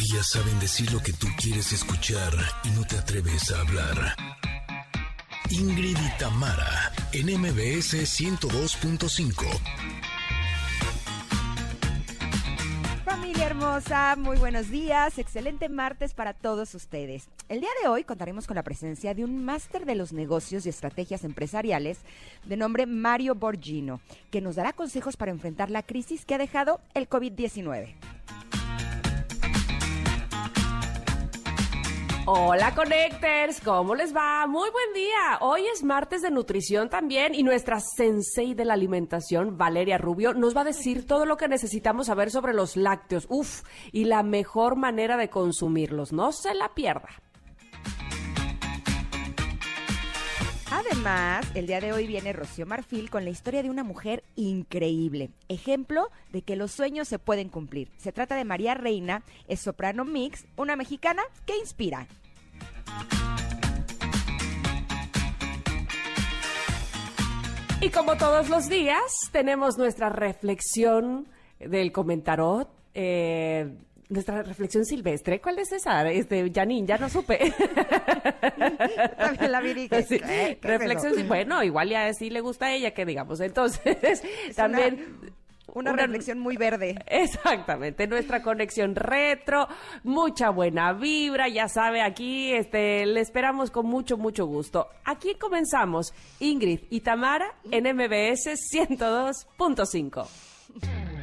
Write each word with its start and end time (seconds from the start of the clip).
Ellas 0.00 0.28
saben 0.28 0.60
decir 0.60 0.92
lo 0.92 1.00
que 1.00 1.12
tú 1.12 1.26
quieres 1.36 1.72
escuchar 1.72 2.32
y 2.62 2.70
no 2.70 2.86
te 2.86 2.96
atreves 2.96 3.50
a 3.50 3.60
hablar. 3.62 4.14
Ingrid 5.50 5.96
y 5.98 6.18
Tamara, 6.20 6.92
en 7.12 7.26
MBS 7.26 7.94
102.5. 8.06 9.44
Familia 13.04 13.46
hermosa, 13.46 14.14
muy 14.16 14.36
buenos 14.36 14.70
días, 14.70 15.18
excelente 15.18 15.68
martes 15.68 16.14
para 16.14 16.32
todos 16.32 16.76
ustedes. 16.76 17.28
El 17.48 17.60
día 17.60 17.70
de 17.82 17.88
hoy 17.88 18.04
contaremos 18.04 18.46
con 18.46 18.54
la 18.54 18.62
presencia 18.62 19.14
de 19.14 19.24
un 19.24 19.44
máster 19.44 19.84
de 19.84 19.96
los 19.96 20.12
negocios 20.12 20.64
y 20.64 20.68
estrategias 20.68 21.24
empresariales 21.24 21.98
de 22.44 22.56
nombre 22.56 22.86
Mario 22.86 23.34
Borgino, 23.34 24.00
que 24.30 24.40
nos 24.40 24.54
dará 24.54 24.72
consejos 24.74 25.16
para 25.16 25.32
enfrentar 25.32 25.70
la 25.70 25.82
crisis 25.82 26.24
que 26.24 26.36
ha 26.36 26.38
dejado 26.38 26.80
el 26.94 27.08
COVID-19. 27.08 27.96
Hola 32.30 32.74
Connectors, 32.74 33.58
¿cómo 33.62 33.94
les 33.94 34.14
va? 34.14 34.46
Muy 34.46 34.68
buen 34.68 34.92
día. 34.92 35.38
Hoy 35.40 35.62
es 35.72 35.82
martes 35.82 36.20
de 36.20 36.30
nutrición 36.30 36.90
también 36.90 37.34
y 37.34 37.42
nuestra 37.42 37.80
sensei 37.80 38.52
de 38.52 38.66
la 38.66 38.74
alimentación, 38.74 39.56
Valeria 39.56 39.96
Rubio, 39.96 40.34
nos 40.34 40.54
va 40.54 40.60
a 40.60 40.64
decir 40.64 41.06
todo 41.06 41.24
lo 41.24 41.38
que 41.38 41.48
necesitamos 41.48 42.08
saber 42.08 42.30
sobre 42.30 42.52
los 42.52 42.76
lácteos. 42.76 43.24
Uf, 43.30 43.62
y 43.92 44.04
la 44.04 44.22
mejor 44.22 44.76
manera 44.76 45.16
de 45.16 45.30
consumirlos. 45.30 46.12
No 46.12 46.32
se 46.32 46.52
la 46.52 46.74
pierda. 46.74 47.08
Además, 50.70 51.46
el 51.54 51.66
día 51.66 51.80
de 51.80 51.92
hoy 51.92 52.06
viene 52.06 52.34
Rocío 52.34 52.66
Marfil 52.66 53.08
con 53.08 53.24
la 53.24 53.30
historia 53.30 53.62
de 53.62 53.70
una 53.70 53.84
mujer 53.84 54.22
increíble, 54.36 55.30
ejemplo 55.48 56.10
de 56.30 56.42
que 56.42 56.56
los 56.56 56.72
sueños 56.72 57.08
se 57.08 57.18
pueden 57.18 57.48
cumplir. 57.48 57.90
Se 57.96 58.12
trata 58.12 58.36
de 58.36 58.44
María 58.44 58.74
Reina, 58.74 59.22
es 59.48 59.60
soprano 59.60 60.04
mix, 60.04 60.44
una 60.56 60.76
mexicana 60.76 61.22
que 61.46 61.56
inspira. 61.56 62.06
Y 67.80 67.88
como 67.88 68.16
todos 68.16 68.50
los 68.50 68.68
días, 68.68 69.00
tenemos 69.32 69.78
nuestra 69.78 70.10
reflexión 70.10 71.28
del 71.60 71.92
comentarot. 71.92 72.68
Eh, 72.92 73.72
nuestra 74.08 74.42
reflexión 74.42 74.84
silvestre. 74.84 75.40
¿Cuál 75.40 75.58
es 75.58 75.72
esa? 75.72 76.08
Este, 76.10 76.50
Janine, 76.52 76.86
ya 76.86 76.98
no 76.98 77.08
supe. 77.08 77.38
También 79.18 79.52
la 79.52 79.60
vi 79.60 79.88
Sí, 79.88 80.18
reflexión, 80.60 81.14
sí, 81.14 81.22
bueno, 81.22 81.62
igual 81.62 81.88
ya 81.88 82.12
sí 82.14 82.30
le 82.30 82.40
gusta 82.40 82.66
a 82.66 82.72
ella 82.72 82.92
que 82.92 83.04
digamos. 83.04 83.40
Entonces, 83.40 84.22
también... 84.56 85.38
Una, 85.74 85.92
reflexión 85.92 86.38
muy 86.38 86.56
verde. 86.56 86.96
Exactamente, 87.06 88.06
nuestra 88.06 88.42
conexión 88.42 88.96
retro, 88.96 89.68
mucha 90.02 90.48
buena 90.48 90.94
vibra, 90.94 91.46
ya 91.48 91.68
sabe, 91.68 92.00
aquí 92.00 92.54
este, 92.54 93.04
le 93.04 93.20
esperamos 93.20 93.70
con 93.70 93.86
mucho, 93.86 94.16
mucho 94.16 94.46
gusto. 94.46 94.88
Aquí 95.04 95.34
comenzamos, 95.34 96.14
Ingrid 96.40 96.80
y 96.88 97.00
Tamara 97.00 97.54
en 97.70 97.84
MBS 97.84 98.56
102.5. 98.72 101.17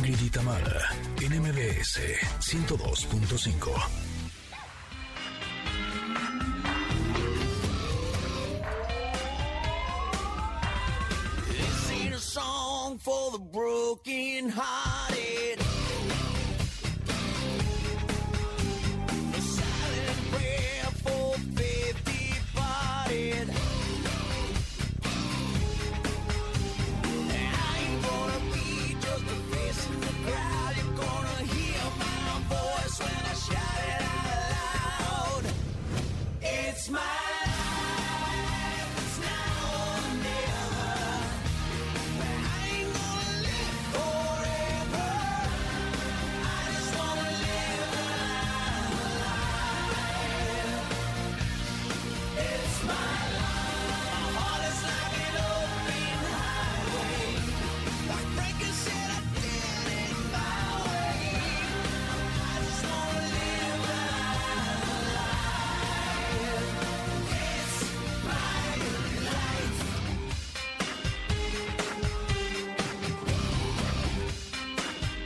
Ingrid 0.00 0.22
y 0.22 0.30
Tamara, 0.30 0.80
en 1.20 1.42
MBS 1.42 2.00
102.5. 2.40 3.88
This 11.48 11.90
ain't 11.90 12.14
a 12.14 12.18
song 12.18 12.98
for 12.98 13.32
the 13.32 13.38
broken 13.40 14.48
hearted. 14.48 15.60
Silent 19.38 21.02
for. 21.02 21.20
My 36.88 37.39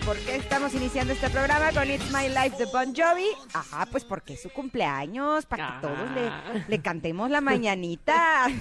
¿Por 0.04 0.18
qué 0.18 0.36
estamos 0.36 0.74
iniciando 0.74 1.14
este 1.14 1.30
programa 1.30 1.72
con 1.72 1.90
It's 1.90 2.12
My 2.12 2.28
Life 2.28 2.58
de 2.58 2.66
Bon 2.66 2.94
Jovi? 2.94 3.26
Ajá, 3.54 3.86
pues 3.86 4.04
porque 4.04 4.34
es 4.34 4.42
su 4.42 4.50
cumpleaños, 4.50 5.46
para 5.46 5.80
que 5.80 5.86
todos 5.86 6.10
le, 6.10 6.64
le 6.68 6.82
cantemos 6.82 7.30
la 7.30 7.40
mañanita. 7.40 8.46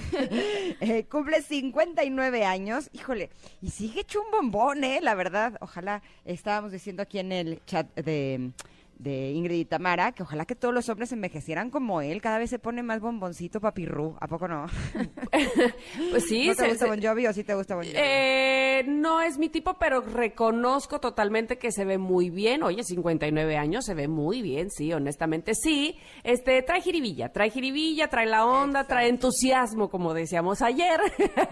Eh, 0.80 1.04
cumple 1.04 1.42
59 1.42 2.44
años, 2.44 2.90
híjole, 2.92 3.30
y 3.62 3.70
sigue 3.70 4.00
hecho 4.00 4.20
un 4.22 4.30
bombón, 4.30 4.84
¿eh? 4.84 5.00
La 5.02 5.14
verdad, 5.14 5.56
ojalá, 5.60 6.02
estábamos 6.24 6.72
diciendo 6.72 7.02
aquí 7.02 7.18
en 7.18 7.32
el 7.32 7.64
chat 7.64 7.94
de 7.94 8.52
de 8.98 9.30
Ingrid 9.32 9.58
y 9.60 9.64
Tamara, 9.64 10.12
que 10.12 10.22
ojalá 10.22 10.44
que 10.46 10.54
todos 10.54 10.72
los 10.72 10.88
hombres 10.88 11.12
envejecieran 11.12 11.70
como 11.70 12.00
él, 12.00 12.22
cada 12.22 12.38
vez 12.38 12.50
se 12.50 12.58
pone 12.58 12.82
más 12.82 13.00
bomboncito 13.00 13.60
papirru, 13.60 14.16
¿a 14.20 14.28
poco 14.28 14.48
no? 14.48 14.66
Pues 16.10 16.26
sí, 16.28 16.46
¿No 16.48 16.54
te 16.54 16.62
se- 16.62 16.68
gusta 16.68 16.84
se- 16.86 16.90
Bon 16.90 17.02
Jovi 17.02 17.26
o 17.26 17.32
sí 17.32 17.44
te 17.44 17.54
gusta 17.54 17.74
Bon 17.74 17.84
Jovi? 17.84 17.96
Eh, 17.96 18.84
no 18.86 19.20
es 19.20 19.38
mi 19.38 19.48
tipo, 19.48 19.74
pero 19.74 20.00
reconozco 20.00 21.00
totalmente 21.00 21.58
que 21.58 21.70
se 21.72 21.84
ve 21.84 21.98
muy 21.98 22.30
bien. 22.30 22.62
Oye, 22.62 22.82
59 22.82 23.56
años, 23.56 23.84
se 23.84 23.94
ve 23.94 24.08
muy 24.08 24.42
bien, 24.42 24.70
sí, 24.70 24.92
honestamente 24.92 25.54
sí. 25.54 25.96
Este, 26.22 26.62
trae 26.62 26.80
jiribilla, 26.80 27.30
trae 27.32 27.50
jiribilla, 27.50 28.08
trae 28.08 28.26
la 28.26 28.46
onda, 28.46 28.86
trae 28.86 29.08
entusiasmo, 29.08 29.88
como 29.90 30.14
decíamos 30.14 30.62
ayer. 30.62 31.00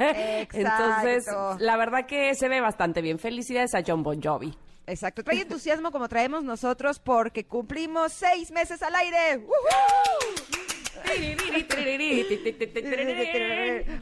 Entonces, 0.52 1.26
Exacto. 1.26 1.56
la 1.58 1.76
verdad 1.76 2.06
que 2.06 2.34
se 2.34 2.48
ve 2.48 2.60
bastante 2.60 3.02
bien. 3.02 3.18
Felicidades 3.18 3.74
a 3.74 3.82
John 3.86 4.02
Bon 4.02 4.20
Jovi. 4.22 4.54
Exacto, 4.86 5.22
trae 5.22 5.40
entusiasmo 5.40 5.92
como 5.92 6.08
traemos 6.08 6.42
nosotros 6.42 6.98
porque 6.98 7.44
cumplimos 7.44 8.12
seis 8.12 8.50
meses 8.50 8.82
al 8.82 8.94
aire. 8.96 9.44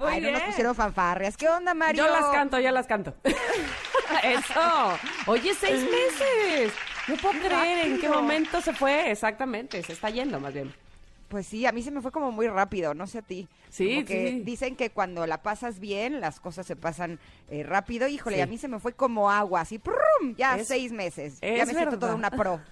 Ay, 0.01 0.21
no 0.21 0.31
nos 0.33 0.43
pusieron 0.43 0.75
fanfarrias. 0.75 1.37
¿Qué 1.37 1.49
onda, 1.49 1.75
Mario? 1.75 2.07
Yo 2.07 2.13
las 2.13 2.27
canto, 2.27 2.59
yo 2.59 2.71
las 2.71 2.87
canto. 2.87 3.15
Eso. 4.23 4.99
Oye, 5.27 5.55
seis 5.55 5.83
meses. 5.83 6.73
No 7.09 7.17
puedo 7.17 7.41
Qué 7.41 7.49
creer 7.49 7.87
en 7.87 8.01
qué 8.01 8.09
momento 8.09 8.61
se 8.61 8.73
fue. 8.73 9.11
Exactamente, 9.11 9.83
se 9.83 9.93
está 9.93 10.11
yendo 10.11 10.41
más 10.41 10.53
bien. 10.55 10.73
Pues 11.29 11.47
sí, 11.47 11.65
a 11.65 11.71
mí 11.71 11.81
se 11.83 11.93
me 11.93 12.01
fue 12.01 12.11
como 12.11 12.33
muy 12.33 12.49
rápido, 12.49 12.93
no 12.93 13.07
sé 13.07 13.19
a 13.19 13.23
ti. 13.23 13.47
Sí, 13.69 13.95
Como 13.95 14.07
que 14.07 14.29
sí. 14.31 14.41
Dicen 14.41 14.75
que 14.75 14.91
cuando 14.91 15.27
la 15.29 15.43
pasas 15.43 15.79
bien, 15.79 16.21
las 16.21 16.41
cosas 16.41 16.67
se 16.67 16.75
pasan 16.75 17.21
eh, 17.51 17.63
rápido. 17.63 18.09
Híjole, 18.09 18.37
Sí. 18.37 18.43
a 18.43 18.47
mí 18.47 18.57
se 18.59 18.69
me 18.69 18.79
fue 18.79 18.93
como 18.95 19.31
agua, 19.31 19.61
así, 19.63 19.79
¡prum! 19.79 20.35
ya 20.37 20.57
Es- 20.57 20.69
seis 20.69 20.93
meses. 20.93 21.39
ya 21.41 21.67
me 21.67 21.75
siento 21.75 21.99
toda 21.99 22.15
una 22.15 22.31
pro. 22.31 22.61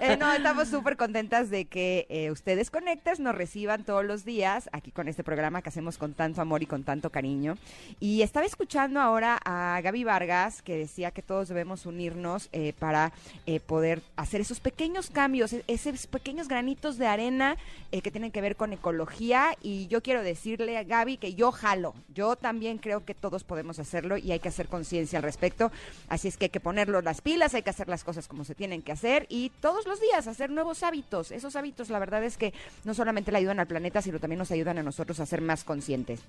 Eh, 0.00 0.16
no, 0.16 0.32
estamos 0.32 0.68
súper 0.68 0.96
contentas 0.96 1.50
de 1.50 1.64
que 1.66 2.06
eh, 2.08 2.30
ustedes 2.30 2.70
Connectors 2.70 3.18
nos 3.20 3.34
reciban 3.34 3.84
todos 3.84 4.04
los 4.04 4.24
días 4.24 4.68
aquí 4.72 4.90
con 4.92 5.08
este 5.08 5.24
programa 5.24 5.62
que 5.62 5.68
hacemos 5.68 5.98
con 5.98 6.14
tanto 6.14 6.40
amor 6.40 6.62
y 6.62 6.66
con 6.66 6.84
tanto 6.84 7.10
cariño. 7.10 7.56
Y 7.98 8.22
estaba 8.22 8.46
escuchando 8.46 9.00
ahora 9.00 9.38
a 9.44 9.80
Gaby 9.82 10.04
Vargas 10.04 10.62
que 10.62 10.76
decía 10.76 11.10
que 11.10 11.22
todos 11.22 11.48
debemos 11.48 11.86
unirnos 11.86 12.48
eh, 12.52 12.72
para 12.78 13.12
eh, 13.46 13.60
poder 13.60 14.02
hacer 14.16 14.40
esos 14.40 14.60
pequeños 14.60 15.10
cambios, 15.10 15.52
e- 15.52 15.64
esos 15.66 16.06
pequeños 16.06 16.48
granitos 16.48 16.96
de 16.98 17.06
arena 17.06 17.56
que 17.90 18.10
tienen 18.10 18.30
que 18.30 18.40
ver 18.40 18.56
con 18.56 18.72
ecología. 18.72 19.56
Y 19.62 19.86
yo 19.88 20.02
quiero 20.02 20.22
decirle 20.22 20.78
a 20.78 20.84
Gaby 20.84 21.16
que 21.16 21.34
yo 21.34 21.50
jalo, 21.52 21.94
yo 22.14 22.36
también 22.36 22.69
creo 22.78 23.04
que 23.04 23.14
todos 23.14 23.44
podemos 23.44 23.78
hacerlo 23.78 24.16
y 24.16 24.32
hay 24.32 24.40
que 24.40 24.48
hacer 24.48 24.68
conciencia 24.68 25.18
al 25.18 25.22
respecto. 25.22 25.70
Así 26.08 26.28
es 26.28 26.36
que 26.36 26.46
hay 26.46 26.50
que 26.50 26.60
ponerlo 26.60 27.00
las 27.02 27.20
pilas, 27.20 27.54
hay 27.54 27.62
que 27.62 27.70
hacer 27.70 27.88
las 27.88 28.04
cosas 28.04 28.28
como 28.28 28.44
se 28.44 28.54
tienen 28.54 28.82
que 28.82 28.92
hacer 28.92 29.26
y 29.28 29.50
todos 29.60 29.86
los 29.86 30.00
días 30.00 30.26
hacer 30.26 30.50
nuevos 30.50 30.82
hábitos. 30.82 31.30
Esos 31.30 31.56
hábitos, 31.56 31.90
la 31.90 31.98
verdad 31.98 32.24
es 32.24 32.36
que 32.36 32.52
no 32.84 32.94
solamente 32.94 33.32
le 33.32 33.38
ayudan 33.38 33.60
al 33.60 33.66
planeta, 33.66 34.02
sino 34.02 34.18
también 34.18 34.38
nos 34.38 34.50
ayudan 34.50 34.78
a 34.78 34.82
nosotros 34.82 35.20
a 35.20 35.26
ser 35.26 35.40
más 35.40 35.64
conscientes. 35.64 36.20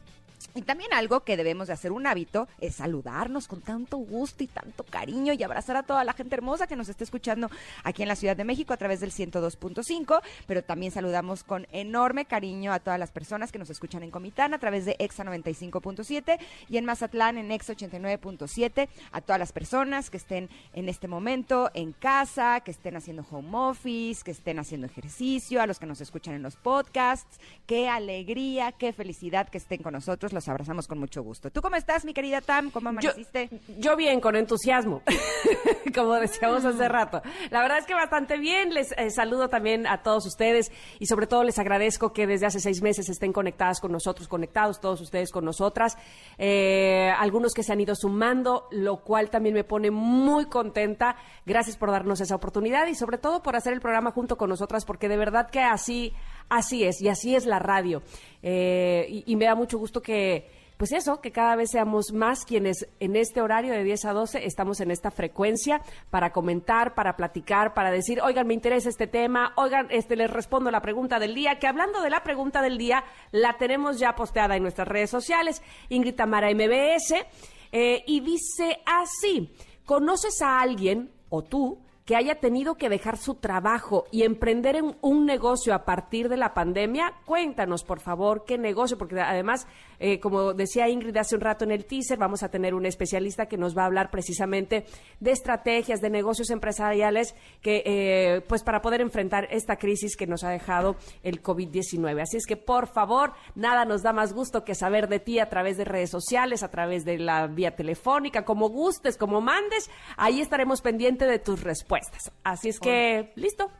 Y 0.55 0.63
también 0.63 0.93
algo 0.93 1.21
que 1.21 1.38
debemos 1.38 1.67
de 1.67 1.73
hacer 1.73 1.91
un 1.91 2.07
hábito 2.07 2.47
es 2.59 2.75
saludarnos 2.75 3.47
con 3.47 3.61
tanto 3.61 3.97
gusto 3.97 4.44
y 4.44 4.47
tanto 4.47 4.83
cariño 4.83 5.33
y 5.33 5.44
abrazar 5.44 5.77
a 5.77 5.83
toda 5.83 6.03
la 6.03 6.13
gente 6.13 6.35
hermosa 6.35 6.67
que 6.67 6.75
nos 6.75 6.89
está 6.89 7.03
escuchando 7.03 7.49
aquí 7.83 8.01
en 8.01 8.07
la 8.07 8.15
Ciudad 8.15 8.35
de 8.35 8.44
México 8.44 8.73
a 8.73 8.77
través 8.77 8.99
del 8.99 9.11
102.5, 9.11 10.21
pero 10.47 10.63
también 10.63 10.91
saludamos 10.91 11.44
con 11.44 11.67
enorme 11.71 12.25
cariño 12.25 12.73
a 12.73 12.79
todas 12.79 12.99
las 12.99 13.11
personas 13.11 13.51
que 13.51 13.59
nos 13.59 13.69
escuchan 13.69 14.03
en 14.03 14.11
Comitán 14.11 14.53
a 14.53 14.59
través 14.59 14.85
de 14.85 14.95
EXA 14.99 15.23
95.7 15.23 16.31
y 16.69 16.78
en 16.78 16.86
Mazatlán 16.86 17.38
en 17.38 17.51
EXA 17.51 17.74
89.7, 17.74 18.89
a 19.12 19.22
todas 19.22 19.39
las 19.39 19.51
personas 19.51 20.10
que 20.10 20.18
estén 20.18 20.50
en 20.74 20.89
este 20.89 21.07
momento 21.07 21.72
en 21.74 21.94
casa, 21.94 22.62
que 22.62 22.72
estén 22.72 22.95
haciendo 22.95 23.25
home 23.30 23.50
office, 23.54 24.24
que 24.24 24.31
estén 24.31 24.60
haciendo 24.60 24.88
ejercicio, 24.88 25.62
a 25.62 25.68
los 25.68 25.80
que 25.80 25.86
nos 25.86 26.01
escuchan 26.01 26.33
en 26.33 26.44
los 26.44 26.56
podcasts. 26.56 27.39
Qué 27.66 27.89
alegría, 27.89 28.72
qué 28.72 28.94
felicidad 28.94 29.50
que 29.50 29.57
estén 29.57 29.81
con 29.81 29.94
nosotros. 29.94 30.33
Los 30.33 30.48
abrazamos 30.48 30.88
con 30.88 31.00
mucho 31.00 31.24
gusto. 31.24 31.51
¿Tú 31.51 31.62
cómo 31.62 31.75
estás, 31.75 32.06
mi 32.06 32.13
querida 32.13 32.42
Tam? 32.42 32.72
¿Cómo 32.72 32.92
Yo, 33.00 33.10
amaneciste? 33.10 33.50
yo 33.78 33.95
bien, 33.95 34.19
con 34.19 34.36
entusiasmo, 34.36 35.01
como 35.95 36.16
decíamos 36.16 36.66
hace 36.66 36.88
rato. 36.88 37.22
La 37.50 37.62
verdad 37.62 37.80
es 37.80 37.86
que 37.86 37.94
bastante 37.94 38.38
bien. 38.38 38.74
Les 38.74 38.92
eh, 38.94 39.10
saludo 39.10 39.50
también 39.50 39.88
a 39.88 40.01
todos 40.04 40.25
ustedes 40.25 40.72
y 41.00 41.06
sobre 41.06 41.28
todo 41.28 41.44
les 41.44 41.60
agradezco 41.60 42.13
que 42.13 42.28
desde 42.28 42.45
hace 42.45 42.60
seis 42.60 42.81
meses 42.81 43.10
estén 43.10 43.33
conectadas 43.33 43.80
con 43.80 43.92
nosotros, 43.92 44.28
conectados 44.28 44.80
todos 44.80 45.01
ustedes 45.01 45.31
con 45.31 45.45
nosotras. 45.45 45.98
Eh, 46.38 47.12
algunos 47.18 47.53
que 47.53 47.63
se 47.63 47.71
han 47.73 47.81
ido 47.81 47.95
sumando, 47.95 48.68
lo 48.71 49.03
cual 49.03 49.29
también 49.29 49.56
me 49.56 49.63
pone 49.63 49.91
muy 49.91 50.45
contenta. 50.45 51.15
Gracias 51.45 51.77
por 51.77 51.91
darnos 51.91 52.21
esa 52.21 52.35
oportunidad 52.35 52.88
y 52.88 52.95
sobre 52.95 53.18
todo 53.18 53.44
por 53.44 53.56
hacer 53.56 53.73
el 53.73 53.81
programa 53.81 54.12
junto 54.12 54.38
con 54.38 54.50
nosotras, 54.50 54.85
porque 54.85 55.07
de 55.07 55.18
verdad 55.18 55.50
que 55.50 55.62
así, 55.62 56.13
así 56.51 56.83
es 56.83 57.01
y 57.01 57.07
así 57.07 57.36
es 57.36 57.45
la 57.45 57.57
radio. 57.57 58.03
Eh, 58.44 59.24
y, 59.25 59.36
me 59.36 59.45
da 59.45 59.56
mucho 59.56 59.80
gusto 59.80 60.01
que 60.01 60.62
pues 60.77 60.94
eso, 60.94 61.21
que 61.21 61.31
cada 61.31 61.56
vez 61.56 61.69
seamos 61.69 62.12
más 62.12 62.44
quienes 62.44 62.88
en 63.00 63.15
este 63.15 63.39
horario 63.39 63.71
de 63.71 63.83
10 63.83 64.06
a 64.06 64.13
12 64.13 64.48
estamos 64.48 64.80
en 64.80 64.89
esta 64.89 65.12
frecuencia 65.12 65.80
para 66.09 66.31
comentar, 66.31 66.95
para 66.95 67.15
platicar, 67.15 67.75
para 67.75 67.92
decir, 67.92 68.19
oigan, 68.19 68.48
me 68.48 68.56
interesa 68.56 68.89
este 68.89 69.06
tema, 69.06 69.53
oigan, 69.57 69.86
este 69.92 70.15
les 70.15 70.31
respondo 70.31 70.71
la 70.71 70.81
pregunta 70.81 71.19
del 71.19 71.36
día, 71.36 71.59
que 71.59 71.68
hablando 71.68 72.01
de 72.01 72.09
la 72.09 72.24
pregunta 72.24 72.63
del 72.63 72.80
día, 72.80 73.04
la 73.31 73.57
tenemos 73.59 74.00
ya 74.00 74.15
posteada 74.15 74.56
en 74.56 74.63
nuestras 74.63 74.88
redes 74.88 75.12
sociales, 75.12 75.62
Ingrid 75.89 76.15
Tamara 76.15 76.50
MBS, 76.50 77.27
eh, 77.71 78.04
y 78.07 78.21
dice 78.21 78.81
así, 78.83 79.54
¿conoces 79.86 80.42
a 80.42 80.62
alguien 80.62 81.12
o 81.30 81.44
tú? 81.44 81.80
Que 82.11 82.17
haya 82.17 82.41
tenido 82.41 82.75
que 82.75 82.89
dejar 82.89 83.15
su 83.15 83.35
trabajo 83.35 84.03
y 84.11 84.23
emprender 84.23 84.75
en 84.75 84.97
un 84.99 85.25
negocio 85.25 85.73
a 85.73 85.85
partir 85.85 86.27
de 86.27 86.35
la 86.35 86.53
pandemia, 86.53 87.13
cuéntanos, 87.23 87.85
por 87.85 88.01
favor, 88.01 88.43
qué 88.43 88.57
negocio, 88.57 88.97
porque 88.97 89.21
además, 89.21 89.65
eh, 89.97 90.19
como 90.19 90.53
decía 90.53 90.89
Ingrid 90.89 91.15
hace 91.15 91.35
un 91.35 91.41
rato 91.41 91.63
en 91.63 91.71
el 91.71 91.85
teaser, 91.85 92.17
vamos 92.17 92.43
a 92.43 92.49
tener 92.49 92.73
un 92.73 92.85
especialista 92.85 93.45
que 93.45 93.55
nos 93.55 93.77
va 93.77 93.83
a 93.83 93.85
hablar 93.85 94.11
precisamente 94.11 94.83
de 95.21 95.31
estrategias, 95.31 96.01
de 96.01 96.09
negocios 96.09 96.49
empresariales, 96.49 97.33
que, 97.61 97.81
eh, 97.85 98.41
pues 98.41 98.61
para 98.61 98.81
poder 98.81 98.99
enfrentar 98.99 99.47
esta 99.49 99.77
crisis 99.77 100.17
que 100.17 100.27
nos 100.27 100.43
ha 100.43 100.49
dejado 100.49 100.97
el 101.23 101.41
COVID-19. 101.41 102.23
Así 102.23 102.35
es 102.35 102.45
que, 102.45 102.57
por 102.57 102.87
favor, 102.87 103.31
nada 103.55 103.85
nos 103.85 104.03
da 104.03 104.11
más 104.11 104.33
gusto 104.33 104.65
que 104.65 104.75
saber 104.75 105.07
de 105.07 105.21
ti 105.21 105.39
a 105.39 105.47
través 105.47 105.77
de 105.77 105.85
redes 105.85 106.09
sociales, 106.09 106.61
a 106.61 106.71
través 106.71 107.05
de 107.05 107.19
la 107.19 107.47
vía 107.47 107.77
telefónica, 107.77 108.43
como 108.43 108.67
gustes, 108.67 109.15
como 109.15 109.39
mandes, 109.39 109.89
ahí 110.17 110.41
estaremos 110.41 110.81
pendientes 110.81 111.29
de 111.29 111.39
tus 111.39 111.63
respuestas. 111.63 112.00
Así 112.44 112.69
es 112.69 112.80
que, 112.80 113.31
listo. 113.36 113.71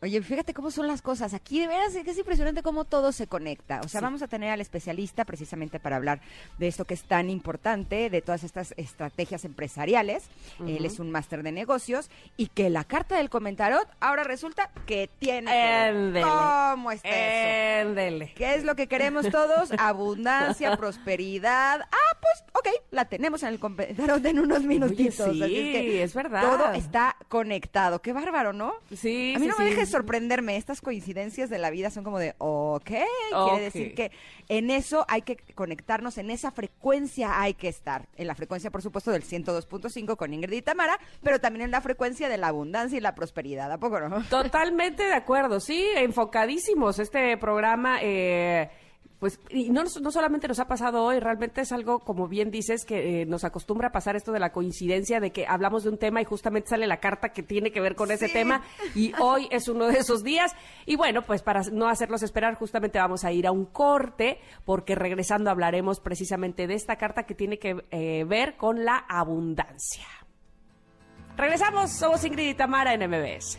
Oye, 0.00 0.22
fíjate 0.22 0.54
cómo 0.54 0.70
son 0.70 0.86
las 0.86 1.02
cosas. 1.02 1.34
Aquí 1.34 1.58
de 1.58 1.66
veras 1.66 1.92
es 1.94 2.04
que 2.04 2.12
es 2.12 2.18
impresionante 2.18 2.62
cómo 2.62 2.84
todo 2.84 3.10
se 3.10 3.26
conecta. 3.26 3.80
O 3.84 3.88
sea, 3.88 4.00
vamos 4.00 4.22
a 4.22 4.28
tener 4.28 4.50
al 4.50 4.60
especialista 4.60 5.24
precisamente 5.24 5.80
para 5.80 5.96
hablar 5.96 6.20
de 6.58 6.68
esto 6.68 6.84
que 6.84 6.94
es 6.94 7.02
tan 7.02 7.30
importante, 7.30 8.08
de 8.08 8.22
todas 8.22 8.44
estas 8.44 8.74
estrategias 8.76 9.44
empresariales. 9.44 10.24
Él 10.60 10.84
es 10.84 11.00
un 11.00 11.10
máster 11.10 11.42
de 11.42 11.50
negocios 11.50 12.10
y 12.36 12.46
que 12.46 12.70
la 12.70 12.84
carta 12.84 13.16
del 13.16 13.28
comentarot 13.28 13.88
ahora 13.98 14.22
resulta 14.22 14.70
que 14.86 15.10
tiene. 15.18 15.50
que. 15.50 15.86
Éndele. 15.88 16.22
¿Cómo 16.22 16.92
está 16.92 17.08
eso? 17.08 17.88
Éndele. 17.88 18.32
¿Qué 18.36 18.54
es 18.54 18.62
lo 18.64 18.76
que 18.76 18.86
queremos 18.86 19.28
todos? 19.30 19.70
Abundancia, 19.78 20.76
prosperidad. 20.76 21.80
Ah, 21.80 22.16
pues, 22.20 22.44
ok, 22.54 22.82
la 22.92 23.06
tenemos 23.06 23.42
en 23.42 23.48
el 23.48 23.58
comentarot 23.58 24.24
en 24.24 24.38
unos 24.38 24.62
minutitos. 24.62 25.32
sí, 25.32 25.42
Así 25.42 25.52
que 25.54 26.02
es 26.04 26.14
verdad. 26.14 26.42
Todo 26.42 26.72
está 26.74 27.16
conectado. 27.28 28.00
Qué 28.00 28.12
bárbaro, 28.12 28.52
¿no? 28.52 28.74
Sí, 28.94 29.32
A 29.34 29.40
mí 29.40 29.46
sí, 29.46 29.50
no 29.50 29.56
me 29.58 29.64
sí. 29.64 29.70
dejes 29.70 29.87
sorprenderme. 29.88 30.56
Estas 30.56 30.80
coincidencias 30.80 31.50
de 31.50 31.58
la 31.58 31.70
vida 31.70 31.90
son 31.90 32.04
como 32.04 32.18
de, 32.18 32.34
ok, 32.38 32.84
quiere 32.84 33.60
decir 33.60 33.94
que 33.94 34.10
en 34.48 34.70
eso 34.70 35.04
hay 35.08 35.22
que 35.22 35.36
conectarnos, 35.54 36.18
en 36.18 36.30
esa 36.30 36.50
frecuencia 36.50 37.40
hay 37.40 37.54
que 37.54 37.68
estar. 37.68 38.08
En 38.16 38.26
la 38.26 38.34
frecuencia, 38.34 38.70
por 38.70 38.82
supuesto, 38.82 39.10
del 39.10 39.24
102.5 39.24 40.16
con 40.16 40.34
Ingrid 40.34 40.58
y 40.58 40.62
Tamara, 40.62 40.98
pero 41.22 41.40
también 41.40 41.64
en 41.64 41.70
la 41.70 41.80
frecuencia 41.80 42.28
de 42.28 42.38
la 42.38 42.48
abundancia 42.48 42.96
y 42.96 43.00
la 43.00 43.14
prosperidad. 43.14 43.70
¿A 43.72 43.78
poco 43.78 44.00
no? 44.00 44.22
Totalmente 44.24 45.04
de 45.04 45.14
acuerdo, 45.14 45.60
sí, 45.60 45.86
enfocadísimos. 45.96 46.98
Este 46.98 47.36
programa, 47.36 47.98
eh, 48.02 48.70
pues, 49.18 49.40
y 49.50 49.70
no, 49.70 49.82
no 49.82 50.10
solamente 50.12 50.46
nos 50.46 50.60
ha 50.60 50.68
pasado 50.68 51.02
hoy, 51.02 51.18
realmente 51.18 51.62
es 51.62 51.72
algo, 51.72 51.98
como 51.98 52.28
bien 52.28 52.52
dices, 52.52 52.84
que 52.84 53.22
eh, 53.22 53.26
nos 53.26 53.42
acostumbra 53.42 53.88
a 53.88 53.92
pasar 53.92 54.14
esto 54.14 54.30
de 54.30 54.38
la 54.38 54.52
coincidencia 54.52 55.18
de 55.18 55.32
que 55.32 55.46
hablamos 55.46 55.82
de 55.82 55.90
un 55.90 55.98
tema 55.98 56.20
y 56.20 56.24
justamente 56.24 56.68
sale 56.68 56.86
la 56.86 57.00
carta 57.00 57.30
que 57.30 57.42
tiene 57.42 57.72
que 57.72 57.80
ver 57.80 57.96
con 57.96 58.12
ese 58.12 58.28
tema 58.28 58.62
y 58.94 59.12
hoy 59.20 59.48
es 59.50 59.68
uno 59.68 59.86
de 59.86 59.98
esos 59.98 60.22
días. 60.22 60.54
Y 60.86 60.94
bueno, 60.94 61.22
pues 61.22 61.42
para 61.42 61.62
no 61.72 61.88
hacerlos 61.88 62.22
esperar, 62.22 62.54
justamente 62.54 62.98
vamos 63.00 63.24
a 63.24 63.32
ir 63.32 63.46
a 63.48 63.52
un 63.52 63.64
corte 63.66 64.40
porque 64.64 64.94
regresando 64.94 65.50
hablaremos 65.50 65.98
precisamente 65.98 66.68
de 66.68 66.74
esta 66.74 66.96
carta 66.96 67.24
que 67.24 67.34
tiene 67.34 67.58
que 67.58 67.84
eh, 67.90 68.24
ver 68.24 68.56
con 68.56 68.84
la 68.84 68.98
abundancia. 69.08 70.06
Regresamos, 71.36 71.92
somos 71.92 72.24
Ingrid 72.24 72.50
y 72.50 72.54
Tamara 72.54 72.94
en 72.94 73.08
MBS. 73.08 73.58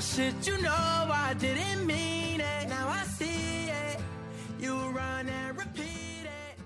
Shit, 0.00 0.46
you 0.46 0.56
know 0.62 1.10
I 1.10 1.34
didn't 1.36 1.84
mean 1.84 2.40
it. 2.40 2.68
Now 2.68 2.86
I 2.88 3.02
see 3.02 3.68
it. 3.68 3.98
You 4.60 4.74
run 4.90 5.28
and 5.28 5.58
repeat 5.58 6.24
it. 6.24 6.56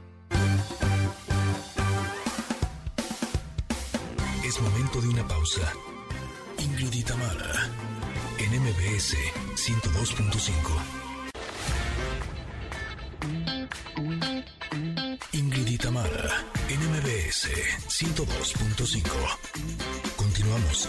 Es 4.44 4.60
momento 4.60 5.00
de 5.00 5.08
una 5.08 5.26
pausa. 5.26 5.62
Ingrid 6.58 6.92
y 6.92 7.02
en 8.38 8.50
MBS 8.60 9.16
102.5. 9.56 10.52
Ingrid 15.32 15.68
y 15.68 15.78
Tamara, 15.78 16.44
en 16.68 16.80
MBS 16.90 17.48
102.5. 17.88 19.10
Continuamos. 20.16 20.88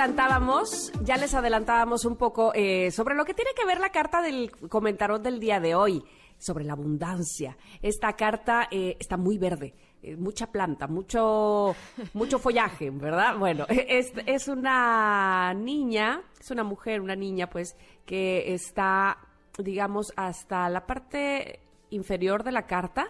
Adelantábamos, 0.00 0.92
ya 1.02 1.18
les 1.18 1.34
adelantábamos 1.34 2.06
un 2.06 2.16
poco 2.16 2.52
eh, 2.54 2.90
sobre 2.90 3.14
lo 3.14 3.26
que 3.26 3.34
tiene 3.34 3.50
que 3.54 3.66
ver 3.66 3.80
la 3.80 3.90
carta 3.90 4.22
del 4.22 4.50
comentarón 4.50 5.22
del 5.22 5.38
día 5.38 5.60
de 5.60 5.74
hoy, 5.74 6.02
sobre 6.38 6.64
la 6.64 6.72
abundancia. 6.72 7.58
Esta 7.82 8.14
carta 8.14 8.66
eh, 8.70 8.96
está 8.98 9.18
muy 9.18 9.36
verde, 9.36 9.74
eh, 10.02 10.16
mucha 10.16 10.46
planta, 10.46 10.86
mucho, 10.86 11.76
mucho 12.14 12.38
follaje, 12.38 12.88
¿verdad? 12.88 13.36
Bueno, 13.36 13.66
es, 13.68 14.14
es 14.24 14.48
una 14.48 15.52
niña, 15.52 16.22
es 16.40 16.50
una 16.50 16.64
mujer, 16.64 17.02
una 17.02 17.14
niña, 17.14 17.50
pues, 17.50 17.76
que 18.06 18.54
está 18.54 19.18
digamos, 19.58 20.14
hasta 20.16 20.70
la 20.70 20.86
parte 20.86 21.60
inferior 21.90 22.42
de 22.42 22.52
la 22.52 22.66
carta, 22.66 23.08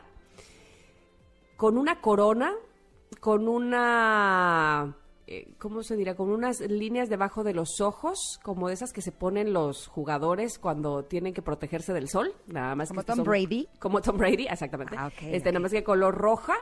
con 1.57 1.79
una 1.79 2.01
corona, 2.01 2.53
con 3.21 3.47
una, 3.47 4.97
eh, 5.31 5.55
¿cómo 5.59 5.85
se 5.85 5.95
dirá? 5.95 6.17
Con 6.17 6.29
unas 6.31 6.61
líneas 6.61 7.09
debajo 7.09 7.45
de 7.45 7.55
los 7.55 7.81
ojos, 7.81 8.41
como 8.43 8.67
de 8.67 8.75
esas 8.75 8.93
que 8.93 9.01
se 9.01 9.13
ponen 9.13 9.53
los 9.53 9.87
jugadores 9.87 10.59
cuando 10.59 11.05
tienen 11.05 11.33
que 11.33 11.41
protegerse 11.41 11.93
del 11.93 12.09
sol, 12.09 12.35
nada 12.49 12.75
más. 12.75 12.89
Como 12.89 13.03
que 13.03 13.07
Tom 13.07 13.23
Brady. 13.23 13.69
Como 13.79 14.03
Tom 14.03 14.19
Brady, 14.19 14.49
exactamente. 14.51 14.97
Ah, 14.99 15.09
este, 15.21 15.39
ok. 15.39 15.45
nada 15.55 15.61
más 15.61 15.71
que 15.71 15.85
color 15.85 16.17
roja. 16.17 16.55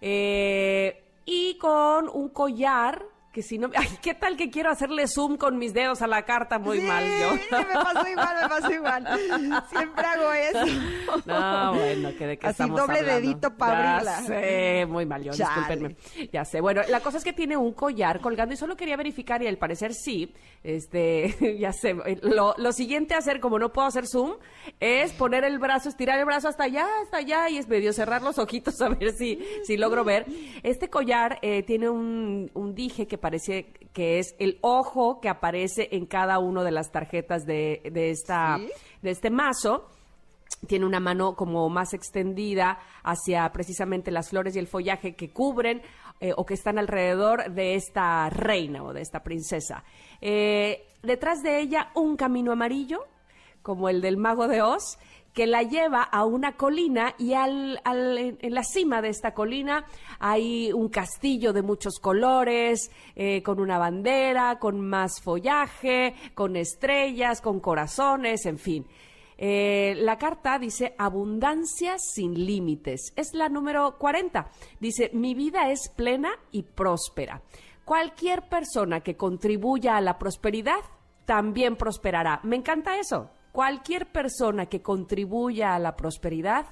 eh, 0.00 1.04
y 1.24 1.58
con 1.58 2.08
un 2.08 2.28
collar 2.28 3.04
que 3.32 3.42
si 3.42 3.58
no... 3.58 3.70
Ay, 3.76 3.88
¿qué 4.02 4.14
tal 4.14 4.36
que 4.36 4.50
quiero 4.50 4.70
hacerle 4.70 5.06
zoom 5.08 5.36
con 5.36 5.58
mis 5.58 5.72
dedos 5.74 6.02
a 6.02 6.06
la 6.06 6.22
carta? 6.24 6.58
Muy 6.58 6.80
Sí, 6.80 6.86
mal 6.86 7.04
yo. 7.20 7.34
me 7.58 7.64
pasó 7.74 8.08
igual, 8.08 8.36
me 8.42 8.48
pasó 8.48 8.72
igual. 8.72 9.08
Siempre 9.70 10.04
hago 10.04 10.32
eso. 10.32 10.64
No, 11.26 11.74
bueno, 11.74 12.10
que 12.18 12.26
de 12.26 12.38
qué 12.38 12.46
Así, 12.46 12.62
estamos 12.62 12.80
doble 12.80 12.98
hablando? 13.00 13.20
dedito 13.20 13.56
pa' 13.56 13.68
Ya 13.68 13.92
abrirla. 13.96 14.22
sé, 14.22 14.86
muy 14.88 15.06
mal 15.06 15.22
yo, 15.22 15.32
Chale. 15.32 15.60
discúlpenme. 15.60 15.96
Ya 16.32 16.44
sé. 16.44 16.60
Bueno, 16.60 16.80
la 16.88 17.00
cosa 17.00 17.18
es 17.18 17.24
que 17.24 17.32
tiene 17.32 17.56
un 17.56 17.72
collar 17.72 18.20
colgando 18.20 18.54
y 18.54 18.56
solo 18.56 18.76
quería 18.76 18.96
verificar 18.96 19.42
y 19.42 19.46
al 19.46 19.58
parecer 19.58 19.94
sí. 19.94 20.32
Este, 20.64 21.56
ya 21.58 21.72
sé. 21.72 21.94
Lo, 22.22 22.54
lo 22.56 22.72
siguiente 22.72 23.14
a 23.14 23.18
hacer, 23.18 23.40
como 23.40 23.58
no 23.58 23.72
puedo 23.72 23.86
hacer 23.86 24.06
zoom, 24.06 24.32
es 24.80 25.12
poner 25.12 25.44
el 25.44 25.58
brazo, 25.58 25.88
estirar 25.88 26.18
el 26.18 26.24
brazo 26.24 26.48
hasta 26.48 26.64
allá, 26.64 26.86
hasta 27.02 27.18
allá 27.18 27.48
y 27.50 27.58
es 27.58 27.68
medio 27.68 27.92
cerrar 27.92 28.22
los 28.22 28.38
ojitos 28.38 28.80
a 28.80 28.88
ver 28.88 29.12
si, 29.12 29.38
si 29.64 29.76
logro 29.76 30.04
ver. 30.04 30.26
Este 30.62 30.88
collar 30.90 31.38
eh, 31.42 31.62
tiene 31.62 31.88
un, 31.90 32.50
un 32.54 32.74
dije 32.74 33.06
que 33.06 33.18
parece 33.22 33.72
que 33.94 34.18
es 34.18 34.34
el 34.38 34.58
ojo 34.60 35.20
que 35.20 35.30
aparece 35.30 35.88
en 35.92 36.04
cada 36.04 36.38
una 36.38 36.62
de 36.62 36.72
las 36.72 36.92
tarjetas 36.92 37.46
de, 37.46 37.80
de 37.90 38.10
esta, 38.10 38.58
¿Sí? 38.58 38.68
de 39.00 39.10
este 39.10 39.30
mazo 39.30 39.88
tiene 40.66 40.86
una 40.86 41.00
mano 41.00 41.34
como 41.34 41.68
más 41.68 41.92
extendida 41.92 42.78
hacia 43.02 43.50
precisamente 43.52 44.10
las 44.10 44.30
flores 44.30 44.54
y 44.54 44.58
el 44.58 44.68
follaje 44.68 45.16
que 45.16 45.32
cubren 45.32 45.82
eh, 46.20 46.32
o 46.36 46.46
que 46.46 46.54
están 46.54 46.78
alrededor 46.78 47.52
de 47.52 47.74
esta 47.74 48.30
reina 48.30 48.84
o 48.84 48.92
de 48.92 49.00
esta 49.00 49.22
princesa. 49.22 49.84
Eh, 50.20 50.86
detrás 51.02 51.42
de 51.42 51.60
ella 51.60 51.90
un 51.94 52.16
camino 52.16 52.52
amarillo, 52.52 53.00
como 53.62 53.88
el 53.88 54.00
del 54.00 54.16
mago 54.16 54.46
de 54.46 54.62
Oz, 54.62 54.98
que 55.32 55.46
la 55.46 55.62
lleva 55.62 56.02
a 56.02 56.24
una 56.24 56.56
colina 56.56 57.14
y 57.18 57.32
al, 57.32 57.80
al- 57.84 58.18
en, 58.40 58.54
la 58.54 58.62
cima 58.64 59.00
de 59.00 59.08
esta 59.08 59.32
colina 59.32 59.86
hay 60.18 60.72
un 60.72 60.88
castillo 60.90 61.52
de 61.52 61.62
muchos 61.62 61.98
colores, 61.98 62.90
eh, 63.16 63.42
con 63.42 63.58
una 63.58 63.78
bandera, 63.78 64.58
con 64.58 64.80
más 64.80 65.20
follaje, 65.22 66.14
con 66.34 66.56
estrellas, 66.56 67.40
con 67.40 67.60
corazones, 67.60 68.44
en 68.46 68.58
fin. 68.58 68.86
Eh, 69.38 69.94
la 69.98 70.18
carta 70.18 70.58
dice 70.58 70.94
abundancia 70.98 71.96
sin 71.98 72.46
límites. 72.46 73.12
Es 73.16 73.32
la 73.34 73.48
número 73.48 73.96
40. 73.98 74.50
Dice, 74.78 75.10
mi 75.14 75.34
vida 75.34 75.70
es 75.72 75.88
plena 75.96 76.30
y 76.52 76.62
próspera. 76.62 77.42
Cualquier 77.84 78.48
persona 78.48 79.00
que 79.00 79.16
contribuya 79.16 79.96
a 79.96 80.00
la 80.00 80.18
prosperidad 80.18 80.78
también 81.24 81.74
prosperará. 81.76 82.38
Me 82.44 82.56
encanta 82.56 82.98
eso. 82.98 83.30
Cualquier 83.52 84.10
persona 84.10 84.66
que 84.66 84.80
contribuya 84.80 85.74
a 85.74 85.78
la 85.78 85.94
prosperidad 85.94 86.66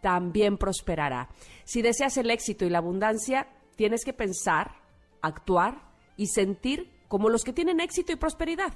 también 0.00 0.56
prosperará. 0.56 1.28
Si 1.64 1.82
deseas 1.82 2.16
el 2.16 2.30
éxito 2.30 2.64
y 2.64 2.70
la 2.70 2.78
abundancia, 2.78 3.48
tienes 3.76 4.04
que 4.04 4.12
pensar, 4.12 4.76
actuar 5.20 5.82
y 6.16 6.28
sentir 6.28 6.90
como 7.08 7.28
los 7.28 7.42
que 7.42 7.52
tienen 7.52 7.80
éxito 7.80 8.12
y 8.12 8.16
prosperidad. 8.16 8.72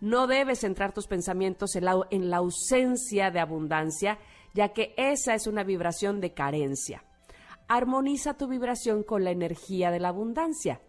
No 0.00 0.26
debes 0.26 0.60
centrar 0.60 0.92
tus 0.92 1.06
pensamientos 1.06 1.74
en 1.74 1.86
la, 1.86 1.94
en 2.10 2.30
la 2.30 2.38
ausencia 2.38 3.30
de 3.30 3.40
abundancia, 3.40 4.18
ya 4.54 4.74
que 4.74 4.94
esa 4.96 5.34
es 5.34 5.46
una 5.46 5.64
vibración 5.64 6.20
de 6.20 6.34
carencia. 6.34 7.04
Armoniza 7.68 8.36
tu 8.36 8.48
vibración 8.48 9.02
con 9.02 9.24
la 9.24 9.30
energía 9.30 9.90
de 9.90 10.00
la 10.00 10.08
abundancia. 10.08 10.80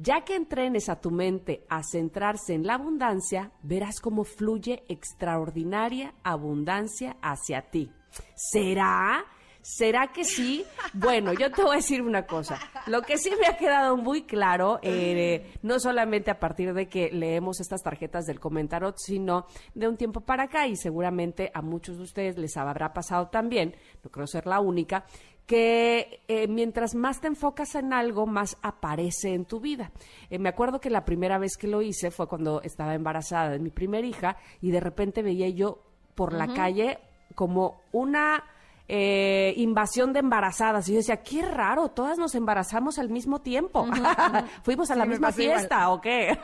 Ya 0.00 0.20
que 0.20 0.36
entrenes 0.36 0.88
a 0.88 1.00
tu 1.00 1.10
mente 1.10 1.66
a 1.68 1.82
centrarse 1.82 2.54
en 2.54 2.64
la 2.64 2.74
abundancia, 2.74 3.50
verás 3.64 3.98
cómo 4.00 4.22
fluye 4.22 4.84
extraordinaria 4.88 6.14
abundancia 6.22 7.16
hacia 7.20 7.62
ti. 7.62 7.90
¿Será? 8.36 9.24
¿Será 9.60 10.12
que 10.12 10.22
sí? 10.22 10.64
Bueno, 10.94 11.32
yo 11.32 11.50
te 11.50 11.62
voy 11.62 11.72
a 11.72 11.76
decir 11.78 12.00
una 12.00 12.26
cosa. 12.26 12.60
Lo 12.86 13.02
que 13.02 13.18
sí 13.18 13.32
me 13.40 13.48
ha 13.48 13.56
quedado 13.56 13.96
muy 13.96 14.22
claro, 14.22 14.78
eh, 14.82 15.52
no 15.62 15.80
solamente 15.80 16.30
a 16.30 16.38
partir 16.38 16.74
de 16.74 16.88
que 16.88 17.10
leemos 17.10 17.60
estas 17.60 17.82
tarjetas 17.82 18.24
del 18.24 18.38
comentarot, 18.38 18.94
sino 18.98 19.46
de 19.74 19.88
un 19.88 19.96
tiempo 19.96 20.20
para 20.20 20.44
acá, 20.44 20.68
y 20.68 20.76
seguramente 20.76 21.50
a 21.52 21.60
muchos 21.60 21.96
de 21.96 22.04
ustedes 22.04 22.38
les 22.38 22.56
habrá 22.56 22.92
pasado 22.92 23.30
también, 23.30 23.74
no 24.04 24.10
creo 24.10 24.28
ser 24.28 24.46
la 24.46 24.60
única, 24.60 25.04
que 25.48 26.20
eh, 26.28 26.46
mientras 26.46 26.94
más 26.94 27.22
te 27.22 27.26
enfocas 27.26 27.74
en 27.74 27.94
algo, 27.94 28.26
más 28.26 28.58
aparece 28.60 29.32
en 29.32 29.46
tu 29.46 29.60
vida. 29.60 29.90
Eh, 30.28 30.38
me 30.38 30.50
acuerdo 30.50 30.78
que 30.78 30.90
la 30.90 31.06
primera 31.06 31.38
vez 31.38 31.56
que 31.56 31.66
lo 31.66 31.80
hice 31.80 32.10
fue 32.10 32.28
cuando 32.28 32.60
estaba 32.60 32.94
embarazada 32.94 33.48
de 33.48 33.58
mi 33.58 33.70
primera 33.70 34.06
hija 34.06 34.36
y 34.60 34.70
de 34.70 34.78
repente 34.80 35.22
veía 35.22 35.48
yo 35.48 35.78
por 36.14 36.34
la 36.34 36.52
calle 36.52 36.98
como 37.34 37.80
una 37.92 38.44
eh, 38.88 39.54
invasión 39.56 40.12
de 40.12 40.18
embarazadas. 40.18 40.86
Y 40.88 40.92
yo 40.92 40.98
decía, 40.98 41.22
qué 41.22 41.40
raro, 41.40 41.88
todas 41.92 42.18
nos 42.18 42.34
embarazamos 42.34 42.98
al 42.98 43.08
mismo 43.08 43.40
tiempo. 43.40 43.86
Fuimos 44.64 44.90
a 44.90 44.94
Sí, 44.94 44.98
la 44.98 45.06
misma 45.06 45.30
igual. 45.30 45.32
fiesta, 45.56 45.88
¿o 45.90 45.98
qué? 46.02 46.36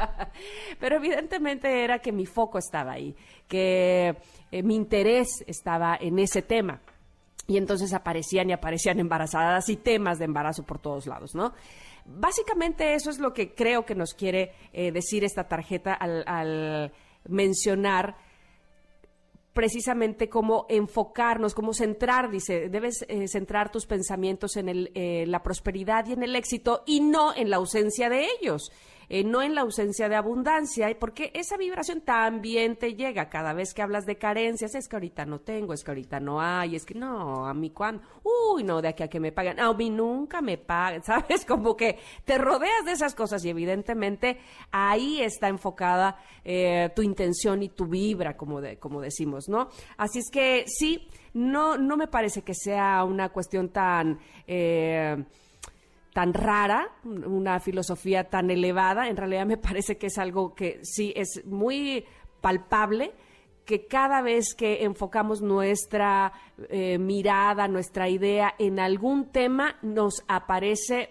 Pero 0.80 0.96
evidentemente 0.96 1.84
era 1.84 1.98
que 1.98 2.12
mi 2.12 2.24
foco 2.24 2.56
estaba 2.58 2.92
ahí, 2.92 3.14
que 3.46 4.16
mi 4.64 4.74
interés 4.74 5.44
estaba 5.46 5.96
en 6.00 6.18
ese 6.18 6.40
tema. 6.40 6.80
Y 7.52 7.58
entonces 7.58 7.92
aparecían 7.92 8.48
y 8.48 8.54
aparecían 8.54 8.98
embarazadas 8.98 9.68
y 9.68 9.76
temas 9.76 10.18
de 10.18 10.24
embarazo 10.24 10.62
por 10.62 10.78
todos 10.78 11.06
lados, 11.06 11.34
¿no? 11.34 11.52
Básicamente 12.06 12.94
eso 12.94 13.10
es 13.10 13.18
lo 13.18 13.34
que 13.34 13.54
creo 13.54 13.84
que 13.84 13.94
nos 13.94 14.14
quiere 14.14 14.52
eh, 14.72 14.90
decir 14.90 15.22
esta 15.22 15.48
tarjeta 15.48 15.92
al, 15.92 16.90
mencionar 17.28 18.16
precisamente 19.52 20.30
cómo 20.30 20.64
enfocarnos, 20.70 21.52
cómo 21.52 21.74
centrar, 21.74 22.30
dice, 22.30 22.70
debes 22.70 23.04
eh, 23.06 23.28
centrar 23.28 23.70
tus 23.70 23.84
pensamientos 23.84 24.56
en 24.56 24.70
el, 24.70 24.90
eh, 24.94 25.26
la 25.26 25.42
prosperidad 25.42 26.06
y 26.06 26.14
en 26.14 26.22
el 26.22 26.34
éxito 26.34 26.84
y 26.86 27.00
no 27.00 27.36
en 27.36 27.50
la 27.50 27.56
ausencia 27.56 28.08
de 28.08 28.28
ellos, 28.40 28.72
eh, 29.12 29.24
no 29.24 29.42
en 29.42 29.54
la 29.54 29.60
ausencia 29.60 30.08
de 30.08 30.16
abundancia, 30.16 30.88
porque 30.98 31.32
esa 31.34 31.58
vibración 31.58 32.00
también 32.00 32.76
te 32.76 32.94
llega 32.94 33.28
cada 33.28 33.52
vez 33.52 33.74
que 33.74 33.82
hablas 33.82 34.06
de 34.06 34.16
carencias, 34.16 34.74
es 34.74 34.88
que 34.88 34.96
ahorita 34.96 35.26
no 35.26 35.38
tengo, 35.38 35.74
es 35.74 35.84
que 35.84 35.90
ahorita 35.90 36.18
no 36.18 36.40
hay, 36.40 36.76
es 36.76 36.86
que 36.86 36.94
no, 36.94 37.46
a 37.46 37.52
mí 37.52 37.68
cuándo, 37.68 38.02
uy, 38.22 38.64
no, 38.64 38.80
de 38.80 38.88
aquí 38.88 39.02
a 39.02 39.08
que 39.08 39.20
me 39.20 39.30
pagan, 39.30 39.60
a 39.60 39.70
mí 39.74 39.90
nunca 39.90 40.40
me 40.40 40.56
pagan, 40.56 41.02
¿sabes? 41.04 41.44
Como 41.44 41.76
que 41.76 41.98
te 42.24 42.38
rodeas 42.38 42.86
de 42.86 42.92
esas 42.92 43.14
cosas 43.14 43.44
y 43.44 43.50
evidentemente 43.50 44.38
ahí 44.70 45.20
está 45.20 45.48
enfocada 45.48 46.16
eh, 46.42 46.88
tu 46.96 47.02
intención 47.02 47.62
y 47.62 47.68
tu 47.68 47.84
vibra, 47.88 48.34
como, 48.34 48.62
de, 48.62 48.78
como 48.78 49.02
decimos, 49.02 49.46
¿no? 49.46 49.68
Así 49.98 50.20
es 50.20 50.30
que 50.30 50.64
sí, 50.66 51.06
no, 51.34 51.76
no 51.76 51.98
me 51.98 52.08
parece 52.08 52.40
que 52.40 52.54
sea 52.54 53.04
una 53.04 53.28
cuestión 53.28 53.68
tan... 53.68 54.20
eh, 54.46 55.22
tan 56.12 56.34
rara, 56.34 56.88
una 57.04 57.58
filosofía 57.60 58.28
tan 58.28 58.50
elevada, 58.50 59.08
en 59.08 59.16
realidad 59.16 59.46
me 59.46 59.56
parece 59.58 59.96
que 59.98 60.06
es 60.08 60.18
algo 60.18 60.54
que 60.54 60.80
sí 60.82 61.12
es 61.16 61.44
muy 61.46 62.04
palpable, 62.40 63.12
que 63.64 63.86
cada 63.86 64.22
vez 64.22 64.54
que 64.54 64.82
enfocamos 64.84 65.40
nuestra 65.40 66.32
eh, 66.68 66.98
mirada, 66.98 67.68
nuestra 67.68 68.08
idea 68.08 68.54
en 68.58 68.80
algún 68.80 69.30
tema, 69.30 69.76
nos 69.82 70.24
aparece 70.26 71.10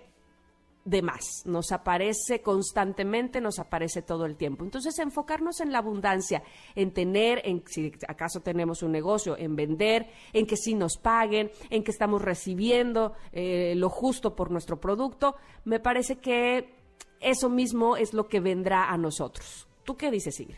de 0.84 1.02
más, 1.02 1.44
nos 1.46 1.72
aparece 1.72 2.42
constantemente, 2.42 3.40
nos 3.40 3.60
aparece 3.60 4.02
todo 4.02 4.26
el 4.26 4.36
tiempo. 4.36 4.64
Entonces, 4.64 4.98
enfocarnos 5.00 5.60
en 5.62 5.72
la 5.72 5.80
abundancia, 5.80 6.44
en 6.76 6.92
tener, 6.92 7.42
en 7.46 7.64
si 7.68 7.92
acaso 8.08 8.42
tenemos 8.42 8.82
un 8.82 8.92
negocio, 8.92 9.38
en 9.38 9.56
vender, 9.56 10.10
en 10.34 10.46
que 10.46 10.58
sí 10.58 10.74
nos 10.74 10.98
paguen, 10.98 11.52
en 11.70 11.84
que 11.84 11.92
estamos 11.92 12.22
recibiendo 12.22 13.14
eh, 13.32 13.74
lo 13.76 13.90
justo 13.90 14.36
por 14.36 14.52
nuestro 14.52 14.80
producto, 14.80 15.36
me 15.66 15.80
parece 15.80 16.18
que 16.18 16.74
eso 17.20 17.50
mismo 17.50 17.96
es 17.98 18.14
lo 18.14 18.28
que 18.28 18.40
vendrá 18.40 18.90
a 18.92 18.98
nosotros. 18.98 19.68
¿Tú 19.84 19.96
qué 19.98 20.10
dices, 20.10 20.40
Ingrid? 20.40 20.58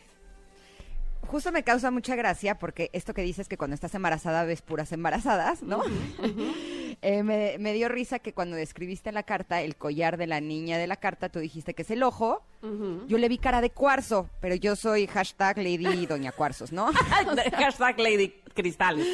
Justo 1.28 1.52
me 1.52 1.64
causa 1.64 1.90
mucha 1.90 2.16
gracia 2.16 2.60
porque 2.60 2.90
esto 2.94 3.14
que 3.14 3.22
dices 3.22 3.48
que 3.48 3.58
cuando 3.58 3.76
estás 3.76 3.96
embarazada 3.96 4.44
ves 4.44 4.62
puras 4.62 4.92
embarazadas, 4.92 5.64
¿no? 5.64 5.82
Eh, 7.04 7.22
me, 7.22 7.58
me 7.60 7.74
dio 7.74 7.90
risa 7.90 8.20
que 8.20 8.34
cuando 8.34 8.56
describiste 8.56 9.12
la 9.12 9.24
carta, 9.24 9.62
el 9.62 9.76
collar 9.76 10.16
de 10.16 10.26
la 10.26 10.40
niña 10.40 10.78
de 10.78 10.88
la 10.88 10.96
carta, 10.96 11.28
tú 11.28 11.40
dijiste 11.40 11.74
que 11.74 11.82
es 11.82 11.92
el 11.92 12.02
ojo. 12.02 12.42
Yo 13.08 13.18
le 13.18 13.28
vi 13.28 13.40
cara 13.40 13.60
de 13.60 13.72
cuarzo, 13.72 14.30
pero 14.40 14.56
yo 14.56 14.78
soy 14.78 15.06
hashtag 15.08 15.58
Lady 15.58 16.06
Doña 16.06 16.32
Cuarzos, 16.32 16.72
¿no? 16.72 16.94
Hashtag 17.58 18.00
Lady 18.00 18.30
Cristales. 18.54 19.06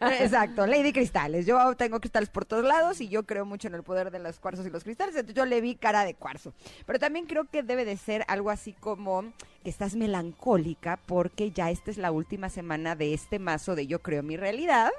Exacto, 0.00 0.66
Lady 0.66 0.92
Cristales. 0.92 1.46
Yo 1.46 1.76
tengo 1.76 2.00
cristales 2.00 2.28
por 2.30 2.44
todos 2.46 2.64
lados 2.64 3.00
y 3.00 3.08
yo 3.08 3.24
creo 3.24 3.44
mucho 3.44 3.68
en 3.68 3.74
el 3.74 3.84
poder 3.84 4.10
de 4.10 4.18
los 4.18 4.40
cuarzos 4.40 4.66
y 4.66 4.70
los 4.70 4.82
cristales, 4.82 5.14
entonces 5.14 5.36
yo 5.36 5.46
le 5.46 5.60
vi 5.60 5.76
cara 5.76 6.04
de 6.04 6.14
cuarzo. 6.14 6.52
Pero 6.84 6.98
también 6.98 7.26
creo 7.26 7.44
que 7.44 7.62
debe 7.62 7.84
de 7.84 7.96
ser 7.96 8.24
algo 8.26 8.50
así 8.50 8.72
como 8.72 9.22
que 9.62 9.70
estás 9.70 9.94
melancólica 9.94 10.98
porque 11.06 11.52
ya 11.52 11.70
esta 11.70 11.92
es 11.92 11.98
la 11.98 12.10
última 12.10 12.48
semana 12.48 12.96
de 12.96 13.14
este 13.14 13.38
mazo 13.38 13.76
de 13.76 13.86
Yo 13.86 14.02
creo 14.02 14.24
mi 14.24 14.36
realidad. 14.36 14.90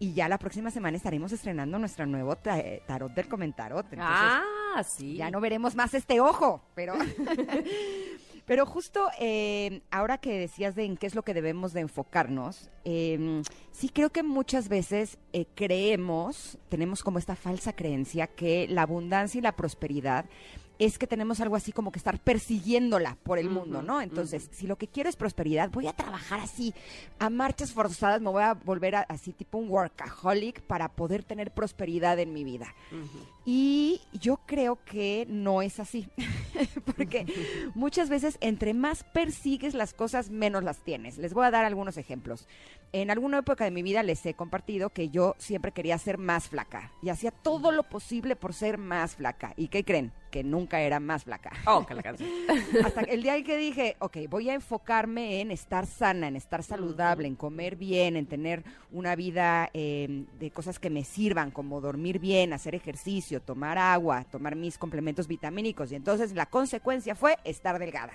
Y 0.00 0.14
ya 0.14 0.28
la 0.28 0.38
próxima 0.38 0.72
semana 0.72 0.96
estaremos 0.96 1.30
estrenando 1.30 1.78
nuestro 1.78 2.06
nuevo 2.06 2.36
eh, 2.46 2.82
tarot 2.86 3.12
del 3.14 3.28
comentarot. 3.28 3.84
Entonces, 3.92 4.08
ah, 4.08 4.82
sí. 4.82 5.16
ya 5.16 5.30
no 5.30 5.40
veremos 5.40 5.76
más 5.76 5.94
este 5.94 6.20
ojo, 6.20 6.62
pero... 6.74 6.94
Pero 8.50 8.66
justo 8.66 9.08
eh, 9.20 9.80
ahora 9.92 10.18
que 10.18 10.36
decías 10.36 10.74
de 10.74 10.84
en 10.84 10.96
qué 10.96 11.06
es 11.06 11.14
lo 11.14 11.22
que 11.22 11.34
debemos 11.34 11.72
de 11.72 11.82
enfocarnos, 11.82 12.68
eh, 12.84 13.42
sí 13.70 13.90
creo 13.90 14.10
que 14.10 14.24
muchas 14.24 14.68
veces 14.68 15.18
eh, 15.32 15.46
creemos, 15.54 16.58
tenemos 16.68 17.04
como 17.04 17.20
esta 17.20 17.36
falsa 17.36 17.72
creencia 17.74 18.26
que 18.26 18.66
la 18.68 18.82
abundancia 18.82 19.38
y 19.38 19.42
la 19.42 19.54
prosperidad 19.54 20.24
es 20.80 20.98
que 20.98 21.06
tenemos 21.06 21.38
algo 21.40 21.54
así 21.54 21.70
como 21.70 21.92
que 21.92 21.98
estar 22.00 22.18
persiguiéndola 22.18 23.16
por 23.22 23.38
el 23.38 23.48
mundo, 23.50 23.82
¿no? 23.82 24.00
Entonces, 24.00 24.48
si 24.50 24.66
lo 24.66 24.76
que 24.76 24.88
quiero 24.88 25.08
es 25.08 25.14
prosperidad, 25.14 25.70
voy 25.70 25.86
a 25.86 25.92
trabajar 25.92 26.40
así, 26.40 26.74
a 27.20 27.30
marchas 27.30 27.72
forzadas, 27.72 28.20
me 28.20 28.30
voy 28.30 28.42
a 28.42 28.54
volver 28.54 28.96
a- 28.96 29.00
así 29.02 29.32
tipo 29.32 29.58
un 29.58 29.68
workaholic 29.70 30.62
para 30.62 30.88
poder 30.88 31.22
tener 31.22 31.52
prosperidad 31.52 32.18
en 32.18 32.32
mi 32.32 32.42
vida. 32.44 32.74
Y 33.44 34.02
yo 34.12 34.38
creo 34.46 34.78
que 34.84 35.26
no 35.28 35.62
es 35.62 35.80
así, 35.80 36.08
porque 36.96 37.26
muchas 37.74 38.10
veces 38.10 38.36
entre 38.40 38.74
más 38.74 39.02
persigues 39.02 39.74
las 39.74 39.94
cosas, 39.94 40.30
menos 40.30 40.62
las 40.62 40.78
tienes. 40.78 41.16
Les 41.18 41.32
voy 41.32 41.46
a 41.46 41.50
dar 41.50 41.64
algunos 41.64 41.96
ejemplos. 41.96 42.46
En 42.92 43.10
alguna 43.10 43.38
época 43.38 43.64
de 43.64 43.70
mi 43.70 43.82
vida 43.82 44.02
les 44.02 44.24
he 44.26 44.34
compartido 44.34 44.90
que 44.90 45.10
yo 45.10 45.36
siempre 45.38 45.70
quería 45.70 45.96
ser 45.96 46.18
más 46.18 46.48
flaca 46.48 46.90
y 47.02 47.10
hacía 47.10 47.30
todo 47.30 47.70
lo 47.70 47.84
posible 47.84 48.34
por 48.34 48.52
ser 48.52 48.78
más 48.78 49.14
flaca. 49.14 49.54
¿Y 49.56 49.68
qué 49.68 49.84
creen? 49.84 50.12
Que 50.32 50.42
nunca 50.42 50.80
era 50.80 50.98
más 50.98 51.22
flaca. 51.22 51.52
Oh, 51.66 51.86
que 51.86 51.94
la 51.94 52.02
canción. 52.02 52.28
Hasta 52.84 53.02
el 53.02 53.22
día 53.22 53.36
en 53.36 53.44
que 53.44 53.56
dije, 53.56 53.96
ok, 54.00 54.18
voy 54.28 54.50
a 54.50 54.54
enfocarme 54.54 55.40
en 55.40 55.52
estar 55.52 55.86
sana, 55.86 56.26
en 56.26 56.34
estar 56.34 56.64
saludable, 56.64 57.28
en 57.28 57.36
comer 57.36 57.76
bien, 57.76 58.16
en 58.16 58.26
tener 58.26 58.64
una 58.90 59.14
vida 59.14 59.70
eh, 59.72 60.24
de 60.40 60.50
cosas 60.50 60.80
que 60.80 60.90
me 60.90 61.04
sirvan, 61.04 61.52
como 61.52 61.80
dormir 61.80 62.18
bien, 62.18 62.52
hacer 62.52 62.74
ejercicio, 62.74 63.39
tomar 63.40 63.78
agua, 63.78 64.24
tomar 64.24 64.56
mis 64.56 64.78
complementos 64.78 65.26
vitamínicos. 65.26 65.92
Y 65.92 65.96
entonces 65.96 66.32
la 66.34 66.46
consecuencia 66.46 67.14
fue 67.14 67.36
estar 67.44 67.78
delgada. 67.78 68.12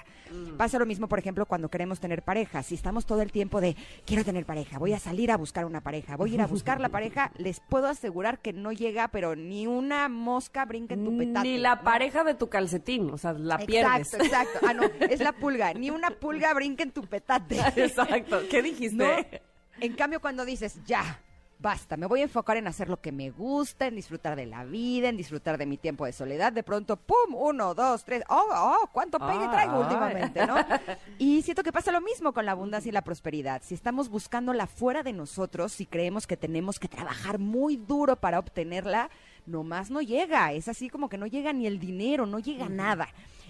Pasa 0.58 0.80
lo 0.80 0.86
mismo, 0.86 1.08
por 1.08 1.20
ejemplo, 1.20 1.46
cuando 1.46 1.70
queremos 1.70 2.00
tener 2.00 2.24
pareja. 2.24 2.64
Si 2.64 2.76
estamos 2.76 3.06
todo 3.06 3.22
el 3.22 3.32
tiempo 3.32 3.62
de, 3.62 3.76
quiero 4.06 4.24
tener 4.24 4.46
pareja, 4.46 4.80
voy 4.80 4.94
a 4.94 5.00
salir 5.00 5.32
a 5.32 5.38
buscar 5.38 5.66
una 5.66 5.82
pareja, 5.82 6.16
voy 6.16 6.32
a 6.32 6.34
ir 6.36 6.42
a 6.42 6.48
buscar 6.48 6.80
la 6.80 6.90
pareja, 6.90 7.32
les 7.38 7.60
puedo 7.60 7.88
asegurar 7.88 8.40
que 8.40 8.54
no 8.54 8.72
llega, 8.72 9.08
pero 9.10 9.36
ni 9.36 9.68
una 9.68 10.10
mosca 10.10 10.66
brinca 10.66 10.94
en 10.94 11.06
tu 11.06 11.18
petate. 11.18 11.48
Ni 11.48 11.58
la 11.58 11.76
¿no? 11.76 11.84
pareja 11.84 12.24
de 12.24 12.34
tu 12.34 12.50
calcetín, 12.50 13.10
o 13.12 13.18
sea, 13.18 13.34
la 13.34 13.58
pierdes. 13.58 14.14
Exacto, 14.14 14.26
exacto. 14.26 14.60
Ah, 14.68 14.74
no, 14.74 14.84
es 15.10 15.20
la 15.20 15.34
pulga. 15.34 15.74
Ni 15.74 15.90
una 15.90 16.10
pulga 16.12 16.54
brinca 16.54 16.84
en 16.84 16.92
tu 16.92 17.04
petate. 17.04 17.60
Exacto. 17.76 18.42
¿Qué 18.50 18.62
dijiste? 18.62 18.96
¿No? 18.96 19.40
En 19.80 19.94
cambio, 19.94 20.22
cuando 20.22 20.46
dices, 20.46 20.80
ya, 20.86 21.20
basta, 21.60 21.98
me 21.98 22.06
voy 22.06 22.22
a 22.22 22.24
enfocar 22.24 22.58
en 22.58 22.68
hacer 22.68 22.90
lo 22.90 23.02
que 23.02 23.12
me 23.12 23.32
gusta, 23.32 23.88
en 23.88 23.96
disfrutar 23.96 24.36
de 24.36 24.46
la 24.46 24.64
vida, 24.66 25.10
en 25.10 25.18
disfrutar 25.18 25.58
de 25.58 25.66
mi 25.66 25.78
tiempo 25.78 26.06
de 26.06 26.12
soledad, 26.12 26.52
de 26.52 26.64
pronto, 26.64 26.98
¡pum! 26.98 27.34
Uno, 27.34 27.74
dos, 27.74 28.04
tres. 28.04 28.24
¡Oh, 28.30 28.46
oh! 28.54 28.90
¿Cuánto 28.92 29.20
pegue 29.20 29.48
traigo 29.48 29.80
últimamente, 29.80 30.46
no? 30.46 30.56
Y 31.18 31.42
siento 31.42 31.64
que 31.64 31.72
pasa 31.72 31.92
lo 31.92 32.02
mismo 32.02 32.34
con 32.34 32.46
la 32.46 32.52
abundancia 32.52 32.90
y 32.90 32.94
la 32.94 33.04
prosperidad. 33.04 33.62
Si 33.64 33.74
estamos 33.74 34.10
buscándola 34.10 34.68
fuera 34.68 35.04
de 35.04 35.14
nosotros, 35.14 35.72
si 35.72 35.86
creemos 35.86 36.28
que 36.28 36.38
tenemos 36.38 36.80
que 36.80 36.88
trabajar 36.88 37.40
muy 37.40 37.78
duro 37.78 38.16
para 38.16 38.40
obtenerla, 38.40 39.10
nomás 39.46 39.90
no 39.90 40.02
llega. 40.02 40.52
Es 40.54 40.68
así 40.68 40.90
como 40.90 41.10
que 41.10 41.18
no 41.18 41.28
llega 41.28 41.54
ni 41.54 41.68
el 41.68 41.80
dinero, 41.80 42.26
no 42.26 42.40
llega 42.40 42.70
nada. 42.70 43.08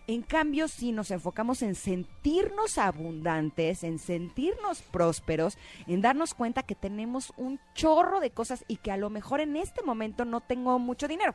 En 0.07 0.21
cambio, 0.21 0.67
si 0.67 0.91
nos 0.91 1.09
enfocamos 1.09 1.63
en 1.63 1.74
sentirnos 1.74 2.77
abundantes, 2.77 3.83
en 3.83 3.97
sentirnos 3.97 4.83
prósperos, 4.83 5.57
en 5.88 6.01
darnos 6.01 6.35
cuenta 6.35 6.62
que 6.62 6.75
tenemos 6.75 7.33
un 7.38 7.59
chorro 7.74 8.19
de 8.19 8.29
cosas 8.29 8.63
y 8.67 8.77
que 8.77 8.91
a 8.91 8.97
lo 8.97 9.09
mejor 9.09 9.39
en 9.39 9.55
este 9.55 9.81
momento 9.81 10.24
no 10.24 10.41
tengo 10.41 10.77
mucho 10.77 11.07
dinero, 11.07 11.33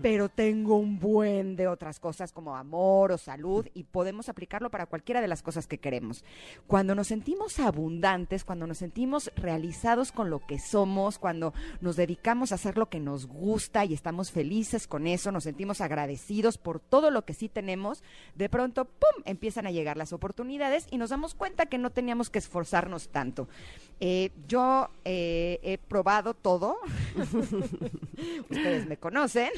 pero 0.00 0.28
tengo 0.28 0.76
un 0.76 0.98
buen 0.98 1.56
de 1.56 1.68
otras 1.68 1.98
cosas 1.98 2.32
como 2.32 2.56
amor 2.56 3.12
o 3.12 3.18
salud 3.18 3.66
y 3.74 3.84
podemos 3.84 4.28
aplicarlo 4.28 4.70
para 4.70 4.86
cualquiera 4.86 5.20
de 5.20 5.28
las 5.28 5.42
cosas 5.42 5.66
que 5.66 5.78
queremos. 5.78 6.24
Cuando 6.66 6.94
nos 6.94 7.08
sentimos 7.08 7.58
abundantes, 7.58 8.44
cuando 8.44 8.66
nos 8.66 8.78
sentimos 8.78 9.30
realizados 9.36 10.12
con 10.12 10.30
lo 10.30 10.40
que 10.46 10.58
somos, 10.58 11.18
cuando 11.18 11.52
nos 11.80 11.96
dedicamos 11.96 12.52
a 12.52 12.56
hacer 12.56 12.78
lo 12.78 12.88
que 12.88 13.00
nos 13.00 13.26
gusta 13.26 13.84
y 13.84 13.94
estamos 13.94 14.30
felices 14.30 14.86
con 14.86 15.06
eso, 15.06 15.32
nos 15.32 15.44
sentimos 15.44 15.80
agradecidos 15.80 16.58
por 16.58 16.80
todo 16.80 17.10
lo 17.10 17.24
que 17.24 17.34
sí 17.34 17.48
tenemos, 17.48 18.02
de 18.34 18.48
pronto, 18.48 18.84
¡pum!, 18.84 19.22
empiezan 19.24 19.66
a 19.66 19.70
llegar 19.70 19.96
las 19.96 20.12
oportunidades 20.12 20.86
y 20.90 20.98
nos 20.98 21.10
damos 21.10 21.34
cuenta 21.34 21.66
que 21.66 21.78
no 21.78 21.90
teníamos 21.90 22.30
que 22.30 22.38
esforzarnos 22.38 23.08
tanto. 23.08 23.48
Eh, 24.00 24.32
yo 24.48 24.88
eh, 25.04 25.60
he 25.62 25.78
probado 25.78 26.34
todo, 26.34 26.78
ustedes 28.50 28.86
me 28.88 28.96
conocen, 28.96 29.50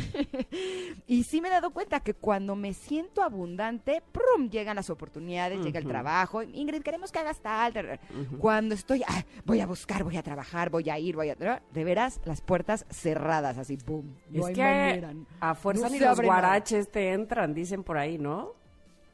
y 1.07 1.25
sí 1.25 1.41
me 1.41 1.49
he 1.49 1.51
dado 1.51 1.71
cuenta 1.71 2.01
que 2.01 2.15
cuando 2.15 2.57
me 2.57 2.73
siento 2.75 3.23
abundante, 3.23 4.03
¡prum! 4.13 4.49
llegan 4.51 4.77
las 4.77 4.91
oportunidades, 4.91 5.63
llega 5.65 5.79
el 5.79 5.87
trabajo. 5.87 6.43
Ingrid, 6.43 6.83
queremos 6.83 7.11
que 7.13 7.19
hagas 7.19 7.41
tal. 7.41 7.99
Cuando 8.39 8.75
estoy, 8.75 9.03
"Ah, 9.07 9.25
voy 9.45 9.61
a 9.61 9.67
buscar, 9.67 10.05
voy 10.05 10.17
a 10.17 10.23
trabajar, 10.23 10.71
voy 10.71 10.89
a 10.91 10.99
ir, 10.99 11.17
voy 11.17 11.31
a. 11.31 11.35
De 11.35 11.85
veras, 11.85 12.21
las 12.25 12.41
puertas 12.41 12.87
cerradas, 12.91 13.59
así, 13.59 13.77
¡pum! 13.77 14.15
No 14.31 14.41
es 14.43 14.47
hay 14.47 14.55
que 14.55 14.63
manera. 14.63 15.13
a 15.41 15.55
fuerza 15.55 15.87
No 15.87 15.91
ni 15.93 15.99
los 15.99 16.09
nada. 16.19 16.23
guaraches 16.25 16.91
te 16.91 17.13
entran, 17.13 17.55
dicen 17.55 17.83
por 17.83 17.99
ahí, 17.99 18.19
¿no? 18.19 18.53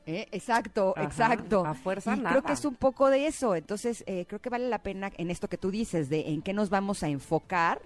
Eh, 0.06 0.26
Exacto, 0.32 0.94
Ajá, 0.96 1.04
exacto. 1.06 1.64
a 1.64 1.74
fuerza 1.74 2.14
y 2.16 2.18
nada. 2.20 2.30
creo 2.30 2.42
que 2.42 2.52
es 2.52 2.64
un 2.64 2.74
poco 2.74 3.10
de 3.10 3.26
eso. 3.26 3.54
Entonces, 3.54 4.02
eh, 4.06 4.24
creo 4.26 4.40
que 4.40 4.48
vale 4.48 4.68
la 4.68 4.82
pena 4.82 5.12
en 5.16 5.30
esto 5.30 5.46
que 5.48 5.56
tú 5.58 5.70
dices, 5.70 6.08
de 6.08 6.30
en 6.30 6.42
qué 6.42 6.52
nos 6.52 6.68
vamos 6.70 7.02
a 7.02 7.08
enfocar, 7.08 7.80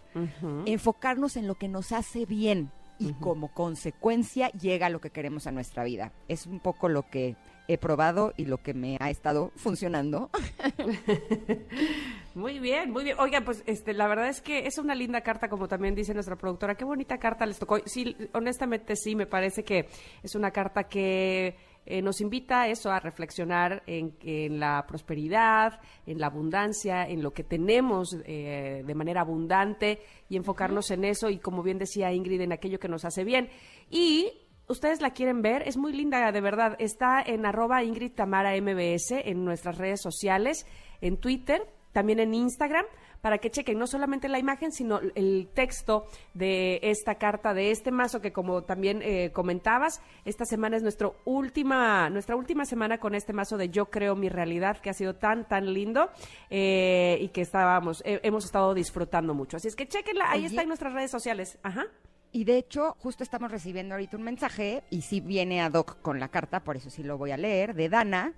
enfocarnos 0.64 1.36
en 1.36 1.46
lo 1.46 1.56
que 1.56 1.68
nos 1.68 1.92
hace 1.92 2.24
bien 2.24 2.70
y 2.98 3.12
como 3.14 3.48
consecuencia 3.48 4.48
llega 4.50 4.88
lo 4.88 5.00
que 5.00 5.10
queremos 5.10 5.46
a 5.46 5.52
nuestra 5.52 5.84
vida. 5.84 6.12
Es 6.28 6.46
un 6.46 6.60
poco 6.60 6.88
lo 6.88 7.08
que 7.08 7.36
he 7.66 7.78
probado 7.78 8.34
y 8.36 8.44
lo 8.44 8.58
que 8.58 8.74
me 8.74 8.96
ha 9.00 9.10
estado 9.10 9.50
funcionando. 9.56 10.30
Muy 12.34 12.58
bien, 12.58 12.90
muy 12.90 13.04
bien. 13.04 13.16
Oiga, 13.20 13.42
pues 13.42 13.62
este, 13.64 13.92
la 13.92 14.08
verdad 14.08 14.28
es 14.28 14.40
que 14.40 14.66
es 14.66 14.78
una 14.78 14.96
linda 14.96 15.20
carta, 15.20 15.48
como 15.48 15.68
también 15.68 15.94
dice 15.94 16.14
nuestra 16.14 16.34
productora. 16.34 16.74
Qué 16.74 16.84
bonita 16.84 17.18
carta 17.18 17.46
les 17.46 17.60
tocó. 17.60 17.78
Sí, 17.86 18.16
honestamente 18.32 18.96
sí, 18.96 19.14
me 19.14 19.26
parece 19.26 19.62
que 19.62 19.86
es 20.20 20.34
una 20.34 20.50
carta 20.50 20.84
que 20.84 21.56
eh, 21.86 22.02
nos 22.02 22.20
invita 22.20 22.62
a 22.62 22.68
eso, 22.68 22.90
a 22.90 23.00
reflexionar 23.00 23.82
en, 23.86 24.16
en 24.22 24.58
la 24.58 24.84
prosperidad, 24.86 25.80
en 26.06 26.18
la 26.18 26.28
abundancia, 26.28 27.06
en 27.06 27.22
lo 27.22 27.32
que 27.32 27.44
tenemos 27.44 28.16
eh, 28.24 28.82
de 28.86 28.94
manera 28.94 29.20
abundante 29.20 30.00
y 30.28 30.36
enfocarnos 30.36 30.90
en 30.90 31.04
eso 31.04 31.28
y, 31.28 31.38
como 31.38 31.62
bien 31.62 31.78
decía 31.78 32.12
Ingrid, 32.12 32.40
en 32.40 32.52
aquello 32.52 32.78
que 32.78 32.88
nos 32.88 33.04
hace 33.04 33.24
bien. 33.24 33.48
Y 33.90 34.32
ustedes 34.68 35.00
la 35.00 35.10
quieren 35.10 35.42
ver, 35.42 35.62
es 35.66 35.76
muy 35.76 35.92
linda, 35.92 36.32
de 36.32 36.40
verdad. 36.40 36.76
Está 36.78 37.22
en 37.22 37.44
arroba 37.44 37.84
Ingrid 37.84 38.12
Tamara 38.12 38.58
MBS 38.60 39.12
en 39.12 39.44
nuestras 39.44 39.76
redes 39.76 40.00
sociales, 40.00 40.66
en 41.00 41.18
Twitter, 41.18 41.62
también 41.92 42.18
en 42.18 42.34
Instagram, 42.34 42.86
para 43.24 43.38
que 43.38 43.50
chequen 43.50 43.78
no 43.78 43.86
solamente 43.86 44.28
la 44.28 44.38
imagen, 44.38 44.70
sino 44.70 45.00
el 45.14 45.48
texto 45.54 46.04
de 46.34 46.78
esta 46.82 47.14
carta, 47.14 47.54
de 47.54 47.70
este 47.70 47.90
mazo 47.90 48.20
que 48.20 48.34
como 48.34 48.64
también 48.64 49.00
eh, 49.00 49.30
comentabas, 49.32 50.02
esta 50.26 50.44
semana 50.44 50.76
es 50.76 50.82
nuestro 50.82 51.16
última, 51.24 52.10
nuestra 52.10 52.36
última 52.36 52.66
semana 52.66 52.98
con 52.98 53.14
este 53.14 53.32
mazo 53.32 53.56
de 53.56 53.70
Yo 53.70 53.86
Creo 53.86 54.14
Mi 54.14 54.28
Realidad, 54.28 54.76
que 54.76 54.90
ha 54.90 54.92
sido 54.92 55.14
tan, 55.14 55.48
tan 55.48 55.72
lindo 55.72 56.10
eh, 56.50 57.16
y 57.18 57.28
que 57.28 57.40
estábamos, 57.40 58.02
eh, 58.04 58.20
hemos 58.24 58.44
estado 58.44 58.74
disfrutando 58.74 59.32
mucho. 59.32 59.56
Así 59.56 59.68
es 59.68 59.74
que 59.74 59.88
chequenla, 59.88 60.30
ahí 60.30 60.40
Oye. 60.40 60.48
está 60.48 60.60
en 60.60 60.68
nuestras 60.68 60.92
redes 60.92 61.10
sociales. 61.10 61.58
Ajá. 61.62 61.86
Y 62.34 62.42
de 62.42 62.58
hecho, 62.58 62.96
justo 62.98 63.22
estamos 63.22 63.52
recibiendo 63.52 63.94
ahorita 63.94 64.16
un 64.16 64.24
mensaje, 64.24 64.82
y 64.90 65.02
sí 65.02 65.20
viene 65.20 65.62
ad 65.62 65.74
hoc 65.74 66.02
con 66.02 66.18
la 66.18 66.26
carta, 66.30 66.64
por 66.64 66.76
eso 66.76 66.90
sí 66.90 67.04
lo 67.04 67.16
voy 67.16 67.30
a 67.30 67.36
leer, 67.36 67.76
de 67.76 67.88
Dana, 67.88 68.32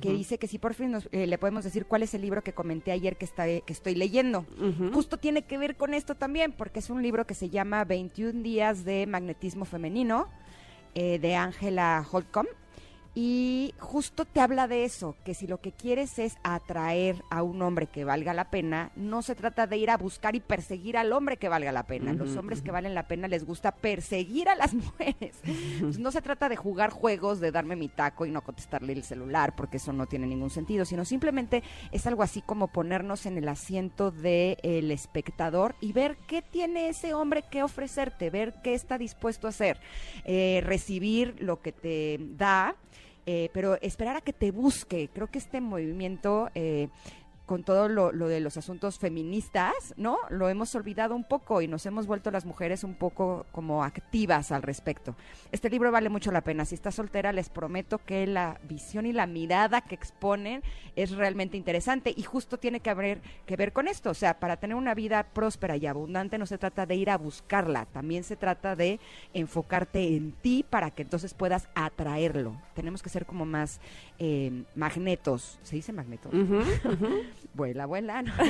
que 0.00 0.10
dice 0.10 0.38
que 0.38 0.48
si 0.48 0.58
por 0.58 0.72
fin 0.72 0.90
nos, 0.90 1.06
eh, 1.12 1.26
le 1.26 1.36
podemos 1.36 1.62
decir 1.62 1.84
cuál 1.84 2.02
es 2.02 2.14
el 2.14 2.22
libro 2.22 2.42
que 2.42 2.54
comenté 2.54 2.92
ayer 2.92 3.18
que, 3.18 3.26
está, 3.26 3.44
que 3.44 3.62
estoy 3.68 3.94
leyendo. 3.94 4.46
Justo 4.94 5.18
tiene 5.18 5.42
que 5.42 5.58
ver 5.58 5.76
con 5.76 5.92
esto 5.92 6.14
también, 6.14 6.52
porque 6.52 6.78
es 6.78 6.88
un 6.88 7.02
libro 7.02 7.26
que 7.26 7.34
se 7.34 7.50
llama 7.50 7.84
21 7.84 8.42
días 8.42 8.86
de 8.86 9.06
magnetismo 9.06 9.66
femenino, 9.66 10.30
eh, 10.94 11.18
de 11.18 11.36
Angela 11.36 12.06
Holcomb. 12.10 12.48
Y 13.14 13.74
justo 13.78 14.24
te 14.24 14.40
habla 14.40 14.68
de 14.68 14.84
eso, 14.84 15.16
que 15.22 15.34
si 15.34 15.46
lo 15.46 15.60
que 15.60 15.72
quieres 15.72 16.18
es 16.18 16.38
atraer 16.42 17.22
a 17.28 17.42
un 17.42 17.60
hombre 17.60 17.86
que 17.86 18.04
valga 18.04 18.32
la 18.32 18.48
pena, 18.50 18.90
no 18.96 19.20
se 19.20 19.34
trata 19.34 19.66
de 19.66 19.76
ir 19.76 19.90
a 19.90 19.98
buscar 19.98 20.34
y 20.34 20.40
perseguir 20.40 20.96
al 20.96 21.12
hombre 21.12 21.36
que 21.36 21.50
valga 21.50 21.72
la 21.72 21.82
pena. 21.82 22.14
Los 22.14 22.36
hombres 22.36 22.62
que 22.62 22.70
valen 22.70 22.94
la 22.94 23.08
pena 23.08 23.28
les 23.28 23.44
gusta 23.44 23.72
perseguir 23.72 24.48
a 24.48 24.54
las 24.54 24.72
mujeres. 24.74 25.36
Entonces, 25.44 26.00
no 26.00 26.10
se 26.10 26.22
trata 26.22 26.48
de 26.48 26.56
jugar 26.56 26.88
juegos, 26.88 27.38
de 27.38 27.52
darme 27.52 27.76
mi 27.76 27.88
taco 27.88 28.24
y 28.24 28.30
no 28.30 28.42
contestarle 28.42 28.94
el 28.94 29.04
celular, 29.04 29.54
porque 29.56 29.76
eso 29.76 29.92
no 29.92 30.06
tiene 30.06 30.26
ningún 30.26 30.50
sentido, 30.50 30.86
sino 30.86 31.04
simplemente 31.04 31.62
es 31.90 32.06
algo 32.06 32.22
así 32.22 32.40
como 32.40 32.68
ponernos 32.68 33.26
en 33.26 33.36
el 33.36 33.48
asiento 33.48 34.10
del 34.10 34.90
espectador 34.90 35.74
y 35.82 35.92
ver 35.92 36.16
qué 36.26 36.40
tiene 36.40 36.88
ese 36.88 37.12
hombre 37.12 37.44
que 37.50 37.62
ofrecerte, 37.62 38.30
ver 38.30 38.54
qué 38.62 38.72
está 38.72 38.96
dispuesto 38.96 39.46
a 39.46 39.50
hacer, 39.50 39.78
eh, 40.24 40.62
recibir 40.64 41.36
lo 41.40 41.60
que 41.60 41.72
te 41.72 42.18
da 42.36 42.74
eh, 43.26 43.50
pero 43.52 43.78
esperar 43.80 44.16
a 44.16 44.20
que 44.20 44.32
te 44.32 44.50
busque. 44.50 45.08
Creo 45.12 45.26
que 45.28 45.38
este 45.38 45.60
movimiento, 45.60 46.50
eh, 46.54 46.88
con 47.52 47.64
todo 47.64 47.86
lo, 47.86 48.10
de 48.12 48.40
los 48.40 48.56
asuntos 48.56 48.98
feministas, 48.98 49.92
¿no? 49.98 50.16
Lo 50.30 50.48
hemos 50.48 50.74
olvidado 50.74 51.14
un 51.14 51.24
poco 51.24 51.60
y 51.60 51.68
nos 51.68 51.84
hemos 51.84 52.06
vuelto 52.06 52.30
las 52.30 52.46
mujeres 52.46 52.82
un 52.82 52.94
poco 52.94 53.44
como 53.52 53.84
activas 53.84 54.52
al 54.52 54.62
respecto. 54.62 55.16
Este 55.50 55.68
libro 55.68 55.92
vale 55.92 56.08
mucho 56.08 56.32
la 56.32 56.40
pena. 56.40 56.64
Si 56.64 56.74
estás 56.74 56.94
soltera, 56.94 57.30
les 57.30 57.50
prometo 57.50 57.98
que 57.98 58.26
la 58.26 58.58
visión 58.66 59.04
y 59.04 59.12
la 59.12 59.26
mirada 59.26 59.82
que 59.82 59.94
exponen 59.94 60.62
es 60.96 61.10
realmente 61.10 61.58
interesante 61.58 62.14
y 62.16 62.22
justo 62.22 62.56
tiene 62.58 62.80
que 62.80 62.88
haber 62.88 63.20
que 63.44 63.56
ver 63.56 63.74
con 63.74 63.86
esto. 63.86 64.08
O 64.08 64.14
sea, 64.14 64.40
para 64.40 64.56
tener 64.56 64.74
una 64.74 64.94
vida 64.94 65.22
próspera 65.22 65.76
y 65.76 65.86
abundante 65.86 66.38
no 66.38 66.46
se 66.46 66.56
trata 66.56 66.86
de 66.86 66.94
ir 66.94 67.10
a 67.10 67.18
buscarla, 67.18 67.84
también 67.84 68.24
se 68.24 68.36
trata 68.36 68.76
de 68.76 68.98
enfocarte 69.34 70.16
en 70.16 70.32
ti 70.32 70.64
para 70.70 70.90
que 70.90 71.02
entonces 71.02 71.34
puedas 71.34 71.68
atraerlo. 71.74 72.56
Tenemos 72.74 73.02
que 73.02 73.10
ser 73.10 73.26
como 73.26 73.44
más 73.44 73.78
eh, 74.18 74.64
magnetos. 74.74 75.58
¿Se 75.62 75.76
dice 75.76 75.92
magnetos? 75.92 76.32
Ujú, 76.32 76.60
ujú. 76.88 77.08
Vuela, 77.54 77.86
vuela. 77.86 78.22
¿no? 78.22 78.32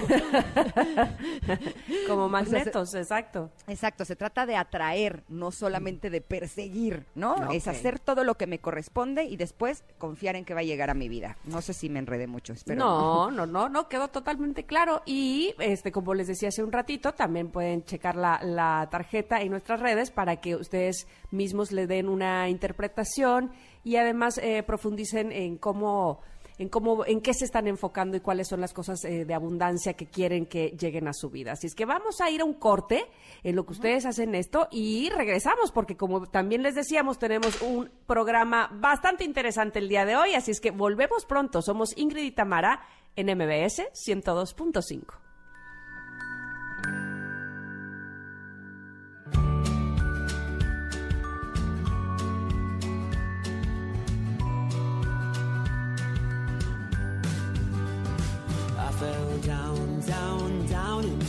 Como 2.09 2.25
O 2.27 2.31
sea, 2.31 2.45
se- 2.45 2.53
magnetos, 2.55 2.95
exacto. 2.95 3.51
Exacto, 3.67 4.05
se 4.05 4.17
trata 4.17 4.47
de 4.47 4.57
atraer, 4.57 5.23
no 5.29 5.51
solamente 5.51 6.11
de 6.11 6.21
perseguir, 6.21 7.07
¿no? 7.15 7.51
Es 7.53 7.69
hacer 7.69 7.99
todo 7.99 8.25
lo 8.25 8.37
que 8.37 8.47
me 8.47 8.59
corresponde 8.59 9.25
y 9.25 9.37
después 9.37 9.85
confiar 9.99 10.37
en 10.37 10.45
que 10.45 10.55
va 10.55 10.61
a 10.61 10.65
llegar 10.65 10.91
a 10.91 10.95
mi 10.95 11.09
vida. 11.09 11.37
No 11.45 11.61
sé 11.63 11.73
si 11.75 11.89
me 11.89 11.99
enredé 11.99 12.27
mucho, 12.27 12.53
espero. 12.53 12.79
No, 12.79 13.31
no, 13.33 13.47
no, 13.47 13.69
no, 13.69 13.89
quedó 13.89 14.09
totalmente 14.09 14.65
claro. 14.65 15.03
Y 15.07 15.55
este, 15.59 15.93
como 15.93 16.15
les 16.15 16.27
decía 16.27 16.49
hace 16.49 16.63
un 16.63 16.73
ratito, 16.73 17.13
también 17.13 17.49
pueden 17.49 17.85
checar 17.85 18.17
la, 18.17 18.41
la 18.43 18.89
tarjeta 18.91 19.41
en 19.41 19.51
nuestras 19.51 19.81
redes 19.81 20.11
para 20.11 20.37
que 20.37 20.57
ustedes 20.57 21.07
mismos 21.31 21.73
le 21.73 21.87
den 21.87 22.09
una 22.09 22.49
interpretación 22.49 23.51
y 23.85 23.97
además 23.97 24.39
eh, 24.39 24.63
profundicen 24.63 25.33
en 25.33 25.57
cómo 25.59 26.21
en 26.63 26.69
cómo, 26.69 27.05
en 27.05 27.21
qué 27.21 27.35
se 27.35 27.45
están 27.45 27.67
enfocando 27.67 28.17
y 28.17 28.21
cuáles 28.21 28.49
son 28.49 28.61
las 28.61 28.73
cosas 28.73 29.05
eh, 29.05 29.25
de 29.25 29.35
abundancia 29.35 29.95
que 29.95 30.07
quieren 30.07 30.47
que 30.47 30.71
lleguen 30.71 31.09
a 31.09 31.13
su 31.13 31.29
vida. 31.29 31.53
Así 31.53 31.67
es 31.67 31.75
que 31.75 31.85
vamos 31.85 32.21
a 32.21 32.31
ir 32.31 32.41
a 32.41 32.45
un 32.45 32.55
corte 32.55 33.05
en 33.43 33.57
lo 33.57 33.67
que 33.67 33.73
ustedes 33.73 34.07
hacen 34.07 34.35
esto 34.35 34.69
y 34.71 35.11
regresamos 35.11 35.73
porque 35.73 35.97
como 35.97 36.27
también 36.27 36.63
les 36.63 36.75
decíamos 36.75 37.19
tenemos 37.19 37.61
un 37.63 37.91
programa 38.07 38.71
bastante 38.73 39.25
interesante 39.25 39.81
el 39.81 39.89
día 39.89 40.05
de 40.05 40.17
hoy, 40.17 40.35
así 40.35 40.53
es 40.53 40.61
que 40.61 40.71
volvemos 40.71 41.27
pronto. 41.27 41.63
Somos 41.63 41.97
Ingrid 41.97 42.25
y 42.25 42.31
Tamara 42.31 42.87
en 43.17 43.27
MBS 43.27 43.91
102.5. 43.93 45.22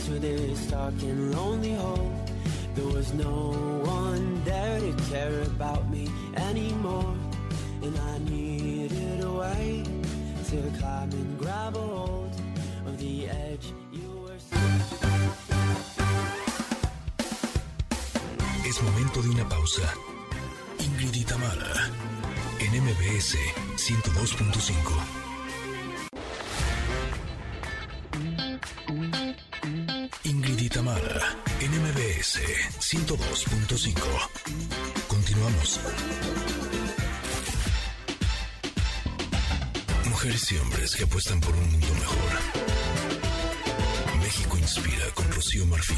into 0.06 0.20
this 0.20 0.66
dark 0.70 0.94
and 1.02 1.34
lonely 1.34 1.74
hole. 1.74 2.12
There 2.74 2.86
was 2.86 3.12
no 3.14 3.52
one 3.84 4.44
there 4.44 4.80
to 4.80 4.92
care 5.10 5.42
about 5.42 5.88
me 5.90 6.10
anymore. 6.36 7.14
And 7.82 7.96
I 7.98 8.18
needed 8.18 9.24
a 9.24 9.32
way 9.32 9.84
to 10.50 10.56
climb 10.78 11.10
and 11.12 11.38
grab 11.38 11.76
a 11.76 11.80
hold 11.80 12.32
of 12.86 12.98
the 12.98 13.28
edge 13.28 13.72
you 13.92 14.10
were. 14.22 14.38
Es 18.66 18.82
momento 18.82 19.22
de 19.22 19.28
una 19.30 19.48
pausa. 19.48 19.88
Ingrid 20.80 21.14
y 21.14 21.24
en 22.60 22.84
MBS 22.84 23.36
102.5. 23.76 25.23
MBS 32.34 32.40
102.5. 32.80 33.94
Continuamos. 35.06 35.80
Mujeres 40.08 40.52
y 40.52 40.56
hombres 40.56 40.96
que 40.96 41.04
apuestan 41.04 41.40
por 41.40 41.54
un 41.54 41.70
mundo 41.70 41.94
mejor. 41.94 42.18
México 44.20 44.58
inspira 44.58 45.06
con 45.14 45.30
Rocío 45.30 45.64
Marfil. 45.66 45.96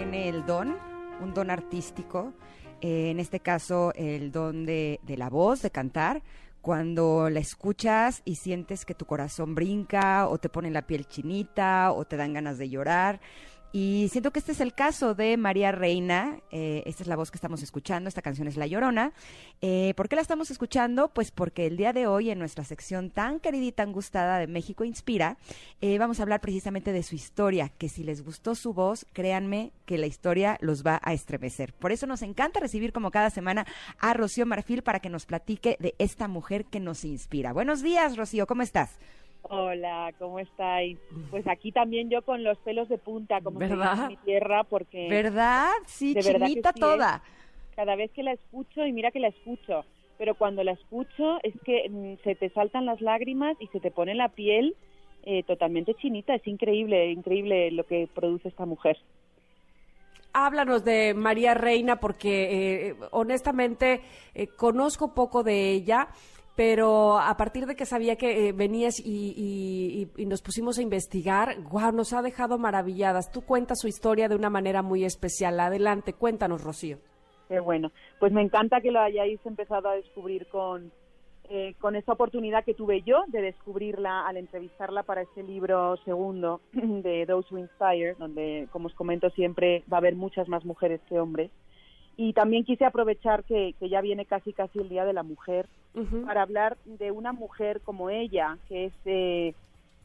Tiene 0.00 0.30
el 0.30 0.46
don 0.46 0.78
un 1.20 1.34
don 1.34 1.50
artístico, 1.50 2.32
eh, 2.80 3.10
en 3.10 3.20
este 3.20 3.40
caso 3.40 3.92
el 3.94 4.32
don 4.32 4.64
de, 4.64 4.98
de 5.02 5.18
la 5.18 5.28
voz, 5.28 5.60
de 5.60 5.70
cantar, 5.70 6.22
cuando 6.62 7.28
la 7.28 7.40
escuchas 7.40 8.22
y 8.24 8.36
sientes 8.36 8.86
que 8.86 8.94
tu 8.94 9.04
corazón 9.04 9.54
brinca 9.54 10.26
o 10.26 10.38
te 10.38 10.48
pone 10.48 10.70
la 10.70 10.86
piel 10.86 11.06
chinita 11.06 11.92
o 11.92 12.06
te 12.06 12.16
dan 12.16 12.32
ganas 12.32 12.56
de 12.56 12.70
llorar. 12.70 13.20
Y 13.72 14.08
siento 14.10 14.32
que 14.32 14.40
este 14.40 14.50
es 14.50 14.60
el 14.60 14.74
caso 14.74 15.14
de 15.14 15.36
María 15.36 15.70
Reina. 15.70 16.40
eh, 16.50 16.82
esta 16.86 17.04
es 17.04 17.06
la 17.06 17.14
voz 17.14 17.30
que 17.30 17.36
estamos 17.36 17.62
escuchando. 17.62 18.08
Esta 18.08 18.20
canción 18.20 18.48
es 18.48 18.56
La 18.56 18.66
Llorona. 18.66 19.12
Eh, 19.60 19.94
¿Por 19.96 20.08
qué 20.08 20.16
la 20.16 20.22
estamos 20.22 20.50
escuchando? 20.50 21.08
Pues 21.08 21.30
porque 21.30 21.66
el 21.66 21.76
día 21.76 21.92
de 21.92 22.08
hoy, 22.08 22.30
en 22.30 22.40
nuestra 22.40 22.64
sección 22.64 23.10
tan 23.10 23.38
querida 23.38 23.64
y 23.64 23.72
tan 23.72 23.92
gustada 23.92 24.38
de 24.38 24.48
México 24.48 24.82
Inspira, 24.82 25.36
eh, 25.80 25.98
vamos 25.98 26.18
a 26.18 26.24
hablar 26.24 26.40
precisamente 26.40 26.92
de 26.92 27.04
su 27.04 27.14
historia. 27.14 27.68
Que 27.78 27.88
si 27.88 28.02
les 28.02 28.24
gustó 28.24 28.56
su 28.56 28.72
voz, 28.72 29.06
créanme 29.12 29.70
que 29.86 29.98
la 29.98 30.06
historia 30.06 30.58
los 30.60 30.84
va 30.84 31.00
a 31.04 31.12
estremecer. 31.12 31.72
Por 31.72 31.92
eso 31.92 32.08
nos 32.08 32.22
encanta 32.22 32.58
recibir, 32.58 32.92
como 32.92 33.12
cada 33.12 33.30
semana, 33.30 33.66
a 34.00 34.14
Rocío 34.14 34.46
Marfil 34.46 34.82
para 34.82 34.98
que 34.98 35.10
nos 35.10 35.26
platique 35.26 35.76
de 35.78 35.94
esta 35.98 36.26
mujer 36.26 36.64
que 36.64 36.80
nos 36.80 37.04
inspira. 37.04 37.52
Buenos 37.52 37.82
días, 37.82 38.16
Rocío. 38.16 38.48
¿Cómo 38.48 38.62
estás? 38.62 38.98
Hola, 39.42 40.12
¿cómo 40.18 40.38
estáis? 40.38 40.98
Pues 41.30 41.46
aquí 41.46 41.72
también 41.72 42.10
yo 42.10 42.22
con 42.22 42.44
los 42.44 42.58
pelos 42.58 42.88
de 42.88 42.98
punta, 42.98 43.40
como 43.40 43.58
¿Verdad? 43.58 44.02
en 44.02 44.08
mi 44.08 44.16
tierra, 44.18 44.64
porque 44.64 45.08
¿Verdad? 45.08 45.70
Sí, 45.86 46.14
de 46.14 46.22
verdad 46.22 46.46
que 46.46 46.52
chinita 46.52 46.72
sí, 46.72 46.78
¿eh? 46.78 46.80
toda. 46.80 47.22
cada 47.74 47.96
vez 47.96 48.10
que 48.12 48.22
la 48.22 48.32
escucho, 48.32 48.86
y 48.86 48.92
mira 48.92 49.10
que 49.10 49.20
la 49.20 49.28
escucho, 49.28 49.84
pero 50.18 50.34
cuando 50.34 50.62
la 50.62 50.72
escucho 50.72 51.38
es 51.42 51.54
que 51.64 51.88
mm, 51.88 52.22
se 52.22 52.34
te 52.34 52.50
saltan 52.50 52.86
las 52.86 53.00
lágrimas 53.00 53.56
y 53.60 53.66
se 53.68 53.80
te 53.80 53.90
pone 53.90 54.14
la 54.14 54.28
piel 54.28 54.76
eh, 55.22 55.42
totalmente 55.44 55.94
chinita. 55.94 56.34
Es 56.34 56.46
increíble, 56.46 57.10
increíble 57.10 57.70
lo 57.70 57.84
que 57.84 58.08
produce 58.14 58.48
esta 58.48 58.66
mujer. 58.66 58.98
Háblanos 60.32 60.84
de 60.84 61.12
María 61.14 61.54
Reina 61.54 61.98
porque 61.98 62.88
eh, 62.88 62.96
honestamente 63.10 64.00
eh, 64.34 64.46
conozco 64.46 65.12
poco 65.12 65.42
de 65.42 65.72
ella, 65.72 66.08
pero 66.60 67.18
a 67.18 67.34
partir 67.38 67.64
de 67.64 67.74
que 67.74 67.86
sabía 67.86 68.16
que 68.16 68.48
eh, 68.48 68.52
venías 68.52 69.00
y, 69.00 69.32
y- 69.34 70.02
y- 70.18 70.22
y 70.22 70.26
nos 70.26 70.42
pusimos 70.42 70.76
a 70.78 70.82
investigar, 70.82 71.56
wow, 71.70 71.90
nos 71.90 72.12
ha 72.12 72.20
dejado 72.20 72.58
maravilladas. 72.58 73.32
Tú 73.32 73.40
cuentas 73.40 73.78
su 73.80 73.88
historia 73.88 74.28
de 74.28 74.34
una 74.36 74.50
manera 74.50 74.82
muy 74.82 75.06
especial. 75.06 75.58
Adelante, 75.58 76.12
cuéntanos, 76.12 76.62
Rocío. 76.62 76.98
Qué 77.48 77.60
bueno. 77.60 77.92
Pues 78.18 78.32
me 78.34 78.42
encanta 78.42 78.82
que 78.82 78.90
lo 78.90 79.00
hayáis 79.00 79.40
empezado 79.46 79.88
a 79.88 79.94
descubrir 79.94 80.48
con, 80.48 80.92
eh, 81.48 81.72
con 81.80 81.96
esta 81.96 82.12
oportunidad 82.12 82.62
que 82.62 82.74
tuve 82.74 83.00
yo 83.06 83.22
de 83.28 83.40
descubrirla 83.40 84.26
al 84.28 84.36
entrevistarla 84.36 85.02
para 85.02 85.22
este 85.22 85.42
libro 85.42 85.96
segundo 86.04 86.60
de 86.74 87.24
Those 87.26 87.48
Who 87.54 87.58
Inspire, 87.58 88.16
donde, 88.18 88.68
como 88.70 88.88
os 88.88 88.94
comento 88.94 89.30
siempre, 89.30 89.82
va 89.90 89.96
a 89.96 90.00
haber 90.00 90.14
muchas 90.14 90.46
más 90.46 90.66
mujeres 90.66 91.00
que 91.08 91.18
hombres. 91.18 91.50
Y 92.22 92.34
también 92.34 92.64
quise 92.64 92.84
aprovechar 92.84 93.44
que, 93.44 93.74
que 93.80 93.88
ya 93.88 94.02
viene 94.02 94.26
casi 94.26 94.52
casi 94.52 94.78
el 94.78 94.90
Día 94.90 95.06
de 95.06 95.14
la 95.14 95.22
Mujer 95.22 95.66
para 96.26 96.42
hablar 96.42 96.76
de 96.84 97.10
una 97.12 97.32
mujer 97.32 97.80
como 97.80 98.10
ella, 98.10 98.58
que 98.68 98.84
es 98.84 98.92
eh, 99.06 99.54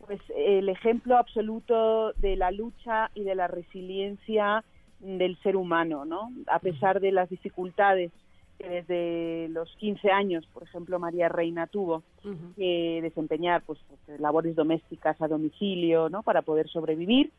pues 0.07 0.21
el 0.33 0.69
ejemplo 0.69 1.17
absoluto 1.17 2.13
de 2.13 2.37
la 2.37 2.51
lucha 2.51 3.11
y 3.15 3.23
de 3.25 3.35
la 3.35 3.47
resiliencia 3.47 4.63
del 5.01 5.35
ser 5.43 5.57
humano, 5.57 6.05
¿no? 6.05 6.31
A 6.47 6.59
pesar 6.59 7.01
de 7.01 7.11
las 7.11 7.29
dificultades 7.29 8.13
que 8.59 8.69
desde 8.69 9.49
los 9.49 9.75
15 9.75 10.09
años, 10.09 10.47
por 10.53 10.63
ejemplo, 10.63 10.97
María 10.99 11.27
Reina 11.27 11.67
tuvo 11.67 12.01
que 12.55 13.01
desempeñar 13.01 13.61
pues, 13.63 13.77
pues, 14.05 14.21
labores 14.21 14.55
domésticas 14.55 15.21
a 15.21 15.27
domicilio, 15.27 16.07
¿no? 16.07 16.23
Para 16.23 16.43
poder 16.43 16.69
sobrevivir. 16.69 17.29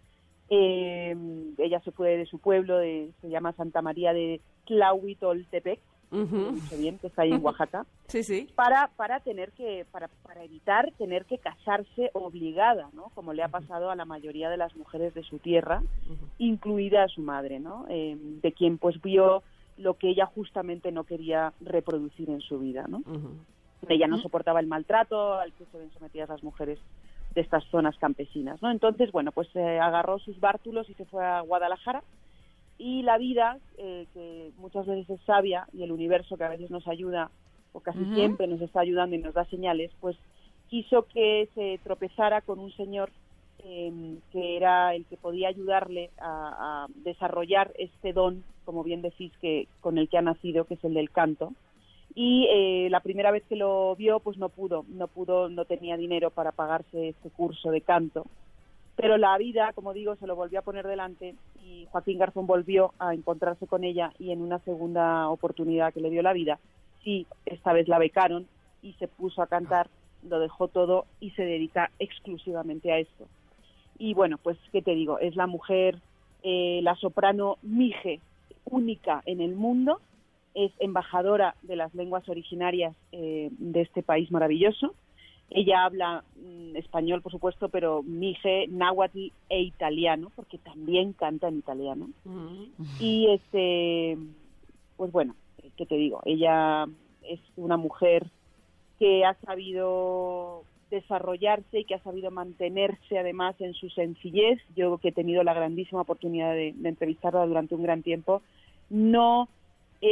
Eh, 0.50 1.16
ella 1.56 1.80
se 1.80 1.92
fue 1.92 2.18
de 2.18 2.26
su 2.26 2.38
pueblo, 2.40 2.76
de, 2.76 3.08
se 3.22 3.30
llama 3.30 3.54
Santa 3.54 3.80
María 3.80 4.12
de 4.12 4.42
Tlahuitoltepec, 4.66 5.80
he 6.12 6.16
dicho 6.52 6.76
bien, 6.78 6.98
que 6.98 7.08
está 7.08 7.22
ahí 7.22 7.32
en 7.32 7.44
Oaxaca. 7.44 7.84
Sí, 8.08 8.22
sí. 8.22 8.46
para 8.54 8.86
para 8.96 9.18
tener 9.18 9.50
que 9.50 9.84
para, 9.90 10.06
para 10.22 10.44
evitar 10.44 10.92
tener 10.96 11.24
que 11.24 11.38
casarse 11.38 12.10
obligada 12.12 12.88
no 12.92 13.10
como 13.16 13.32
le 13.32 13.42
ha 13.42 13.48
pasado 13.48 13.90
a 13.90 13.96
la 13.96 14.04
mayoría 14.04 14.48
de 14.48 14.56
las 14.56 14.76
mujeres 14.76 15.12
de 15.14 15.24
su 15.24 15.40
tierra 15.40 15.82
incluida 16.38 17.02
a 17.02 17.08
su 17.08 17.20
madre 17.20 17.58
no 17.58 17.84
Eh, 17.88 18.16
de 18.16 18.52
quien 18.52 18.78
pues 18.78 19.02
vio 19.02 19.42
lo 19.76 19.94
que 19.94 20.10
ella 20.10 20.26
justamente 20.26 20.92
no 20.92 21.02
quería 21.02 21.52
reproducir 21.60 22.30
en 22.30 22.40
su 22.42 22.60
vida 22.60 22.84
no 22.88 23.02
ella 23.88 24.06
no 24.06 24.18
soportaba 24.18 24.60
el 24.60 24.68
maltrato 24.68 25.34
al 25.34 25.52
que 25.54 25.64
se 25.72 25.78
ven 25.78 25.90
sometidas 25.90 26.28
las 26.28 26.44
mujeres 26.44 26.78
de 27.34 27.40
estas 27.40 27.64
zonas 27.72 27.96
campesinas 27.98 28.62
no 28.62 28.70
entonces 28.70 29.10
bueno 29.10 29.32
pues 29.32 29.48
eh, 29.56 29.80
agarró 29.80 30.20
sus 30.20 30.38
bártulos 30.38 30.88
y 30.88 30.94
se 30.94 31.06
fue 31.06 31.24
a 31.26 31.40
Guadalajara 31.40 32.04
y 32.78 33.02
la 33.02 33.18
vida, 33.18 33.58
eh, 33.78 34.06
que 34.12 34.50
muchas 34.58 34.86
veces 34.86 35.08
es 35.08 35.20
sabia, 35.26 35.66
y 35.72 35.82
el 35.82 35.92
universo 35.92 36.36
que 36.36 36.44
a 36.44 36.50
veces 36.50 36.70
nos 36.70 36.86
ayuda, 36.88 37.30
o 37.72 37.80
casi 37.80 38.04
siempre 38.14 38.46
nos 38.46 38.60
está 38.60 38.80
ayudando 38.80 39.16
y 39.16 39.18
nos 39.18 39.34
da 39.34 39.44
señales, 39.46 39.90
pues 40.00 40.16
quiso 40.68 41.02
que 41.02 41.48
se 41.54 41.78
tropezara 41.84 42.40
con 42.40 42.58
un 42.58 42.72
señor 42.72 43.10
eh, 43.64 44.18
que 44.32 44.56
era 44.56 44.94
el 44.94 45.04
que 45.06 45.16
podía 45.16 45.48
ayudarle 45.48 46.10
a, 46.18 46.84
a 46.84 46.86
desarrollar 47.04 47.72
este 47.78 48.12
don, 48.12 48.44
como 48.64 48.82
bien 48.82 49.02
decís, 49.02 49.32
que 49.40 49.68
con 49.80 49.98
el 49.98 50.08
que 50.08 50.18
ha 50.18 50.22
nacido, 50.22 50.64
que 50.64 50.74
es 50.74 50.84
el 50.84 50.94
del 50.94 51.10
canto. 51.10 51.52
Y 52.14 52.46
eh, 52.50 52.88
la 52.90 53.00
primera 53.00 53.30
vez 53.30 53.44
que 53.48 53.56
lo 53.56 53.94
vio, 53.96 54.20
pues 54.20 54.38
no 54.38 54.48
pudo, 54.48 54.86
no 54.88 55.06
pudo, 55.06 55.50
no 55.50 55.66
tenía 55.66 55.98
dinero 55.98 56.30
para 56.30 56.52
pagarse 56.52 57.10
este 57.10 57.30
curso 57.30 57.70
de 57.70 57.82
canto 57.82 58.24
pero 58.96 59.18
la 59.18 59.36
vida, 59.38 59.72
como 59.74 59.92
digo, 59.92 60.16
se 60.16 60.26
lo 60.26 60.34
volvió 60.34 60.58
a 60.58 60.62
poner 60.62 60.86
delante 60.86 61.34
y 61.62 61.86
Joaquín 61.90 62.18
Garzón 62.18 62.46
volvió 62.46 62.94
a 62.98 63.14
encontrarse 63.14 63.66
con 63.66 63.84
ella 63.84 64.12
y 64.18 64.32
en 64.32 64.40
una 64.40 64.58
segunda 64.60 65.28
oportunidad 65.28 65.92
que 65.92 66.00
le 66.00 66.10
dio 66.10 66.22
la 66.22 66.32
vida, 66.32 66.58
sí, 67.04 67.26
esta 67.44 67.72
vez 67.72 67.88
la 67.88 67.98
becaron 67.98 68.46
y 68.82 68.94
se 68.94 69.06
puso 69.06 69.42
a 69.42 69.46
cantar, 69.46 69.88
lo 70.28 70.40
dejó 70.40 70.68
todo 70.68 71.06
y 71.20 71.30
se 71.30 71.44
dedica 71.44 71.90
exclusivamente 71.98 72.90
a 72.90 72.98
esto. 72.98 73.26
Y 73.98 74.14
bueno, 74.14 74.38
pues, 74.38 74.58
¿qué 74.72 74.82
te 74.82 74.94
digo? 74.94 75.18
Es 75.18 75.36
la 75.36 75.46
mujer, 75.46 75.98
eh, 76.42 76.80
la 76.82 76.96
soprano 76.96 77.58
Mije, 77.62 78.20
única 78.64 79.22
en 79.26 79.40
el 79.40 79.54
mundo, 79.54 80.00
es 80.54 80.72
embajadora 80.78 81.54
de 81.62 81.76
las 81.76 81.94
lenguas 81.94 82.28
originarias 82.28 82.94
eh, 83.12 83.50
de 83.52 83.80
este 83.82 84.02
país 84.02 84.30
maravilloso. 84.30 84.94
Ella 85.50 85.84
habla 85.84 86.24
mm, 86.36 86.76
español, 86.76 87.22
por 87.22 87.32
supuesto, 87.32 87.68
pero 87.68 88.02
mije, 88.02 88.66
náhuatl 88.68 89.28
e 89.48 89.62
italiano, 89.62 90.30
porque 90.34 90.58
también 90.58 91.12
canta 91.12 91.48
en 91.48 91.58
italiano. 91.58 92.08
Ujú. 92.24 92.68
Y 92.98 93.28
este, 93.30 94.18
pues 94.96 95.12
bueno, 95.12 95.36
¿qué 95.76 95.86
te 95.86 95.96
digo? 95.96 96.20
Ella 96.24 96.86
es 97.22 97.40
una 97.56 97.76
mujer 97.76 98.26
que 98.98 99.24
ha 99.24 99.34
sabido 99.44 100.64
desarrollarse 100.90 101.80
y 101.80 101.84
que 101.84 101.94
ha 101.94 102.02
sabido 102.02 102.30
mantenerse 102.30 103.18
además 103.18 103.54
en 103.60 103.74
su 103.74 103.88
sencillez. 103.90 104.60
Yo 104.74 104.98
que 104.98 105.08
he 105.08 105.12
tenido 105.12 105.42
la 105.42 105.54
grandísima 105.54 106.02
oportunidad 106.02 106.52
de, 106.52 106.72
de 106.76 106.88
entrevistarla 106.88 107.46
durante 107.46 107.74
un 107.74 107.82
gran 107.82 108.02
tiempo, 108.02 108.42
no 108.90 109.48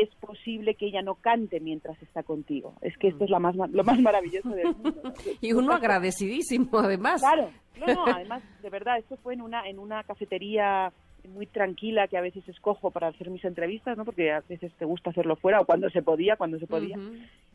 es 0.03 0.15
posible 0.17 0.75
que 0.75 0.87
ella 0.87 1.03
no 1.03 1.15
cante 1.17 1.61
mientras 1.61 2.01
está 2.03 2.23
contigo. 2.23 2.75
Es 2.81 2.97
que 2.99 3.09
esto 3.09 3.25
es 3.25 3.31
la 3.31 3.39
más, 3.39 3.55
ma- 3.57 3.67
lo 3.69 3.85
más 3.85 3.99
maravilloso 4.01 4.51
del 4.51 4.75
mundo. 4.77 5.03
Y 5.41 5.53
uno 5.53 5.73
agradecidísimo, 5.73 6.79
además. 6.79 7.21
Claro, 7.21 7.51
no, 7.79 7.87
no, 7.87 8.05
además, 8.15 8.43
de 8.63 8.71
verdad, 8.71 8.99
esto 8.99 9.17
fue 9.19 9.35
en 9.35 9.43
una, 9.43 9.69
en 9.69 9.79
una 9.79 10.03
cafetería 10.05 10.93
muy 11.29 11.47
tranquila 11.47 12.07
que 12.09 12.19
a 12.19 12.21
veces 12.21 12.47
escojo 12.49 12.91
para 12.91 13.09
hacer 13.09 13.31
mis 13.31 13.45
entrevistas, 13.45 13.97
¿no? 13.97 14.05
Porque 14.05 14.31
a 14.31 14.41
veces 14.49 14.71
te 14.79 14.85
gusta 14.85 15.11
hacerlo 15.11 15.37
fuera 15.37 15.61
o 15.61 15.65
cuando 15.65 15.89
se 15.91 16.03
podía, 16.03 16.37
cuando 16.37 16.59
se 16.59 16.67
podía. 16.67 16.99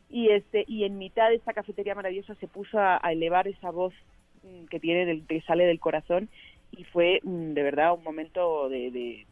Y 0.08 0.28
este 0.30 0.64
y 0.66 0.82
en 0.84 0.98
mitad 0.98 1.28
de 1.28 1.36
esta 1.36 1.52
cafetería 1.52 1.94
maravillosa 1.94 2.34
se 2.34 2.48
puso 2.48 2.78
a, 2.80 2.98
a 3.00 3.12
elevar 3.12 3.46
esa 3.46 3.70
voz 3.70 3.94
mm, 4.42 4.64
que 4.66 4.80
tiene 4.80 5.06
del, 5.06 5.24
que 5.24 5.40
sale 5.42 5.66
del 5.66 5.78
corazón 5.78 6.28
y 6.72 6.82
fue 6.82 7.20
mm, 7.22 7.52
de 7.52 7.62
verdad 7.62 7.94
un 7.94 8.02
momento 8.02 8.68
de, 8.68 8.90
de 8.90 9.26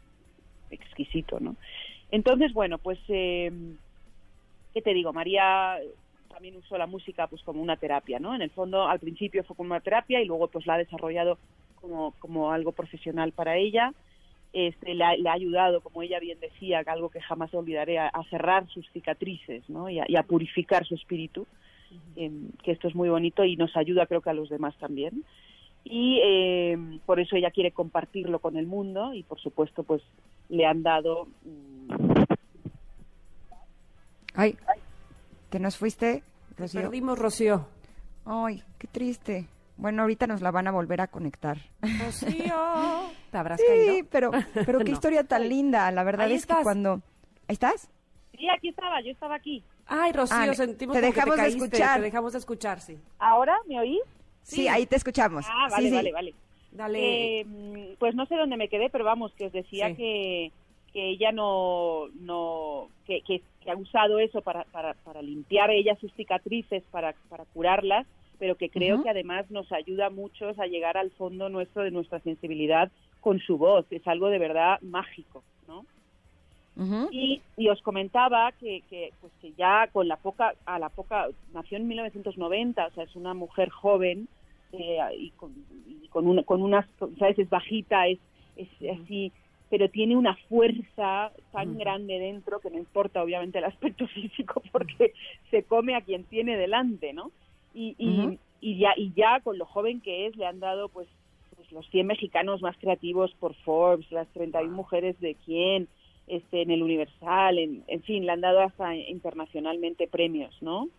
exquisito, 0.71 1.39
¿no? 1.41 1.55
Entonces, 2.11 2.53
bueno, 2.53 2.77
pues 2.77 2.99
eh, 3.07 3.51
¿qué 4.73 4.81
te 4.81 4.93
digo? 4.93 5.13
María 5.13 5.77
también 6.29 6.55
usó 6.55 6.77
la 6.77 6.87
música 6.87 7.27
pues 7.27 7.41
como 7.43 7.61
una 7.61 7.77
terapia, 7.77 8.19
¿no? 8.19 8.35
En 8.35 8.41
el 8.41 8.49
fondo 8.51 8.87
al 8.87 8.99
principio 8.99 9.43
fue 9.43 9.55
como 9.55 9.71
una 9.71 9.81
terapia 9.81 10.21
y 10.21 10.25
luego 10.25 10.47
pues 10.47 10.65
la 10.65 10.75
ha 10.75 10.77
desarrollado 10.77 11.37
como, 11.81 12.13
como 12.19 12.51
algo 12.51 12.71
profesional 12.71 13.31
para 13.31 13.57
ella. 13.57 13.93
Este, 14.51 14.95
le, 14.95 15.03
ha, 15.03 15.15
le 15.15 15.29
ha 15.29 15.33
ayudado, 15.33 15.81
como 15.81 16.01
ella 16.01 16.19
bien 16.19 16.39
decía, 16.39 16.83
que 16.83 16.89
algo 16.89 17.09
que 17.09 17.21
jamás 17.21 17.53
olvidaré, 17.53 17.99
a, 17.99 18.07
a 18.07 18.23
cerrar 18.25 18.67
sus 18.69 18.89
cicatrices 18.91 19.69
¿no? 19.69 19.89
y, 19.89 19.99
a, 19.99 20.05
y 20.07 20.15
a 20.15 20.23
purificar 20.23 20.85
su 20.85 20.95
espíritu, 20.95 21.45
em, 22.15 22.49
que 22.63 22.71
esto 22.71 22.87
es 22.87 22.95
muy 22.95 23.09
bonito 23.09 23.43
y 23.43 23.55
nos 23.57 23.75
ayuda 23.77 24.07
creo 24.07 24.21
que 24.21 24.31
a 24.31 24.33
los 24.33 24.49
demás 24.49 24.75
también. 24.77 25.23
Y 25.91 26.19
em, 26.23 26.99
por 26.99 27.19
eso 27.19 27.35
ella 27.35 27.49
quiere 27.49 27.71
compartirlo 27.71 28.37
con 28.39 28.55
el 28.57 28.67
mundo 28.67 29.11
y 29.13 29.23
por 29.23 29.39
supuesto 29.39 29.81
pues 29.83 30.03
le 30.47 30.65
han 30.67 30.83
dado 30.83 31.27
mm, 31.43 32.23
Ay, 34.35 34.55
¿te 35.49 35.59
nos 35.59 35.77
fuiste, 35.77 36.23
Rocío? 36.57 36.81
Perdimos, 36.81 37.17
Rocío. 37.19 37.67
Ay, 38.25 38.63
qué 38.77 38.87
triste. 38.87 39.47
Bueno, 39.77 40.03
ahorita 40.03 40.27
nos 40.27 40.41
la 40.41 40.51
van 40.51 40.67
a 40.67 40.71
volver 40.71 41.01
a 41.01 41.07
conectar. 41.07 41.57
Rocío, 41.81 42.55
¿te 43.31 43.37
habrás 43.37 43.59
Sí, 43.59 43.65
caído? 43.67 44.07
pero, 44.11 44.31
pero 44.53 44.77
qué 44.85 44.85
No. 44.85 44.91
historia 44.91 45.23
tan 45.23 45.49
linda. 45.49 45.89
La 45.91 46.03
verdad 46.03 46.27
Ahí 46.27 46.33
es 46.33 46.45
que 46.45 46.53
cuando... 46.63 47.01
¿Ahí 47.47 47.53
estás? 47.53 47.89
Sí, 48.37 48.47
aquí 48.49 48.69
estaba, 48.69 49.01
yo 49.01 49.11
estaba 49.11 49.35
aquí. 49.35 49.63
Ay, 49.87 50.11
Rocío, 50.13 50.37
Ah, 50.37 50.53
sentimos 50.53 50.95
te 50.95 51.01
como 51.01 51.11
que 51.13 51.15
dejamos 51.15 51.35
de 51.37 51.41
caíste, 51.41 51.63
escuchar. 51.65 51.97
Te 51.97 52.03
dejamos 52.03 52.33
de 52.33 52.39
escuchar, 52.39 52.79
sí. 52.79 52.97
¿Ahora 53.17 53.57
me 53.67 53.79
oí? 53.79 53.99
Sí, 54.49 54.67
ahí 54.67 54.85
te 54.85 54.95
escuchamos. 54.95 55.45
Ah, 55.49 55.67
vale, 55.71 55.89
sí. 55.89 55.95
vale, 55.95 56.11
vale. 56.11 56.33
Dale. 56.71 57.39
Eh, 57.41 57.95
pues 57.97 58.13
no 58.15 58.25
sé 58.27 58.35
dónde 58.35 58.55
me 58.57 58.67
quedé, 58.69 58.89
pero 58.89 59.03
vamos, 59.03 59.33
que 59.33 59.47
os 59.47 59.51
decía 59.51 59.87
que, 59.95 60.51
que 60.93 61.09
ella 61.09 61.31
no, 61.31 62.07
no 62.19 62.89
que, 63.05 63.21
que- 63.21 63.41
que 63.61 63.71
ha 63.71 63.75
usado 63.75 64.19
eso 64.19 64.41
para, 64.41 64.63
para, 64.65 64.93
para 64.93 65.21
limpiar 65.21 65.69
ella 65.71 65.97
sus 65.99 66.13
cicatrices, 66.13 66.83
para, 66.91 67.13
para 67.27 67.43
curarlas, 67.45 68.05
pero 68.37 68.55
que 68.55 68.69
creo 68.69 68.97
que 69.03 69.09
además 69.09 69.49
nos 69.51 69.69
ayuda 69.71 70.05
a 70.05 70.09
muchos 70.11 70.57
a 70.59 70.65
llegar 70.67 70.95
al 70.95 71.11
fondo 71.11 71.49
nuestro 71.49 71.83
de 71.83 71.91
nuestra 71.91 72.19
sensibilidad 72.21 72.89
con 73.19 73.39
su 73.39 73.57
voz. 73.57 73.85
Es 73.91 74.07
algo 74.07 74.29
de 74.29 74.39
verdad 74.39 74.79
mágico, 74.81 75.43
¿no? 75.67 75.85
Y, 77.11 77.41
y 77.57 77.67
os 77.67 77.81
comentaba 77.81 78.53
que, 78.53 78.83
que, 78.89 79.11
pues 79.19 79.33
que 79.41 79.51
ya 79.57 79.87
con 79.91 80.07
la 80.07 80.15
poca, 80.15 80.53
a 80.65 80.79
la 80.79 80.87
poca, 80.87 81.27
nació 81.53 81.77
en 81.77 81.87
1990, 81.89 82.85
o 82.85 82.91
sea, 82.91 83.03
es 83.03 83.15
una 83.17 83.33
mujer 83.33 83.69
joven 83.69 84.29
eh, 84.71 84.99
y 85.17 85.31
con, 85.31 85.53
y 85.87 86.07
con, 86.09 86.27
una, 86.27 86.43
con 86.43 86.61
unas, 86.61 86.85
¿sabes? 87.17 87.39
Es 87.39 87.49
bajita, 87.49 88.07
es, 88.07 88.19
es 88.55 88.67
así, 89.01 89.31
pero 89.69 89.89
tiene 89.89 90.15
una 90.15 90.35
fuerza 90.47 91.31
tan 91.51 91.77
grande 91.77 92.19
dentro 92.19 92.59
que 92.59 92.69
no 92.69 92.77
importa 92.77 93.23
obviamente 93.23 93.59
el 93.59 93.65
aspecto 93.65 94.07
físico 94.13 94.61
porque 94.71 95.13
se 95.51 95.63
come 95.63 95.95
a 95.95 96.01
quien 96.01 96.23
tiene 96.25 96.57
delante, 96.57 97.13
¿no? 97.13 97.31
Y, 97.73 97.95
y, 97.99 98.39
y 98.61 98.79
ya 98.79 98.93
y 98.97 99.13
ya 99.13 99.41
con 99.41 99.59
lo 99.59 99.65
joven 99.65 100.01
que 100.01 100.25
es 100.25 100.35
le 100.35 100.47
han 100.47 100.59
dado 100.59 100.89
pues, 100.89 101.07
pues 101.55 101.71
los 101.71 101.87
100 101.89 102.07
mexicanos 102.07 102.61
más 102.61 102.75
creativos 102.77 103.31
por 103.39 103.53
Forbes, 103.53 104.11
las 104.11 104.27
31 104.29 104.75
mujeres 104.75 105.19
de 105.19 105.35
quién, 105.45 105.87
este 106.25 106.63
en 106.63 106.71
el 106.71 106.81
Universal, 106.81 107.59
en, 107.59 107.83
en 107.87 108.01
fin, 108.03 108.25
le 108.25 108.31
han 108.31 108.41
dado 108.41 108.61
hasta 108.61 108.95
internacionalmente 108.95 110.07
premios, 110.07 110.55
¿no? 110.61 110.89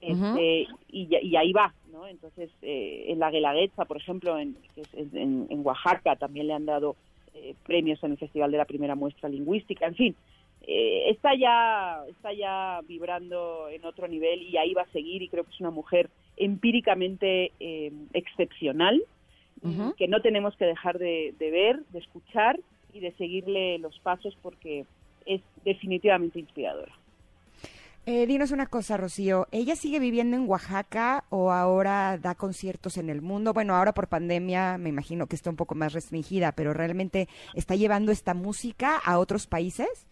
Este, 0.00 0.66
y, 0.88 1.36
ahí 1.36 1.52
va, 1.52 1.74
¿no? 1.92 2.06
Entonces, 2.06 2.50
eh, 2.62 3.04
en 3.08 3.18
la 3.18 3.30
Guelaguetza, 3.30 3.84
por 3.84 3.98
ejemplo, 3.98 4.38
en, 4.38 4.56
en, 4.94 5.46
en 5.50 5.66
Oaxaca, 5.66 6.16
también 6.16 6.46
le 6.46 6.54
han 6.54 6.64
dado 6.64 6.96
eh, 7.34 7.54
premios 7.66 8.02
en 8.02 8.12
el 8.12 8.18
Festival 8.18 8.50
de 8.50 8.58
la 8.58 8.64
Primera 8.64 8.94
Muestra 8.94 9.28
Lingüística, 9.28 9.86
en 9.86 9.94
fin, 9.94 10.16
eh, 10.66 11.10
está 11.10 11.34
ya 11.34 12.04
está 12.08 12.32
ya 12.32 12.80
vibrando 12.86 13.68
en 13.70 13.84
otro 13.84 14.06
nivel 14.08 14.42
y 14.42 14.56
ahí 14.56 14.74
va 14.74 14.82
a 14.82 14.92
seguir 14.92 15.22
y 15.22 15.28
creo 15.28 15.44
que 15.44 15.50
es 15.50 15.60
una 15.60 15.70
mujer 15.70 16.10
empíricamente 16.36 17.52
eh, 17.60 17.92
excepcional 18.12 19.02
que 19.98 20.08
no 20.08 20.22
tenemos 20.22 20.56
que 20.56 20.64
dejar 20.64 20.98
de, 20.98 21.34
de 21.38 21.50
ver, 21.50 21.84
de 21.90 21.98
escuchar 21.98 22.58
y 22.94 23.00
de 23.00 23.12
seguirle 23.12 23.78
los 23.78 23.98
pasos 23.98 24.34
porque 24.40 24.86
es 25.26 25.42
definitivamente 25.64 26.38
inspiradora. 26.38 26.92
Eh, 28.06 28.26
dinos 28.26 28.50
una 28.50 28.66
cosa, 28.66 28.96
Rocío. 28.96 29.46
¿Ella 29.52 29.76
sigue 29.76 30.00
viviendo 30.00 30.36
en 30.36 30.48
Oaxaca 30.48 31.24
o 31.28 31.52
ahora 31.52 32.18
da 32.18 32.34
conciertos 32.34 32.96
en 32.96 33.10
el 33.10 33.20
mundo? 33.20 33.52
Bueno, 33.52 33.76
ahora 33.76 33.92
por 33.92 34.08
pandemia 34.08 34.78
me 34.78 34.88
imagino 34.88 35.26
que 35.26 35.36
está 35.36 35.50
un 35.50 35.56
poco 35.56 35.74
más 35.74 35.92
restringida, 35.92 36.52
pero 36.52 36.72
¿realmente 36.72 37.28
está 37.54 37.76
llevando 37.76 38.10
esta 38.10 38.32
música 38.32 38.98
a 39.04 39.18
otros 39.18 39.46
países? 39.46 40.06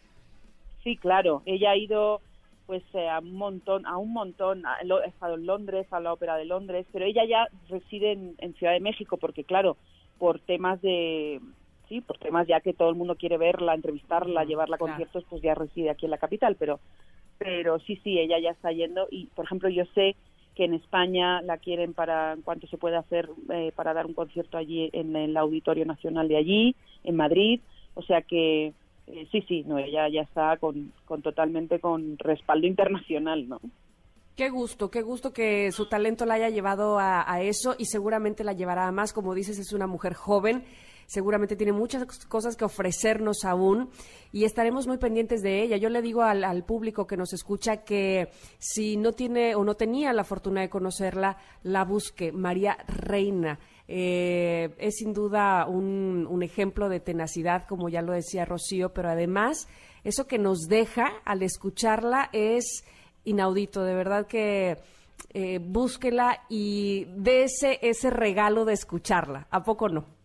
Sí, 0.85 0.97
claro. 0.97 1.43
Ella 1.47 1.71
ha 1.71 1.77
ido 1.77 2.21
pues 2.67 2.83
eh, 2.93 3.09
a 3.09 3.21
un 3.21 3.35
montón, 3.35 3.87
a 3.87 3.97
un 3.97 4.13
montón, 4.13 4.67
ha 4.67 4.77
estado 5.07 5.37
en 5.37 5.47
Londres, 5.47 5.87
a 5.91 6.01
la 6.01 6.13
Ópera 6.13 6.37
de 6.37 6.45
Londres, 6.45 6.87
pero 6.93 7.07
ella 7.07 7.23
ya 7.25 7.49
reside 7.71 8.13
en, 8.13 8.35
en 8.39 8.53
Ciudad 8.55 8.75
de 8.75 8.81
México 8.81 9.17
porque 9.17 9.45
claro, 9.45 9.79
por 10.19 10.39
temas 10.41 10.81
de 10.83 11.41
sí, 11.89 12.03
por 12.03 12.19
temas 12.19 12.47
ya 12.47 12.61
que 12.61 12.75
todo 12.75 12.91
el 12.91 12.97
mundo 12.97 13.17
quiere 13.17 13.39
verla, 13.39 13.75
entrevistarla, 13.75 14.45
llevarla 14.45 14.77
a 14.77 14.79
claro. 14.79 14.93
conciertos, 14.93 15.25
pues 15.31 15.41
ya 15.43 15.55
reside 15.55 15.89
aquí 15.89 16.05
en 16.05 16.11
la 16.11 16.19
capital, 16.19 16.57
pero 16.57 16.81
pero 17.39 17.79
sí, 17.81 18.01
sí, 18.03 18.19
ella 18.19 18.39
ya 18.41 18.51
está 18.51 18.73
yendo 18.73 19.07
y 19.11 19.27
por 19.27 19.45
ejemplo 19.45 19.69
yo 19.69 19.85
sé 19.95 20.17
que 20.55 20.65
en 20.65 20.75
España 20.75 21.41
la 21.43 21.59
quieren 21.59 21.95
para 21.95 22.33
en 22.33 22.43
cuanto 22.43 22.67
se 22.67 22.79
pueda 22.79 22.99
hacer 22.99 23.31
eh, 23.51 23.73
para 23.77 23.95
dar 23.95 24.07
un 24.07 24.15
concierto 24.15 24.59
allí 24.59 24.91
en 24.93 25.15
el 25.15 25.37
Auditorio 25.37 25.87
Nacional 25.87 26.27
de 26.27 26.37
allí, 26.37 26.77
en 27.05 27.17
Madrid, 27.17 27.61
o 27.95 28.03
sea 28.03 28.23
que 28.23 28.73
eh, 29.07 29.29
sí, 29.31 29.43
sí, 29.47 29.65
no, 29.67 29.79
ella 29.79 30.09
ya 30.09 30.23
está 30.23 30.57
con, 30.57 30.93
con 31.05 31.23
totalmente 31.23 31.79
con 31.79 32.19
respaldo 32.19 32.67
internacional, 32.67 33.49
¿no? 33.49 33.61
Qué 34.37 34.51
gusto, 34.51 34.91
qué 34.91 35.03
gusto 35.03 35.33
que 35.33 35.73
su 35.73 35.89
talento 35.89 36.25
la 36.27 36.35
haya 36.35 36.49
llevado 36.49 36.99
a, 36.99 37.33
a 37.33 37.43
eso 37.43 37.75
y 37.77 37.87
seguramente 37.87 38.45
la 38.45 38.53
llevará 38.53 38.87
a 38.87 38.93
más. 38.93 39.13
Como 39.13 39.35
dices, 39.35 39.59
es 39.59 39.73
una 39.73 39.89
mujer 39.89 40.15
joven, 40.15 40.63
seguramente 41.09 41.57
tiene 41.57 41.73
muchas 41.73 42.05
cosas 42.27 42.55
que 42.55 42.67
ofrecernos 42.67 43.45
aún 43.45 43.89
y 44.31 44.45
estaremos 44.45 44.87
muy 44.87 44.99
pendientes 44.99 45.43
de 45.43 45.63
ella. 45.63 45.79
Yo 45.79 45.89
le 45.89 46.03
digo 46.03 46.23
al, 46.23 46.65
público 46.65 47.07
que 47.07 47.17
nos 47.17 47.33
escucha 47.33 47.79
que 47.79 48.29
si 48.59 48.99
no 48.99 49.13
tiene 49.13 49.55
o 49.55 49.65
no 49.65 49.75
tenía 49.75 50.13
la 50.13 50.23
fortuna 50.23 50.61
de 50.61 50.69
conocerla, 50.69 51.39
la 51.63 51.85
busque. 51.85 52.31
María 52.31 52.77
Reina. 52.87 53.59
Eh, 53.89 54.75
es 54.79 54.97
sin 54.97 55.15
duda 55.15 55.67
un, 55.67 56.43
ejemplo 56.43 56.91
de 56.91 57.01
tenacidad, 57.01 57.67
como 57.67 57.89
ya 57.89 58.03
lo 58.03 58.13
decía 58.13 58.45
Rocío, 58.45 58.93
pero 58.93 59.09
además 59.09 59.67
eso 60.05 60.27
que 60.27 60.39
nos 60.39 60.69
deja 60.69 61.07
al 61.25 61.43
escucharla 61.43 62.29
es 62.35 62.85
inaudito, 63.25 63.83
de 63.83 63.95
verdad 63.95 64.27
que 64.27 64.77
eh, 65.33 65.59
búsquela 65.59 66.43
y 66.51 67.07
dé 67.17 67.45
ese, 67.45 67.79
ese 67.81 68.11
regalo 68.11 68.67
de 68.67 68.75
escucharla, 68.75 69.47
¿a 69.51 69.63
poco 69.63 69.89
no? 69.89 70.18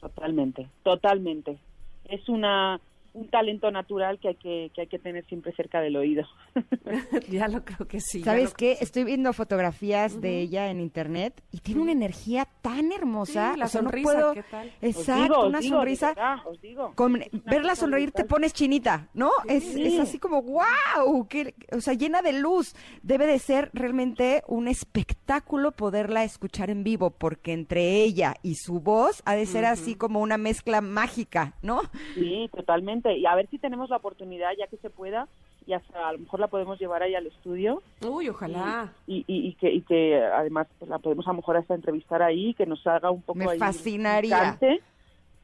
Totalmente, 0.00 0.68
totalmente. 0.82 1.58
Es 2.04 2.28
una 2.28 2.80
un 3.14 3.28
talento 3.28 3.70
natural 3.70 4.18
que 4.20 4.28
hay 4.28 4.34
que, 4.36 4.70
que 4.74 4.82
hay 4.82 4.86
que 4.86 4.98
tener 4.98 5.24
siempre 5.26 5.52
cerca 5.52 5.80
del 5.80 5.96
oído. 5.96 6.24
ya 7.28 7.48
lo 7.48 7.64
creo 7.64 7.86
que 7.88 8.00
sí. 8.00 8.22
¿Sabes 8.22 8.54
qué? 8.54 8.76
Estoy 8.80 9.04
viendo 9.04 9.32
fotografías 9.32 10.20
de 10.20 10.40
ella 10.40 10.70
en 10.70 10.80
internet 10.80 11.42
y 11.52 11.58
tiene 11.58 11.80
una 11.80 11.92
energía 11.92 12.46
tan 12.62 12.92
hermosa. 12.92 13.52
Sí, 13.54 13.58
la 13.58 13.66
o 13.66 13.68
sea, 13.68 13.82
no 13.82 13.88
sonrisa, 13.90 14.12
puedo- 14.12 14.32
¿qué 14.34 14.42
tal? 14.44 14.72
Exacto, 14.80 15.22
os 15.22 15.28
digo, 15.28 15.38
os 15.40 15.48
una 15.48 15.60
digo, 15.60 15.76
sonrisa. 15.76 16.08
verdad, 16.08 16.36
os 16.46 16.60
digo. 16.60 16.92
Con, 16.94 17.22
Es 17.22 17.32
una 17.32 17.42
verla 17.46 17.74
sonreír 17.76 18.12
te 18.12 18.24
pones 18.24 18.52
chinita, 18.52 19.08
¿no? 19.14 19.30
Es, 19.48 19.74
es 19.74 19.98
así 19.98 20.18
como, 20.18 20.42
wow, 20.42 21.26
que, 21.28 21.54
o 21.72 21.80
sea, 21.80 21.94
llena 21.94 22.22
de 22.22 22.34
luz. 22.34 22.74
Debe 23.02 23.26
de 23.26 23.38
ser 23.38 23.70
realmente 23.72 24.42
un 24.46 24.68
espectáculo 24.68 25.72
poderla 25.72 26.24
escuchar 26.24 26.70
en 26.70 26.84
vivo, 26.84 27.10
porque 27.10 27.52
entre 27.52 28.02
ella 28.02 28.34
y 28.42 28.54
su 28.56 28.80
voz 28.80 29.22
ha 29.24 29.34
de 29.34 29.46
ser 29.46 29.64
así 29.64 29.94
como 29.94 30.20
una 30.20 30.38
mezcla 30.38 30.80
mágica, 30.80 31.54
¿no? 31.62 31.80
Sí, 32.14 32.48
totalmente. 32.54 33.07
Y 33.16 33.26
a 33.26 33.34
ver 33.34 33.48
si 33.48 33.58
tenemos 33.58 33.88
la 33.90 33.96
oportunidad, 33.96 34.50
ya 34.58 34.66
que 34.66 34.76
se 34.78 34.90
pueda, 34.90 35.28
y 35.66 35.72
hasta 35.72 36.08
a 36.08 36.12
lo 36.12 36.18
mejor 36.18 36.40
la 36.40 36.48
podemos 36.48 36.78
llevar 36.78 37.02
ahí 37.02 37.14
al 37.14 37.26
estudio. 37.26 37.82
Uy, 38.06 38.28
ojalá. 38.28 38.92
Y, 39.06 39.18
y, 39.26 39.48
y 39.48 39.54
que, 39.54 39.72
y 39.72 39.80
que 39.82 40.16
además 40.22 40.66
pues, 40.78 40.88
la 40.90 40.98
podemos 40.98 41.26
a 41.26 41.30
lo 41.30 41.36
mejor 41.36 41.56
hasta 41.56 41.74
entrevistar 41.74 42.22
ahí, 42.22 42.54
que 42.54 42.66
nos 42.66 42.86
haga 42.86 43.10
un 43.10 43.22
poco 43.22 43.38
Me 43.38 43.46
ahí 43.50 43.58
fascinaría. 43.58 44.58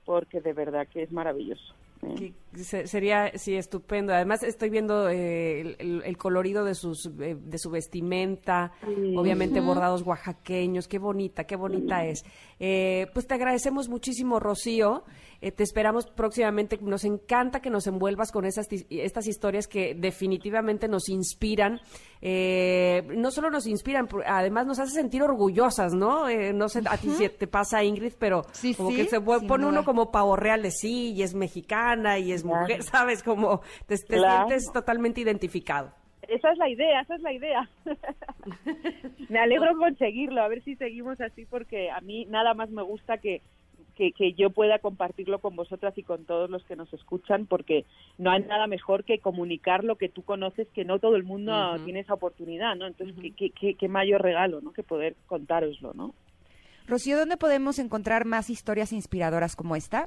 porque 0.04 0.40
de 0.40 0.52
verdad 0.52 0.86
que 0.88 1.02
es 1.02 1.12
maravilloso. 1.12 1.74
¿eh? 2.02 2.32
Se- 2.62 2.86
sería, 2.86 3.32
sí, 3.36 3.54
estupendo. 3.56 4.12
Además, 4.14 4.42
estoy 4.42 4.70
viendo 4.70 5.08
eh, 5.08 5.76
el, 5.78 6.16
colorido 6.18 6.64
de, 6.64 6.74
sus, 6.74 7.06
eh, 7.20 7.36
de 7.38 7.58
su 7.58 7.70
vestimenta, 7.70 8.72
obviamente 9.16 9.60
bordados 9.60 10.02
oaxaqueños. 10.02 10.88
Qué 10.88 10.98
bonita, 10.98 11.44
qué 11.44 11.56
bonita 11.56 12.04
es. 12.04 12.24
Eh, 12.60 13.06
pues 13.12 13.26
te 13.26 13.34
agradecemos 13.34 13.88
muchísimo, 13.88 14.38
Rocío. 14.40 15.04
Eh, 15.40 15.50
te 15.52 15.62
esperamos 15.62 16.06
próximamente. 16.06 16.78
Nos 16.80 17.04
encanta 17.04 17.60
que 17.60 17.68
nos 17.70 17.86
envuelvas 17.86 18.30
con 18.32 18.44
esas, 18.46 18.66
estas 18.88 19.26
historias 19.26 19.66
que 19.66 19.94
definitivamente 19.94 20.88
nos 20.88 21.08
inspiran. 21.08 21.80
Eh, 22.26 23.02
no 23.16 23.30
solo 23.30 23.50
nos 23.50 23.66
inspiran, 23.66 24.08
además 24.26 24.66
nos 24.66 24.78
hace 24.78 24.92
sentir 24.92 25.22
orgullosas, 25.22 25.92
¿no? 25.92 26.26
Eh, 26.28 26.54
no 26.54 26.70
sé 26.70 26.80
a 26.86 26.96
ti 26.96 27.10
si 27.10 27.28
te 27.28 27.46
pasa, 27.46 27.84
Ingrid, 27.84 28.14
pero 28.18 28.42
Sí, 28.52 28.74
como 28.74 28.88
sí, 28.90 28.96
que 28.96 29.04
se 29.08 29.20
pone 29.20 29.66
uno 29.66 29.84
como 29.84 30.10
pavo 30.10 30.34
real 30.34 30.62
de 30.62 30.70
sí, 30.70 31.12
y 31.12 31.22
es 31.22 31.34
mexicana, 31.34 32.18
y 32.18 32.32
es 32.32 32.43
mujer, 32.44 32.82
¿sabes? 32.82 33.22
Como 33.22 33.60
te, 33.86 33.96
te 33.98 34.16
Claro. 34.16 34.48
sientes 34.48 34.72
totalmente 34.72 35.20
identificado. 35.20 35.92
Esa 36.28 36.52
es 36.52 36.58
la 36.58 36.68
idea, 36.70 37.00
esa 37.02 37.16
es 37.16 37.20
la 37.20 37.32
idea. 37.32 37.68
me 39.28 39.38
alegro 39.38 39.76
conseguirlo, 39.76 40.42
a 40.42 40.48
ver 40.48 40.62
si 40.62 40.76
seguimos 40.76 41.20
así, 41.20 41.44
porque 41.46 41.90
a 41.90 42.00
mí 42.00 42.24
nada 42.26 42.54
más 42.54 42.70
me 42.70 42.82
gusta 42.82 43.18
que, 43.18 43.42
que, 43.94 44.12
que 44.12 44.32
yo 44.32 44.50
pueda 44.50 44.78
compartirlo 44.78 45.38
con 45.40 45.54
vosotras 45.54 45.96
y 45.98 46.02
con 46.02 46.24
todos 46.24 46.48
los 46.50 46.64
que 46.64 46.76
nos 46.76 46.92
escuchan, 46.94 47.46
porque 47.46 47.84
no 48.18 48.30
hay 48.30 48.42
nada 48.42 48.66
mejor 48.66 49.04
que 49.04 49.18
comunicar 49.18 49.84
lo 49.84 49.96
que 49.96 50.08
tú 50.08 50.22
conoces, 50.22 50.66
que 50.74 50.84
no 50.84 50.98
todo 50.98 51.16
el 51.16 51.24
mundo 51.24 51.52
tiene 51.84 52.00
esa 52.00 52.14
oportunidad, 52.14 52.74
¿no? 52.76 52.86
Entonces, 52.86 53.16
¿qué, 53.20 53.30
qué, 53.32 53.50
qué, 53.50 53.74
qué 53.74 53.88
mayor 53.88 54.22
regalo, 54.22 54.60
¿no? 54.62 54.72
Que 54.72 54.82
poder 54.82 55.16
contároslo, 55.26 55.92
¿no? 55.94 56.14
Rocío, 56.86 57.16
¿dónde 57.18 57.36
podemos 57.38 57.78
encontrar 57.78 58.24
más 58.26 58.50
historias 58.50 58.92
inspiradoras 58.92 59.56
como 59.56 59.74
esta? 59.76 60.06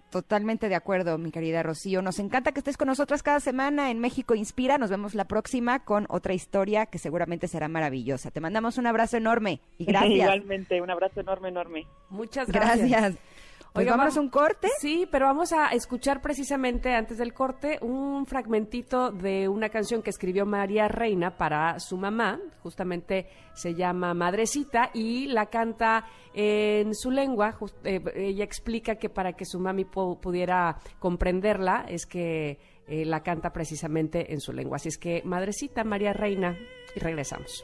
Totalmente 0.10 0.70
de 0.70 0.76
acuerdo, 0.76 1.18
mi 1.18 1.32
querida 1.32 1.64
Rocío. 1.64 2.02
Nos 2.02 2.20
encanta 2.20 2.54
que 2.54 2.60
estés 2.60 2.78
con 2.78 2.88
nosotras 2.88 3.24
cada 3.24 3.42
semana 3.42 3.92
en 3.92 4.00
México 4.00 4.36
Inspira. 4.36 4.78
Nos 4.78 4.90
vemos 4.90 5.16
la 5.16 5.26
próxima 5.26 5.84
con 5.84 6.06
otra 6.10 6.34
historia 6.34 6.86
que 6.86 6.98
seguramente 6.98 7.50
será 7.50 7.68
maravillosa. 7.68 8.32
Te 8.32 8.40
mandamos 8.40 8.78
un 8.78 8.88
abrazo 8.88 9.18
enorme 9.18 9.60
y 9.78 9.86
gracias. 9.86 10.12
Igualmente, 10.14 10.82
un 10.82 10.90
abrazo 10.90 11.20
enorme, 11.20 11.50
enorme. 11.50 11.88
Muchas 12.10 12.50
gracias. 12.50 12.90
Gracias. 12.90 13.18
Pues 13.74 13.84
Oiga, 13.86 13.92
vámonos 13.92 14.18
a 14.18 14.20
vam- 14.20 14.24
un 14.24 14.30
corte. 14.30 14.68
Sí, 14.80 15.08
pero 15.12 15.28
vamos 15.28 15.54
a 15.54 15.68
escuchar 15.70 16.22
precisamente 16.22 16.96
antes 16.96 17.18
del 17.20 17.34
corte 17.34 17.78
un 17.82 18.26
fragmentito 18.26 19.12
de 19.12 19.48
una 19.48 19.70
canción 19.70 20.02
que 20.02 20.10
escribió 20.10 20.46
María 20.48 20.88
Reina 20.88 21.38
para 21.38 21.80
su 21.80 21.96
mamá, 21.98 22.40
justamente 22.64 23.28
se 23.54 23.76
llama 23.76 24.14
Madrecita 24.16 24.90
y 24.94 25.28
la 25.28 25.46
canta 25.48 26.06
en 26.34 26.96
su 26.96 27.12
lengua. 27.12 27.56
Eh, 27.84 28.02
ella 28.16 28.44
explica 28.44 28.96
que 28.96 29.10
para 29.10 29.34
que 29.34 29.46
su 29.46 29.60
mami 29.60 29.84
pu- 29.86 30.20
pudiera 30.20 30.78
comprenderla 31.00 31.86
es 31.88 32.06
que 32.08 32.60
eh, 32.88 33.06
la 33.06 33.22
canta 33.22 33.52
precisamente 33.52 34.34
en 34.34 34.40
su 34.40 34.54
lengua. 34.54 34.78
Así 34.78 34.88
es 34.90 34.98
que 34.98 35.22
Madrecita, 35.24 35.84
María 35.84 36.14
Reina, 36.14 36.58
y 36.96 37.00
regresamos. 37.00 37.64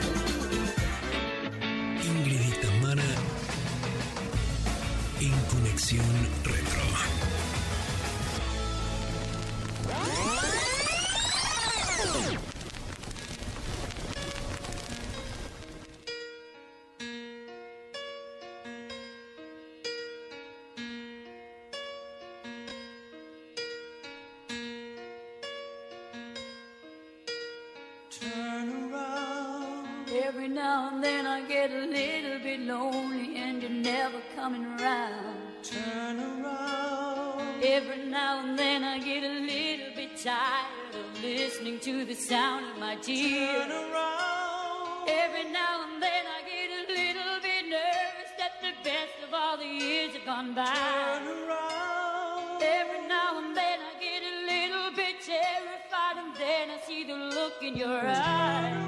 Sound 43.03 43.17
of 43.17 43.19
my 43.19 43.29
tears. 43.29 43.67
Turn 43.67 43.71
around. 43.71 45.09
Every 45.09 45.51
now 45.51 45.83
and 45.85 46.01
then 46.01 46.23
I 46.25 46.41
get 46.45 46.69
a 46.71 46.93
little 46.93 47.41
bit 47.41 47.69
nervous 47.69 48.31
that 48.37 48.61
the 48.61 48.73
best 48.83 49.17
of 49.27 49.33
all 49.33 49.57
the 49.57 49.65
years 49.65 50.13
have 50.13 50.25
gone 50.25 50.53
by. 50.53 50.65
Turn 50.65 51.27
around. 51.27 52.61
Every 52.61 53.07
now 53.07 53.39
and 53.39 53.55
then 53.55 53.79
I 53.79 53.99
get 53.99 54.21
a 54.23 54.35
little 54.45 54.91
bit 54.95 55.21
terrified 55.21 56.17
and 56.17 56.35
then 56.35 56.69
I 56.71 56.79
see 56.85 57.03
the 57.03 57.15
look 57.15 57.61
in 57.61 57.75
your 57.75 58.01
eyes. 58.05 58.80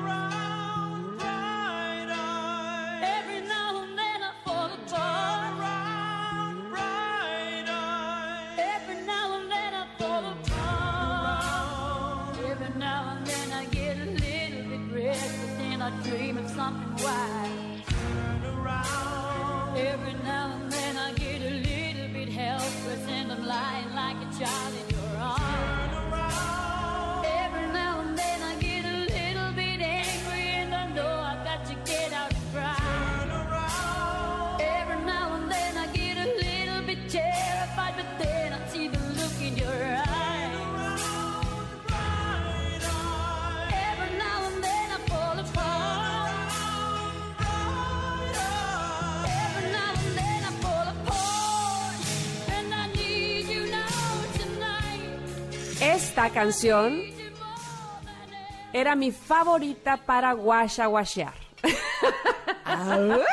Esta 56.23 56.39
canción 56.39 57.01
era 58.71 58.95
mi 58.95 59.11
favorita 59.11 59.97
para 59.97 60.31
guashaguashear. 60.31 61.33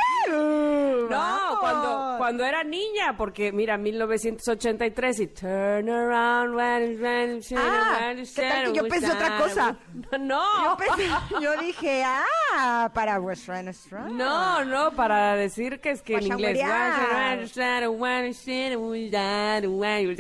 No, 1.09 1.40
cuando, 1.61 2.15
cuando 2.19 2.45
era 2.45 2.65
niña, 2.65 3.17
porque 3.17 3.53
mira, 3.53 3.77
1983 3.77 5.21
y 5.21 5.27
Turn 5.29 5.89
around 5.89 6.55
when 6.55 7.03
when 7.03 7.41
Ah, 7.57 8.13
¿qué 8.15 8.49
tal 8.49 8.65
que 8.65 8.73
yo 8.79 8.89
pensé 8.89 9.11
otra 9.13 9.39
cosa? 9.39 9.77
No, 10.21 10.43
Yo, 10.65 10.77
pensé- 10.77 11.41
yo 11.43 11.57
dije, 11.61 12.03
ah, 12.05 12.91
para 12.95 13.19
Restaurant. 13.19 13.69
no, 14.13 14.65
no, 14.65 14.91
para 14.93 15.35
decir 15.37 15.81
que 15.81 15.91
es 15.91 16.03
que 16.03 16.15
en 16.17 16.25
inglés. 16.25 16.59
Ya 16.59 16.67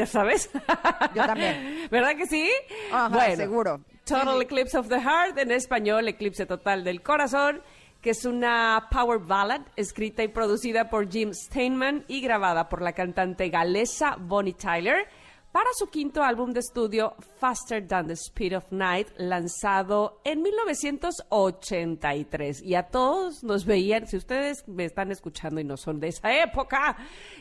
sabes. 0.06 0.50
Yo 1.14 1.26
también. 1.26 1.88
¿Verdad 1.90 2.16
que 2.16 2.26
sí? 2.26 2.50
Ajá, 2.92 3.34
seguro. 3.36 3.80
Total 4.04 4.42
Eclipse 4.42 4.76
of 4.76 4.88
the 4.88 5.00
Heart, 5.00 5.38
en 5.38 5.50
español, 5.52 6.08
eclipse 6.08 6.46
total 6.46 6.82
del 6.84 7.02
corazón. 7.02 7.62
Que 8.00 8.10
es 8.10 8.24
una 8.24 8.88
power 8.90 9.18
ballad 9.18 9.62
escrita 9.76 10.22
y 10.22 10.28
producida 10.28 10.88
por 10.88 11.10
Jim 11.10 11.32
Steinman 11.34 12.04
y 12.08 12.20
grabada 12.20 12.68
por 12.68 12.82
la 12.82 12.92
cantante 12.92 13.48
galesa 13.50 14.16
Bonnie 14.18 14.54
Tyler 14.54 15.06
para 15.52 15.68
su 15.76 15.88
quinto 15.88 16.22
álbum 16.22 16.52
de 16.52 16.60
estudio 16.60 17.14
Faster 17.38 17.86
Than 17.86 18.06
the 18.06 18.14
Speed 18.14 18.56
of 18.56 18.64
Night, 18.70 19.08
lanzado 19.16 20.20
en 20.24 20.42
1983. 20.42 22.62
Y 22.62 22.76
a 22.76 22.84
todos 22.84 23.42
nos 23.42 23.64
veían, 23.64 24.06
si 24.06 24.16
ustedes 24.16 24.66
me 24.68 24.84
están 24.84 25.10
escuchando 25.10 25.60
y 25.60 25.64
no 25.64 25.76
son 25.76 25.98
de 25.98 26.06
esa 26.08 26.32
época, 26.32 26.96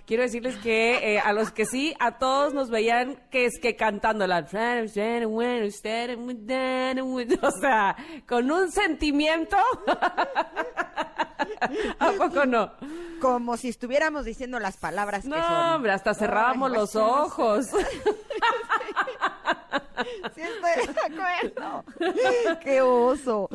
quiero 0.06 0.24
decirles 0.24 0.56
que 0.58 1.16
eh, 1.16 1.20
a 1.20 1.34
los 1.34 1.52
que 1.52 1.66
sí, 1.66 1.94
a 2.00 2.18
todos 2.18 2.54
nos 2.54 2.70
veían 2.70 3.22
que 3.30 3.46
es 3.46 3.60
que 3.60 3.76
cantando 3.76 4.26
la... 4.26 4.40
O 7.42 7.52
sea, 7.62 7.96
con 8.28 8.52
un 8.52 8.72
sentimiento. 8.72 9.58
¿A 12.00 12.12
poco 12.18 12.46
no? 12.46 12.72
Como 13.22 13.58
si 13.58 13.70
estuviéramos 13.70 14.26
diciendo 14.26 14.60
las 14.60 14.78
palabras 14.78 15.24
que 15.24 15.32
son. 15.32 15.40
No, 15.40 15.76
hombre, 15.76 15.92
hasta 15.92 16.14
cerrábamos 16.14 16.72
Ay, 16.72 16.78
los 16.78 16.96
ojos. 16.96 17.68
Sí, 20.34 20.42
estoy 20.42 20.94
de 20.94 21.02
acuerdo. 21.02 21.84
Qué 22.62 22.82
oso. 22.82 23.50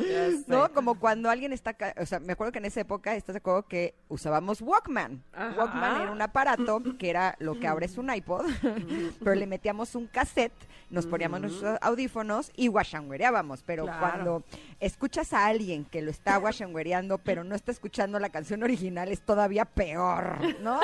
¿No? 0.47 0.71
Como 0.71 0.99
cuando 0.99 1.29
alguien 1.29 1.51
está. 1.53 1.75
O 1.99 2.05
sea, 2.05 2.19
me 2.19 2.33
acuerdo 2.33 2.51
que 2.51 2.59
en 2.59 2.65
esa 2.65 2.81
época, 2.81 3.15
¿estás 3.15 3.33
de 3.33 3.37
acuerdo 3.39 3.63
que 3.67 3.95
usábamos 4.09 4.61
Walkman? 4.61 5.23
Ajá. 5.33 5.55
Walkman 5.57 6.01
era 6.01 6.11
un 6.11 6.21
aparato 6.21 6.81
que 6.99 7.09
era 7.09 7.35
lo 7.39 7.59
que 7.59 7.67
ahora 7.67 7.85
es 7.85 7.97
un 7.97 8.13
iPod, 8.13 8.45
pero 9.19 9.35
le 9.35 9.47
metíamos 9.47 9.95
un 9.95 10.05
cassette, 10.07 10.53
nos 10.91 11.07
poníamos 11.07 11.41
nuestros 11.41 11.77
audífonos 11.81 12.51
y 12.55 12.67
guachanguereábamos. 12.67 13.63
Pero 13.63 13.85
Claro. 13.85 13.99
cuando 13.99 14.43
escuchas 14.79 15.33
a 15.33 15.45
alguien 15.45 15.85
que 15.85 16.01
lo 16.01 16.11
está 16.11 16.37
guachanguereando, 16.37 17.17
pero 17.17 17.43
no 17.43 17.55
está 17.55 17.71
escuchando 17.71 18.19
la 18.19 18.29
canción 18.29 18.63
original, 18.63 19.09
es 19.09 19.21
todavía 19.21 19.65
peor, 19.65 20.39
¿no? 20.61 20.79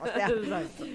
O 0.00 0.06
sea, 0.06 0.30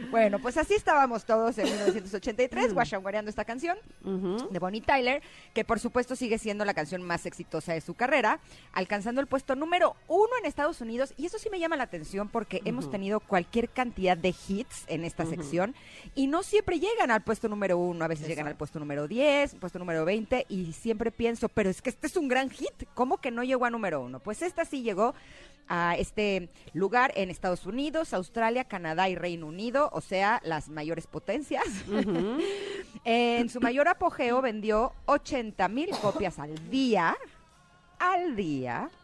bueno, 0.10 0.40
pues 0.40 0.58
así 0.58 0.74
estábamos 0.74 1.26
todos 1.26 1.58
en 1.58 1.66
1983, 1.66 2.74
guachanguereando 2.74 3.30
esta 3.30 3.46
canción 3.46 3.78
de 4.04 4.60
Bonnie 4.60 4.82
Tyler, 4.82 5.22
que 5.54 5.66
por 5.66 5.80
supuesto 5.80 6.16
sigue 6.16 6.38
siendo 6.38 6.66
la 6.66 6.74
canción 6.74 7.02
más 7.02 7.26
exitosa 7.26 7.74
de 7.74 7.82
su 7.82 7.94
carrera, 7.94 8.40
alcanzando 8.74 9.22
el 9.22 9.28
puesto 9.28 9.56
número 9.56 9.96
uno 10.08 10.30
en 10.40 10.46
Estados 10.46 10.82
Unidos. 10.82 11.14
Y 11.18 11.26
eso 11.26 11.38
sí 11.40 11.50
me 11.50 11.60
llama 11.60 11.76
la 11.76 11.84
atención 11.84 12.30
porque 12.30 12.62
hemos 12.66 12.90
tenido 12.90 13.20
cualquier 13.20 13.70
cantidad 13.70 14.18
de 14.18 14.30
hits 14.48 14.86
en 14.88 15.04
esta 15.04 15.26
sección 15.26 15.76
y 16.16 16.28
no 16.28 16.44
siempre 16.44 16.80
llegan 16.80 17.12
al 17.12 17.22
puesto 17.22 17.48
número 17.50 17.78
uno, 17.78 18.06
a 18.06 18.08
veces 18.08 18.28
llegan 18.28 18.48
al 18.48 18.56
puesto 18.56 18.80
número 18.80 19.08
10, 19.08 19.56
puesto 19.56 19.80
número 19.80 20.06
20 20.06 20.46
y 20.50 20.69
siempre 20.74 21.12
pienso, 21.12 21.50
pero 21.50 21.70
es 21.70 21.82
que 21.82 21.90
este 21.90 22.08
es 22.08 22.18
un 22.18 22.28
gran 22.28 22.50
hit, 22.50 22.86
¿cómo 22.94 23.18
que 23.18 23.32
no 23.32 23.44
llegó 23.44 23.66
a 23.66 23.70
número 23.70 24.02
uno? 24.02 24.20
Pues 24.20 24.42
esta 24.42 24.66
sí 24.66 24.82
llegó 24.82 25.14
a 25.68 25.96
este 25.98 26.50
lugar 26.74 27.12
en 27.16 27.30
Estados 27.30 27.66
Unidos, 27.66 28.14
Australia, 28.14 28.64
Canadá 28.64 29.08
y 29.08 29.16
Reino 29.16 29.48
Unido, 29.48 29.90
o 29.94 30.02
sea, 30.02 30.42
las 30.44 30.68
mayores 30.70 31.08
potencias. 31.08 31.66
en 33.06 33.50
su 33.50 33.62
mayor 33.62 33.88
apogeo 33.88 34.42
vendió 34.42 34.94
80 35.06 35.68
mil 35.70 35.90
copias 36.02 36.40
al 36.40 36.70
día, 36.70 37.16
al 38.00 38.36
día, 38.36 38.90
¿Qué 38.90 38.99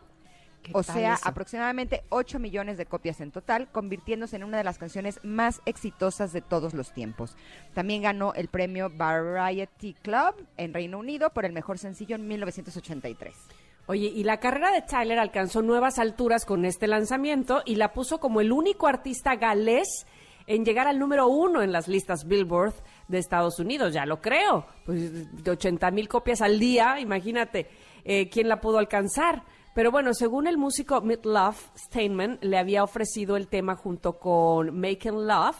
o 0.73 0.83
sea, 0.83 1.15
eso? 1.15 1.27
aproximadamente 1.27 2.03
8 2.09 2.39
millones 2.39 2.77
de 2.77 2.85
copias 2.85 3.21
en 3.21 3.31
total, 3.31 3.71
convirtiéndose 3.71 4.35
en 4.35 4.43
una 4.43 4.57
de 4.57 4.63
las 4.63 4.77
canciones 4.77 5.19
más 5.23 5.61
exitosas 5.65 6.33
de 6.33 6.41
todos 6.41 6.73
los 6.73 6.91
tiempos. 6.93 7.35
También 7.73 8.01
ganó 8.01 8.33
el 8.33 8.47
premio 8.47 8.89
Variety 8.89 9.93
Club 9.95 10.47
en 10.57 10.73
Reino 10.73 10.99
Unido 10.99 11.29
por 11.31 11.45
el 11.45 11.53
mejor 11.53 11.77
sencillo 11.77 12.15
en 12.15 12.27
1983. 12.27 13.33
Oye, 13.87 14.07
y 14.07 14.23
la 14.23 14.39
carrera 14.39 14.71
de 14.71 14.81
Tyler 14.81 15.19
alcanzó 15.19 15.61
nuevas 15.61 15.99
alturas 15.99 16.45
con 16.45 16.65
este 16.65 16.87
lanzamiento 16.87 17.61
y 17.65 17.75
la 17.75 17.93
puso 17.93 18.19
como 18.19 18.41
el 18.41 18.51
único 18.51 18.87
artista 18.87 19.35
galés 19.35 20.07
en 20.47 20.65
llegar 20.65 20.87
al 20.87 20.99
número 20.99 21.27
uno 21.27 21.61
en 21.61 21.71
las 21.71 21.87
listas 21.87 22.25
Billboard 22.27 22.73
de 23.07 23.19
Estados 23.19 23.59
Unidos. 23.59 23.93
Ya 23.93 24.05
lo 24.05 24.21
creo. 24.21 24.65
Pues 24.85 25.43
de 25.43 25.51
80 25.51 25.91
mil 25.91 26.07
copias 26.07 26.41
al 26.41 26.59
día, 26.59 26.99
imagínate 26.99 27.67
eh, 28.03 28.29
quién 28.29 28.47
la 28.49 28.59
pudo 28.59 28.79
alcanzar. 28.79 29.43
Pero 29.75 29.91
bueno, 29.91 30.13
según 30.13 30.47
el 30.47 30.57
músico 30.57 31.01
Midlove 31.01 31.57
Steinman, 31.75 32.39
le 32.39 32.57
había 32.57 32.81
ofrecido 32.81 33.35
el 33.35 33.49
tema 33.49 33.75
junto 33.75 34.17
con 34.19 34.79
Making 34.79 35.27
Love 35.27 35.57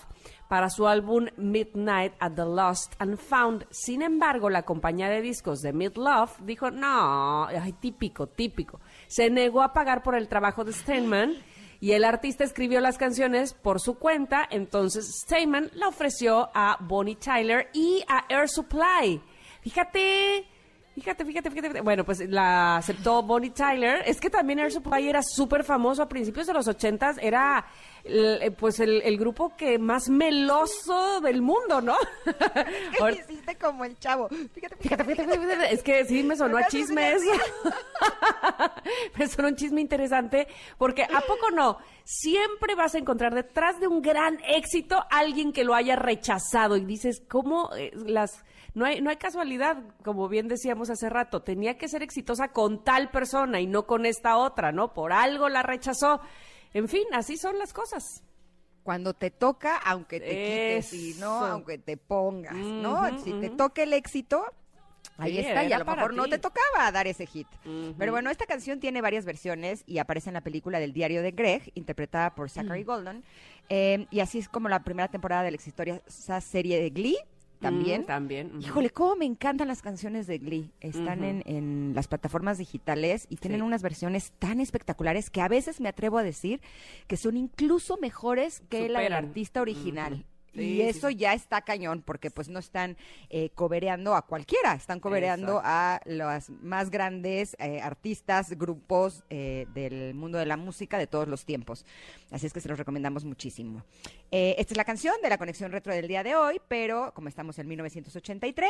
para 0.47 0.69
su 0.69 0.87
álbum 0.87 1.25
Midnight 1.35 2.13
at 2.19 2.31
the 2.31 2.45
Lost 2.45 2.93
and 2.99 3.17
Found. 3.17 3.67
Sin 3.71 4.01
embargo, 4.01 4.49
la 4.49 4.63
compañía 4.63 5.09
de 5.09 5.19
discos 5.19 5.59
de 5.59 5.73
Midlove 5.73 6.31
dijo, 6.43 6.71
no, 6.71 7.47
ay, 7.47 7.73
típico, 7.73 8.27
típico. 8.27 8.79
Se 9.07 9.29
negó 9.29 9.61
a 9.61 9.73
pagar 9.73 10.01
por 10.01 10.15
el 10.15 10.29
trabajo 10.29 10.63
de 10.63 10.71
Steinman 10.71 11.33
y 11.81 11.91
el 11.91 12.05
artista 12.05 12.45
escribió 12.45 12.79
las 12.79 12.97
canciones 12.97 13.53
por 13.53 13.81
su 13.81 13.95
cuenta, 13.95 14.47
entonces 14.49 15.23
Steinman 15.25 15.71
la 15.73 15.89
ofreció 15.89 16.49
a 16.53 16.77
Bonnie 16.79 17.17
Tyler 17.17 17.69
y 17.73 18.01
a 18.07 18.23
Air 18.29 18.47
Supply. 18.47 19.21
Fíjate, 19.59 20.47
Fíjate, 20.95 21.25
fíjate, 21.25 21.51
fíjate. 21.51 21.81
Bueno, 21.81 22.05
pues 22.05 22.21
la 22.29 22.77
aceptó 22.77 23.21
Bonnie 23.21 23.49
Tyler. 23.49 24.01
Es 24.05 24.21
que 24.21 24.29
también 24.29 24.59
Air 24.59 24.71
Supply 24.71 25.09
era 25.09 25.21
súper 25.21 25.65
famoso 25.65 26.01
a 26.01 26.07
principios 26.07 26.47
de 26.47 26.53
los 26.53 26.69
ochentas. 26.69 27.17
Era, 27.21 27.65
eh, 28.05 28.49
pues, 28.57 28.79
el, 28.79 29.01
el 29.01 29.17
grupo 29.17 29.57
que 29.57 29.77
más 29.77 30.07
meloso 30.07 31.19
del 31.19 31.41
mundo, 31.41 31.81
¿no? 31.81 31.97
Ahora- 33.01 33.13
hiciste 33.13 33.57
como 33.57 33.83
el 33.83 33.99
chavo. 33.99 34.29
Fíjate, 34.53 34.77
Fíjate, 34.77 35.03
fíjate, 35.03 35.37
fíjate. 35.37 35.73
Es 35.73 35.83
que 35.83 36.05
sí 36.05 36.23
me 36.23 36.37
sonó 36.37 36.55
a 36.55 36.61
Me 36.61 36.65
hace 36.65 36.77
chismes. 36.77 37.21
me 39.17 39.27
sonó 39.27 39.49
un 39.49 39.55
chisme 39.55 39.81
interesante 39.81 40.47
porque 40.77 41.03
¿a 41.03 41.21
poco 41.27 41.51
no? 41.51 41.77
Siempre 42.05 42.75
vas 42.75 42.95
a 42.95 42.99
encontrar 42.99 43.33
detrás 43.33 43.79
de 43.81 43.87
un 43.87 44.01
gran 44.01 44.39
éxito 44.47 45.03
alguien 45.09 45.51
que 45.51 45.63
lo 45.65 45.73
haya 45.73 45.95
rechazado 45.97 46.77
y 46.77 46.85
dices, 46.85 47.21
¿cómo 47.27 47.69
eh, 47.75 47.91
las 47.95 48.45
no 48.75 48.85
hay 48.85 49.01
no 49.01 49.09
hay 49.09 49.15
casualidad, 49.17 49.77
como 50.03 50.29
bien 50.29 50.47
decíamos 50.47 50.89
hace 50.91 51.09
rato, 51.09 51.41
tenía 51.41 51.77
que 51.77 51.87
ser 51.87 52.03
exitosa 52.03 52.49
con 52.49 52.83
tal 52.83 53.09
persona 53.09 53.59
y 53.59 53.65
no 53.67 53.87
con 53.87 54.05
esta 54.05 54.37
otra, 54.37 54.71
¿no? 54.71 54.93
Por 54.93 55.11
algo 55.11 55.49
la 55.49 55.63
rechazó. 55.63 56.21
En 56.73 56.87
fin, 56.87 57.05
así 57.13 57.37
son 57.37 57.57
las 57.57 57.73
cosas. 57.73 58.21
Cuando 58.83 59.15
te 59.15 59.31
toca, 59.31 59.77
aunque 59.77 60.19
te 60.19 60.27
quites 60.29 60.93
y 60.93 61.15
no, 61.19 61.31
aunque 61.45 61.79
te 61.79 61.97
pongas, 61.97 62.53
¿no? 62.53 63.17
Si 63.23 63.33
te 63.33 63.49
toca 63.49 63.81
el 63.81 63.93
éxito, 63.93 64.45
ahí 65.17 65.31
Sí, 65.31 65.39
está, 65.39 65.63
y 65.63 65.67
era 65.67 65.77
a 65.77 65.79
lo 65.79 65.85
mejor 65.85 66.13
no 66.13 66.27
te 66.27 66.37
tocaba 66.37 66.91
dar 66.91 67.07
ese 67.07 67.25
hit. 67.25 67.47
Pero 67.97 68.11
bueno, 68.11 68.29
esta 68.29 68.45
canción 68.45 68.79
tiene 68.79 69.01
varias 69.01 69.25
versiones 69.25 69.83
y 69.87 69.97
aparece 69.97 70.29
en 70.29 70.35
la 70.35 70.41
película 70.41 70.79
del 70.79 70.93
diario 70.93 71.23
de 71.23 71.31
Greg, 71.31 71.71
interpretada 71.73 72.35
por 72.35 72.49
Zachary 72.51 72.83
Mm. 72.83 72.85
Golden. 72.87 73.23
Eh, 73.69 74.05
y 74.11 74.19
así 74.19 74.37
es 74.37 74.49
como 74.49 74.69
la 74.69 74.83
primera 74.83 75.07
temporada 75.07 75.41
de 75.41 75.51
la 75.51 75.55
exitosa 75.55 76.41
serie 76.41 76.79
de 76.79 76.89
Glee. 76.91 77.17
También. 77.65 78.01
Mm, 78.01 78.05
también. 78.05 78.51
Híjole, 78.61 78.89
cómo 78.89 79.15
me 79.15 79.25
encantan 79.25 79.67
las 79.67 79.81
canciones 79.81 80.27
de 80.27 80.37
Glee. 80.39 80.71
Están 80.81 81.23
en, 81.23 81.43
en 81.45 81.91
las 81.95 82.07
plataformas 82.07 82.57
digitales 82.57 83.27
y 83.29 83.37
tienen 83.37 83.59
Sí. 83.61 83.65
unas 83.65 83.81
versiones 83.81 84.31
tan 84.39 84.59
espectaculares 84.59 85.29
que 85.29 85.41
a 85.41 85.47
veces 85.47 85.79
me 85.81 85.89
atrevo 85.89 86.17
a 86.17 86.23
decir 86.23 86.61
que 87.07 87.17
son 87.17 87.37
incluso 87.37 87.97
mejores 87.97 88.61
que 88.69 88.89
la 88.89 88.99
del 88.99 89.13
artista 89.13 89.61
original. 89.61 90.25
Y 90.55 90.81
eso 90.81 91.09
sí. 91.09 91.15
ya 91.15 91.33
está 91.33 91.61
cañón, 91.61 92.01
porque 92.05 92.31
pues 92.31 92.49
no 92.49 92.59
están 92.59 92.97
eh, 93.29 93.49
cobereando 93.55 94.15
a 94.15 94.23
cualquiera, 94.23 94.73
están 94.73 94.99
cobereando 94.99 95.61
a 95.63 96.01
los 96.05 96.49
más 96.61 96.89
grandes 96.89 97.55
eh, 97.59 97.81
artistas, 97.81 98.57
grupos 98.57 99.23
eh, 99.29 99.67
del 99.73 100.13
mundo 100.13 100.37
de 100.37 100.45
la 100.45 100.57
música 100.57 100.97
de 100.97 101.07
todos 101.07 101.27
los 101.27 101.45
tiempos. 101.45 101.85
Así 102.31 102.45
es 102.47 102.53
que 102.53 102.61
se 102.61 102.69
los 102.69 102.77
recomendamos 102.77 103.25
muchísimo. 103.25 103.83
Eh, 104.31 104.55
esta 104.57 104.73
es 104.73 104.77
la 104.77 104.85
canción 104.85 105.15
de 105.21 105.29
la 105.29 105.37
conexión 105.37 105.71
retro 105.71 105.93
del 105.93 106.07
día 106.07 106.23
de 106.23 106.35
hoy, 106.35 106.59
pero 106.67 107.13
como 107.13 107.29
estamos 107.29 107.59
en 107.59 107.67
1983, 107.67 108.69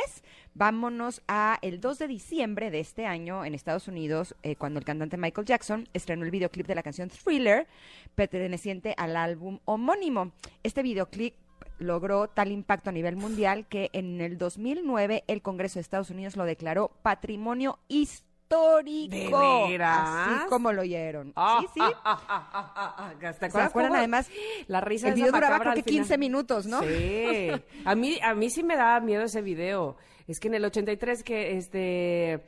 vámonos 0.54 1.22
a 1.28 1.58
el 1.62 1.80
2 1.80 1.98
de 1.98 2.08
diciembre 2.08 2.70
de 2.70 2.80
este 2.80 3.06
año 3.06 3.44
en 3.44 3.54
Estados 3.54 3.88
Unidos, 3.88 4.34
cuando 4.58 4.78
el 4.78 4.84
cantante 4.84 5.16
Michael 5.16 5.46
Jackson 5.46 5.88
estrenó 5.92 6.24
el 6.24 6.30
videoclip 6.30 6.66
de 6.66 6.74
la 6.74 6.82
canción 6.82 7.08
Thriller, 7.08 7.66
perteneciente 8.14 8.94
al 8.96 9.16
álbum 9.16 9.58
homónimo. 9.64 10.32
Este 10.62 10.82
videoclip 10.82 11.34
logró 11.78 12.28
tal 12.28 12.52
impacto 12.52 12.90
a 12.90 12.92
nivel 12.92 13.16
mundial 13.16 13.66
que 13.66 13.90
en 13.92 14.20
el 14.20 14.38
2009 14.38 15.24
el 15.26 15.42
Congreso 15.42 15.74
de 15.74 15.82
Estados 15.82 16.10
Unidos 16.10 16.36
lo 16.36 16.44
declaró 16.44 16.90
patrimonio 17.02 17.78
histórico. 17.88 19.64
¿De 19.66 19.68
veras? 19.70 20.00
Así 20.02 20.48
como 20.48 20.72
lo 20.72 20.82
oyeron. 20.82 21.32
Ah, 21.36 21.58
sí, 21.60 21.66
sí. 21.74 21.80
ah, 21.80 21.94
ah, 22.28 22.94
ah. 22.98 23.32
¿Te 23.38 23.50
¿Se 23.50 23.60
acuerdan 23.60 23.96
además? 23.96 24.30
La 24.68 24.80
risa 24.80 25.08
El 25.08 25.14
video 25.14 25.32
duraba 25.32 25.58
creo 25.58 25.72
que 25.72 25.78
al 25.80 25.84
final. 25.84 26.00
15 26.00 26.18
minutos, 26.18 26.66
¿no? 26.66 26.80
Sí. 26.82 27.50
A 27.84 27.94
mí, 27.94 28.18
a 28.22 28.34
mí 28.34 28.50
sí 28.50 28.62
me 28.62 28.76
daba 28.76 29.00
miedo 29.00 29.22
ese 29.22 29.42
video. 29.42 29.96
Es 30.26 30.40
que 30.40 30.48
en 30.48 30.54
el 30.54 30.64
83 30.64 31.22
que 31.22 31.56
este 31.56 32.42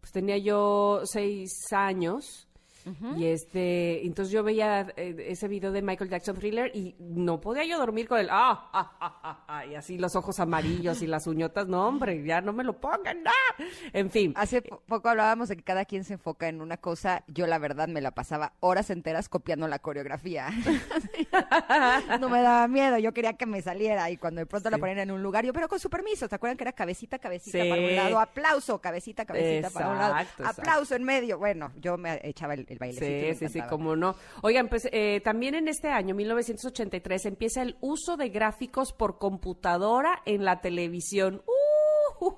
pues 0.00 0.12
tenía 0.12 0.38
yo 0.38 1.02
seis 1.04 1.50
años 1.72 2.47
Y 3.16 3.26
este, 3.26 4.06
entonces 4.06 4.32
yo 4.32 4.42
veía 4.42 4.86
eh, 4.96 5.26
ese 5.28 5.48
video 5.48 5.72
de 5.72 5.82
Michael 5.82 6.10
Jackson 6.10 6.36
Thriller 6.36 6.70
y 6.74 6.94
no 6.98 7.40
podía 7.40 7.64
yo 7.64 7.78
dormir 7.78 8.08
con 8.08 8.18
el 8.18 8.28
ah, 8.30 8.68
ah, 8.72 8.96
ah, 9.00 9.20
ah, 9.22 9.44
ah", 9.48 9.66
y 9.66 9.74
así 9.74 9.98
los 9.98 10.16
ojos 10.16 10.40
amarillos 10.40 11.02
y 11.02 11.06
las 11.06 11.26
uñotas, 11.26 11.66
no 11.68 11.86
hombre, 11.86 12.22
ya 12.24 12.40
no 12.40 12.52
me 12.52 12.64
lo 12.64 12.80
pongan, 12.80 13.22
no. 13.22 13.30
En 13.92 14.10
fin. 14.10 14.32
Hace 14.36 14.62
po- 14.62 14.82
poco 14.86 15.08
hablábamos 15.08 15.48
de 15.48 15.56
que 15.56 15.62
cada 15.62 15.84
quien 15.84 16.04
se 16.04 16.14
enfoca 16.14 16.48
en 16.48 16.60
una 16.60 16.76
cosa. 16.76 17.24
Yo, 17.28 17.46
la 17.46 17.58
verdad, 17.58 17.88
me 17.88 18.00
la 18.00 18.12
pasaba 18.12 18.52
horas 18.60 18.90
enteras 18.90 19.28
copiando 19.28 19.68
la 19.68 19.78
coreografía. 19.78 20.48
no 22.20 22.28
me 22.28 22.40
daba 22.42 22.68
miedo, 22.68 22.98
yo 22.98 23.12
quería 23.12 23.34
que 23.34 23.46
me 23.46 23.62
saliera. 23.62 24.10
Y 24.10 24.16
cuando 24.16 24.40
de 24.40 24.46
pronto 24.46 24.70
la 24.70 24.78
ponían 24.78 24.98
en 24.98 25.10
un 25.10 25.22
lugar, 25.22 25.44
yo, 25.44 25.52
pero 25.52 25.68
con 25.68 25.78
su 25.78 25.90
permiso, 25.90 26.28
¿te 26.28 26.34
acuerdan 26.34 26.56
que 26.56 26.64
era 26.64 26.72
cabecita, 26.72 27.18
cabecita 27.18 27.62
Sí. 27.62 27.68
para 27.68 27.82
un 27.82 27.96
lado, 27.96 28.20
aplauso, 28.20 28.80
cabecita, 28.80 29.24
cabecita 29.24 29.70
para 29.70 29.88
un 29.90 29.98
lado, 29.98 30.14
exacto. 30.18 30.60
aplauso 30.60 30.94
en 30.94 31.04
medio? 31.04 31.38
Bueno, 31.38 31.72
yo 31.80 31.96
me 31.96 32.20
echaba 32.22 32.54
el, 32.54 32.66
el 32.68 32.77
bailecito. 32.78 33.06
me 33.06 33.34
Sí, 33.34 33.46
sí, 33.46 33.48
sí, 33.48 33.60
cómo 33.68 33.96
no. 33.96 34.16
Oigan, 34.42 34.68
pues 34.68 34.88
eh, 34.92 35.20
también 35.22 35.54
en 35.54 35.68
este 35.68 35.88
año, 35.88 36.14
1983, 36.14 37.26
empieza 37.26 37.62
el 37.62 37.76
uso 37.80 38.16
de 38.16 38.28
gráficos 38.28 38.92
por 38.92 39.18
computadora 39.18 40.22
en 40.24 40.44
la 40.44 40.60
televisión. 40.60 41.42
¡Uh! 41.46 41.88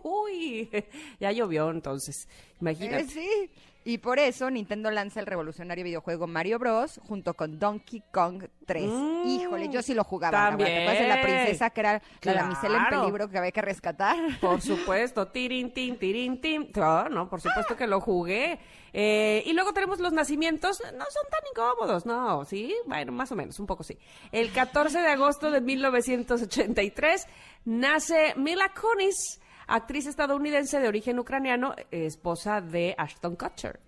uy! 0.02 0.68
Ya 1.20 1.32
llovió 1.32 1.70
entonces, 1.70 2.28
imagínate. 2.60 3.02
Eh, 3.02 3.06
sí. 3.06 3.50
Y 3.90 3.98
por 3.98 4.20
eso 4.20 4.48
Nintendo 4.50 4.88
lanza 4.92 5.18
el 5.18 5.26
revolucionario 5.26 5.82
videojuego 5.82 6.28
Mario 6.28 6.60
Bros. 6.60 7.00
junto 7.08 7.34
con 7.34 7.58
Donkey 7.58 8.04
Kong 8.12 8.44
3. 8.64 8.84
Mm, 8.88 9.26
Híjole, 9.26 9.68
yo 9.68 9.82
sí 9.82 9.94
lo 9.94 10.04
jugaba. 10.04 10.50
Laura. 10.50 10.64
¿Te 10.64 10.82
acuerdas 10.82 10.98
de 11.02 11.08
la 11.08 11.14
también. 11.16 11.38
princesa 11.40 11.70
que 11.70 11.80
era 11.80 12.02
la 12.22 12.34
damisela 12.34 12.78
en 12.78 12.84
Claro. 12.84 13.00
peligro 13.02 13.28
que 13.28 13.38
había 13.38 13.50
que 13.50 13.62
rescatar? 13.62 14.16
Por 14.40 14.60
supuesto, 14.62 15.26
tirin, 15.26 15.72
tin, 15.74 15.98
tirin, 15.98 16.40
tin. 16.40 16.70
No, 16.76 17.08
no, 17.08 17.28
por 17.28 17.40
supuesto 17.40 17.76
que 17.76 17.88
lo 17.88 18.00
jugué. 18.00 18.60
Eh, 18.92 19.42
y 19.44 19.52
luego 19.54 19.72
tenemos 19.72 19.98
los 19.98 20.12
nacimientos, 20.12 20.80
no 20.80 21.04
son 21.10 21.24
tan 21.28 21.40
incómodos, 21.52 22.06
no, 22.06 22.44
sí, 22.44 22.74
bueno, 22.86 23.10
más 23.12 23.30
o 23.32 23.36
menos, 23.36 23.58
un 23.60 23.66
poco 23.66 23.82
sí. 23.82 23.96
El 24.32 24.52
14 24.52 25.00
de 25.00 25.08
agosto 25.08 25.50
de 25.50 25.60
1983 25.60 27.26
nace 27.64 28.34
Mila 28.36 28.70
Kunis, 28.80 29.40
actriz 29.70 30.06
estadounidense 30.06 30.80
de 30.80 30.88
origen 30.88 31.18
ucraniano, 31.18 31.74
esposa 31.90 32.60
de 32.60 32.94
Ashton 32.98 33.36
Kutcher. 33.36 33.80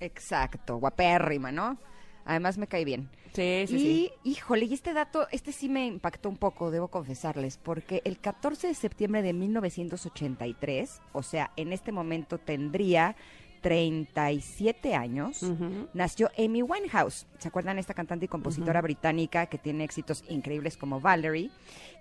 Exacto, 0.00 0.76
guapérrima, 0.78 1.50
¿no? 1.50 1.78
Además 2.24 2.56
me 2.56 2.66
cae 2.66 2.84
bien. 2.84 3.10
Sí, 3.34 3.64
sí, 3.66 3.74
y, 3.74 3.78
sí. 3.78 4.12
híjole, 4.22 4.66
y 4.66 4.74
este 4.74 4.92
dato, 4.92 5.26
este 5.32 5.50
sí 5.50 5.68
me 5.68 5.86
impactó 5.86 6.28
un 6.28 6.36
poco, 6.36 6.70
debo 6.70 6.88
confesarles, 6.88 7.58
porque 7.58 8.00
el 8.04 8.18
14 8.18 8.68
de 8.68 8.74
septiembre 8.74 9.22
de 9.22 9.32
1983, 9.32 11.02
o 11.12 11.22
sea, 11.22 11.50
en 11.56 11.72
este 11.72 11.90
momento 11.90 12.38
tendría 12.38 13.16
37 13.64 14.94
años, 14.94 15.42
Ujú. 15.42 15.88
nació 15.94 16.30
Amy 16.38 16.62
Winehouse. 16.62 17.26
¿Se 17.38 17.48
acuerdan 17.48 17.78
esta 17.78 17.94
cantante 17.94 18.26
y 18.26 18.28
compositora 18.28 18.80
británica 18.82 19.46
que 19.46 19.58
tiene 19.58 19.84
éxitos 19.84 20.22
increíbles 20.28 20.76
como 20.76 21.00
Valerie? 21.00 21.50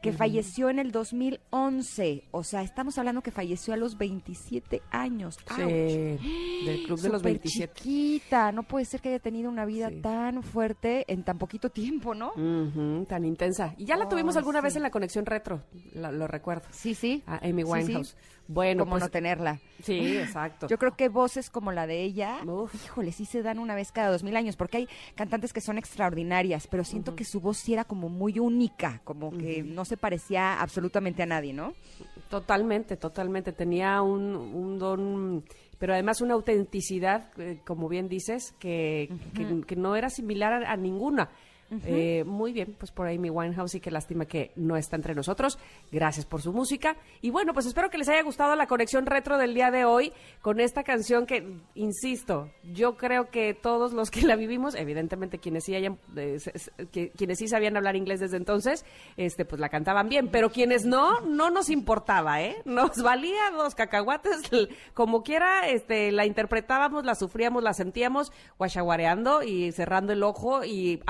Que 0.01 0.11
falleció 0.11 0.69
en 0.69 0.79
el 0.79 0.91
2011. 0.91 2.23
O 2.31 2.43
sea, 2.43 2.61
estamos 2.61 2.97
hablando 2.97 3.21
que 3.21 3.31
falleció 3.31 3.73
a 3.73 3.77
los 3.77 3.97
27 3.97 4.81
años. 4.91 5.37
Sí, 5.55 5.61
del 5.61 6.83
club 6.85 6.99
de 6.99 7.09
los 7.09 7.19
Súper 7.21 7.21
27. 7.39 7.73
chiquita. 7.73 8.51
No 8.51 8.63
puede 8.63 8.83
ser 8.85 8.99
que 9.01 9.09
haya 9.09 9.19
tenido 9.19 9.49
una 9.49 9.65
vida 9.65 9.89
Sí. 9.89 10.01
tan 10.01 10.43
fuerte 10.43 11.05
en 11.07 11.23
tan 11.23 11.37
poquito 11.37 11.69
tiempo, 11.69 12.13
¿no? 12.13 12.33
Tan 13.07 13.23
intensa. 13.25 13.73
Y 13.77 13.85
ya 13.85 13.95
la 13.95 14.05
Oh, 14.05 14.09
tuvimos 14.09 14.35
alguna 14.35 14.59
sí. 14.59 14.63
vez 14.65 14.75
en 14.75 14.81
la 14.83 14.91
conexión 14.91 15.25
retro, 15.25 15.63
la- 15.93 16.11
lo 16.11 16.27
recuerdo. 16.27 16.67
Sí, 16.71 16.93
sí. 16.95 17.23
A 17.25 17.37
Amy 17.37 17.63
Sí, 17.63 18.03
sí. 18.03 18.15
Bueno, 18.47 18.83
¿Cómo 18.83 18.91
pues, 18.91 19.03
no 19.03 19.09
tenerla? 19.09 19.59
sí, 19.81 20.17
exacto. 20.17 20.67
Yo 20.67 20.77
creo 20.77 20.95
que 20.95 21.07
voces 21.09 21.49
como 21.49 21.71
la 21.71 21.87
de 21.87 22.01
ella, 22.03 22.39
Uf. 22.45 22.73
híjole, 22.75 23.11
sí 23.13 23.25
se 23.25 23.41
dan 23.41 23.57
una 23.57 23.73
vez 23.73 23.91
cada 23.91 24.11
dos 24.11 24.23
mil 24.23 24.35
años, 24.35 24.55
porque 24.57 24.77
hay 24.77 24.87
cantantes 25.15 25.53
que 25.53 25.61
son 25.61 25.77
extraordinarias, 25.77 26.67
pero 26.67 26.83
siento 26.83 27.15
que 27.15 27.23
su 27.23 27.39
voz 27.39 27.57
sí 27.57 27.73
era 27.73 27.85
como 27.85 28.09
muy 28.09 28.39
única, 28.39 29.01
como 29.05 29.31
que 29.31 29.63
no 29.63 29.85
se 29.85 29.95
parecía 29.97 30.59
absolutamente 30.61 31.23
a 31.23 31.25
nadie, 31.25 31.53
¿no? 31.53 31.73
Totalmente, 32.29 32.97
totalmente. 32.97 33.51
Tenía 33.53 34.01
un, 34.01 34.35
un 34.35 34.77
don, 34.79 35.43
pero 35.79 35.93
además 35.93 36.21
una 36.21 36.33
autenticidad, 36.33 37.29
eh, 37.39 37.59
como 37.65 37.87
bien 37.87 38.07
dices, 38.09 38.53
que, 38.59 39.09
que- 39.33 39.61
que 39.65 39.75
no 39.75 39.95
era 39.95 40.09
similar 40.09 40.63
a, 40.65 40.71
a 40.71 40.77
ninguna. 40.77 41.29
Eh, 41.85 42.23
muy 42.25 42.53
bien, 42.53 42.75
pues 42.77 42.91
por 42.91 43.07
ahí 43.07 43.17
mi 43.17 43.29
Winehouse 43.29 43.75
y 43.75 43.79
qué 43.79 43.91
lástima 43.91 44.25
que 44.25 44.51
no 44.55 44.77
está 44.77 44.95
entre 44.95 45.15
nosotros. 45.15 45.57
Gracias 45.91 46.25
por 46.25 46.41
su 46.41 46.53
música. 46.53 46.95
Y 47.21 47.29
bueno, 47.29 47.53
pues 47.53 47.65
espero 47.65 47.89
que 47.89 47.97
les 47.97 48.09
haya 48.09 48.21
gustado 48.23 48.55
la 48.55 48.67
conexión 48.67 49.05
retro 49.05 49.37
del 49.37 49.53
día 49.53 49.71
de 49.71 49.85
hoy 49.85 50.13
con 50.41 50.59
esta 50.59 50.83
canción 50.83 51.25
que, 51.25 51.57
insisto, 51.75 52.49
yo 52.73 52.97
creo 52.97 53.29
que 53.29 53.53
todos 53.53 53.93
los 53.93 54.11
que 54.11 54.21
la 54.21 54.35
vivimos, 54.35 54.75
evidentemente 54.75 55.39
quienes 55.39 55.63
sí 55.65 55.75
hayan, 55.75 55.97
eh, 56.15 56.37
quienes 57.15 57.37
sí 57.37 57.47
sabían 57.47 57.77
hablar 57.77 57.95
inglés 57.95 58.19
desde 58.19 58.37
entonces, 58.37 58.85
este, 59.17 59.45
pues 59.45 59.59
la 59.59 59.69
cantaban 59.69 60.09
bien, 60.09 60.29
pero 60.29 60.51
quienes 60.51 60.85
no, 60.85 61.21
no 61.21 61.49
nos 61.49 61.69
importaba, 61.69 62.41
¿eh? 62.41 62.57
Nos 62.65 63.01
valía 63.01 63.51
dos 63.51 63.75
cacahuates, 63.75 64.41
como 64.93 65.23
quiera, 65.23 65.69
este, 65.69 66.11
la 66.11 66.25
interpretábamos, 66.25 67.05
la 67.05 67.15
sufríamos, 67.15 67.63
la 67.63 67.73
sentíamos, 67.73 68.31
guachaguareando 68.57 69.43
y 69.43 69.71
cerrando 69.71 70.13
el 70.13 70.23
ojo 70.23 70.63
y 70.63 71.01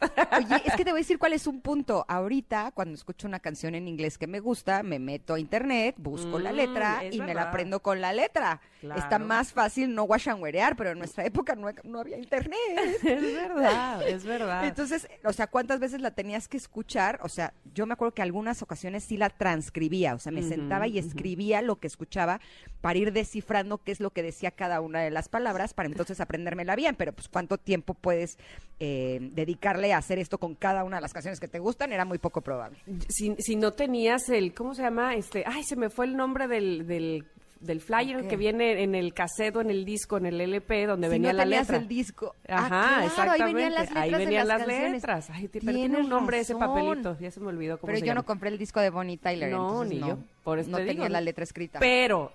Oye, 0.38 0.62
es 0.64 0.74
que 0.74 0.84
te 0.84 0.90
voy 0.90 0.98
a 0.98 1.02
decir 1.02 1.18
cuál 1.18 1.32
es 1.32 1.46
un 1.46 1.60
punto. 1.60 2.04
Ahorita, 2.08 2.72
cuando 2.72 2.94
escucho 2.94 3.26
una 3.26 3.40
canción 3.40 3.74
en 3.74 3.88
inglés 3.88 4.18
que 4.18 4.26
me 4.26 4.40
gusta, 4.40 4.82
me 4.82 4.98
meto 4.98 5.34
a 5.34 5.40
internet, 5.40 5.96
busco 5.98 6.38
la 6.38 6.52
Mm, 6.52 6.56
letra 6.56 7.04
y 7.10 7.20
me 7.20 7.34
la 7.34 7.42
aprendo 7.42 7.80
con 7.80 8.00
la 8.00 8.12
letra. 8.12 8.60
Claro. 8.80 9.00
Está 9.00 9.18
más 9.18 9.52
fácil 9.52 9.94
no 9.94 10.04
guachanguerear, 10.04 10.76
pero 10.76 10.90
en 10.90 10.98
nuestra 10.98 11.24
época 11.24 11.54
no, 11.54 11.68
no 11.84 12.00
había 12.00 12.18
internet. 12.18 12.58
es 13.02 13.34
verdad, 13.34 14.08
es 14.08 14.24
verdad. 14.24 14.64
Entonces, 14.66 15.08
o 15.24 15.32
sea, 15.32 15.46
¿cuántas 15.46 15.80
veces 15.80 16.00
la 16.00 16.10
tenías 16.12 16.48
que 16.48 16.56
escuchar? 16.56 17.18
O 17.22 17.28
sea, 17.28 17.54
yo 17.74 17.86
me 17.86 17.94
acuerdo 17.94 18.14
que 18.14 18.22
algunas 18.22 18.62
ocasiones 18.62 19.04
sí 19.04 19.16
la 19.16 19.30
transcribía, 19.30 20.14
o 20.14 20.18
sea, 20.18 20.32
me 20.32 20.42
sentaba 20.42 20.86
y 20.86 20.98
escribía 20.98 21.62
lo 21.62 21.76
que 21.76 21.86
escuchaba 21.86 22.40
para 22.80 22.98
ir 22.98 23.12
descifrando 23.12 23.78
qué 23.78 23.92
es 23.92 24.00
lo 24.00 24.10
que 24.10 24.22
decía 24.22 24.50
cada 24.50 24.80
una 24.80 25.00
de 25.00 25.10
las 25.10 25.28
palabras 25.28 25.74
para 25.74 25.88
entonces 25.88 26.20
aprendérmela 26.20 26.76
bien, 26.76 26.94
pero 26.96 27.12
pues 27.12 27.28
cuánto 27.28 27.58
tiempo 27.58 27.94
puedes 27.94 28.38
eh, 28.80 29.18
dedicarle 29.64 29.92
a 29.94 29.98
hacer 29.98 30.18
esto 30.18 30.38
con 30.38 30.54
cada 30.54 30.84
una 30.84 30.96
de 30.98 31.02
las 31.02 31.12
canciones 31.12 31.40
que 31.40 31.48
te 31.48 31.58
gustan 31.58 31.92
era 31.92 32.04
muy 32.04 32.18
poco 32.18 32.40
probable. 32.42 32.78
si, 33.08 33.34
si 33.38 33.56
no 33.56 33.72
tenías 33.72 34.28
el, 34.28 34.52
¿cómo 34.54 34.74
se 34.74 34.82
llama? 34.82 35.14
Este, 35.14 35.44
ay, 35.46 35.62
se 35.64 35.74
me 35.76 35.88
fue 35.90 36.04
el 36.06 36.16
nombre 36.16 36.46
del, 36.48 36.86
del, 36.86 37.24
del 37.60 37.80
flyer 37.80 38.28
que 38.28 38.36
viene 38.36 38.82
en 38.82 38.94
el 38.94 39.14
cassette 39.14 39.56
o 39.56 39.60
en 39.62 39.70
el 39.70 39.84
disco, 39.86 40.18
en 40.18 40.26
el 40.26 40.38
LP, 40.40 40.86
donde 40.86 41.06
si 41.06 41.12
venía 41.12 41.32
no 41.32 41.38
la 41.38 41.44
tenías 41.44 41.62
letra. 41.62 41.76
el 41.78 41.88
disco. 41.88 42.34
Ajá, 42.46 42.66
Ah, 42.66 43.08
claro, 43.14 43.32
exactamente. 43.34 43.42
Ahí 43.42 43.54
venían 43.54 43.72
las 43.74 43.80
letras. 43.88 44.04
Ahí 44.04 44.10
venían 44.10 44.48
las 44.48 44.58
las 44.58 44.66
canciones. 44.66 44.92
letras. 44.92 45.30
Ay, 45.30 45.48
te- 45.48 45.60
pero 45.60 45.72
tiene 45.72 45.96
un 45.98 46.08
nombre 46.10 46.40
ese 46.40 46.54
papelito. 46.56 47.16
Ya 47.18 47.30
se 47.30 47.40
me 47.40 47.46
olvidó 47.48 47.78
cómo 47.78 47.86
Pero 47.88 48.00
se 48.00 48.06
yo 48.06 48.14
no 48.14 48.24
compré 48.26 48.50
el 48.50 48.58
disco 48.58 48.80
de 48.80 48.90
Bonnie 48.90 49.16
Tyler, 49.16 49.50
No, 49.50 49.82
ni 49.84 49.98
no, 49.98 50.08
yo. 50.08 50.18
Por 50.42 50.58
eso 50.58 50.70
no 50.70 50.76
te 50.76 50.84
tenía 50.84 51.04
digo. 51.04 51.08
la 51.12 51.20
letra 51.22 51.42
escrita. 51.44 51.78
Pero, 51.80 52.32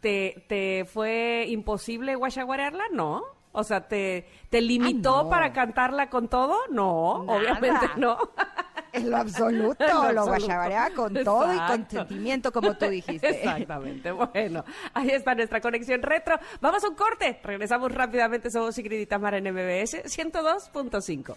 ¿te, 0.00 0.42
te 0.48 0.86
fue 0.86 1.44
imposible 1.48 2.14
guachaguarearla? 2.14 2.84
No. 2.92 3.22
O 3.52 3.64
sea, 3.64 3.86
¿te, 3.86 4.26
te 4.50 4.60
limitó 4.62 5.20
Ah, 5.20 5.22
no. 5.24 5.28
para 5.30 5.52
cantarla 5.52 6.08
con 6.08 6.28
todo? 6.28 6.56
No, 6.70 7.24
Nada. 7.24 7.38
obviamente 7.38 7.86
no. 7.96 8.16
En 8.94 9.10
lo 9.10 9.16
absoluto, 9.16 10.08
En 10.08 10.14
lo 10.14 10.26
guachabareaba 10.26 10.90
con 10.94 11.14
todo 11.24 11.52
y 11.54 11.58
con 11.66 11.88
sentimiento, 11.88 12.52
como 12.52 12.74
tú 12.76 12.86
dijiste. 12.88 13.28
Exactamente. 13.28 14.10
Bueno, 14.12 14.64
ahí 14.92 15.08
está 15.10 15.34
nuestra 15.34 15.60
conexión 15.62 16.02
retro. 16.02 16.38
Vamos 16.60 16.84
a 16.84 16.88
un 16.88 16.94
corte. 16.94 17.40
Regresamos 17.42 17.90
rápidamente. 17.92 18.50
Somos 18.50 18.76
Ingrid 18.76 19.00
y 19.00 19.06
Tamara 19.06 19.38
en 19.38 19.44
MBS 19.44 20.04
102.5. 20.04 21.36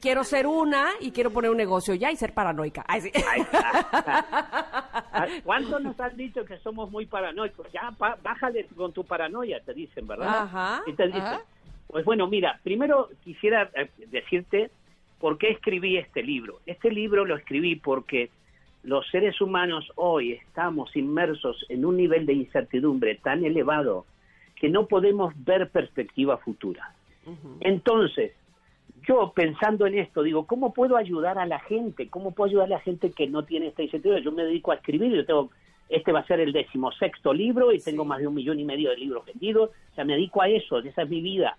Quiero 0.00 0.22
ser 0.24 0.46
una 0.46 0.88
y 1.00 1.12
quiero 1.12 1.30
poner 1.30 1.50
un 1.50 1.56
negocio 1.56 1.93
ya 1.94 2.10
y 2.12 2.16
ser 2.16 2.34
paranoica. 2.34 2.84
Ay, 2.88 3.00
sí. 3.02 3.10
Ah, 5.16 5.26
¿Cuántos 5.44 5.80
nos 5.82 5.98
han 6.00 6.16
dicho 6.16 6.44
que 6.44 6.58
somos 6.58 6.90
muy 6.90 7.06
paranoicos? 7.06 7.70
Ya, 7.72 7.92
pa- 7.96 8.18
bájale 8.22 8.66
con 8.76 8.92
tu 8.92 9.04
paranoia, 9.04 9.60
te 9.60 9.72
dicen, 9.72 10.06
¿verdad? 10.08 10.42
Ajá, 10.42 10.82
Y 10.86 10.92
te 10.94 11.06
dicen, 11.06 11.22
ajá. 11.22 11.42
pues 11.86 12.04
bueno, 12.04 12.26
mira, 12.26 12.58
primero 12.64 13.08
quisiera 13.22 13.70
eh, 13.76 13.88
decirte 14.08 14.70
por 15.20 15.38
qué 15.38 15.50
escribí 15.50 15.96
este 15.98 16.22
libro. 16.22 16.58
Este 16.66 16.90
libro 16.90 17.24
lo 17.24 17.36
escribí 17.36 17.76
porque 17.76 18.30
los 18.82 19.06
seres 19.08 19.40
humanos 19.40 19.90
hoy 19.94 20.32
estamos 20.32 20.94
inmersos 20.96 21.64
en 21.68 21.84
un 21.84 21.96
nivel 21.96 22.26
de 22.26 22.32
incertidumbre 22.34 23.14
tan 23.16 23.44
elevado 23.44 24.04
que 24.56 24.68
no 24.68 24.86
podemos 24.86 25.32
ver 25.44 25.70
perspectiva 25.70 26.38
futura. 26.38 26.92
Entonces, 27.60 28.32
yo 29.06 29.32
pensando 29.34 29.86
en 29.86 29.98
esto, 29.98 30.22
digo, 30.22 30.46
¿cómo 30.46 30.72
puedo 30.72 30.96
ayudar 30.96 31.38
a 31.38 31.46
la 31.46 31.60
gente? 31.60 32.08
¿Cómo 32.08 32.32
puedo 32.32 32.50
ayudar 32.50 32.66
a 32.66 32.76
la 32.76 32.80
gente 32.80 33.10
que 33.10 33.26
no 33.26 33.44
tiene 33.44 33.68
esta 33.68 33.82
incertidumbre? 33.82 34.24
Yo 34.24 34.32
me 34.32 34.44
dedico 34.44 34.72
a 34.72 34.76
escribir, 34.76 35.12
yo 35.12 35.26
tengo, 35.26 35.50
este 35.88 36.12
va 36.12 36.20
a 36.20 36.26
ser 36.26 36.40
el 36.40 36.52
decimosexto 36.52 37.32
libro 37.32 37.72
y 37.72 37.80
tengo 37.80 38.04
más 38.04 38.20
de 38.20 38.26
un 38.26 38.34
millón 38.34 38.58
y 38.60 38.64
medio 38.64 38.90
de 38.90 38.96
libros 38.96 39.24
vendidos, 39.26 39.70
o 39.92 39.94
sea, 39.94 40.04
me 40.04 40.14
dedico 40.14 40.42
a 40.42 40.48
eso, 40.48 40.78
esa 40.78 41.02
es 41.02 41.08
mi 41.08 41.20
vida. 41.20 41.56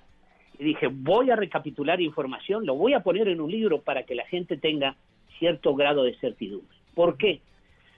Y 0.58 0.64
dije, 0.64 0.88
voy 0.88 1.32
a 1.32 1.36
recapitular 1.36 2.02
información, 2.02 2.66
lo 2.66 2.76
voy 2.76 2.94
a 2.94 3.02
poner 3.02 3.28
en 3.28 3.42
un 3.42 3.52
libro 3.52 3.82
para 3.82 4.04
que 4.04 4.16
la 4.16 4.26
gente 4.26 4.58
tenga 4.58 4.96
cierto 5.38 5.76
grado 5.76 6.04
de 6.04 6.16
certidumbre. 6.16 6.78
¿Por 6.94 7.18
qué? 7.18 7.42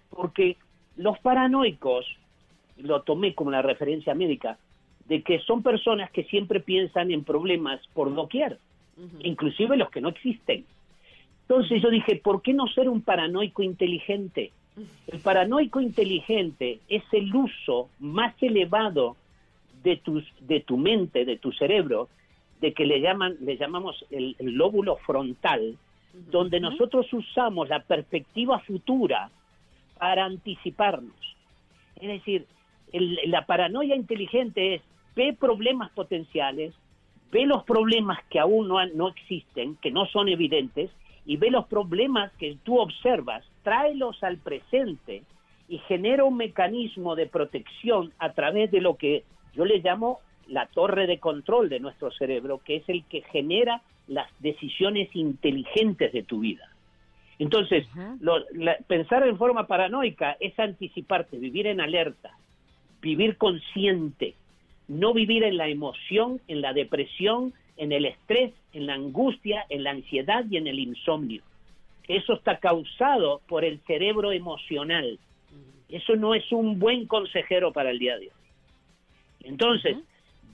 Porque 0.09 0.57
los 0.95 1.19
paranoicos, 1.19 2.05
lo 2.77 3.01
tomé 3.03 3.33
como 3.35 3.51
la 3.51 3.61
referencia 3.61 4.15
médica, 4.15 4.57
de 5.05 5.21
que 5.21 5.39
son 5.39 5.63
personas 5.63 6.11
que 6.11 6.23
siempre 6.25 6.59
piensan 6.59 7.11
en 7.11 7.23
problemas 7.23 7.79
por 7.93 8.13
doquier, 8.13 8.59
inclusive 9.19 9.77
los 9.77 9.89
que 9.89 10.01
no 10.01 10.09
existen. 10.09 10.65
Entonces 11.43 11.81
yo 11.81 11.89
dije, 11.89 12.15
¿por 12.17 12.41
qué 12.41 12.53
no 12.53 12.67
ser 12.67 12.89
un 12.89 13.01
paranoico 13.01 13.63
inteligente? 13.63 14.51
El 15.07 15.19
paranoico 15.19 15.79
inteligente 15.81 16.79
es 16.89 17.03
el 17.11 17.33
uso 17.33 17.89
más 17.99 18.35
elevado 18.43 19.15
de, 19.83 19.97
tus, 19.97 20.23
de 20.41 20.59
tu 20.61 20.77
mente, 20.77 21.25
de 21.25 21.37
tu 21.37 21.51
cerebro, 21.51 22.09
de 22.61 22.73
que 22.73 22.85
le, 22.85 22.99
llaman, 23.01 23.37
le 23.41 23.57
llamamos 23.57 24.03
el, 24.11 24.35
el 24.39 24.53
lóbulo 24.53 24.97
frontal, 24.97 25.77
donde 26.31 26.59
nosotros 26.59 27.11
usamos 27.13 27.69
la 27.69 27.79
perspectiva 27.81 28.59
futura 28.59 29.29
para 29.99 30.25
anticiparnos. 30.25 31.15
Es 32.01 32.07
decir, 32.07 32.45
el- 32.91 33.19
la 33.25 33.45
paranoia 33.45 33.95
inteligente 33.95 34.75
es 34.75 34.81
ve 35.15 35.33
problemas 35.33 35.91
potenciales, 35.91 36.73
ve 37.31 37.45
los 37.45 37.63
problemas 37.63 38.19
que 38.29 38.39
aún 38.39 38.67
no, 38.67 38.85
no 38.87 39.09
existen, 39.09 39.75
que 39.81 39.91
no 39.91 40.05
son 40.07 40.29
evidentes, 40.29 40.89
y 41.25 41.37
ve 41.37 41.51
los 41.51 41.65
problemas 41.67 42.31
que 42.39 42.57
tú 42.63 42.79
observas, 42.79 43.43
tráelos 43.63 44.23
al 44.23 44.37
presente 44.37 45.23
y 45.67 45.79
genera 45.79 46.23
un 46.23 46.37
mecanismo 46.37 47.15
de 47.15 47.27
protección 47.27 48.13
a 48.19 48.31
través 48.31 48.71
de 48.71 48.79
lo 48.79 48.95
que 48.95 49.23
yo 49.53 49.65
le 49.65 49.79
llamo 49.79 50.19
la 50.47 50.67
torre 50.67 51.07
de 51.07 51.19
control 51.19 51.67
de 51.67 51.81
nuestro 51.81 52.11
cerebro, 52.11 52.61
que 52.63 52.77
es 52.77 52.87
el 52.87 53.03
que 53.05 53.21
genera 53.23 53.81
las 54.07 54.29
decisiones 54.39 55.13
inteligentes 55.13 56.13
de 56.13 56.23
tu 56.23 56.39
vida. 56.39 56.69
Entonces, 57.39 57.85
lo- 58.21 58.39
la- 58.53 58.77
pensar 58.87 59.27
en 59.27 59.37
forma 59.37 59.67
paranoica 59.67 60.37
es 60.39 60.57
anticiparte, 60.57 61.37
vivir 61.37 61.67
en 61.67 61.81
alerta, 61.81 62.31
vivir 63.01 63.35
consciente, 63.37 64.33
no 64.87 65.13
vivir 65.13 65.43
en 65.43 65.57
la 65.57 65.67
emoción, 65.67 66.39
en 66.47 66.61
la 66.61 66.73
depresión, 66.73 67.53
en 67.77 67.91
el 67.91 68.05
estrés, 68.05 68.53
en 68.73 68.87
la 68.87 68.93
angustia, 68.95 69.65
en 69.69 69.83
la 69.83 69.91
ansiedad 69.91 70.45
y 70.49 70.57
en 70.57 70.67
el 70.67 70.79
insomnio. 70.79 71.41
Eso 72.07 72.33
está 72.33 72.57
causado 72.59 73.41
por 73.47 73.65
el 73.65 73.79
cerebro 73.81 74.31
emocional. 74.31 75.19
Eso 75.89 76.15
no 76.15 76.33
es 76.35 76.49
un 76.51 76.79
buen 76.79 77.05
consejero 77.05 77.71
para 77.73 77.91
el 77.91 77.99
día 77.99 78.17
de 78.17 78.27
hoy. 78.27 78.31
Entonces, 79.43 79.97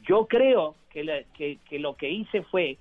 yo 0.08 0.28
creo 0.28 0.76
que, 0.92 1.04
la- 1.04 1.24
que- 1.36 1.58
que 1.70 1.80
lo 1.80 1.96
que 1.96 2.10
hice 2.12 2.42
fue 2.44 2.78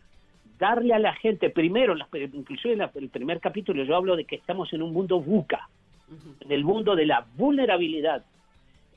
darle 0.59 0.92
a 0.94 0.98
la 0.98 1.14
gente, 1.14 1.50
primero, 1.50 1.94
inclusive 2.34 2.72
en 2.74 2.80
la- 2.80 2.90
el 2.94 3.09
primer 3.09 3.40
capítulo 3.40 3.84
yo 3.84 3.96
hablo 3.96 4.16
de 4.16 4.24
que 4.24 4.36
estamos 4.36 4.72
en 4.72 4.82
un 4.82 4.92
mundo 4.92 5.20
VUCA, 5.20 5.68
en 6.40 6.53
el 6.53 6.64
mundo 6.64 6.94
de 6.94 7.07
la 7.07 7.26
vulnerabilidad, 7.36 8.24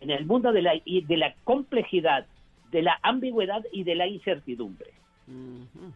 en 0.01 0.09
el 0.11 0.25
mundo 0.25 0.51
de 0.51 0.61
la, 0.61 0.73
y 0.83 1.01
de 1.01 1.17
la 1.17 1.33
complejidad, 1.43 2.25
de 2.71 2.81
la 2.81 2.99
ambigüedad 3.03 3.63
y 3.71 3.83
de 3.83 3.95
la 3.95 4.07
incertidumbre. 4.07 4.87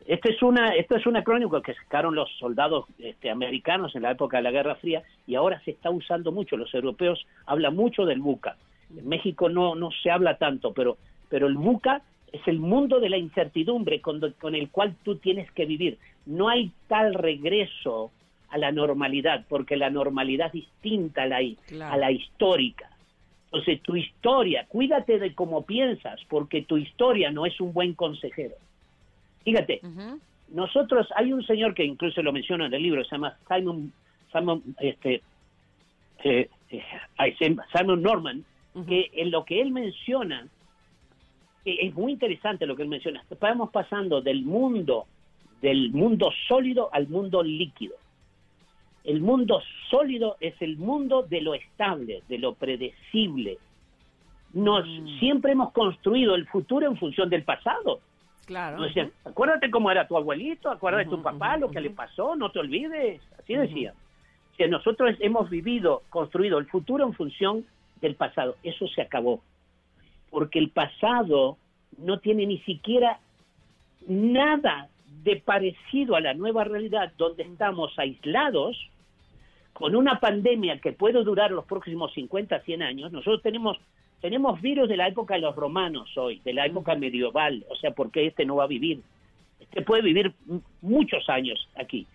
Esta 0.07 0.29
es 0.29 0.41
una, 0.41 0.69
esta 0.69 0.97
es 0.97 1.05
una 1.05 1.23
crónica 1.23 1.61
que 1.61 1.75
sacaron 1.75 2.15
los 2.15 2.29
soldados 2.39 2.85
este, 2.97 3.29
americanos 3.29 3.95
en 3.95 4.01
la 4.01 4.11
época 4.11 4.37
de 4.37 4.43
la 4.43 4.51
Guerra 4.51 4.75
Fría 4.75 5.03
y 5.27 5.35
ahora 5.35 5.61
se 5.65 5.71
está 5.71 5.91
usando 5.91 6.31
mucho. 6.31 6.57
Los 6.57 6.73
europeos 6.73 7.25
hablan 7.45 7.75
mucho 7.75 8.05
del 8.05 8.19
buca. 8.21 8.57
En 8.97 9.07
México 9.07 9.47
no, 9.49 9.75
no 9.75 9.91
se 9.91 10.09
habla 10.09 10.37
tanto, 10.37 10.73
pero, 10.73 10.97
pero 11.29 11.45
el 11.45 11.55
buca 11.55 12.01
es 12.31 12.41
el 12.47 12.57
mundo 12.59 12.99
de 12.99 13.09
la 13.09 13.17
incertidumbre 13.17 14.01
con, 14.01 14.19
con 14.39 14.55
el 14.55 14.69
cual 14.69 14.95
tú 15.03 15.17
tienes 15.17 15.51
que 15.51 15.65
vivir. 15.65 15.99
No 16.25 16.49
hay 16.49 16.71
tal 16.87 17.13
regreso 17.13 18.11
a 18.49 18.57
la 18.57 18.71
normalidad, 18.71 19.45
porque 19.47 19.77
la 19.77 19.91
normalidad 19.91 20.47
es 20.47 20.53
distinta 20.53 21.23
a 21.23 21.27
la, 21.27 21.39
Claro. 21.67 21.93
a 21.93 21.97
la 21.97 22.11
histórica. 22.11 22.88
Entonces, 23.51 23.81
tu 23.81 23.95
historia, 23.95 24.65
cuídate 24.67 25.17
de 25.17 25.33
cómo 25.33 25.65
piensas, 25.65 26.19
porque 26.29 26.61
tu 26.61 26.77
historia 26.77 27.31
no 27.31 27.45
es 27.45 27.59
un 27.59 27.73
buen 27.73 27.95
consejero. 27.95 28.55
Fíjate, 29.43 29.81
nosotros, 30.49 31.07
hay 31.15 31.33
un 31.33 31.43
señor 31.43 31.73
que 31.73 31.83
incluso 31.83 32.21
lo 32.21 32.31
menciono 32.31 32.65
en 32.65 32.73
el 32.73 32.83
libro, 32.83 33.03
se 33.03 33.15
llama 33.15 33.37
Simon, 33.47 33.91
Simon, 34.31 34.63
este, 34.79 35.23
eh, 36.23 36.49
eh, 36.69 37.55
Simon 37.75 38.01
Norman, 38.03 38.45
que 38.87 39.09
en 39.13 39.31
lo 39.31 39.43
que 39.45 39.61
él 39.61 39.71
menciona, 39.71 40.47
eh, 41.65 41.77
es 41.81 41.95
muy 41.95 42.11
interesante 42.11 42.67
lo 42.67 42.75
que 42.75 42.83
él 42.83 42.89
menciona, 42.89 43.23
estamos 43.29 43.71
pasando 43.71 44.21
del 44.21 44.43
mundo 44.43 45.07
del 45.61 45.91
mundo 45.91 46.31
sólido 46.47 46.89
al 46.93 47.07
mundo 47.07 47.43
líquido. 47.43 47.95
El 49.03 49.21
mundo 49.21 49.61
sólido 49.89 50.37
es 50.39 50.53
el 50.61 50.77
mundo 50.77 51.23
de 51.23 51.41
lo 51.41 51.53
estable, 51.53 52.21
de 52.27 52.37
lo 52.37 52.53
predecible. 52.53 53.57
Nos 54.53 54.85
siempre 55.19 55.51
hemos 55.53 55.71
construido 55.71 56.35
el 56.35 56.47
futuro 56.47 56.87
en 56.87 56.97
función 56.97 57.29
del 57.29 57.43
pasado. 57.43 57.99
Claro. 58.45 58.77
Nos 58.77 58.87
decían, 58.87 59.11
acuérdate 59.25 59.69
cómo 59.69 59.91
era 59.91 60.07
tu 60.07 60.17
abuelito, 60.17 60.69
acuérdate 60.69 61.05
de 61.05 61.11
tu 61.11 61.21
papá, 61.21 61.57
lo 61.57 61.69
que 61.69 61.81
le 61.81 61.91
pasó, 61.91 62.35
no 62.35 62.51
te 62.51 62.59
olvides. 62.59 63.21
Así 63.37 63.53
decían. 63.53 63.93
Que 64.57 64.67
nosotros 64.67 65.15
hemos 65.19 65.49
vivido, 65.49 66.01
construido 66.09 66.57
el 66.57 66.65
futuro 66.65 67.05
en 67.05 67.13
función 67.13 67.65
del 68.01 68.15
pasado. 68.15 68.55
Eso 68.63 68.87
se 68.87 69.01
acabó. 69.01 69.41
Porque 70.29 70.59
el 70.59 70.71
pasado 70.71 71.57
no 71.97 72.19
tiene 72.19 72.45
ni 72.45 72.59
siquiera 72.59 73.19
nada 74.07 74.89
de 75.23 75.37
parecido 75.37 76.15
a 76.15 76.21
la 76.21 76.33
nueva 76.33 76.63
realidad 76.63 77.11
donde 77.17 77.43
estamos 77.43 77.97
aislados 77.97 78.77
con 79.73 79.95
una 79.95 80.19
pandemia 80.19 80.79
que 80.79 80.91
puede 80.91 81.23
durar 81.23 81.51
los 81.51 81.65
próximos 81.65 82.13
50, 82.13 82.61
100 82.61 82.83
años. 82.83 83.11
Nosotros 83.11 83.41
tenemos 83.41 83.77
tenemos 84.21 84.59
virus 84.61 84.89
de 84.89 84.97
la 84.97 85.07
época 85.07 85.35
de 85.35 85.39
los 85.39 85.55
romanos 85.55 86.09
hoy, 86.17 86.41
de 86.43 86.51
la 86.51 86.65
época 86.65 86.93
medieval, 86.95 87.65
o 87.69 87.75
sea, 87.77 87.91
¿por 87.91 88.11
qué 88.11 88.27
este 88.27 88.45
no 88.45 88.57
va 88.57 88.65
a 88.65 88.67
vivir? 88.67 89.01
Este 89.61 89.81
puede 89.81 90.01
vivir 90.01 90.33
muchos 90.81 91.29
años 91.29 91.69
aquí. 91.75 92.05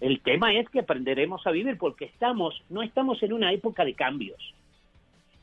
El 0.00 0.20
tema 0.20 0.52
es 0.52 0.68
que 0.68 0.80
aprenderemos 0.80 1.46
a 1.46 1.52
vivir 1.52 1.78
porque 1.78 2.06
estamos 2.06 2.60
no 2.70 2.82
estamos 2.82 3.22
en 3.22 3.32
una 3.32 3.52
época 3.52 3.84
de 3.84 3.94
cambios. 3.94 4.54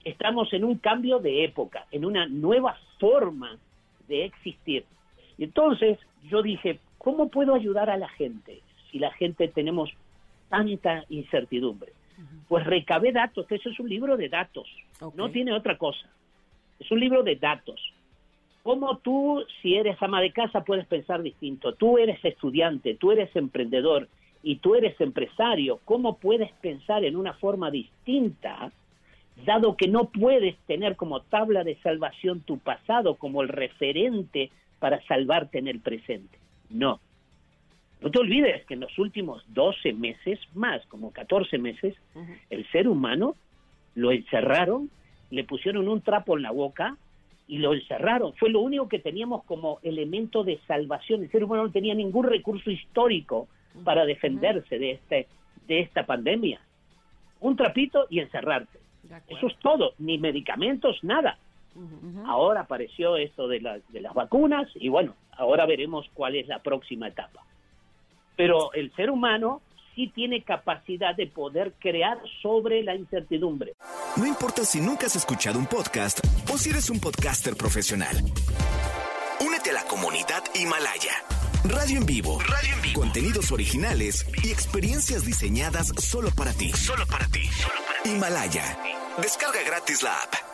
Estamos 0.04 0.52
en 0.52 0.66
un 0.66 0.80
cambio 0.80 1.20
de 1.20 1.46
época, 1.46 1.86
en 1.92 2.04
una 2.04 2.26
nueva 2.26 2.78
forma 3.00 3.58
de 4.08 4.26
existir. 4.26 4.84
Y 5.38 5.46
entonces 5.46 5.98
yo 6.30 6.42
dije, 6.42 6.80
¿cómo 7.04 7.30
puedo 7.30 7.56
ayudar 7.56 7.90
a 7.90 7.98
la 7.98 8.10
gente 8.10 8.62
si 8.92 9.00
la 9.00 9.12
gente 9.14 9.48
tenemos 9.48 9.90
tanta 10.50 11.04
incertidumbre? 11.10 11.94
Pues 12.48 12.66
recabé 12.66 13.12
datos, 13.12 13.48
eso 13.50 13.70
es 13.70 13.80
un 13.80 13.90
libro 13.90 14.18
de 14.18 14.30
datos, 14.30 14.68
no 15.16 15.32
tiene 15.32 15.54
otra 15.54 15.78
cosa. 15.78 16.08
Es 16.80 16.92
un 16.92 17.00
libro 17.00 17.24
de 17.24 17.36
datos. 17.36 17.82
¿Cómo 18.62 18.98
tú, 18.98 19.44
si 19.62 19.76
eres 19.76 19.98
ama 20.02 20.22
de 20.22 20.32
casa, 20.32 20.64
puedes 20.64 20.86
pensar 20.86 21.24
distinto? 21.24 21.74
Tú 21.74 21.98
eres 21.98 22.24
estudiante, 22.24 22.94
tú 22.94 23.12
eres 23.12 23.36
emprendedor 23.36 24.08
y 24.44 24.58
tú 24.58 24.76
eres 24.76 25.00
empresario. 25.02 25.80
¿Cómo 25.86 26.18
puedes 26.18 26.52
pensar 26.62 27.04
en 27.04 27.16
una 27.16 27.34
forma 27.34 27.72
distinta, 27.72 28.72
dado 29.46 29.76
que 29.76 29.88
no 29.88 30.06
puedes 30.10 30.56
tener 30.68 30.96
como 30.96 31.22
tabla 31.22 31.64
de 31.64 31.78
salvación 31.78 32.42
tu 32.42 32.60
pasado 32.60 33.16
como 33.16 33.42
el 33.42 33.48
referente 33.48 34.52
para 34.80 35.02
salvarte 35.08 35.58
en 35.58 35.68
el 35.68 35.80
presente? 35.80 36.41
No. 36.72 37.00
No 38.02 38.10
te 38.10 38.20
olvides 38.20 38.66
que 38.66 38.74
en 38.74 38.80
los 38.80 38.98
últimos 38.98 39.44
12 39.50 39.94
meses, 39.94 40.40
más 40.56 40.86
como 40.88 41.12
14 41.12 41.58
meses, 41.60 41.96
el 42.50 42.68
ser 42.72 42.88
humano 42.88 43.36
lo 43.94 44.12
encerraron, 44.12 44.90
le 45.30 45.44
pusieron 45.44 45.88
un 45.88 46.02
trapo 46.02 46.36
en 46.36 46.44
la 46.44 46.52
boca 46.52 46.98
y 47.48 47.60
lo 47.60 47.74
encerraron. 47.74 48.34
Fue 48.34 48.50
lo 48.50 48.62
único 48.62 48.88
que 48.88 49.00
teníamos 49.00 49.44
como 49.44 49.80
elemento 49.84 50.44
de 50.44 50.60
salvación. 50.68 51.24
El 51.24 51.32
ser 51.32 51.44
humano 51.44 51.64
no 51.64 51.72
tenía 51.72 51.94
ningún 51.94 52.26
recurso 52.26 52.72
histórico 52.72 53.48
para 53.84 54.06
defenderse 54.06 54.80
de, 54.80 54.92
este, 54.92 55.28
de 55.68 55.82
esta 55.82 56.06
pandemia. 56.06 56.60
Un 57.40 57.56
trapito 57.56 58.08
y 58.10 58.20
encerrarte. 58.20 58.80
Eso 59.28 59.48
es 59.48 59.56
todo, 59.60 59.94
ni 60.00 60.18
medicamentos, 60.18 61.04
nada. 61.04 61.38
Ahora 62.26 62.62
apareció 62.62 63.16
esto 63.18 63.48
de, 63.48 63.62
la- 63.62 63.80
de 63.90 64.02
las 64.02 64.14
vacunas 64.14 64.68
y 64.76 64.90
bueno, 64.90 65.16
ahora 65.38 65.66
veremos 65.66 66.06
cuál 66.14 66.36
es 66.36 66.48
la 66.48 66.60
próxima 66.60 67.08
etapa. 67.08 67.44
Pero 68.36 68.74
el 68.74 68.94
ser 68.96 69.10
humano 69.10 69.62
sí 69.96 70.08
tiene 70.14 70.42
capacidad 70.44 71.16
de 71.16 71.28
poder 71.28 71.74
crear 71.80 72.18
sobre 72.42 72.82
la 72.84 72.96
incertidumbre. 72.96 73.74
No 74.18 74.26
importa 74.26 74.64
si 74.64 74.80
nunca 74.82 75.06
has 75.08 75.16
escuchado 75.16 75.60
un 75.60 75.66
podcast 75.66 76.20
o 76.52 76.58
si 76.58 76.70
eres 76.70 76.90
un 76.90 77.00
podcaster 77.00 77.56
profesional. 77.56 78.16
Únete 79.46 79.72
a 79.72 79.74
la 79.74 79.84
comunidad 79.84 80.44
Himalaya. 80.56 81.12
Radio 81.64 81.98
en 82.00 82.06
vivo. 82.06 82.40
Radio 82.40 82.74
en 82.76 82.82
vivo. 82.82 83.00
Contenidos 83.02 83.52
originales 83.52 84.26
y 84.44 84.50
experiencias 84.52 85.26
diseñadas 85.26 85.88
solo 86.00 86.30
para 86.36 86.54
ti. 86.54 86.72
Solo 86.72 87.06
para 87.08 87.28
ti. 87.28 87.42
Himalaya. 88.06 88.64
Descarga 89.22 89.60
gratis 89.66 90.02
la 90.04 90.14
app. 90.16 90.51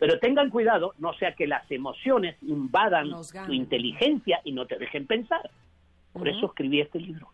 Pero 0.00 0.18
tengan 0.18 0.48
cuidado, 0.50 0.94
no 0.98 1.12
sea 1.14 1.34
que 1.36 1.46
las 1.46 1.70
emociones 1.70 2.34
invadan 2.42 3.10
tu 3.46 3.52
inteligencia 3.52 4.40
y 4.44 4.52
no 4.52 4.66
te 4.66 4.78
dejen 4.78 5.06
pensar. 5.06 5.48
Por 6.12 6.26
eso 6.26 6.46
escribí 6.46 6.80
este 6.80 6.98
libro, 6.98 7.28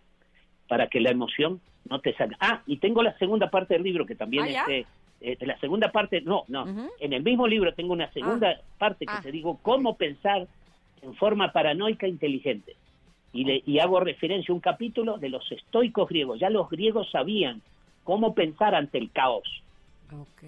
para 0.69 0.89
que 0.89 1.01
la 1.01 1.11
emoción 1.11 1.61
no 1.89 2.01
te 2.01 2.12
salga. 2.14 2.37
Ah, 2.41 2.62
y 2.67 2.77
tengo 2.79 3.03
la 3.05 3.17
segunda 3.19 3.49
parte 3.51 3.75
del 3.75 3.85
libro 3.85 4.05
que 4.05 4.17
también 4.17 4.45
¿Ah, 4.45 4.49
este, 4.49 4.87
eh, 5.21 5.37
la 5.47 5.57
segunda 5.61 5.93
parte, 5.93 6.21
no, 6.21 6.43
no, 6.49 6.67
en 6.99 7.12
el 7.12 7.23
mismo 7.23 7.47
libro 7.47 7.73
tengo 7.73 7.93
una 7.93 8.11
segunda 8.12 8.61
parte 8.79 9.07
que 9.07 9.12
Ah. 9.12 9.21
te 9.23 9.31
digo 9.31 9.59
cómo 9.62 9.97
pensar 9.97 10.47
en 11.03 11.14
forma 11.14 11.53
paranoica 11.53 12.09
inteligente. 12.09 12.75
Y, 13.33 13.45
le- 13.45 13.62
y 13.64 13.79
hago 13.79 14.01
referencia 14.01 14.51
a 14.53 14.55
un 14.57 14.61
capítulo 14.61 15.19
de 15.19 15.29
los 15.29 15.51
estoicos 15.53 16.09
griegos. 16.09 16.41
Ya 16.41 16.51
los 16.51 16.69
griegos 16.69 17.09
sabían 17.12 17.62
cómo 18.03 18.35
pensar 18.35 18.75
ante 18.75 18.99
el 18.99 19.11
caos. 19.12 19.62
Ok. 20.12 20.43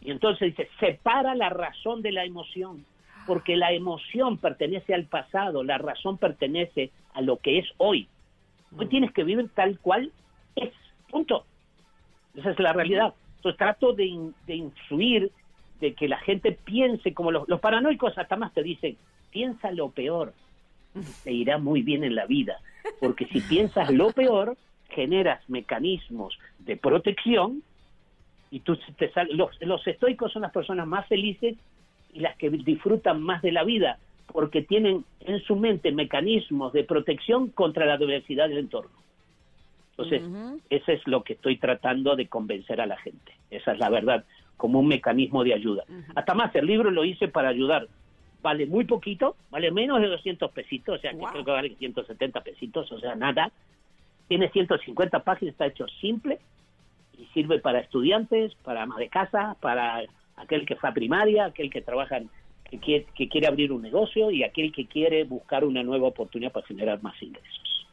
Y 0.00 0.10
entonces 0.10 0.56
dice, 0.56 0.68
separa 0.80 1.34
la 1.34 1.48
razón 1.50 2.02
de 2.02 2.12
la 2.12 2.24
emoción, 2.24 2.84
porque 3.26 3.56
la 3.56 3.72
emoción 3.72 4.38
pertenece 4.38 4.94
al 4.94 5.04
pasado, 5.04 5.62
la 5.64 5.78
razón 5.78 6.18
pertenece 6.18 6.90
a 7.14 7.20
lo 7.20 7.36
que 7.38 7.58
es 7.58 7.66
hoy. 7.78 8.08
Hoy 8.76 8.86
tienes 8.86 9.12
que 9.12 9.24
vivir 9.24 9.48
tal 9.54 9.78
cual 9.80 10.12
es, 10.56 10.70
punto. 11.10 11.44
Esa 12.34 12.50
es 12.50 12.58
la 12.60 12.72
realidad. 12.72 13.14
Entonces 13.36 13.58
trato 13.58 13.92
de, 13.92 14.06
in- 14.06 14.34
de 14.46 14.56
influir, 14.56 15.30
de 15.80 15.94
que 15.94 16.08
la 16.08 16.18
gente 16.18 16.52
piense 16.52 17.12
como 17.14 17.30
los, 17.30 17.48
los 17.48 17.60
paranoicos 17.60 18.16
hasta 18.18 18.36
más 18.36 18.52
te 18.52 18.62
dicen, 18.62 18.96
piensa 19.30 19.70
lo 19.72 19.90
peor, 19.90 20.32
te 21.24 21.32
irá 21.32 21.58
muy 21.58 21.82
bien 21.82 22.02
en 22.04 22.14
la 22.14 22.26
vida, 22.26 22.58
porque 23.00 23.26
si 23.26 23.40
piensas 23.40 23.90
lo 23.90 24.10
peor, 24.12 24.56
generas 24.90 25.46
mecanismos 25.48 26.38
de 26.60 26.76
protección 26.76 27.62
y 28.50 28.60
tú 28.60 28.76
te 28.96 29.10
sal- 29.12 29.28
los, 29.32 29.50
los 29.60 29.86
estoicos 29.86 30.32
son 30.32 30.42
las 30.42 30.52
personas 30.52 30.86
más 30.86 31.06
felices 31.06 31.56
y 32.12 32.20
las 32.20 32.36
que 32.36 32.50
disfrutan 32.50 33.22
más 33.22 33.42
de 33.42 33.52
la 33.52 33.64
vida 33.64 33.98
porque 34.32 34.62
tienen 34.62 35.04
en 35.20 35.40
su 35.42 35.56
mente 35.56 35.90
mecanismos 35.92 36.72
de 36.72 36.84
protección 36.84 37.48
contra 37.50 37.86
la 37.86 37.96
diversidad 37.96 38.48
del 38.48 38.58
entorno. 38.58 38.90
Entonces, 39.92 40.22
eso 40.70 40.92
es 40.92 41.06
lo 41.06 41.24
que 41.24 41.32
estoy 41.32 41.56
tratando 41.56 42.14
de 42.14 42.28
convencer 42.28 42.80
a 42.80 42.86
la 42.86 42.96
gente. 42.98 43.32
Esa 43.50 43.72
es 43.72 43.78
la 43.78 43.88
verdad, 43.90 44.24
como 44.56 44.78
un 44.80 44.86
mecanismo 44.86 45.42
de 45.44 45.54
ayuda. 45.54 45.84
Hasta 46.14 46.34
más, 46.34 46.54
el 46.54 46.66
libro 46.66 46.90
lo 46.90 47.04
hice 47.04 47.28
para 47.28 47.48
ayudar. 47.48 47.88
Vale 48.42 48.66
muy 48.66 48.84
poquito, 48.84 49.34
vale 49.50 49.70
menos 49.72 50.00
de 50.00 50.06
200 50.06 50.52
pesitos, 50.52 50.98
o 50.98 51.00
sea, 51.00 51.10
que 51.10 51.16
creo 51.32 51.44
que 51.44 51.50
vale 51.50 51.74
170 51.76 52.40
pesitos, 52.42 52.92
o 52.92 53.00
sea, 53.00 53.14
nada. 53.16 53.50
Tiene 54.28 54.48
150 54.50 55.20
páginas, 55.24 55.52
está 55.52 55.66
hecho 55.66 55.86
simple 56.00 56.38
y 57.18 57.26
sirve 57.34 57.58
para 57.58 57.80
estudiantes, 57.80 58.54
para 58.62 58.82
amas 58.82 58.98
de 58.98 59.08
casa, 59.08 59.56
para 59.60 60.02
aquel 60.36 60.64
que 60.64 60.76
fue 60.76 60.88
a 60.88 60.94
primaria, 60.94 61.46
aquel 61.46 61.70
que 61.70 61.82
trabaja, 61.82 62.20
que 62.70 62.78
quiere, 62.78 63.06
que 63.14 63.28
quiere 63.28 63.46
abrir 63.46 63.72
un 63.72 63.82
negocio 63.82 64.30
y 64.30 64.44
aquel 64.44 64.72
que 64.72 64.86
quiere 64.86 65.24
buscar 65.24 65.64
una 65.64 65.82
nueva 65.82 66.08
oportunidad 66.08 66.52
para 66.52 66.66
generar 66.66 67.02
más 67.02 67.20
ingresos. 67.22 67.86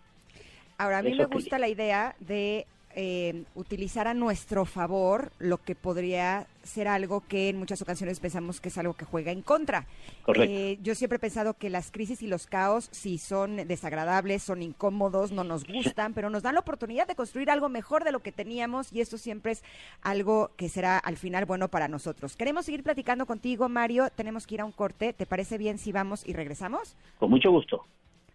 Ahora, 0.77 0.99
a 0.99 1.01
mí 1.01 1.11
Eso 1.11 1.27
me 1.27 1.35
gusta 1.35 1.57
la 1.57 1.69
idea 1.69 2.15
de 2.19 2.67
eh, 2.95 3.43
utilizar 3.55 4.07
a 4.07 4.13
nuestro 4.13 4.65
favor 4.65 5.31
lo 5.37 5.57
que 5.57 5.75
podría 5.75 6.47
ser 6.63 6.87
algo 6.87 7.21
que 7.27 7.49
en 7.49 7.57
muchas 7.59 7.81
ocasiones 7.81 8.19
pensamos 8.19 8.61
que 8.61 8.69
es 8.69 8.77
algo 8.77 8.93
que 8.93 9.05
juega 9.05 9.31
en 9.31 9.41
contra. 9.41 9.85
Correcto. 10.23 10.51
Eh, 10.51 10.79
yo 10.81 10.95
siempre 10.95 11.17
he 11.17 11.19
pensado 11.19 11.55
que 11.55 11.69
las 11.69 11.91
crisis 11.91 12.23
y 12.23 12.27
los 12.27 12.47
caos, 12.47 12.87
sí 12.91 13.17
son 13.17 13.67
desagradables, 13.67 14.43
son 14.43 14.63
incómodos, 14.63 15.31
no 15.31 15.43
nos 15.43 15.67
gustan, 15.67 16.13
pero 16.13 16.29
nos 16.29 16.43
dan 16.43 16.55
la 16.55 16.61
oportunidad 16.61 17.05
de 17.05 17.15
construir 17.15 17.51
algo 17.51 17.69
mejor 17.69 18.03
de 18.05 18.13
lo 18.13 18.21
que 18.21 18.31
teníamos 18.31 18.91
y 18.93 19.01
esto 19.01 19.17
siempre 19.17 19.51
es 19.51 19.63
algo 20.01 20.51
que 20.55 20.69
será 20.69 20.97
al 20.97 21.17
final 21.17 21.45
bueno 21.45 21.67
para 21.67 21.87
nosotros. 21.87 22.35
Queremos 22.35 22.65
seguir 22.65 22.83
platicando 22.83 23.25
contigo, 23.25 23.69
Mario. 23.69 24.07
Tenemos 24.15 24.47
que 24.47 24.55
ir 24.55 24.61
a 24.61 24.65
un 24.65 24.71
corte. 24.71 25.13
¿Te 25.13 25.25
parece 25.25 25.57
bien 25.57 25.77
si 25.77 25.91
vamos 25.91 26.25
y 26.25 26.33
regresamos? 26.33 26.95
Con 27.19 27.29
mucho 27.29 27.51
gusto. 27.51 27.85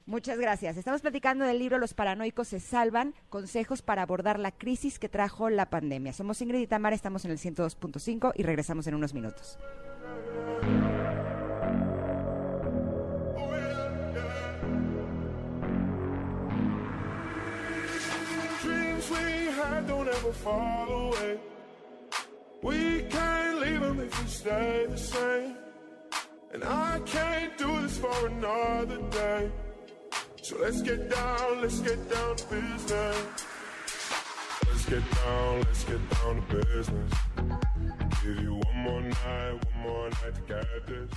Muchas 0.07 0.39
gracias. 0.39 0.77
Estamos 0.77 1.03
platicando 1.03 1.45
del 1.45 1.59
libro 1.59 1.79
Los 1.79 1.95
paranoicos 1.95 2.49
se 2.49 2.61
salvan, 2.61 3.15
consejos 3.29 3.83
para 3.83 4.03
abordar 4.03 4.39
la 4.39 4.51
crisis 4.51 4.99
que 4.99 5.09
trajo 5.09 5.51
la 5.51 5.71
pandemia. 5.71 6.13
Somos 6.13 6.41
Ingrid 6.43 6.61
y 6.61 6.67
Tamara, 6.67 6.97
estamos 6.97 7.25
en 7.25 7.31
el 7.31 7.39
102.5 7.39 8.33
y 8.35 8.43
regresamos 8.43 8.87
en 8.87 8.95
unos 8.95 9.15
minutos. 9.15 9.59
So 30.43 30.57
let's 30.59 30.81
get 30.83 31.11
down, 31.11 31.61
let's 31.61 31.81
get 31.81 32.11
down 32.11 32.35
to 32.37 32.47
business. 32.47 33.17
Let's 34.67 34.87
get 34.87 35.03
down, 35.25 35.61
let's 35.61 35.85
get 35.85 36.11
down 36.11 36.37
to 36.37 36.43
business. 36.57 37.13
Give 38.23 38.41
you 38.41 38.55
one 38.55 38.77
more 38.77 39.03
night, 39.03 39.53
one 39.53 39.63
more 39.83 40.09
night 40.09 40.35
to 40.35 40.41
get 40.49 40.87
this. 40.87 41.11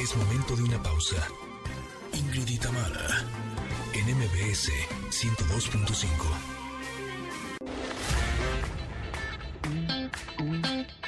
Es 0.00 0.16
momento 0.16 0.56
de 0.56 0.62
una 0.62 0.82
pausa. 0.82 1.28
Ingrid 2.14 2.48
y 2.48 2.58
Tamara, 2.58 3.22
en 3.92 4.16
MBS 4.16 4.70
102.5. 5.10 6.54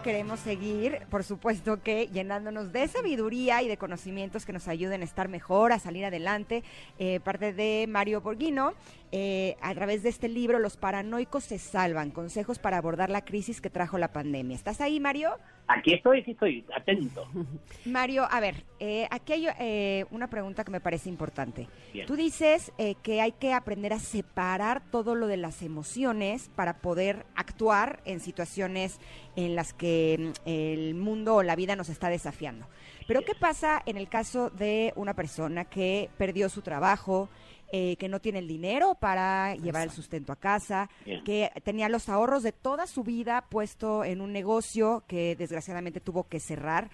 Pero 0.00 0.16
queremos 0.16 0.40
seguir, 0.40 1.00
por 1.10 1.24
supuesto 1.24 1.82
que 1.82 2.08
llenándonos 2.08 2.72
de 2.72 2.86
sabiduría 2.88 3.62
y 3.62 3.68
de 3.68 3.76
conocimientos 3.76 4.44
que 4.44 4.52
nos 4.52 4.68
ayuden 4.68 5.02
a 5.02 5.04
estar 5.04 5.28
mejor, 5.28 5.72
a 5.72 5.78
salir 5.78 6.04
adelante. 6.04 6.62
Eh, 6.98 7.20
parte 7.20 7.52
de 7.52 7.86
Mario 7.88 8.20
Borghino, 8.20 8.74
eh, 9.12 9.56
a 9.60 9.74
través 9.74 10.02
de 10.02 10.08
este 10.08 10.28
libro, 10.28 10.58
Los 10.58 10.76
paranoicos 10.76 11.44
se 11.44 11.58
salvan, 11.58 12.10
consejos 12.10 12.58
para 12.58 12.78
abordar 12.78 13.10
la 13.10 13.24
crisis 13.24 13.60
que 13.60 13.70
trajo 13.70 13.98
la 13.98 14.12
pandemia. 14.12 14.56
¿Estás 14.56 14.80
ahí, 14.80 15.00
Mario? 15.00 15.36
Aquí 15.70 15.94
estoy, 15.94 16.18
aquí 16.20 16.32
estoy, 16.32 16.64
atento. 16.74 17.28
Mario, 17.84 18.26
a 18.28 18.40
ver, 18.40 18.64
eh, 18.80 19.06
aquí 19.12 19.34
hay 19.34 19.46
eh, 19.60 20.04
una 20.10 20.28
pregunta 20.28 20.64
que 20.64 20.72
me 20.72 20.80
parece 20.80 21.08
importante. 21.08 21.68
Bien. 21.92 22.06
Tú 22.06 22.16
dices 22.16 22.72
eh, 22.76 22.96
que 23.04 23.20
hay 23.20 23.30
que 23.30 23.52
aprender 23.52 23.92
a 23.92 24.00
separar 24.00 24.82
todo 24.90 25.14
lo 25.14 25.28
de 25.28 25.36
las 25.36 25.62
emociones 25.62 26.50
para 26.56 26.78
poder 26.78 27.24
actuar 27.36 28.00
en 28.04 28.18
situaciones 28.18 28.98
en 29.36 29.54
las 29.54 29.72
que 29.72 29.89
mm, 30.18 30.32
el 30.48 30.94
mundo 30.94 31.36
o 31.36 31.42
la 31.42 31.56
vida 31.56 31.76
nos 31.76 31.88
está 31.88 32.08
desafiando. 32.08 32.66
Pero 33.06 33.22
¿qué 33.22 33.34
pasa 33.34 33.82
en 33.86 33.96
el 33.96 34.08
caso 34.08 34.50
de 34.50 34.92
una 34.96 35.14
persona 35.14 35.64
que 35.64 36.10
perdió 36.16 36.48
su 36.48 36.62
trabajo, 36.62 37.28
eh, 37.72 37.96
que 37.96 38.08
no 38.08 38.20
tiene 38.20 38.40
el 38.40 38.48
dinero 38.48 38.94
para 38.94 39.54
llevar 39.56 39.84
el 39.84 39.90
sustento 39.90 40.32
a 40.32 40.36
casa, 40.36 40.88
que 41.24 41.50
tenía 41.64 41.88
los 41.88 42.08
ahorros 42.08 42.42
de 42.42 42.52
toda 42.52 42.86
su 42.86 43.02
vida 43.02 43.46
puesto 43.48 44.04
en 44.04 44.20
un 44.20 44.32
negocio 44.32 45.04
que 45.06 45.36
desgraciadamente 45.36 46.00
tuvo 46.00 46.24
que 46.24 46.40
cerrar? 46.40 46.90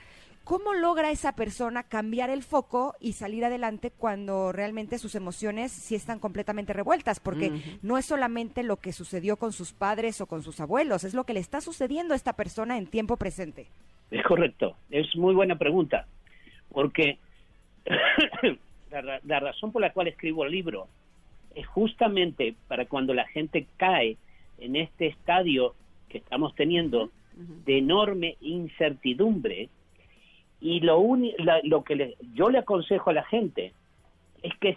¿Cómo 0.47 0.75
logra 0.75 1.11
esa 1.11 1.33
persona 1.35 1.83
cambiar 1.83 2.31
el 2.31 2.45
foco 2.45 2.95
y 3.01 3.15
salir 3.15 3.45
adelante 3.45 3.91
cuando 3.91 4.53
realmente 4.53 4.97
sus 4.99 5.17
emociones 5.17 5.73
sí 5.73 5.97
están 5.97 6.21
completamente 6.21 6.73
revueltas? 6.73 7.19
Porque 7.19 7.51
no 7.83 7.99
es 7.99 8.07
solamente 8.07 8.63
lo 8.63 8.77
que 8.77 8.93
sucedió 8.93 9.39
con 9.39 9.53
sus 9.53 9.73
padres 9.73 10.21
o 10.21 10.27
con 10.27 10.45
sus 10.45 10.61
abuelos, 10.61 11.03
es 11.03 11.15
lo 11.15 11.25
que 11.25 11.35
le 11.35 11.41
está 11.41 11.61
sucediendo 11.61 12.15
a 12.15 12.17
esta 12.17 12.35
persona 12.35 12.79
en 12.79 12.87
tiempo 12.87 13.17
presente. 13.17 13.67
Es 14.13 14.23
correcto, 14.25 14.77
es 14.89 15.17
muy 15.17 15.35
buena 15.35 15.59
pregunta, 15.59 16.07
porque 16.73 17.19
la, 18.93 19.01
ra- 19.01 19.21
la 19.25 19.41
razón 19.41 19.73
por 19.73 19.83
la 19.83 19.93
cual 19.93 20.07
escribo 20.07 20.45
el 20.45 20.53
libro 20.53 20.87
es 21.57 21.67
justamente 21.67 22.55
para 22.69 22.87
cuando 22.87 23.15
la 23.15 23.27
gente 23.27 23.67
cae 23.79 24.17
en 24.59 24.77
este 24.77 25.09
estadio 25.09 25.75
que 26.09 26.19
estamos 26.19 26.55
teniendo 26.55 27.11
de 27.65 27.79
enorme 27.79 28.37
incertidumbre 28.41 29.69
y 30.61 30.81
lo, 30.81 30.99
uni- 30.99 31.35
la- 31.39 31.61
lo 31.65 31.85
que 31.85 31.97
le- 31.97 32.17
yo 32.35 32.49
le 32.51 32.59
aconsejo 32.59 33.11
a 33.11 33.15
la 33.15 33.25
gente 33.25 33.73
es 34.43 34.55
que 34.59 34.77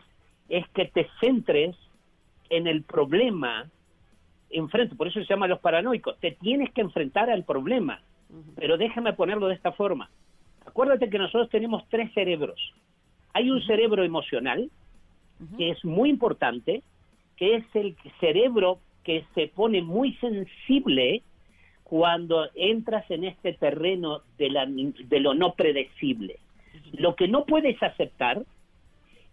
es 0.49 0.67
que 0.69 0.85
te 0.85 1.07
centres 1.19 1.75
en 2.49 2.65
el 2.65 2.81
problema 2.83 3.69
enfrente, 4.49 4.95
por 4.95 5.07
eso 5.07 5.19
se 5.19 5.27
llama 5.27 5.47
los 5.47 5.59
paranoicos, 5.59 6.17
te 6.19 6.31
tienes 6.31 6.71
que 6.73 6.81
enfrentar 6.81 7.29
al 7.29 7.43
problema, 7.43 8.01
pero 8.55 8.75
déjame 8.77 9.13
ponerlo 9.13 9.47
de 9.47 9.53
esta 9.53 9.71
forma. 9.73 10.09
Acuérdate 10.65 11.09
que 11.09 11.19
nosotros 11.19 11.49
tenemos 11.49 11.83
tres 11.89 12.11
cerebros. 12.13 12.59
Hay 13.33 13.51
un 13.51 13.61
cerebro 13.61 14.03
emocional, 14.03 14.71
que 15.57 15.69
es 15.69 15.85
muy 15.85 16.09
importante, 16.09 16.81
que 17.37 17.55
es 17.57 17.65
el 17.75 17.95
cerebro 18.19 18.79
que 19.03 19.23
se 19.35 19.47
pone 19.49 19.81
muy 19.83 20.13
sensible 20.15 21.21
cuando 21.89 22.47
entras 22.53 23.09
en 23.09 23.23
este 23.23 23.53
terreno 23.53 24.21
de, 24.37 24.51
la, 24.51 24.67
de 24.67 25.19
lo 25.19 25.33
no 25.33 25.53
predecible. 25.53 26.37
Lo 26.93 27.15
que 27.15 27.27
no 27.27 27.45
puedes 27.45 27.81
aceptar 27.81 28.43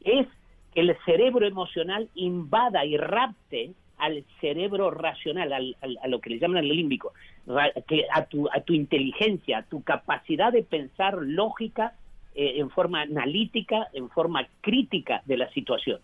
es 0.03 0.27
que 0.73 0.81
el 0.81 0.97
cerebro 1.05 1.47
emocional 1.47 2.09
invada 2.15 2.87
y 2.87 2.97
rapte 2.97 3.73
al 3.99 4.25
cerebro 4.41 4.91
racional, 4.91 5.53
al- 5.53 5.77
a 6.03 6.09
lo 6.09 6.19
que 6.21 6.31
le 6.31 6.39
llaman 6.39 6.65
el 6.65 6.69
límbico, 6.75 7.13
a, 8.15 8.25
tu, 8.25 8.49
a 8.51 8.61
tu 8.63 8.73
inteligencia, 8.73 9.59
a 9.59 9.63
tu 9.65 9.83
capacidad 9.83 10.51
de 10.51 10.63
pensar 10.63 11.19
lógica 11.21 11.93
eh, 12.35 12.55
en 12.57 12.71
forma 12.71 13.03
analítica, 13.03 13.89
en 13.93 14.09
forma 14.09 14.47
crítica 14.63 15.21
de 15.27 15.37
la 15.37 15.51
situación. 15.51 16.01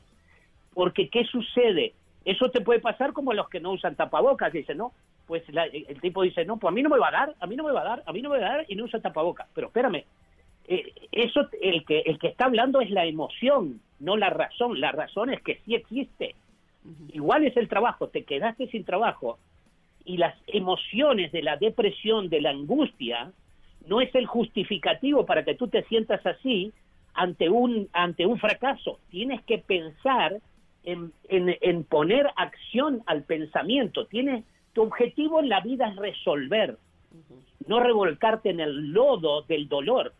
Porque, 0.75 1.09
¿qué 1.09 1.25
sucede? 1.25 1.95
Eso 2.27 2.51
te 2.51 2.61
puede 2.61 2.81
pasar 2.81 3.15
como 3.15 3.33
los 3.33 3.49
que 3.49 3.59
no 3.61 3.73
usan 3.73 3.97
tapabocas, 3.97 4.53
dicen, 4.53 4.77
no, 4.77 4.93
pues 5.27 5.43
la- 5.53 5.67
el 5.67 6.01
tipo 6.01 6.23
dice, 6.23 6.45
no, 6.45 6.59
pues 6.59 6.71
a 6.71 6.75
mí 6.75 6.83
no 6.83 6.89
me 6.91 6.99
va 6.99 7.09
a 7.09 7.13
dar, 7.13 7.35
a 7.41 7.47
mí 7.47 7.57
no 7.57 7.65
me 7.65 7.73
va 7.73 7.81
a 7.83 7.85
dar, 7.85 8.03
a 8.07 8.13
mí 8.13 8.23
no 8.23 8.31
me 8.31 8.39
va 8.39 8.47
a 8.47 8.57
dar 8.59 8.67
y 8.69 8.75
no 8.77 8.85
usa 8.85 9.01
tapabocas. 9.01 9.49
Pero 9.55 9.69
espérame, 9.69 10.05
eh, 10.69 10.93
eso 11.13 11.49
el 11.61 11.85
que 11.85 12.01
el 12.01 12.19
que 12.19 12.29
está 12.29 12.45
hablando 12.47 12.81
es 12.81 12.91
la 12.91 13.05
emoción, 13.07 13.81
no 14.01 14.17
la 14.17 14.31
razón. 14.31 14.81
La 14.81 14.93
razón 14.93 15.31
es 15.31 15.41
que 15.43 15.61
sí 15.65 15.75
existe. 15.75 16.35
Igual 17.13 17.45
es 17.47 17.57
el 17.57 17.69
trabajo, 17.69 18.09
te 18.09 18.25
quedaste 18.25 18.67
sin 18.69 18.85
trabajo 18.85 19.39
y 20.05 20.17
las 20.17 20.35
emociones 20.49 21.31
de 21.31 21.43
la 21.43 21.57
depresión, 21.57 22.29
de 22.29 22.41
la 22.41 22.51
angustia, 22.51 23.31
no 23.87 24.01
es 24.01 24.13
el 24.15 24.27
justificativo 24.27 25.25
para 25.27 25.45
que 25.45 25.55
tú 25.55 25.69
te 25.69 25.85
sientas 25.85 26.25
así 26.27 26.73
ante 27.15 27.49
un, 27.49 27.89
ante 27.93 28.27
un 28.27 28.39
fracaso. 28.39 28.99
Tienes 29.11 29.43
que 29.43 29.59
pensar 29.59 30.39
en, 30.85 31.13
en, 31.29 31.57
en 31.61 31.85
poner 31.85 32.29
acción 32.37 33.03
al 33.07 33.23
pensamiento. 33.23 34.07
Tienes, 34.07 34.45
tu 34.73 34.83
objetivo 34.83 35.41
en 35.41 35.49
la 35.49 35.61
vida 35.61 35.89
es 35.89 35.97
resolver, 35.97 36.79
no 37.67 37.81
revolcarte 37.81 38.51
en 38.51 38.61
el 38.61 38.93
lodo 38.93 39.43
del 39.43 39.69
dolor, 39.69 40.15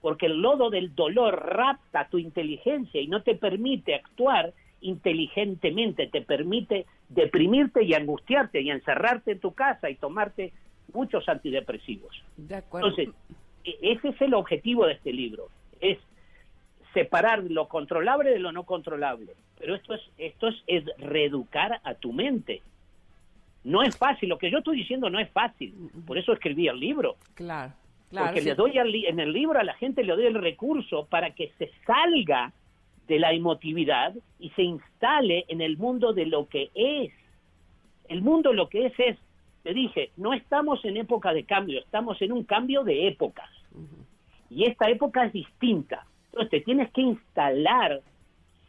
porque 0.00 0.26
el 0.26 0.40
lodo 0.40 0.70
del 0.70 0.94
dolor 0.94 1.34
rapta 1.34 2.08
tu 2.08 2.18
inteligencia 2.18 3.00
y 3.00 3.08
no 3.08 3.22
te 3.22 3.34
permite 3.34 3.94
actuar 3.94 4.52
inteligentemente, 4.80 6.06
te 6.06 6.22
permite 6.22 6.86
deprimirte 7.08 7.82
y 7.82 7.94
angustiarte 7.94 8.60
y 8.60 8.70
encerrarte 8.70 9.32
en 9.32 9.40
tu 9.40 9.52
casa 9.52 9.90
y 9.90 9.96
tomarte 9.96 10.52
muchos 10.92 11.28
antidepresivos. 11.28 12.22
De 12.36 12.56
acuerdo. 12.56 12.88
Entonces, 12.88 13.14
e- 13.64 13.78
ese 13.82 14.08
es 14.08 14.20
el 14.20 14.34
objetivo 14.34 14.86
de 14.86 14.94
este 14.94 15.12
libro, 15.12 15.48
es 15.80 15.98
separar 16.94 17.42
lo 17.44 17.68
controlable 17.68 18.30
de 18.30 18.38
lo 18.38 18.52
no 18.52 18.64
controlable. 18.64 19.32
Pero 19.58 19.74
esto 19.74 19.94
es, 19.94 20.00
esto 20.16 20.48
es, 20.48 20.56
es 20.66 20.84
reeducar 20.98 21.80
a 21.82 21.94
tu 21.94 22.12
mente. 22.12 22.62
No 23.64 23.82
es 23.82 23.96
fácil, 23.96 24.28
lo 24.28 24.38
que 24.38 24.50
yo 24.50 24.58
estoy 24.58 24.78
diciendo 24.78 25.10
no 25.10 25.18
es 25.18 25.30
fácil, 25.30 25.74
por 26.06 26.16
eso 26.16 26.32
escribí 26.32 26.68
el 26.68 26.78
libro. 26.78 27.16
Claro, 27.34 27.72
claro. 28.10 28.26
Porque 28.28 28.40
sí. 28.40 28.48
le 28.48 28.54
doy 28.54 28.78
al 28.78 28.94
en 28.94 29.20
el 29.20 29.32
libro 29.32 29.58
a 29.58 29.64
la 29.64 29.74
gente 29.74 30.04
le 30.04 30.14
doy 30.14 30.26
el 30.26 30.34
recurso 30.34 31.06
para 31.06 31.30
que 31.30 31.52
se 31.58 31.70
salga 31.86 32.52
de 33.08 33.18
la 33.18 33.32
emotividad 33.32 34.14
y 34.38 34.50
se 34.50 34.62
instale 34.62 35.44
en 35.48 35.60
el 35.60 35.76
mundo 35.76 36.12
de 36.12 36.26
lo 36.26 36.46
que 36.46 36.70
es. 36.74 37.12
El 38.08 38.22
mundo 38.22 38.52
lo 38.52 38.68
que 38.68 38.86
es 38.86 39.00
es, 39.00 39.18
te 39.62 39.74
dije, 39.74 40.12
no 40.16 40.34
estamos 40.34 40.84
en 40.84 40.96
época 40.96 41.32
de 41.32 41.44
cambio, 41.44 41.80
estamos 41.80 42.20
en 42.22 42.32
un 42.32 42.44
cambio 42.44 42.84
de 42.84 43.08
épocas. 43.08 43.50
Y 44.50 44.64
esta 44.64 44.88
época 44.88 45.26
es 45.26 45.32
distinta. 45.32 46.06
Entonces 46.26 46.50
te 46.50 46.60
tienes 46.60 46.90
que 46.92 47.00
instalar 47.00 48.00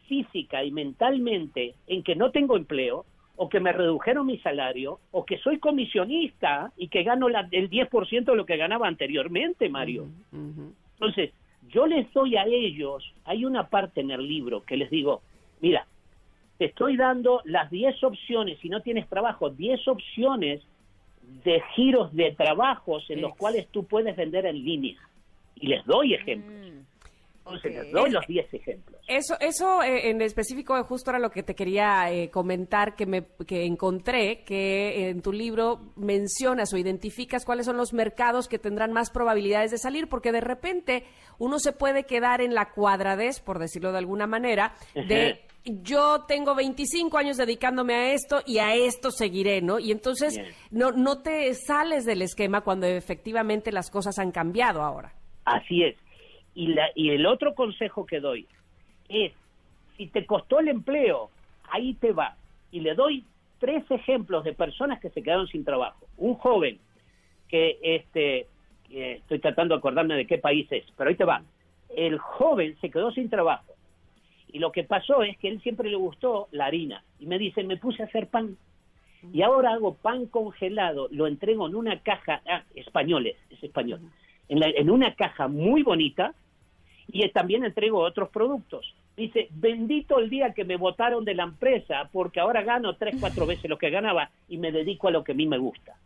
física 0.08 0.64
y 0.64 0.72
mentalmente 0.72 1.74
en 1.86 2.02
que 2.02 2.16
no 2.16 2.32
tengo 2.32 2.56
empleo, 2.56 3.04
o 3.42 3.48
que 3.48 3.58
me 3.58 3.72
redujeron 3.72 4.26
mi 4.26 4.36
salario, 4.40 5.00
o 5.12 5.24
que 5.24 5.38
soy 5.38 5.58
comisionista 5.58 6.72
y 6.76 6.88
que 6.88 7.04
gano 7.04 7.26
la- 7.30 7.48
el 7.52 7.70
10% 7.70 8.32
de 8.32 8.36
lo 8.36 8.44
que 8.44 8.58
ganaba 8.58 8.86
anteriormente, 8.86 9.70
Mario. 9.70 10.08
Entonces, 10.92 11.32
yo 11.70 11.86
les 11.86 12.12
doy 12.12 12.36
a 12.36 12.44
ellos, 12.44 13.02
hay 13.24 13.46
una 13.46 13.66
parte 13.68 14.02
en 14.02 14.10
el 14.10 14.28
libro 14.28 14.62
que 14.62 14.76
les 14.76 14.90
digo, 14.90 15.22
mira, 15.62 15.86
te 16.58 16.66
estoy 16.66 16.98
dando 16.98 17.40
las 17.46 17.70
10 17.70 18.04
opciones, 18.04 18.58
si 18.58 18.68
no 18.68 18.82
tienes 18.82 19.08
trabajo, 19.08 19.48
10 19.48 19.88
opciones 19.88 20.60
de 21.42 21.62
giros 21.74 22.12
de 22.14 22.32
trabajos 22.32 23.08
en 23.08 23.22
los 23.22 23.34
cuales 23.38 23.68
tú 23.68 23.84
puedes 23.86 24.14
vender 24.16 24.44
en 24.44 24.62
línea. 24.62 24.98
Y 25.54 25.68
les 25.68 25.82
doy 25.86 26.12
ejemplos. 26.12 26.69
Les 27.64 27.92
doy 27.92 28.10
los 28.10 28.26
10 28.26 28.54
ejemplos. 28.54 29.00
Eso, 29.06 29.36
eso 29.40 29.82
eh, 29.82 30.10
en 30.10 30.20
específico 30.22 30.76
eh, 30.76 30.82
justo 30.82 31.10
era 31.10 31.18
lo 31.18 31.30
que 31.30 31.42
te 31.42 31.54
quería 31.54 32.10
eh, 32.12 32.30
comentar, 32.30 32.94
que 32.94 33.06
me 33.06 33.24
que 33.46 33.64
encontré 33.64 34.44
que 34.44 35.08
en 35.08 35.22
tu 35.22 35.32
libro 35.32 35.92
mencionas 35.96 36.72
o 36.72 36.76
identificas 36.76 37.44
cuáles 37.44 37.66
son 37.66 37.76
los 37.76 37.92
mercados 37.92 38.48
que 38.48 38.58
tendrán 38.58 38.92
más 38.92 39.10
probabilidades 39.10 39.70
de 39.70 39.78
salir, 39.78 40.08
porque 40.08 40.32
de 40.32 40.40
repente 40.40 41.04
uno 41.38 41.58
se 41.58 41.72
puede 41.72 42.04
quedar 42.04 42.40
en 42.40 42.54
la 42.54 42.70
cuadradez, 42.70 43.40
por 43.40 43.58
decirlo 43.58 43.92
de 43.92 43.98
alguna 43.98 44.26
manera, 44.26 44.74
de 44.94 45.40
yo 45.64 46.24
tengo 46.26 46.54
25 46.54 47.18
años 47.18 47.36
dedicándome 47.36 47.94
a 47.94 48.12
esto 48.12 48.42
y 48.46 48.58
a 48.58 48.74
esto 48.74 49.10
seguiré, 49.10 49.60
¿no? 49.60 49.78
Y 49.78 49.92
entonces 49.92 50.36
Bien. 50.36 50.48
no, 50.70 50.92
no 50.92 51.20
te 51.20 51.52
sales 51.54 52.04
del 52.04 52.22
esquema 52.22 52.62
cuando 52.62 52.86
efectivamente 52.86 53.72
las 53.72 53.90
cosas 53.90 54.18
han 54.18 54.30
cambiado 54.30 54.82
ahora. 54.82 55.12
Así 55.44 55.82
es. 55.82 55.96
Y, 56.54 56.68
la, 56.68 56.90
y 56.94 57.10
el 57.10 57.26
otro 57.26 57.54
consejo 57.54 58.06
que 58.06 58.20
doy 58.20 58.46
es, 59.08 59.32
si 59.96 60.06
te 60.08 60.26
costó 60.26 60.60
el 60.60 60.68
empleo, 60.68 61.30
ahí 61.70 61.94
te 61.94 62.12
va. 62.12 62.36
Y 62.70 62.80
le 62.80 62.94
doy 62.94 63.24
tres 63.58 63.84
ejemplos 63.90 64.44
de 64.44 64.52
personas 64.52 65.00
que 65.00 65.10
se 65.10 65.22
quedaron 65.22 65.46
sin 65.48 65.64
trabajo. 65.64 66.06
Un 66.16 66.34
joven 66.34 66.78
que, 67.48 67.78
este, 67.82 68.46
estoy 68.90 69.38
tratando 69.38 69.74
de 69.74 69.78
acordarme 69.78 70.14
de 70.14 70.26
qué 70.26 70.38
país 70.38 70.66
es, 70.70 70.84
pero 70.96 71.10
ahí 71.10 71.16
te 71.16 71.24
va. 71.24 71.42
El 71.94 72.18
joven 72.18 72.76
se 72.80 72.90
quedó 72.90 73.10
sin 73.12 73.28
trabajo. 73.28 73.74
Y 74.52 74.58
lo 74.58 74.72
que 74.72 74.84
pasó 74.84 75.22
es 75.22 75.36
que 75.38 75.48
él 75.48 75.60
siempre 75.62 75.88
le 75.90 75.96
gustó 75.96 76.48
la 76.50 76.66
harina. 76.66 77.04
Y 77.18 77.26
me 77.26 77.38
dice, 77.38 77.62
me 77.62 77.76
puse 77.76 78.02
a 78.02 78.06
hacer 78.06 78.28
pan. 78.28 78.56
Y 79.32 79.42
ahora 79.42 79.74
hago 79.74 79.94
pan 79.94 80.26
congelado, 80.26 81.08
lo 81.10 81.26
entrego 81.26 81.66
en 81.66 81.74
una 81.74 82.00
caja, 82.00 82.40
ah, 82.48 82.64
españoles, 82.74 83.36
es 83.50 83.62
español, 83.62 84.00
en, 84.50 84.60
la- 84.60 84.68
en 84.68 84.90
una 84.90 85.14
caja 85.14 85.48
muy 85.48 85.82
bonita 85.82 86.34
y 87.08 87.26
también 87.30 87.64
entrego 87.64 88.00
otros 88.00 88.28
productos. 88.28 88.94
Dice, 89.16 89.48
bendito 89.50 90.18
el 90.18 90.28
día 90.30 90.52
que 90.52 90.64
me 90.64 90.76
votaron 90.76 91.24
de 91.24 91.34
la 91.34 91.44
empresa 91.44 92.08
porque 92.12 92.40
ahora 92.40 92.62
gano 92.62 92.96
tres, 92.96 93.16
cuatro 93.18 93.46
veces 93.46 93.68
lo 93.70 93.78
que 93.78 93.90
ganaba 93.90 94.30
y 94.48 94.58
me 94.58 94.72
dedico 94.72 95.08
a 95.08 95.10
lo 95.10 95.24
que 95.24 95.32
a 95.32 95.34
mí 95.34 95.46
me 95.46 95.58
gusta. 95.58 95.96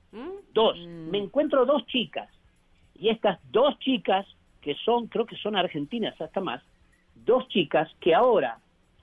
Dos, 0.53 0.77
me 1.11 1.19
encuentro 1.19 1.65
dos 1.67 1.85
chicas 1.87 2.29
y 2.95 3.09
estas 3.09 3.39
dos 3.51 3.79
chicas 3.81 4.27
que 4.61 4.75
son, 4.85 5.09
creo 5.09 5.27
que 5.27 5.37
son 5.37 5.57
argentinas 5.57 6.19
hasta 6.21 6.41
más, 6.41 6.63
dos 7.15 7.47
chicas 7.49 7.91
que 8.01 8.15
ahora 8.15 8.59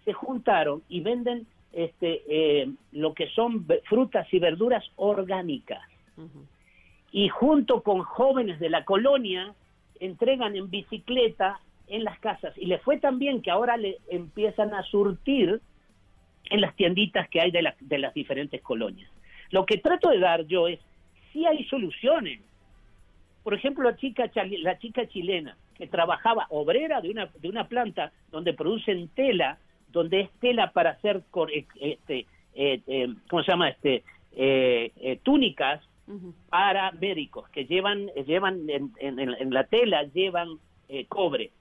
se 0.06 0.14
juntaron 0.14 0.82
y 0.90 1.02
venden 1.02 1.46
este 1.72 2.24
eh, 2.28 2.70
lo 2.92 3.14
que 3.14 3.28
son 3.30 3.66
frutas 3.86 4.28
y 4.34 4.40
verduras 4.40 4.84
orgánicas 4.96 5.82
y 7.12 7.30
junto 7.30 7.82
con 7.84 8.02
jóvenes 8.04 8.60
de 8.60 8.70
la 8.70 8.86
colonia 8.86 9.54
entregan 10.00 10.56
en 10.56 10.70
bicicleta 10.70 11.60
en 11.88 12.04
las 12.04 12.20
casas 12.20 12.58
y 12.58 12.66
le 12.66 12.80
fue 12.80 13.00
tan 13.00 13.20
bien 13.20 13.42
que 13.42 13.52
ahora 13.52 13.76
le 13.78 13.98
empiezan 14.10 14.74
a 14.74 14.84
surtir 14.84 15.60
en 16.46 16.62
las 16.62 16.76
tienditas 16.76 17.28
que 17.30 17.42
hay 17.42 17.52
de, 17.52 17.62
la- 17.62 17.76
de 17.80 17.98
las 17.98 18.14
diferentes 18.14 18.62
colonias. 18.62 19.10
Lo 19.52 19.66
que 19.66 19.78
trato 19.78 20.10
de 20.10 20.20
dar 20.20 20.46
yo 20.48 20.68
es, 20.68 20.80
si 21.32 21.46
hay 21.46 21.64
soluciones. 21.66 22.42
Por 23.44 23.54
ejemplo, 23.54 23.90
la 23.90 23.98
chica, 23.98 24.30
la 24.62 24.78
chica 24.78 25.08
chilena 25.08 25.58
que 25.76 25.88
trabajaba 25.88 26.46
obrera 26.50 27.02
de 27.02 27.10
una, 27.10 27.30
de 27.40 27.50
una 27.50 27.68
planta 27.68 28.12
donde 28.32 28.54
producen 28.54 29.08
tela, 29.10 29.58
donde 29.92 30.22
es 30.22 30.30
tela 30.40 30.72
para 30.72 30.92
hacer, 30.92 31.24
eh, 31.54 31.66
este, 31.80 32.26
eh, 32.54 32.82
eh, 32.88 33.14
¿cómo 33.30 33.44
se 33.44 33.52
llama? 33.52 33.70
Este, 33.70 34.04
eh, 34.34 35.20
para 36.50 36.92
médicos 36.92 37.48
que 37.50 37.66
llevan, 37.66 38.08
llevan 38.26 38.68
en, 38.70 39.54
la 39.54 39.64
tela, 39.66 40.04
llevan 40.04 40.58
eh, 40.90 41.06
cobre, 41.08 41.52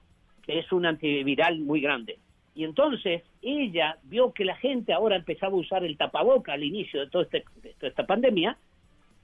que 0.43 0.59
es 0.59 0.71
un 0.71 0.85
antiviral 0.85 1.59
muy 1.59 1.79
grande. 1.81 2.19
Y 2.53 2.65
entonces 2.65 3.23
ella 3.41 3.97
vio 4.03 4.33
que 4.33 4.43
la 4.43 4.55
gente 4.57 4.91
ahora 4.91 5.15
empezaba 5.15 5.53
a 5.53 5.59
usar 5.59 5.85
el 5.85 5.95
tapaboca 5.97 6.53
al 6.53 6.63
inicio 6.63 6.99
de, 6.99 7.07
todo 7.09 7.21
este- 7.21 7.45
toda 7.79 7.89
esta 7.89 8.05
pandemia 8.05 8.57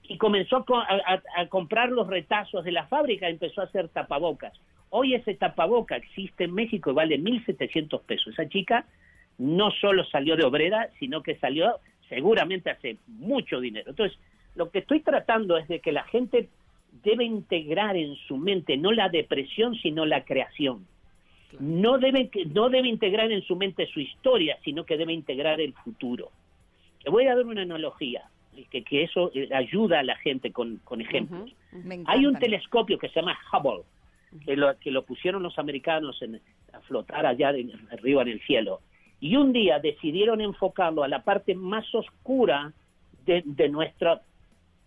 y 0.04 0.16
comenzó 0.16 0.56
a, 0.58 0.64
co- 0.64 0.78
a- 0.78 0.86
a- 0.86 1.22
a 1.42 1.46
comprar 1.48 1.90
los 1.90 2.06
retazos 2.06 2.64
de 2.64 2.72
la 2.72 2.86
fábrica 2.86 3.28
y 3.28 3.32
empezó 3.32 3.60
a 3.60 3.64
hacer 3.64 3.88
tapabocas. 3.90 4.54
Hoy 4.88 5.12
ese 5.14 5.34
tapaboca 5.34 5.96
existe 5.96 6.44
en 6.44 6.54
México 6.54 6.90
y 6.90 6.94
vale 6.94 7.18
1.700 7.18 8.00
pesos. 8.04 8.32
Esa 8.32 8.48
chica 8.48 8.86
no 9.36 9.70
solo 9.72 10.04
salió 10.06 10.34
de 10.34 10.44
obrera, 10.44 10.88
sino 10.98 11.22
que 11.22 11.36
salió 11.36 11.74
seguramente 12.08 12.70
hace 12.70 12.96
mucho 13.06 13.60
dinero. 13.60 13.90
Entonces, 13.90 14.18
lo 14.58 14.70
que 14.70 14.80
estoy 14.80 15.00
tratando 15.00 15.56
es 15.56 15.68
de 15.68 15.78
que 15.80 15.92
la 15.92 16.02
gente 16.04 16.48
debe 17.04 17.24
integrar 17.24 17.96
en 17.96 18.16
su 18.26 18.36
mente 18.36 18.76
no 18.76 18.90
la 18.92 19.08
depresión, 19.08 19.76
sino 19.76 20.04
la 20.04 20.24
creación. 20.24 20.84
No 21.60 21.96
debe, 21.98 22.28
no 22.54 22.68
debe 22.68 22.88
integrar 22.88 23.30
en 23.32 23.42
su 23.42 23.54
mente 23.56 23.86
su 23.86 24.00
historia, 24.00 24.58
sino 24.64 24.84
que 24.84 24.96
debe 24.98 25.12
integrar 25.12 25.60
el 25.60 25.72
futuro. 25.74 26.30
Te 27.02 27.08
voy 27.10 27.26
a 27.26 27.36
dar 27.36 27.46
una 27.46 27.62
analogía, 27.62 28.24
que, 28.70 28.82
que 28.82 29.04
eso 29.04 29.30
eh, 29.32 29.48
ayuda 29.54 30.00
a 30.00 30.02
la 30.02 30.16
gente 30.16 30.50
con, 30.50 30.78
con 30.84 31.00
ejemplos. 31.00 31.54
Hay 32.06 32.26
un 32.26 32.34
telescopio 32.40 32.98
que 32.98 33.08
se 33.08 33.20
llama 33.20 33.38
Hubble, 33.52 33.84
que 34.44 34.56
lo, 34.56 34.76
que 34.78 34.90
lo 34.90 35.04
pusieron 35.04 35.42
los 35.44 35.56
americanos 35.58 36.20
en, 36.22 36.40
a 36.72 36.80
flotar 36.80 37.24
allá 37.24 37.50
en- 37.50 37.72
arriba 37.92 38.22
en 38.22 38.28
el 38.28 38.40
cielo. 38.40 38.80
Y 39.20 39.36
un 39.36 39.52
día 39.52 39.78
decidieron 39.78 40.40
enfocarlo 40.40 41.04
a 41.04 41.08
la 41.08 41.22
parte 41.22 41.54
más 41.54 41.86
oscura 41.94 42.72
de, 43.24 43.42
de 43.44 43.68
nuestra, 43.68 44.20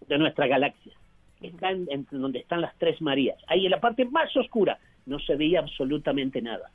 de 0.08 0.18
nuestra 0.18 0.48
galaxia. 0.48 0.94
Está 1.42 1.72
en, 1.72 1.88
en 1.90 2.06
donde 2.12 2.40
están 2.40 2.62
las 2.62 2.78
tres 2.78 3.02
Marías. 3.02 3.38
Ahí 3.48 3.66
en 3.66 3.72
la 3.72 3.80
parte 3.80 4.06
más 4.06 4.36
oscura 4.36 4.80
no 5.06 5.20
se 5.20 5.36
veía 5.36 5.60
absolutamente 5.60 6.42
nada. 6.42 6.72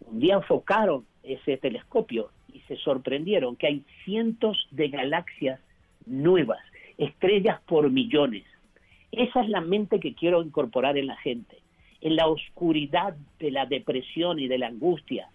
Un 0.00 0.20
día 0.20 0.34
enfocaron 0.34 1.06
ese 1.22 1.56
telescopio 1.56 2.30
y 2.52 2.60
se 2.60 2.76
sorprendieron 2.76 3.56
que 3.56 3.66
hay 3.66 3.84
cientos 4.04 4.68
de 4.70 4.88
galaxias 4.88 5.60
nuevas, 6.06 6.60
estrellas 6.98 7.60
por 7.66 7.90
millones. 7.90 8.44
Esa 9.10 9.42
es 9.42 9.48
la 9.48 9.60
mente 9.60 10.00
que 10.00 10.14
quiero 10.14 10.42
incorporar 10.42 10.98
en 10.98 11.06
la 11.06 11.16
gente. 11.16 11.58
En 12.00 12.16
la 12.16 12.26
oscuridad 12.26 13.16
de 13.38 13.50
la 13.50 13.66
depresión 13.66 14.38
y 14.38 14.48
de 14.48 14.58
la 14.58 14.66
angustia, 14.66 15.28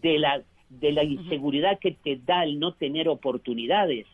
de 0.00 0.18
la, 0.18 0.42
de 0.70 0.92
la 0.92 1.04
inseguridad 1.04 1.78
que 1.78 1.92
te 1.92 2.16
da 2.24 2.44
el 2.44 2.58
no 2.58 2.72
tener 2.72 3.08
oportunidades, 3.08 4.06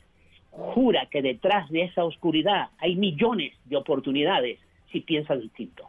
jura 0.56 1.06
que 1.06 1.20
detrás 1.20 1.68
de 1.70 1.82
esa 1.82 2.04
oscuridad 2.04 2.68
hay 2.78 2.96
millones 2.96 3.52
de 3.64 3.76
oportunidades 3.76 4.60
si 4.92 5.00
piensas 5.00 5.40
distinto. 5.40 5.88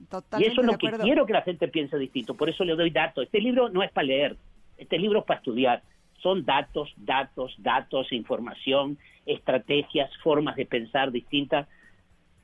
Y 0.00 0.04
Totalmente 0.04 0.52
eso 0.52 0.60
es 0.60 0.66
lo 0.66 0.78
que 0.78 0.90
quiero 0.98 1.26
que 1.26 1.32
la 1.32 1.42
gente 1.42 1.68
piense 1.68 1.98
distinto. 1.98 2.34
Por 2.34 2.48
eso 2.48 2.64
le 2.64 2.74
doy 2.74 2.90
datos. 2.90 3.24
Este 3.24 3.40
libro 3.40 3.68
no 3.68 3.82
es 3.82 3.90
para 3.90 4.06
leer. 4.06 4.36
Este 4.76 4.98
libro 4.98 5.20
es 5.20 5.24
para 5.24 5.38
estudiar. 5.38 5.82
Son 6.22 6.44
datos, 6.44 6.92
datos, 6.96 7.54
datos, 7.58 8.12
información, 8.12 8.98
estrategias, 9.26 10.10
formas 10.22 10.56
de 10.56 10.66
pensar 10.66 11.12
distintas. 11.12 11.68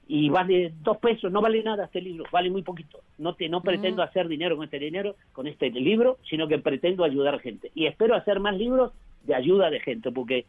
Y 0.07 0.29
vale 0.29 0.73
dos 0.83 0.99
pesos, 0.99 1.33
no 1.33 1.41
vale 1.41 1.63
nada 1.63 1.87
este 1.87 2.01
libro, 2.01 2.25
vale 2.31 2.51
muy 2.51 2.63
poquito. 2.63 3.01
No 3.19 3.35
te, 3.35 3.49
no 3.49 3.63
pretendo 3.63 4.03
hacer 4.03 4.29
dinero 4.29 4.57
con 4.57 4.65
este 4.65 4.79
dinero, 4.79 5.17
con 5.33 5.47
este 5.47 5.71
libro, 5.71 6.19
sino 6.29 6.47
que 6.47 6.59
pretendo 6.59 7.05
ayudar 7.05 7.41
gente. 7.41 7.71
Y 7.75 7.87
espero 7.87 8.15
hacer 8.15 8.39
más 8.39 8.57
libros 8.57 8.93
de 9.23 9.35
ayuda 9.35 9.71
de 9.71 9.81
gente, 9.81 10.13
porque 10.13 10.45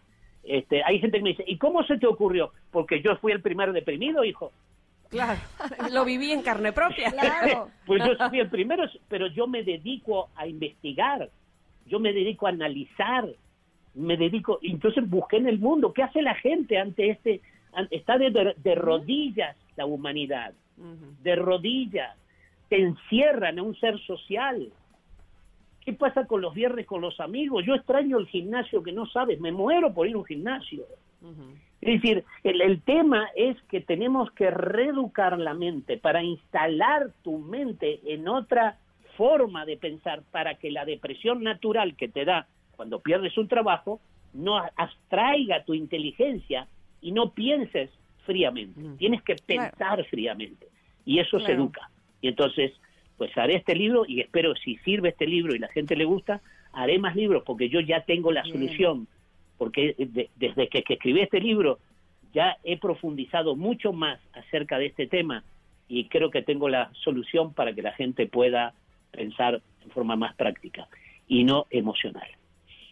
este, 0.46 0.84
hay 0.84 1.00
gente 1.00 1.18
que 1.18 1.24
me 1.24 1.30
dice, 1.30 1.44
¿y 1.48 1.58
cómo 1.58 1.84
se 1.84 1.98
te 1.98 2.08
ocurrió? 2.08 2.52
Porque 2.72 3.02
yo 3.02 3.16
fui 3.18 3.32
el 3.32 3.42
primer 3.42 3.72
deprimido, 3.74 4.24
hijo. 4.24 4.52
Claro, 5.10 5.40
lo 5.92 6.04
viví 6.06 6.32
en 6.32 6.42
carne 6.42 6.72
propia. 6.72 7.12
Claro. 7.12 7.70
Pues 7.86 8.04
yo 8.06 8.16
soy 8.16 8.40
el 8.40 8.50
primero, 8.50 8.84
pero 9.08 9.28
yo 9.28 9.48
me 9.48 9.64
dedico 9.64 10.30
a 10.36 10.48
investigar, 10.48 11.30
yo 11.86 12.00
me 12.00 12.12
dedico 12.14 12.48
a 12.48 12.50
analizar, 12.50 13.26
me 13.94 14.18
dedico, 14.18 14.60
entonces 14.64 15.08
busqué 15.10 15.38
en 15.38 15.48
el 15.48 15.60
mundo, 15.60 15.94
¿qué 15.94 16.04
hace 16.04 16.22
la 16.22 16.34
gente 16.36 16.78
ante 16.78 17.10
este, 17.12 17.42
está 17.92 18.18
de, 18.18 18.32
de- 18.32 18.56
de 18.58 18.76
rodillas 18.76 19.56
la 19.78 19.86
humanidad, 19.86 20.54
de 21.22 21.36
rodillas, 21.36 22.16
te 22.70 22.82
encierran 22.82 23.60
a 23.60 23.64
un 23.64 23.76
ser 23.80 24.00
social. 24.00 24.68
¿Qué 25.86 25.94
pasa 25.94 26.26
con 26.26 26.42
los 26.42 26.54
viernes 26.54 26.86
con 26.88 27.02
los 27.02 27.20
amigos? 27.20 27.64
Yo 27.66 27.76
extraño 27.76 28.18
el 28.18 28.28
gimnasio 28.28 28.82
que 28.82 28.92
no 28.92 29.06
sabes, 29.06 29.40
me 29.40 29.52
muero 29.52 29.94
por 29.94 30.08
ir 30.08 30.16
a 30.16 30.20
un 30.20 30.26
gimnasio. 30.26 30.84
Es 31.82 32.02
decir, 32.02 32.24
el, 32.44 32.62
el 32.62 32.82
tema 32.82 33.30
es 33.36 33.56
que 33.70 33.82
tenemos 33.82 34.32
que 34.32 34.50
reeducar 34.50 35.38
la 35.38 35.54
mente 35.54 35.98
para 35.98 36.24
instalar 36.24 37.12
tu 37.24 37.38
mente 37.38 38.00
en 38.06 38.28
otra 38.28 38.78
forma 39.16 39.66
de 39.66 39.78
pensar 39.78 40.24
para 40.32 40.56
que 40.56 40.72
la 40.72 40.86
depresión 40.86 41.44
natural 41.44 41.96
que 41.96 42.08
te 42.08 42.26
da 42.26 42.48
cuando 42.76 43.00
pierdes 43.00 43.38
un 43.38 43.48
trabajo 43.48 44.00
no 44.34 44.58
abstraiga 44.76 45.64
tu 45.64 45.74
inteligencia 45.74 46.68
y 47.02 47.12
no 47.12 47.30
pienses 47.32 47.92
fríamente. 48.26 48.82
Tienes 48.98 49.22
que 49.22 49.36
Claro. 49.36 49.70
pensar 49.72 50.06
fríamente. 50.06 50.68
Y 51.06 51.20
eso 51.20 51.40
se 51.40 51.52
educa. 51.52 51.90
Y 52.22 52.30
entonces, 52.30 52.74
pues 53.18 53.36
haré 53.38 53.56
este 53.56 53.76
libro 53.76 54.06
y 54.08 54.22
espero 54.22 54.56
si 54.56 54.78
sirve 54.78 55.10
este 55.10 55.26
libro 55.26 55.56
y 55.56 55.60
la 55.60 55.68
gente 55.70 55.96
le 55.96 56.06
gusta, 56.06 56.42
haré 56.74 57.00
más 57.00 57.16
libros 57.16 57.44
porque 57.46 57.70
yo 57.70 57.80
ya 57.80 58.02
tengo 58.02 58.32
la 58.32 58.42
Bien. 58.44 58.56
solución. 58.56 59.08
Porque 59.58 59.96
de- 59.98 60.30
desde 60.36 60.68
que, 60.68 60.84
que 60.84 60.96
escribí 60.96 61.22
este 61.22 61.40
libro 61.40 61.80
ya 62.34 62.58
he 62.66 62.78
profundizado 62.78 63.56
mucho 63.56 63.94
más 63.94 64.20
acerca 64.34 64.78
de 64.78 64.88
este 64.88 65.08
tema 65.08 65.44
y 65.88 66.10
creo 66.10 66.30
que 66.30 66.42
tengo 66.42 66.68
la 66.68 66.92
solución 67.04 67.54
para 67.54 67.74
que 67.74 67.82
la 67.82 67.94
gente 67.94 68.28
pueda 68.28 68.74
pensar 69.12 69.62
en 69.84 69.90
forma 69.92 70.18
más 70.18 70.36
práctica 70.36 70.90
y 71.28 71.46
no 71.46 71.68
emocional. 71.70 72.28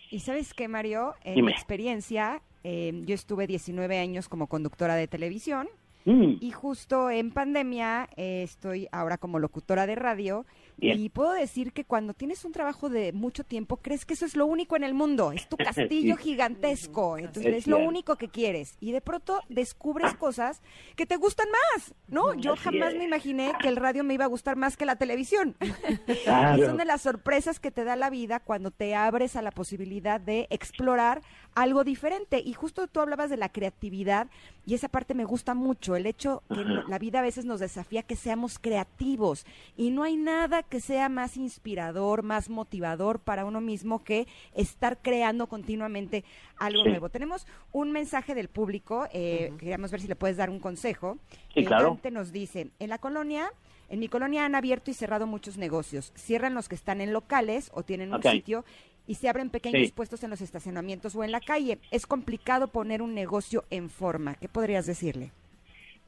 Y 0.10 0.20
sabes 0.20 0.54
qué, 0.54 0.68
Mario, 0.70 1.16
en 1.26 1.36
Dime. 1.36 1.48
mi 1.48 1.52
experiencia, 1.52 2.42
eh, 2.64 2.94
yo 3.06 3.16
estuve 3.16 3.46
19 3.48 3.98
años 4.00 4.30
como 4.30 4.48
conductora 4.48 4.96
de 4.96 5.08
televisión 5.10 5.68
Mm, 6.06 6.38
y 6.42 6.52
justo 6.52 7.10
en 7.10 7.32
pandemia 7.32 8.10
eh, 8.18 8.44
estoy 8.44 8.88
ahora 8.92 9.18
como 9.18 9.40
locutora 9.40 9.88
de 9.88 9.96
radio 9.96 10.46
Bien. 10.78 11.00
y 11.00 11.10
puedo 11.10 11.32
decir 11.34 11.72
que 11.74 11.86
cuando 11.86 12.14
tienes 12.14 12.44
un 12.46 12.52
trabajo 12.52 12.90
de 12.90 13.14
mucho 13.14 13.44
tiempo 13.44 13.78
crees 13.78 14.06
que 14.06 14.14
eso 14.16 14.26
es 14.26 14.36
lo 14.36 14.46
único 14.46 14.76
en 14.76 14.84
el 14.84 14.94
mundo, 14.94 15.32
es 15.32 15.48
tu 15.48 15.58
castillo 15.58 16.18
Sí. 16.18 16.24
gigantesco, 16.24 17.18
entonces 17.18 17.46
Es 17.54 17.58
es, 17.60 17.68
lo 17.68 17.78
único 17.80 18.16
que 18.18 18.28
quieres 18.30 18.76
y 18.80 18.92
de 18.92 19.02
pronto 19.02 19.40
descubres 19.50 20.14
cosas 20.16 20.62
que 20.96 21.06
te 21.06 21.16
gustan 21.18 21.48
más, 21.52 21.94
¿no? 22.08 22.34
Yo 22.34 22.54
Así 22.54 22.64
jamás 22.64 22.94
es. 22.94 22.98
me 23.00 23.06
imaginé 23.06 23.54
que 23.62 23.68
el 23.70 23.76
radio 23.76 24.04
me 24.04 24.14
iba 24.14 24.26
a 24.26 24.28
gustar 24.28 24.56
más 24.56 24.78
que 24.78 24.86
la 24.86 24.96
televisión. 24.96 25.56
Claro. 26.24 26.62
Y 26.62 26.66
son 26.66 26.78
de 26.78 26.86
las 26.86 27.02
sorpresas 27.02 27.60
que 27.60 27.72
te 27.72 27.84
da 27.84 27.96
la 27.96 28.10
vida 28.10 28.40
cuando 28.40 28.72
te 28.72 28.96
abres 28.96 29.36
a 29.36 29.42
la 29.42 29.52
posibilidad 29.52 30.20
de 30.22 30.48
explorar 30.50 31.22
algo 31.56 31.84
diferente. 31.84 32.40
Y 32.44 32.54
justo 32.54 32.88
tú 32.88 33.00
hablabas 33.00 33.30
de 33.30 33.38
la 33.38 33.50
creatividad 33.50 34.28
y 34.66 34.74
esa 34.74 34.88
parte 34.90 35.14
me 35.14 35.26
gusta 35.26 35.54
mucho, 35.54 35.96
el 35.96 36.06
hecho 36.06 36.42
que 36.54 36.64
la 36.88 36.98
vida 37.00 37.20
a 37.20 37.22
veces 37.24 37.46
nos 37.46 37.60
desafía 37.60 38.04
que 38.04 38.16
seamos 38.16 38.58
creativos 38.60 39.46
y 39.76 39.92
no 39.92 40.04
hay 40.04 40.16
nada 40.18 40.63
que 40.70 40.80
sea 40.80 41.10
más 41.10 41.38
inspirador, 41.38 42.24
más 42.24 42.50
motivador 42.50 43.20
para 43.20 43.46
uno 43.46 43.62
mismo 43.62 44.04
que 44.04 44.28
estar 44.54 45.00
creando 45.02 45.48
continuamente 45.48 46.24
algo 46.58 46.84
Sí. 46.84 46.90
nuevo. 46.90 47.10
Tenemos 47.10 47.46
un 47.72 47.92
mensaje 47.92 48.36
del 48.36 48.48
público, 48.50 49.08
eh, 49.14 49.52
queríamos 49.60 49.92
ver 49.92 50.02
si 50.02 50.08
le 50.08 50.16
puedes 50.16 50.38
dar 50.38 50.50
un 50.50 50.60
consejo. 50.60 51.18
Sí, 51.54 51.62
Eh, 51.62 51.66
claro. 51.66 51.90
Dante 51.90 52.12
nos 52.12 52.32
dice, 52.32 52.72
en 52.80 52.90
la 52.90 52.98
colonia, 52.98 53.52
en 53.90 54.00
mi 54.00 54.08
colonia 54.08 54.46
han 54.46 54.56
abierto 54.56 54.90
y 54.92 54.94
cerrado 54.94 55.28
muchos 55.28 55.58
negocios. 55.58 56.12
Cierran 56.16 56.54
los 56.56 56.68
que 56.70 56.76
están 56.76 57.02
en 57.02 57.14
locales 57.14 57.70
o 57.74 57.84
tienen 57.84 58.14
un 58.14 58.24
sitio 58.24 58.66
y 59.06 59.16
se 59.16 59.28
abren 59.30 59.50
pequeños 59.50 59.88
Sí. 59.88 59.94
puestos 59.94 60.24
en 60.24 60.30
los 60.30 60.42
estacionamientos 60.42 61.16
o 61.16 61.24
en 61.24 61.32
la 61.32 61.42
calle. 61.42 61.80
Es 61.92 62.08
complicado 62.08 62.70
poner 62.70 63.02
un 63.02 63.14
negocio 63.14 63.66
en 63.70 63.90
forma. 63.90 64.36
¿Qué 64.36 64.48
podrías 64.48 64.86
decirle? 64.86 65.32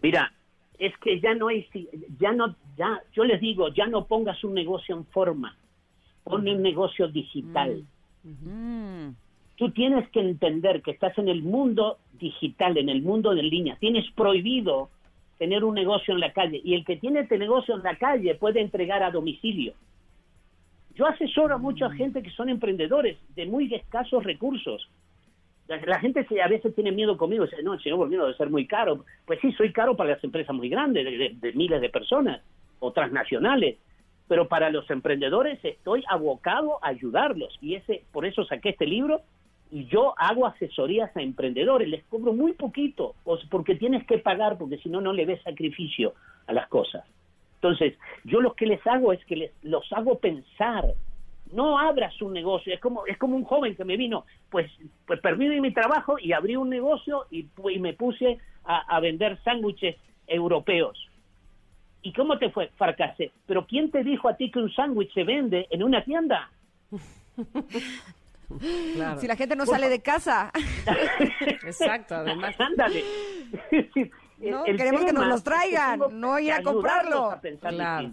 Mira, 0.01 0.33
es 0.79 0.97
que 0.97 1.19
ya 1.19 1.33
no 1.35 1.47
hay, 1.47 1.67
ya 2.19 2.31
no, 2.31 2.55
ya, 2.77 3.01
yo 3.13 3.23
les 3.23 3.39
digo, 3.41 3.69
ya 3.69 3.87
no 3.87 4.05
pongas 4.05 4.43
un 4.43 4.53
negocio 4.53 4.95
en 4.95 5.05
forma, 5.05 5.55
pon 6.23 6.47
un 6.47 6.61
negocio 6.61 7.07
digital. 7.07 7.83
Mm, 8.23 9.09
Tú 9.55 9.71
tienes 9.71 10.09
que 10.09 10.19
entender 10.19 10.81
que 10.81 10.91
estás 10.91 11.17
en 11.17 11.29
el 11.29 11.41
mundo 11.41 11.97
digital, 12.19 12.77
en 12.77 12.89
el 12.89 13.01
mundo 13.01 13.33
de 13.33 13.43
línea. 13.43 13.77
Tienes 13.79 14.05
prohibido 14.11 14.89
tener 15.37 15.63
un 15.63 15.75
negocio 15.75 16.13
en 16.13 16.19
la 16.19 16.33
calle 16.33 16.61
y 16.63 16.73
el 16.73 16.83
que 16.83 16.97
tiene 16.97 17.21
este 17.21 17.37
negocio 17.37 17.75
en 17.75 17.83
la 17.83 17.95
calle 17.95 18.35
puede 18.35 18.59
entregar 18.59 19.01
a 19.01 19.11
domicilio. 19.11 19.73
Yo 20.95 21.05
asesoro 21.07 21.55
a 21.55 21.57
mucha 21.57 21.89
gente 21.91 22.21
que 22.21 22.31
son 22.31 22.49
emprendedores 22.49 23.17
de 23.35 23.45
muy 23.45 23.73
escasos 23.73 24.23
recursos. 24.23 24.89
La, 25.67 25.99
gente 25.99 26.25
se- 26.27 26.41
a 26.41 26.47
veces 26.47 26.75
tiene 26.75 26.91
miedo 26.91 27.17
conmigo, 27.17 27.45
dice, 27.45 27.63
no, 27.63 27.77
señor, 27.79 28.07
miedo 28.07 28.25
debe 28.25 28.37
ser 28.37 28.49
muy 28.49 28.67
caro. 28.67 29.03
Pues 29.25 29.39
sí, 29.41 29.51
soy 29.53 29.73
caro 29.73 29.95
para 29.95 30.11
las 30.11 30.23
empresas 30.23 30.55
muy 30.55 30.69
grandes, 30.69 31.05
de, 31.41 31.53
miles 31.53 31.81
de 31.81 31.89
personas 31.89 32.41
o 32.79 32.91
transnacionales, 32.91 33.77
pero 34.27 34.47
para 34.47 34.69
los 34.69 34.89
emprendedores 34.91 35.59
estoy 35.63 36.03
abocado 36.07 36.83
a 36.83 36.89
ayudarlos 36.89 37.57
y 37.61 37.75
ese 37.75 38.03
por 38.11 38.25
eso 38.25 38.45
saqué 38.45 38.69
este 38.69 38.85
libro 38.85 39.21
y 39.71 39.85
yo 39.85 40.13
hago 40.17 40.45
asesorías 40.45 41.15
a 41.17 41.21
emprendedores, 41.21 41.87
les 41.89 42.03
cobro 42.05 42.33
muy 42.33 42.53
poquito, 42.53 43.15
porque 43.49 43.75
tienes 43.75 44.05
que 44.05 44.19
pagar, 44.19 44.57
porque 44.57 44.77
si 44.77 44.89
no, 44.89 45.01
no 45.01 45.13
le 45.13 45.25
ves 45.25 45.41
sacrificio 45.41 46.13
a 46.47 46.53
las 46.53 46.67
cosas. 46.67 47.03
Entonces, 47.55 47.97
yo 48.23 48.41
lo 48.41 48.53
que 48.53 48.67
les 48.67 48.85
hago 48.85 49.11
es 49.11 49.25
que 49.25 49.35
les, 49.35 49.51
los 49.63 49.91
hago 49.91 50.19
pensar. 50.19 50.85
No 51.51 51.77
abras 51.79 52.19
un 52.21 52.33
negocio, 52.33 52.73
es 52.73 52.79
como 52.79 53.05
es 53.05 53.17
como 53.17 53.35
un 53.35 53.43
joven 53.43 53.75
que 53.75 53.85
me 53.85 53.97
vino, 53.97 54.25
pues 54.49 54.69
pues 55.05 55.19
perdí 55.21 55.47
mi 55.61 55.73
trabajo 55.73 56.17
y 56.19 56.33
abrí 56.33 56.55
un 56.55 56.69
negocio 56.69 57.25
y, 57.31 57.47
y 57.71 57.79
me 57.79 57.93
puse 57.93 58.39
a, 58.65 58.95
a 58.95 58.99
vender 58.99 59.41
sándwiches 59.43 59.95
europeos. 60.27 60.97
¿Y 62.01 62.13
cómo 62.13 62.37
te 62.37 62.49
fue? 62.51 62.69
Fracasé. 62.77 63.31
Pero 63.47 63.65
¿quién 63.65 63.89
te 63.91 64.03
dijo 64.03 64.27
a 64.29 64.35
ti 64.35 64.51
que 64.51 64.59
un 64.59 64.71
sándwich 64.73 65.13
se 65.13 65.23
vende 65.23 65.67
en 65.71 65.83
una 65.83 66.03
tienda? 66.03 66.49
Claro. 68.95 69.19
Si 69.19 69.27
la 69.27 69.35
gente 69.35 69.55
no 69.55 69.65
sale 69.65 69.89
de 69.89 70.01
casa, 70.01 70.51
Exacto, 71.65 72.15
además. 72.15 72.55
Ándale. 72.59 73.03
No, 74.37 74.65
El 74.65 74.77
queremos 74.77 75.03
que 75.05 75.13
nos 75.13 75.27
los 75.27 75.43
que 75.43 75.49
traigan, 75.49 75.99
no 76.19 76.37
ir 76.39 76.51
a 76.51 76.61
comprarlo. 76.61 77.31
a 77.31 77.41
pensar 77.41 77.73
Claro. 77.73 78.11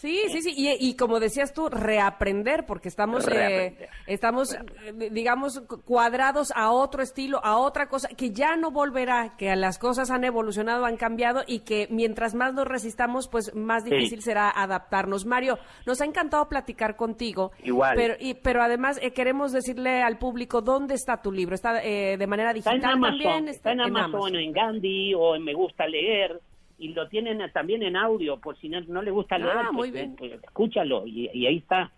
Sí, 0.00 0.18
sí, 0.28 0.40
sí, 0.40 0.54
y, 0.56 0.70
y 0.88 0.96
como 0.96 1.20
decías 1.20 1.52
tú, 1.52 1.68
reaprender, 1.68 2.64
porque 2.66 2.88
estamos, 2.88 3.28
eh, 3.28 3.88
estamos, 4.06 4.54
eh, 4.54 5.10
digamos, 5.10 5.60
cu- 5.60 5.82
cuadrados 5.82 6.52
a 6.56 6.70
otro 6.70 7.02
estilo, 7.02 7.38
a 7.44 7.58
otra 7.58 7.88
cosa, 7.88 8.08
que 8.08 8.30
ya 8.30 8.56
no 8.56 8.70
volverá, 8.70 9.34
que 9.36 9.54
las 9.56 9.78
cosas 9.78 10.10
han 10.10 10.24
evolucionado, 10.24 10.86
han 10.86 10.96
cambiado 10.96 11.42
y 11.46 11.60
que 11.60 11.86
mientras 11.90 12.34
más 12.34 12.54
nos 12.54 12.66
resistamos, 12.66 13.28
pues 13.28 13.54
más 13.54 13.84
Sí. 13.84 13.90
difícil 13.90 14.22
será 14.22 14.48
adaptarnos. 14.50 15.26
Mario, 15.26 15.58
nos 15.84 16.00
ha 16.00 16.06
encantado 16.06 16.48
platicar 16.48 16.96
contigo. 16.96 17.52
Igual. 17.62 17.94
Pero, 17.96 18.14
y, 18.18 18.32
pero 18.34 18.62
además 18.62 18.98
eh, 19.02 19.12
queremos 19.12 19.52
decirle 19.52 20.02
al 20.02 20.16
público 20.18 20.62
dónde 20.62 20.94
está 20.94 21.20
tu 21.20 21.30
libro. 21.30 21.54
¿Está 21.54 21.84
eh, 21.84 22.16
de 22.16 22.26
manera 22.26 22.52
Está 22.52 22.70
digital 22.72 22.90
en 22.90 22.96
Amazon, 22.96 23.18
también? 23.22 23.48
está 23.48 23.72
en 23.72 23.80
Amazon, 23.82 24.36
en 24.36 24.52
Gandhi 24.52 25.12
o 25.14 25.34
en 25.34 25.44
Me 25.44 25.52
Gusta 25.52 25.86
Leer 25.86 26.40
y 26.80 26.88
lo 26.94 27.06
tienen 27.08 27.38
también 27.52 27.82
en 27.82 27.94
audio, 27.94 28.38
por 28.40 28.56
si 28.58 28.68
no, 28.68 28.80
no 28.80 29.02
le 29.02 29.10
gusta 29.10 29.36
Ah, 29.36 29.38
leer, 29.38 29.56
pues, 29.66 29.72
muy 29.74 29.90
bien. 29.90 30.16
pues, 30.16 30.32
escúchalo 30.32 31.06
y, 31.06 31.28
y 31.32 31.46
ahí 31.46 31.58
está. 31.58 31.92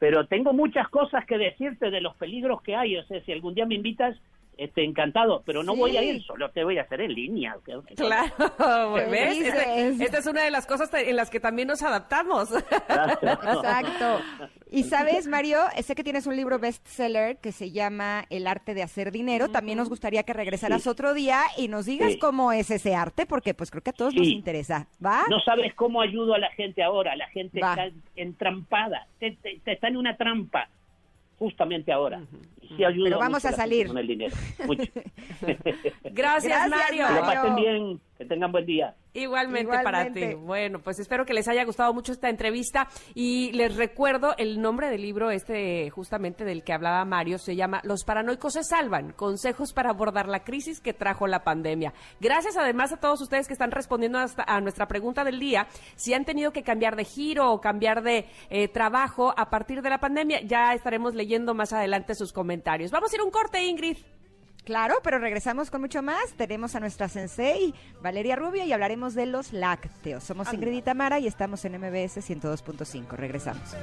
Pero 0.00 0.26
tengo 0.26 0.52
muchas 0.52 0.88
cosas 0.88 1.24
que 1.24 1.38
decirte 1.38 1.90
de 1.90 2.00
los 2.00 2.16
peligros 2.16 2.60
que 2.62 2.74
hay, 2.74 2.96
o 2.96 3.04
sea, 3.04 3.22
si 3.24 3.32
algún 3.32 3.54
día 3.54 3.64
me 3.64 3.76
invitas, 3.76 4.16
este, 4.58 4.84
encantado, 4.84 5.42
pero 5.44 5.62
no 5.62 5.72
Sí. 5.74 5.78
voy 5.78 5.96
a 5.96 6.02
ir, 6.02 6.22
solo 6.24 6.50
te 6.50 6.62
voy 6.64 6.78
a 6.78 6.82
hacer 6.82 7.00
en 7.00 7.12
línea. 7.14 7.56
Claro, 7.96 8.32
¿ves? 9.10 9.38
Este- 9.40 10.04
esta 10.04 10.18
es 10.18 10.26
una 10.26 10.42
de 10.44 10.50
las 10.50 10.66
cosas 10.66 10.92
en 10.94 11.16
las 11.16 11.30
que 11.30 11.40
también 11.40 11.68
nos 11.68 11.82
adaptamos. 11.82 12.50
Exacto. 12.52 14.20
Y 14.70 14.84
sabes, 14.84 15.26
Mario, 15.28 15.58
sé 15.82 15.94
que 15.94 16.02
tienes 16.02 16.26
un 16.26 16.36
libro 16.36 16.58
bestseller 16.58 17.38
que 17.38 17.52
se 17.52 17.70
llama 17.70 18.24
El 18.30 18.46
arte 18.46 18.74
de 18.74 18.82
hacer 18.82 19.12
dinero. 19.12 19.48
También 19.48 19.78
nos 19.78 19.88
gustaría 19.88 20.22
que 20.24 20.32
regresaras 20.32 20.82
Sí. 20.82 20.88
otro 20.88 21.14
día 21.14 21.42
y 21.56 21.68
nos 21.68 21.86
digas 21.86 22.12
Sí. 22.12 22.18
cómo 22.18 22.52
es 22.52 22.70
ese 22.70 22.94
arte, 22.94 23.26
porque 23.26 23.54
pues 23.54 23.70
creo 23.70 23.82
que 23.82 23.90
a 23.90 23.94
todos 23.94 24.14
nos 24.14 24.26
interesa. 24.26 24.88
¿Va? 25.04 25.22
No 25.30 25.40
sabes 25.40 25.74
cómo 25.74 26.00
ayudo 26.00 26.34
a 26.34 26.38
la 26.38 26.50
gente 26.52 26.82
ahora. 26.82 27.14
La 27.16 27.28
gente 27.28 27.60
Va. 27.60 27.74
está 27.74 27.90
entrampada. 28.16 29.06
Te- 29.20 29.36
te- 29.42 29.60
te- 29.64 29.72
está 29.72 29.88
en 29.88 29.96
una 29.96 30.16
trampa 30.16 30.68
justamente 31.38 31.92
ahora. 31.92 32.22
Sí 32.68 32.76
Pero 32.78 33.18
vamos 33.18 33.42
mucho 33.44 33.54
a 33.54 33.56
salir. 33.56 33.86
Con 33.88 33.98
el 33.98 34.06
dinero. 34.06 34.36
Mucho. 34.66 34.82
Gracias, 36.02 36.44
Gracias, 36.44 36.70
Mario. 36.70 37.06
Que 37.08 37.14
lo 37.14 37.20
pasen 37.20 37.56
bien. 37.56 38.00
Que 38.18 38.24
tengan 38.24 38.52
buen 38.52 38.66
día. 38.66 38.94
Igualmente, 39.14 39.78
para 39.84 40.12
ti. 40.12 40.34
Bueno, 40.34 40.80
pues 40.80 40.98
espero 40.98 41.24
que 41.24 41.34
les 41.34 41.46
haya 41.46 41.64
gustado 41.64 41.94
mucho 41.94 42.10
esta 42.10 42.28
entrevista 42.28 42.88
y 43.14 43.52
les 43.52 43.76
recuerdo 43.76 44.34
el 44.38 44.60
nombre 44.60 44.90
del 44.90 45.02
libro 45.02 45.30
este 45.30 45.88
justamente 45.90 46.44
del 46.44 46.64
que 46.64 46.72
hablaba 46.72 47.04
Mario 47.04 47.38
se 47.38 47.54
llama 47.54 47.80
Los 47.84 48.04
paranoicos 48.04 48.54
se 48.54 48.64
salvan, 48.64 49.12
consejos 49.12 49.72
para 49.72 49.90
abordar 49.90 50.28
la 50.28 50.42
crisis 50.42 50.80
que 50.80 50.92
trajo 50.92 51.28
la 51.28 51.44
pandemia. 51.44 51.92
Gracias 52.20 52.56
además 52.56 52.92
a 52.92 52.98
todos 52.98 53.20
ustedes 53.20 53.46
que 53.46 53.52
están 53.52 53.70
respondiendo 53.70 54.18
hasta 54.18 54.42
a 54.42 54.60
nuestra 54.60 54.88
pregunta 54.88 55.22
del 55.22 55.38
día, 55.38 55.68
si 55.94 56.12
han 56.12 56.24
tenido 56.24 56.52
que 56.52 56.64
cambiar 56.64 56.96
de 56.96 57.04
giro 57.04 57.52
o 57.52 57.60
cambiar 57.60 58.02
de 58.02 58.26
eh, 58.50 58.66
trabajo 58.66 59.32
a 59.36 59.48
partir 59.48 59.80
de 59.80 59.90
la 59.90 59.98
pandemia, 59.98 60.40
ya 60.42 60.74
estaremos 60.74 61.14
leyendo 61.14 61.54
más 61.54 61.72
adelante 61.72 62.16
sus 62.16 62.32
comentarios. 62.32 62.53
Vamos 62.90 63.12
a 63.12 63.16
ir 63.16 63.20
a 63.20 63.24
un 63.24 63.30
corte, 63.30 63.62
Ingrid. 63.62 63.98
Claro, 64.64 64.96
pero 65.02 65.18
regresamos 65.18 65.70
con 65.70 65.82
mucho 65.82 66.02
más. 66.02 66.32
Tenemos 66.36 66.74
a 66.74 66.80
nuestra 66.80 67.08
sensei, 67.08 67.74
Valeria 68.00 68.34
Rubio, 68.34 68.64
y 68.64 68.72
hablaremos 68.72 69.14
de 69.14 69.26
los 69.26 69.52
lácteos. 69.52 70.24
Somos 70.24 70.52
Ingrid 70.52 70.72
y 70.72 70.82
Tamara 70.82 71.18
y 71.18 71.26
estamos 71.26 71.64
en 71.66 71.78
MBS 71.78 72.18
102.5. 72.18 73.08
Regresamos. 73.10 73.76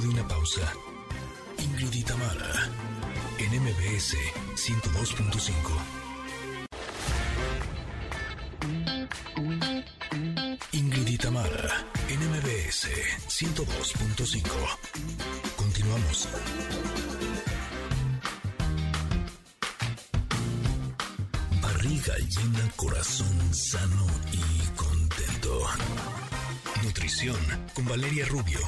De 0.00 0.08
una 0.08 0.26
pausa. 0.26 0.72
Ingrid 1.58 2.04
Tamara, 2.04 2.68
en 3.38 3.62
MBS 3.62 4.16
102.5. 4.56 5.50
Ingrid 10.72 11.20
Tamara, 11.20 11.86
en 12.08 12.20
MBS 12.28 12.88
102.5. 13.28 14.42
Continuamos. 15.56 16.28
Barriga 21.62 22.14
llena, 22.18 22.70
corazón 22.74 23.54
sano 23.54 24.06
y 24.32 24.66
contento. 24.74 25.66
Nutrición 26.82 27.36
con 27.74 27.84
Valeria 27.86 28.26
Rubio. 28.26 28.58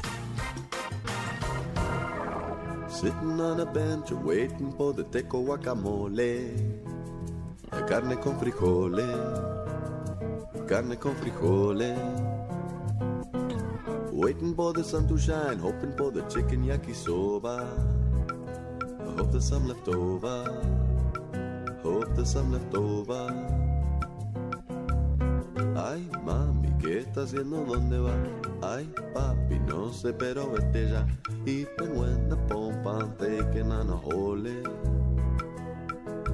Sitting 2.96 3.38
on 3.42 3.60
a 3.60 3.66
bench 3.66 4.10
waiting 4.10 4.72
for 4.72 4.94
the 4.94 5.04
teco 5.04 5.44
guacamole. 5.44 6.48
Carne 7.86 8.16
con 8.16 8.38
frijoles. 8.40 9.04
Carne 10.66 10.96
con 10.96 11.14
frijoles. 11.16 11.98
Waiting 14.12 14.54
for 14.54 14.72
the 14.72 14.82
sun 14.82 15.06
to 15.08 15.18
shine, 15.18 15.58
hoping 15.58 15.94
for 15.94 16.10
the 16.10 16.22
chicken 16.22 16.64
yakisoba. 16.64 17.68
I 18.98 19.10
hope 19.14 19.30
there's 19.30 19.44
some 19.44 19.68
left 19.68 19.86
over. 19.88 20.44
Hope 21.82 22.14
there's 22.14 22.32
some 22.32 22.50
left 22.50 22.74
over. 22.74 23.28
Ay, 25.76 26.00
mami, 26.24 26.72
¿qué 26.80 27.00
está 27.00 27.24
haciendo? 27.24 27.62
¿Dónde 27.66 27.98
va? 27.98 28.45
Ay, 28.68 28.84
papi, 29.14 29.60
no 29.60 29.92
sé, 29.92 30.12
pero 30.12 30.50
vete 30.50 30.90
ya. 30.90 31.06
When 31.94 32.28
the 32.28 32.36
pompa 32.48 33.06
taking 33.16 33.70
on 33.70 33.90
a 33.90 33.96
hole. 33.96 34.62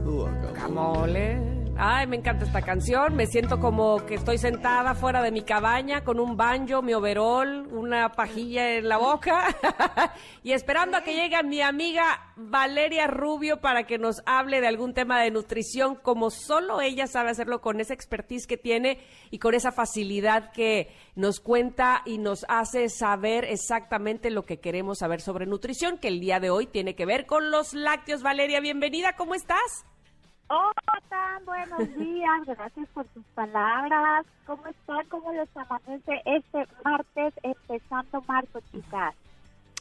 Guacamole. 0.03 0.55
Camole. 0.55 1.62
Ay, 1.77 2.07
me 2.07 2.17
encanta 2.17 2.45
esta 2.45 2.61
canción. 2.61 3.17
Me 3.17 3.27
siento 3.27 3.59
como 3.59 4.05
que 4.05 4.15
estoy 4.15 4.37
sentada 4.37 4.95
fuera 4.95 5.23
de 5.23 5.33
mi 5.33 5.43
cabaña 5.43 6.05
con 6.05 6.21
un 6.21 6.37
banjo, 6.37 6.83
mi 6.83 6.93
overol, 6.93 7.67
una 7.73 8.13
pajilla 8.13 8.77
en 8.77 8.89
la 8.89 8.99
boca 8.99 9.57
y 10.43 10.53
esperando 10.53 10.99
a 10.99 11.03
que 11.03 11.15
llegue 11.15 11.43
mi 11.43 11.63
amiga 11.63 12.35
Valeria 12.37 13.07
Rubio 13.07 13.61
para 13.61 13.85
que 13.85 13.99
nos 13.99 14.23
hable 14.27 14.61
de 14.61 14.69
algún 14.69 14.93
tema 14.93 15.21
de 15.23 15.31
nutrición 15.31 15.97
como 15.97 16.31
solo 16.31 16.81
ella 16.83 17.07
sabe 17.07 17.31
hacerlo 17.31 17.63
con 17.63 17.81
esa 17.81 17.95
expertise 17.95 18.47
que 18.47 18.59
tiene 18.59 18.99
y 19.31 19.39
con 19.39 19.55
esa 19.55 19.73
facilidad 19.73 20.53
que 20.53 20.95
nos 21.15 21.41
cuenta 21.41 22.03
y 22.05 22.19
nos 22.19 22.45
hace 22.49 22.91
saber 22.91 23.45
exactamente 23.45 24.31
lo 24.31 24.45
que 24.45 24.61
queremos 24.61 24.99
saber 24.99 25.23
sobre 25.23 25.47
nutrición, 25.47 25.99
que 25.99 26.09
el 26.09 26.21
día 26.21 26.39
de 26.39 26.51
hoy 26.51 26.67
tiene 26.67 26.95
que 26.95 27.07
ver 27.07 27.25
con 27.27 27.51
los 27.51 27.73
lácteos. 27.73 28.23
Valeria, 28.23 28.61
bienvenida, 28.61 29.15
¿cómo 29.17 29.35
estás? 29.35 29.87
Hola, 30.57 31.03
tan 31.09 31.45
buenos 31.47 31.97
días. 31.97 32.45
Gracias 32.47 32.87
por 32.93 33.07
tus 33.07 33.25
palabras. 33.35 34.27
¿Cómo 34.47 34.67
están? 34.67 35.07
¿Cómo 35.09 35.33
les 35.33 35.49
amanece 35.57 36.21
este 36.27 36.67
martes 36.85 37.33
empezando 37.43 38.21
marzo, 38.29 38.61
chicas? 38.71 39.15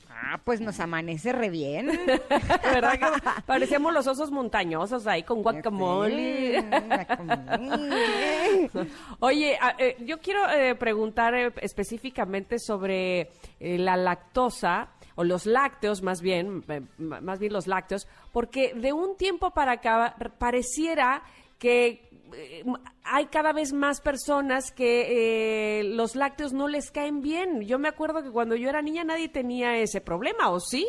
Ah, 0.09 0.39
pues 0.45 0.61
nos 0.61 0.79
amanece 0.79 1.33
re 1.33 1.49
bien. 1.49 1.87
¿Verdad 2.63 2.93
que 2.99 3.05
parecíamos 3.45 3.93
los 3.93 4.07
osos 4.07 4.31
montañosos 4.31 5.07
ahí 5.07 5.23
con 5.23 5.41
guacamole? 5.43 6.61
Guacamole. 6.61 8.69
Oye, 9.19 9.57
a- 9.59 9.75
eh, 9.77 9.97
yo 10.05 10.19
quiero 10.19 10.49
eh, 10.51 10.75
preguntar 10.75 11.33
eh, 11.35 11.51
específicamente 11.61 12.59
sobre 12.59 13.29
la 13.59 13.97
lactosa 13.97 14.87
o 15.15 15.23
los 15.23 15.45
lácteos 15.45 16.01
más 16.01 16.21
bien, 16.21 16.63
eh, 16.67 16.81
más 16.97 17.39
bien 17.39 17.53
los 17.53 17.67
lácteos, 17.67 18.07
porque 18.31 18.73
de 18.73 18.93
un 18.93 19.17
tiempo 19.17 19.51
para 19.51 19.73
acá 19.73 20.15
pareciera 20.37 21.23
que 21.59 22.09
eh, 22.33 22.63
hay 23.03 23.25
cada 23.27 23.53
vez 23.53 23.73
más 23.73 24.01
personas 24.01 24.71
que 24.71 25.79
eh, 25.79 25.83
los 25.83 26.15
lácteos 26.15 26.53
no 26.53 26.67
les 26.67 26.91
caen 26.91 27.21
bien. 27.21 27.61
Yo 27.61 27.77
me 27.79 27.87
acuerdo 27.87 28.23
que 28.23 28.31
cuando 28.31 28.55
yo 28.55 28.69
era 28.69 28.81
niña 28.81 29.03
nadie 29.03 29.29
tenía 29.29 29.77
ese 29.77 30.01
problema, 30.01 30.49
¿o 30.49 30.59
sí? 30.59 30.87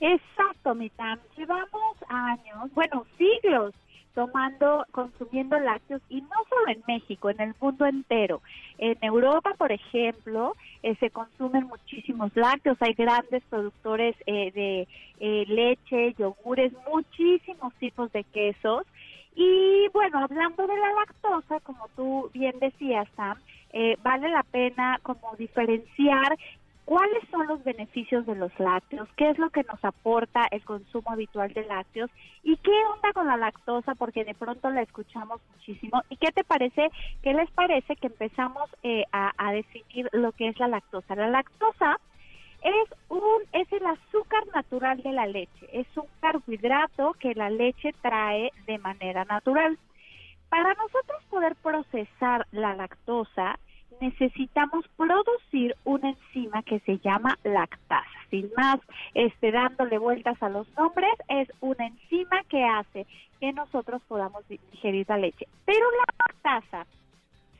Exacto, 0.00 0.74
mi 0.74 0.90
Tam. 0.90 1.18
Llevamos 1.36 1.96
años, 2.08 2.72
bueno, 2.74 3.06
siglos 3.16 3.74
tomando, 4.14 4.84
consumiendo 4.90 5.58
lácteos 5.58 6.02
y 6.08 6.20
no 6.20 6.36
solo 6.48 6.68
en 6.68 6.82
México, 6.86 7.30
en 7.30 7.40
el 7.40 7.54
mundo 7.60 7.86
entero. 7.86 8.42
En 8.78 8.96
Europa, 9.00 9.54
por 9.56 9.72
ejemplo, 9.72 10.54
eh, 10.82 10.94
se 10.96 11.10
consumen 11.10 11.66
muchísimos 11.66 12.30
lácteos, 12.34 12.76
hay 12.80 12.94
grandes 12.94 13.42
productores 13.48 14.14
eh, 14.26 14.50
de 14.52 14.88
eh, 15.20 15.44
leche, 15.46 16.14
yogures, 16.18 16.72
muchísimos 16.90 17.72
tipos 17.74 18.12
de 18.12 18.24
quesos. 18.24 18.84
Y 19.34 19.88
bueno, 19.92 20.18
hablando 20.18 20.66
de 20.66 20.76
la 20.76 20.92
lactosa, 20.92 21.60
como 21.60 21.88
tú 21.96 22.30
bien 22.34 22.58
decías, 22.60 23.08
Sam, 23.16 23.38
eh, 23.72 23.96
vale 24.02 24.28
la 24.28 24.42
pena 24.42 25.00
como 25.02 25.34
diferenciar 25.38 26.36
¿Cuáles 26.92 27.26
son 27.30 27.46
los 27.46 27.64
beneficios 27.64 28.26
de 28.26 28.34
los 28.34 28.52
lácteos? 28.60 29.08
¿Qué 29.16 29.30
es 29.30 29.38
lo 29.38 29.48
que 29.48 29.62
nos 29.62 29.82
aporta 29.82 30.46
el 30.50 30.62
consumo 30.62 31.10
habitual 31.10 31.50
de 31.54 31.64
lácteos? 31.64 32.10
¿Y 32.42 32.58
qué 32.58 32.70
onda 32.92 33.14
con 33.14 33.26
la 33.26 33.38
lactosa? 33.38 33.94
Porque 33.94 34.26
de 34.26 34.34
pronto 34.34 34.68
la 34.68 34.82
escuchamos 34.82 35.40
muchísimo. 35.54 36.02
¿Y 36.10 36.18
qué 36.18 36.32
te 36.32 36.44
parece? 36.44 36.90
¿Qué 37.22 37.32
les 37.32 37.50
parece 37.52 37.96
que 37.96 38.08
empezamos 38.08 38.68
eh, 38.82 39.04
a, 39.10 39.32
a 39.38 39.52
definir 39.52 40.10
lo 40.12 40.32
que 40.32 40.48
es 40.48 40.58
la 40.58 40.68
lactosa? 40.68 41.14
La 41.14 41.30
lactosa 41.30 41.98
es 42.62 42.98
un 43.08 43.40
es 43.54 43.72
el 43.72 43.86
azúcar 43.86 44.46
natural 44.54 45.02
de 45.02 45.12
la 45.12 45.26
leche. 45.26 45.66
Es 45.72 45.86
un 45.96 46.04
carbohidrato 46.20 47.14
que 47.14 47.34
la 47.34 47.48
leche 47.48 47.94
trae 48.02 48.52
de 48.66 48.76
manera 48.76 49.24
natural. 49.24 49.78
Para 50.50 50.74
nosotros 50.74 51.24
poder 51.30 51.56
procesar 51.56 52.46
la 52.52 52.74
lactosa, 52.74 53.58
necesitamos 54.02 54.84
producir 54.96 55.76
una 55.84 56.10
enzima 56.10 56.62
que 56.64 56.80
se 56.80 56.98
llama 56.98 57.38
lactasa. 57.44 58.18
Sin 58.30 58.50
más, 58.56 58.80
este, 59.14 59.52
dándole 59.52 59.96
vueltas 59.98 60.42
a 60.42 60.48
los 60.48 60.66
nombres, 60.76 61.12
es 61.28 61.48
una 61.60 61.86
enzima 61.86 62.42
que 62.48 62.64
hace 62.64 63.06
que 63.38 63.52
nosotros 63.52 64.02
podamos 64.08 64.46
digerir 64.48 65.06
la 65.08 65.18
leche. 65.18 65.46
Pero 65.64 65.86
la 65.90 66.26
lactasa 66.26 66.86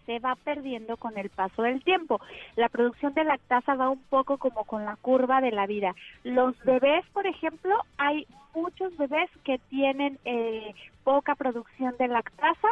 se 0.04 0.18
va 0.18 0.34
perdiendo 0.34 0.96
con 0.96 1.16
el 1.16 1.30
paso 1.30 1.62
del 1.62 1.84
tiempo. 1.84 2.20
La 2.56 2.68
producción 2.68 3.14
de 3.14 3.22
lactasa 3.22 3.76
va 3.76 3.88
un 3.88 4.02
poco 4.10 4.38
como 4.38 4.64
con 4.64 4.84
la 4.84 4.96
curva 4.96 5.40
de 5.40 5.52
la 5.52 5.68
vida. 5.68 5.94
Los 6.24 6.58
bebés, 6.64 7.04
por 7.12 7.24
ejemplo, 7.28 7.76
hay 7.98 8.26
muchos 8.52 8.96
bebés 8.96 9.30
que 9.44 9.58
tienen 9.70 10.18
eh, 10.24 10.74
poca 11.04 11.36
producción 11.36 11.94
de 12.00 12.08
lactasa, 12.08 12.68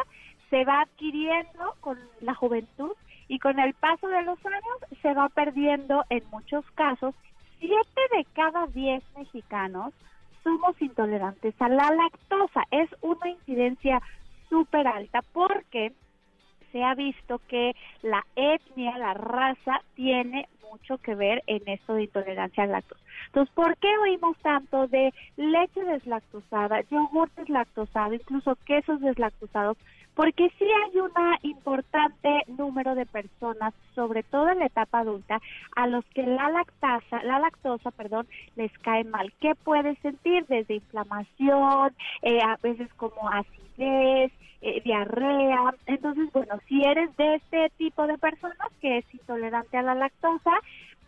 se 0.51 0.65
va 0.65 0.81
adquiriendo 0.81 1.77
con 1.81 1.97
la 2.21 2.35
juventud 2.35 2.93
y 3.31 3.39
con 3.39 3.61
el 3.61 3.75
paso 3.75 4.09
de 4.09 4.23
los 4.25 4.45
años 4.45 5.01
se 5.03 5.15
va 5.15 5.29
perdiendo 5.29 6.05
en 6.11 6.25
muchos 6.33 6.69
casos. 6.73 7.15
Siete 7.61 8.01
de 8.17 8.27
cada 8.35 8.67
diez 8.67 9.05
mexicanos 9.17 9.95
somos 10.43 10.75
intolerantes 10.83 11.55
a 11.61 11.69
la 11.69 11.93
lactosa. 11.93 12.65
Es 12.73 12.91
una 13.03 13.29
incidencia 13.29 14.03
súper 14.49 14.89
alta 14.89 15.23
porque 15.33 15.93
se 16.73 16.83
ha 16.83 16.97
visto 16.97 17.41
que 17.47 17.77
la 18.03 18.27
etnia, 18.35 18.99
la 18.99 19.15
raza, 19.15 19.81
tiene 19.95 20.49
mucho 20.69 20.99
que 20.99 21.15
ver 21.15 21.45
en 21.47 21.63
esto 21.69 21.95
de 21.95 22.05
intolerancia 22.05 22.65
al 22.65 22.73
lactosa. 22.73 23.01
Entonces, 23.27 23.55
¿por 23.55 23.77
qué 23.77 23.97
oímos 23.99 24.37
tanto 24.39 24.89
de 24.89 25.15
leche 25.37 25.85
deslactosada, 25.85 26.81
yogur 26.91 27.31
deslactosado, 27.37 28.13
incluso 28.13 28.57
quesos 28.67 29.01
deslactosados? 29.01 29.77
Porque 30.15 30.51
sí 30.59 30.65
hay 30.65 31.01
un 31.01 31.11
importante 31.43 32.43
número 32.49 32.95
de 32.95 33.07
personas, 33.07 33.73
sobre 33.95 34.23
todo 34.23 34.49
en 34.51 34.59
la 34.59 34.67
etapa 34.67 35.01
adulta, 35.01 35.41
a 35.77 35.87
los 35.87 36.05
que 36.07 36.23
la 36.23 36.51
lactasa, 36.51 37.23
la 37.23 37.39
lactosa, 37.39 37.91
perdón, 37.91 38.27
les 38.57 38.73
cae 38.79 39.05
mal. 39.05 39.33
¿Qué 39.41 39.55
puedes 39.55 39.99
sentir? 40.01 40.47
Desde 40.47 40.75
inflamación, 40.75 41.95
eh, 42.23 42.41
a 42.43 42.57
veces 42.63 42.93
como 42.95 43.29
acidez, 43.31 44.33
eh, 44.63 44.83
diarrea. 44.85 45.75
Entonces, 45.87 46.31
bueno, 46.33 46.59
si 46.69 46.85
eres 46.85 47.17
de 47.17 47.37
este 47.37 47.71
tipo 47.79 48.07
de 48.07 48.19
personas 48.19 48.69
que 48.81 48.99
es 48.99 49.15
intolerante 49.15 49.79
a 49.79 49.83
la 49.83 49.95
lactosa, 49.95 50.53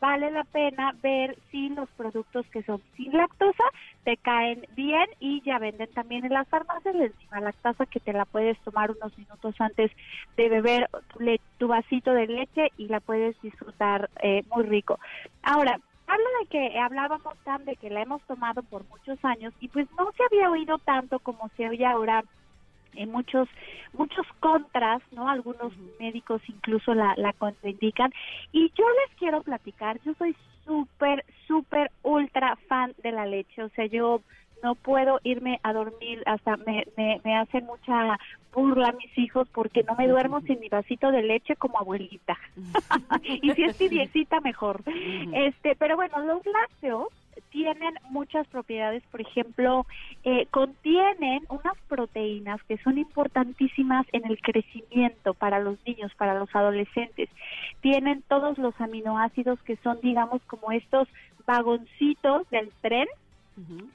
vale 0.03 0.33
la 0.33 0.45
pena 0.45 0.93
ver 1.01 1.39
si 1.51 1.69
los 1.71 1.89
productos 1.93 2.45
que 2.53 2.65
son 2.65 2.83
sin 2.97 3.13
lactosa 3.17 3.65
te 4.05 4.17
caen 4.19 4.67
bien 4.71 5.07
y 5.21 5.43
ya 5.43 5.61
venden 5.61 5.93
también 5.95 6.25
en 6.27 6.33
las 6.35 6.49
farmacias 6.49 6.95
la 6.97 7.05
enzima 7.07 7.41
lactosa 7.41 7.87
que 7.87 8.01
te 8.01 8.13
la 8.13 8.27
puedes 8.27 8.61
tomar 8.63 8.91
unos 8.91 9.17
minutos 9.17 9.55
antes 9.61 9.93
de 10.37 10.49
beber 10.49 10.89
tu, 11.09 11.21
le- 11.21 11.41
tu 11.59 11.69
vasito 11.69 12.13
de 12.15 12.27
leche 12.27 12.73
y 12.77 12.89
la 12.89 13.01
puedes 13.01 13.41
disfrutar 13.43 14.11
eh, 14.23 14.43
muy 14.55 14.65
rico. 14.65 14.99
Ahora, 15.43 15.79
habla 16.09 16.27
de 16.41 16.47
que 16.49 16.79
hablábamos 16.81 17.39
tan 17.45 17.65
de 17.65 17.77
que 17.77 17.91
la 17.91 18.03
hemos 18.03 18.23
tomado 18.27 18.65
por 18.65 18.85
muchos 18.89 19.25
años 19.25 19.55
y 19.61 19.69
pues 19.69 19.89
no 19.99 20.11
se 20.17 20.25
había 20.25 20.51
oído 20.51 20.79
tanto 20.81 21.21
como 21.21 21.49
se 21.57 21.69
oye 21.69 21.87
ahora 21.87 22.25
en 22.95 23.11
muchos 23.11 23.49
muchos 23.93 24.27
contras, 24.41 25.03
¿no? 25.13 25.29
Algunos 25.29 25.73
médicos 25.99 26.43
incluso 26.49 26.95
la, 26.95 27.15
la 27.17 27.33
contraindican. 27.33 28.13
Y 28.53 28.71
yo 28.77 28.85
les 28.89 29.17
quiero 29.19 29.43
platicar, 29.43 30.01
yo 30.05 30.15
soy 30.15 30.37
súper, 30.65 31.25
súper, 31.47 31.91
ultra 32.03 32.57
fan 32.69 32.95
de 33.03 33.13
la 33.13 33.27
leche. 33.27 33.63
O 33.63 33.69
sea, 33.71 33.87
yo 33.87 34.23
no 34.63 34.75
puedo 34.77 35.21
irme 35.25 35.59
a 35.63 35.73
dormir, 35.73 36.23
hasta 36.27 36.57
me, 36.57 36.87
me, 36.97 37.21
me 37.25 37.37
hacen 37.37 37.67
mucha 37.67 38.19
burla 38.53 38.93
mis 38.93 39.17
hijos 39.19 39.49
porque 39.53 39.83
no 39.83 39.95
me 39.97 40.07
duermo 40.07 40.41
sin 40.43 40.61
mi 40.61 40.69
vasito 40.69 41.11
de 41.11 41.23
leche 41.23 41.57
como 41.57 41.79
abuelita. 41.79 42.39
y 43.23 43.51
si 43.51 43.65
es 43.65 43.77
tibiecita, 43.77 44.41
mejor. 44.41 44.83
Este, 45.33 45.75
pero 45.77 45.97
bueno, 45.97 46.21
los 46.21 46.45
lácteos 46.47 47.09
tienen 47.53 47.95
muchas 48.09 48.47
propiedades, 48.49 49.03
por 49.11 49.21
ejemplo, 49.21 49.87
eh, 50.25 50.47
contienen 50.51 51.45
unas 51.51 51.77
proteínas 51.87 52.61
que 52.65 52.79
son 52.79 52.97
importantísimas 52.99 54.07
en 54.13 54.25
el 54.27 54.41
crecimiento 54.41 55.35
para 55.35 55.61
los 55.61 55.79
niños, 55.87 56.13
para 56.17 56.39
los 56.39 56.49
adolescentes. 56.57 57.29
Tienen 57.83 58.23
todos 58.27 58.57
los 58.59 58.75
aminoácidos 58.81 59.61
que 59.63 59.77
son, 59.77 60.01
digamos, 60.01 60.41
como 60.47 60.73
estos 60.73 61.07
vagoncitos 61.47 62.49
del 62.51 62.71
tren 62.81 63.07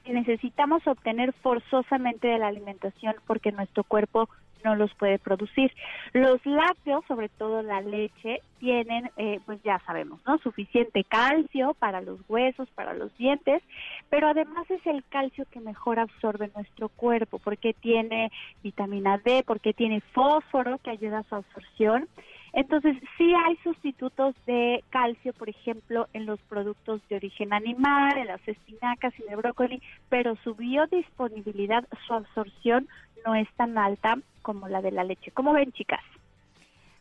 que 0.06 0.14
necesitamos 0.14 0.86
obtener 0.86 1.34
forzosamente 1.34 2.28
de 2.28 2.38
la 2.38 2.48
alimentación 2.48 3.16
porque 3.26 3.52
nuestro 3.52 3.84
cuerpo 3.84 4.30
no 4.64 4.76
los 4.76 4.94
puede 4.96 5.20
producir. 5.20 5.72
Los 6.14 6.46
lácteos, 6.46 7.04
sobre 7.08 7.30
todo 7.30 7.62
la 7.62 7.82
leche, 7.82 8.42
tienen, 8.60 9.12
eh, 9.18 9.40
pues 9.46 9.62
ya 9.64 9.80
sabemos, 9.86 10.20
¿no? 10.26 10.38
Suficiente 10.40 11.04
calcio 11.04 11.76
para 11.76 12.02
los 12.02 12.20
huesos, 12.28 12.68
para 12.76 12.94
los 12.94 13.16
dientes, 13.18 13.62
pero 14.10 14.28
además 14.28 14.70
es 14.70 14.86
el 14.86 15.04
calcio 15.10 15.46
que 15.52 15.60
mejor 15.60 16.00
absorbe 16.00 16.52
nuestro 16.56 16.90
cuerpo 16.90 17.40
porque 17.40 17.74
tiene 17.74 18.32
vitamina 18.64 19.18
D, 19.18 19.44
porque 19.46 19.74
tiene 19.74 20.02
fósforo 20.14 20.80
que 20.80 20.92
ayuda 20.92 21.20
a 21.20 21.24
su 21.24 21.36
absorción. 21.36 22.08
Entonces, 22.54 22.98
sí 23.18 23.34
hay 23.46 23.56
sustitutos 23.58 24.34
de 24.48 24.84
calcio, 24.90 25.34
por 25.34 25.48
ejemplo, 25.48 26.08
en 26.14 26.26
los 26.26 26.40
productos 26.50 27.02
de 27.08 27.18
origen 27.18 27.54
animal, 27.54 28.18
en 28.18 28.28
las 28.28 28.46
espinacas 28.48 29.14
y 29.20 29.24
en 29.24 29.30
el 29.30 29.36
brócoli, 29.38 29.82
pero 30.10 30.36
su 30.44 30.56
biodisponibilidad, 30.56 31.86
su 32.08 32.14
absorción 32.14 32.88
no 33.26 33.36
es 33.36 33.48
tan 33.56 33.78
alta 33.78 34.18
como 34.42 34.68
la 34.68 34.82
de 34.82 34.92
la 34.92 35.04
leche. 35.04 35.32
¿Cómo 35.32 35.54
ven, 35.54 35.72
chicas? 35.72 36.02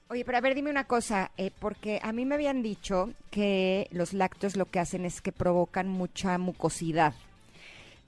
Oye, 0.08 0.24
pero 0.24 0.38
a 0.38 0.40
ver, 0.40 0.54
dime 0.54 0.70
una 0.70 0.84
cosa, 0.84 1.32
eh, 1.36 1.50
porque 1.58 1.98
a 2.02 2.12
mí 2.12 2.24
me 2.24 2.36
habían 2.36 2.62
dicho 2.62 3.10
que 3.30 3.88
los 3.90 4.12
lácteos 4.12 4.56
lo 4.56 4.66
que 4.66 4.78
hacen 4.78 5.04
es 5.04 5.20
que 5.20 5.32
provocan 5.32 5.88
mucha 5.88 6.38
mucosidad, 6.38 7.12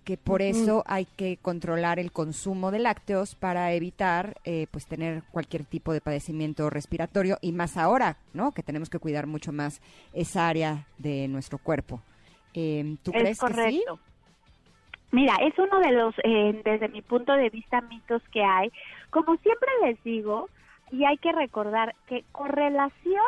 que 0.05 0.17
por 0.17 0.41
eso 0.41 0.85
hay 0.87 1.07
que 1.07 1.39
controlar 1.39 1.99
el 1.99 2.13
consumo 2.13 2.71
de 2.71 2.79
lácteos 2.79 3.35
para 3.35 3.73
evitar, 3.73 4.37
eh, 4.45 4.69
pues, 4.71 4.87
tener 4.87 5.25
cualquier 5.33 5.65
tipo 5.65 5.93
de 5.93 6.01
padecimiento 6.01 6.71
respiratorio 6.71 7.37
y 7.41 7.51
más 7.51 7.77
ahora, 7.77 8.17
¿no? 8.33 8.53
Que 8.53 8.63
tenemos 8.63 8.91
que 8.91 9.01
cuidar 9.01 9.27
mucho 9.27 9.53
más 9.53 9.81
esa 10.13 10.47
área 10.47 10.87
de 10.99 11.27
nuestro 11.27 11.59
cuerpo. 11.59 12.01
Eh, 12.55 12.97
¿Tú 13.03 13.11
Es 13.13 13.21
crees 13.21 13.41
que 13.41 13.71
sí? 13.71 13.85
Mira, 15.11 15.37
es 15.41 15.59
uno 15.59 15.81
de 15.81 15.93
los, 15.93 16.15
eh, 16.23 16.61
desde 16.65 16.89
mi 16.89 17.03
punto 17.03 17.33
de 17.33 17.49
vista, 17.49 17.81
mitos 17.81 18.23
que 18.31 18.43
hay. 18.43 18.71
Como 19.11 19.37
siempre 19.37 19.69
les 19.83 20.03
digo, 20.05 20.49
y 20.91 21.05
hay 21.05 21.17
que 21.19 21.33
recordar 21.33 21.95
que 22.07 22.25
correlación 22.33 23.25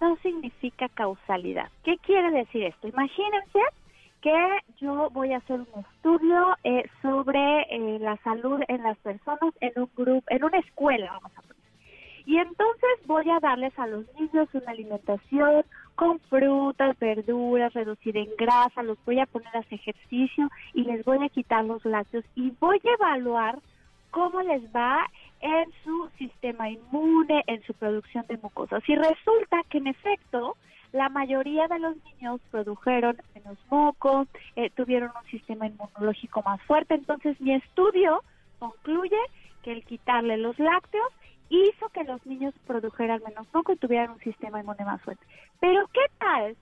no 0.00 0.16
significa 0.16 0.88
causalidad. 0.88 1.68
¿Qué 1.84 1.96
quiere 1.98 2.30
decir 2.30 2.64
esto? 2.64 2.88
Imagínense 2.88 3.60
que 4.20 4.58
yo 4.80 5.10
voy 5.10 5.32
a 5.32 5.38
hacer 5.38 5.60
un 5.60 5.84
estudio 5.94 6.56
eh, 6.64 6.88
sobre 7.02 7.62
eh, 7.70 7.98
la 8.00 8.16
salud 8.18 8.60
en 8.66 8.82
las 8.82 8.98
personas 8.98 9.54
en 9.60 9.72
un 9.76 9.90
grupo, 9.96 10.24
en 10.28 10.44
una 10.44 10.58
escuela, 10.58 11.12
vamos 11.12 11.32
a. 11.38 11.55
Y 12.26 12.38
entonces 12.38 12.90
voy 13.06 13.30
a 13.30 13.38
darles 13.38 13.78
a 13.78 13.86
los 13.86 14.04
niños 14.18 14.48
una 14.52 14.72
alimentación 14.72 15.64
con 15.94 16.18
frutas, 16.28 16.98
verduras, 16.98 17.72
reducida 17.72 18.18
en 18.18 18.30
grasa, 18.36 18.82
los 18.82 18.98
voy 19.06 19.20
a 19.20 19.26
poner 19.26 19.56
a 19.56 19.60
hacer 19.60 19.74
ejercicio 19.74 20.50
y 20.74 20.82
les 20.82 21.04
voy 21.04 21.24
a 21.24 21.28
quitar 21.28 21.64
los 21.64 21.84
lácteos 21.84 22.24
y 22.34 22.52
voy 22.60 22.80
a 22.84 22.94
evaluar 22.94 23.60
cómo 24.10 24.42
les 24.42 24.62
va 24.74 25.06
en 25.40 25.70
su 25.84 26.08
sistema 26.18 26.68
inmune, 26.68 27.44
en 27.46 27.62
su 27.64 27.74
producción 27.74 28.24
de 28.28 28.38
mucosas. 28.38 28.82
Y 28.88 28.96
resulta 28.96 29.62
que 29.70 29.78
en 29.78 29.86
efecto 29.86 30.56
la 30.92 31.08
mayoría 31.08 31.68
de 31.68 31.78
los 31.78 31.96
niños 32.04 32.40
produjeron 32.50 33.16
menos 33.34 33.58
moco, 33.70 34.26
eh, 34.56 34.70
tuvieron 34.70 35.10
un 35.10 35.30
sistema 35.30 35.66
inmunológico 35.66 36.42
más 36.42 36.60
fuerte. 36.62 36.94
Entonces 36.94 37.40
mi 37.40 37.54
estudio 37.54 38.22
concluye 38.58 39.18
que 39.62 39.72
el 39.72 39.84
quitarle 39.84 40.38
los 40.38 40.58
lácteos 40.58 41.12
hizo 41.48 41.88
que 41.90 42.04
los 42.04 42.24
niños 42.26 42.54
produjeran 42.66 43.22
menos 43.26 43.46
moco 43.52 43.72
y 43.72 43.76
tuvieran 43.76 44.10
un 44.10 44.20
sistema 44.20 44.60
inmune 44.60 44.84
más 44.84 45.00
fuerte. 45.02 45.24
Pero 45.60 45.86
¿qué 45.92 46.04
tal 46.18 46.56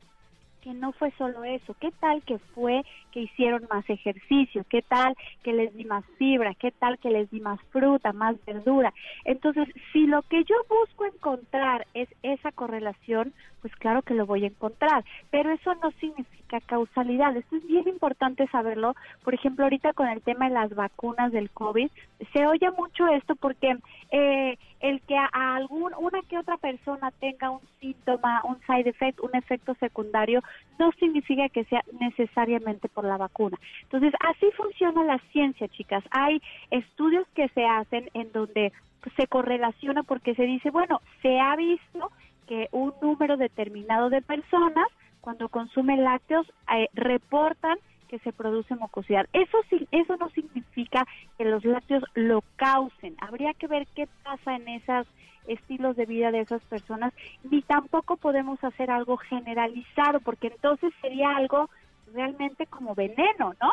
que 0.64 0.72
no 0.72 0.92
fue 0.92 1.10
solo 1.18 1.44
eso? 1.44 1.74
¿Qué 1.78 1.90
tal 2.00 2.22
que 2.22 2.38
fue 2.38 2.82
que 3.12 3.20
hicieron 3.20 3.66
más 3.70 3.88
ejercicio? 3.90 4.64
¿Qué 4.70 4.80
tal 4.80 5.14
que 5.42 5.52
les 5.52 5.74
di 5.76 5.84
más 5.84 6.04
fibra? 6.16 6.54
¿Qué 6.54 6.70
tal 6.70 6.98
que 6.98 7.10
les 7.10 7.30
di 7.30 7.40
más 7.40 7.60
fruta, 7.70 8.14
más 8.14 8.42
verdura? 8.46 8.94
Entonces, 9.26 9.68
si 9.92 10.06
lo 10.06 10.22
que 10.22 10.42
yo 10.44 10.56
busco 10.68 11.04
encontrar 11.04 11.86
es 11.92 12.08
esa 12.22 12.50
correlación, 12.50 13.34
pues 13.60 13.76
claro 13.76 14.00
que 14.00 14.14
lo 14.14 14.24
voy 14.24 14.44
a 14.44 14.48
encontrar, 14.48 15.04
pero 15.30 15.52
eso 15.52 15.74
no 15.76 15.90
significa 16.00 16.43
causalidad. 16.60 17.36
Esto 17.36 17.56
es 17.56 17.66
bien 17.66 17.88
importante 17.88 18.46
saberlo. 18.48 18.94
Por 19.22 19.34
ejemplo, 19.34 19.64
ahorita 19.64 19.92
con 19.92 20.08
el 20.08 20.22
tema 20.22 20.48
de 20.48 20.54
las 20.54 20.74
vacunas 20.74 21.32
del 21.32 21.50
COVID, 21.50 21.88
se 22.32 22.46
oye 22.46 22.70
mucho 22.72 23.06
esto 23.08 23.36
porque 23.36 23.76
eh, 24.10 24.58
el 24.80 25.00
que 25.02 25.16
a 25.16 25.56
algún, 25.56 25.92
una 25.98 26.20
que 26.22 26.38
otra 26.38 26.56
persona 26.56 27.10
tenga 27.12 27.50
un 27.50 27.60
síntoma, 27.80 28.42
un 28.44 28.58
side 28.66 28.90
effect, 28.90 29.20
un 29.20 29.34
efecto 29.34 29.74
secundario, 29.80 30.42
no 30.78 30.92
significa 30.92 31.48
que 31.48 31.64
sea 31.64 31.82
necesariamente 32.00 32.88
por 32.88 33.04
la 33.04 33.16
vacuna. 33.16 33.58
Entonces, 33.82 34.12
así 34.20 34.46
funciona 34.56 35.04
la 35.04 35.18
ciencia, 35.32 35.68
chicas. 35.68 36.04
Hay 36.10 36.40
estudios 36.70 37.26
que 37.34 37.48
se 37.48 37.64
hacen 37.64 38.10
en 38.14 38.30
donde 38.32 38.72
se 39.16 39.26
correlaciona 39.26 40.02
porque 40.02 40.34
se 40.34 40.44
dice, 40.44 40.70
bueno, 40.70 41.00
se 41.22 41.38
ha 41.38 41.54
visto 41.56 42.10
que 42.46 42.68
un 42.72 42.92
número 43.00 43.36
determinado 43.36 44.10
de 44.10 44.22
personas 44.22 44.86
cuando 45.24 45.48
consumen 45.48 46.04
lácteos 46.04 46.46
eh, 46.76 46.86
reportan 46.92 47.78
que 48.08 48.18
se 48.18 48.30
produce 48.34 48.76
mucosidad. 48.76 49.26
Eso 49.32 49.56
sí, 49.70 49.88
eso 49.90 50.18
no 50.18 50.28
significa 50.28 51.06
que 51.38 51.46
los 51.46 51.64
lácteos 51.64 52.04
lo 52.12 52.44
causen. 52.56 53.16
Habría 53.22 53.54
que 53.54 53.66
ver 53.66 53.86
qué 53.94 54.06
pasa 54.22 54.54
en 54.54 54.68
esos 54.68 55.06
estilos 55.46 55.96
de 55.96 56.04
vida 56.04 56.30
de 56.30 56.40
esas 56.40 56.60
personas, 56.64 57.14
ni 57.50 57.62
tampoco 57.62 58.18
podemos 58.18 58.62
hacer 58.62 58.90
algo 58.90 59.16
generalizado, 59.16 60.20
porque 60.20 60.48
entonces 60.48 60.92
sería 61.00 61.34
algo 61.34 61.70
realmente 62.12 62.66
como 62.66 62.94
veneno, 62.94 63.54
¿no? 63.62 63.72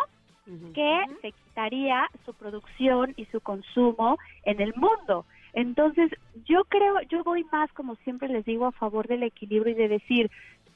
Que 0.74 1.04
se 1.22 1.34
quitaría 1.34 2.08
su 2.26 2.34
producción 2.34 3.14
y 3.18 3.26
su 3.26 3.42
consumo 3.42 4.18
en 4.44 4.62
el 4.62 4.74
mundo. 4.76 5.26
Entonces, 5.54 6.12
yo 6.46 6.64
creo, 6.66 7.02
yo 7.10 7.24
voy 7.24 7.44
más, 7.52 7.72
como 7.74 7.96
siempre 7.98 8.30
les 8.30 8.46
digo, 8.46 8.66
a 8.66 8.72
favor 8.72 9.08
del 9.08 9.24
equilibrio 9.24 9.74
y 9.74 9.78
de 9.78 9.90
decir, 9.90 10.32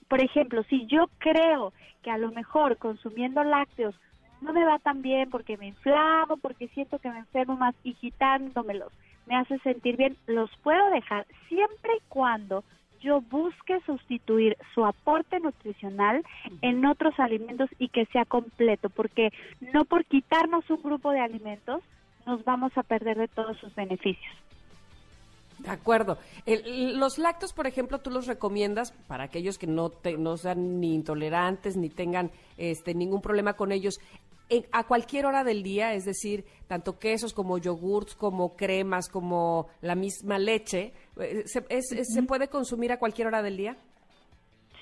por 0.08 0.22
ejemplo, 0.22 0.64
si 0.64 0.86
yo 0.88 1.10
creo 1.18 1.74
que 2.04 2.12
a 2.12 2.18
lo 2.18 2.32
mejor 2.32 2.78
consumiendo 2.78 3.44
lácteos 3.44 3.96
no 4.42 4.54
me 4.54 4.66
va 4.66 4.80
tan 4.80 5.02
bien 5.02 5.30
porque 5.30 5.58
me 5.58 5.68
inflamo, 5.68 6.38
porque 6.38 6.68
siento 6.70 7.00
que 7.00 7.10
me 7.10 7.20
enfermo 7.20 7.56
más 7.56 7.76
y 7.84 7.94
quitándomelos 7.94 8.92
me 9.26 9.36
hace 9.36 9.58
sentir 9.60 9.98
bien, 9.98 10.18
los 10.28 10.50
puedo 10.58 10.90
dejar 10.92 11.26
siempre 11.48 11.94
y 11.98 12.02
cuando 12.10 12.64
yo 13.02 13.22
busque 13.22 13.80
sustituir 13.82 14.58
su 14.74 14.86
aporte 14.86 15.40
nutricional 15.40 16.24
en 16.62 16.86
otros 16.86 17.20
alimentos 17.20 17.70
y 17.78 17.90
que 17.90 18.06
sea 18.08 18.26
completo, 18.26 18.90
porque 18.90 19.32
no 19.74 19.86
por 19.86 20.06
quitarnos 20.06 20.68
un 20.70 20.82
grupo 20.82 21.12
de 21.12 21.20
alimentos 21.20 21.84
nos 22.26 22.44
vamos 22.44 22.76
a 22.78 22.84
perder 22.84 23.18
de 23.18 23.28
todos 23.28 23.58
sus 23.58 23.74
beneficios. 23.76 24.36
De 25.60 25.70
acuerdo. 25.70 26.18
El- 26.46 27.00
los 27.00 27.18
lácteos, 27.18 27.54
por 27.54 27.66
ejemplo, 27.68 28.00
tú 28.00 28.10
los 28.12 28.28
recomiendas 28.28 28.92
para 29.08 29.24
aquellos 29.26 29.58
que 29.58 29.68
no, 29.68 29.90
te- 29.90 30.18
no 30.18 30.38
sean 30.38 30.80
ni 30.80 30.94
intolerantes 30.96 31.78
ni 31.78 31.90
tengan 31.90 32.32
este, 32.58 32.94
ningún 32.94 33.22
problema 33.22 33.54
con 33.54 33.72
ellos. 33.72 34.00
en- 34.48 34.64
a 34.72 34.84
cualquier 34.84 35.26
hora 35.26 35.44
del 35.44 35.64
día, 35.64 35.96
es 35.96 36.06
decir, 36.06 36.46
tanto 36.68 37.00
quesos 37.00 37.34
como 37.34 37.58
yogurts, 37.58 38.14
como 38.14 38.56
cremas, 38.56 39.10
como 39.10 39.70
la 39.82 39.96
misma 39.96 40.38
leche, 40.38 40.94
eh, 41.20 41.42
¿se, 41.48 41.66
es- 41.70 42.14
¿se 42.14 42.22
puede 42.22 42.48
consumir 42.48 42.92
a 42.92 43.00
cualquier 43.00 43.26
hora 43.28 43.42
del 43.42 43.58
día? 43.58 43.76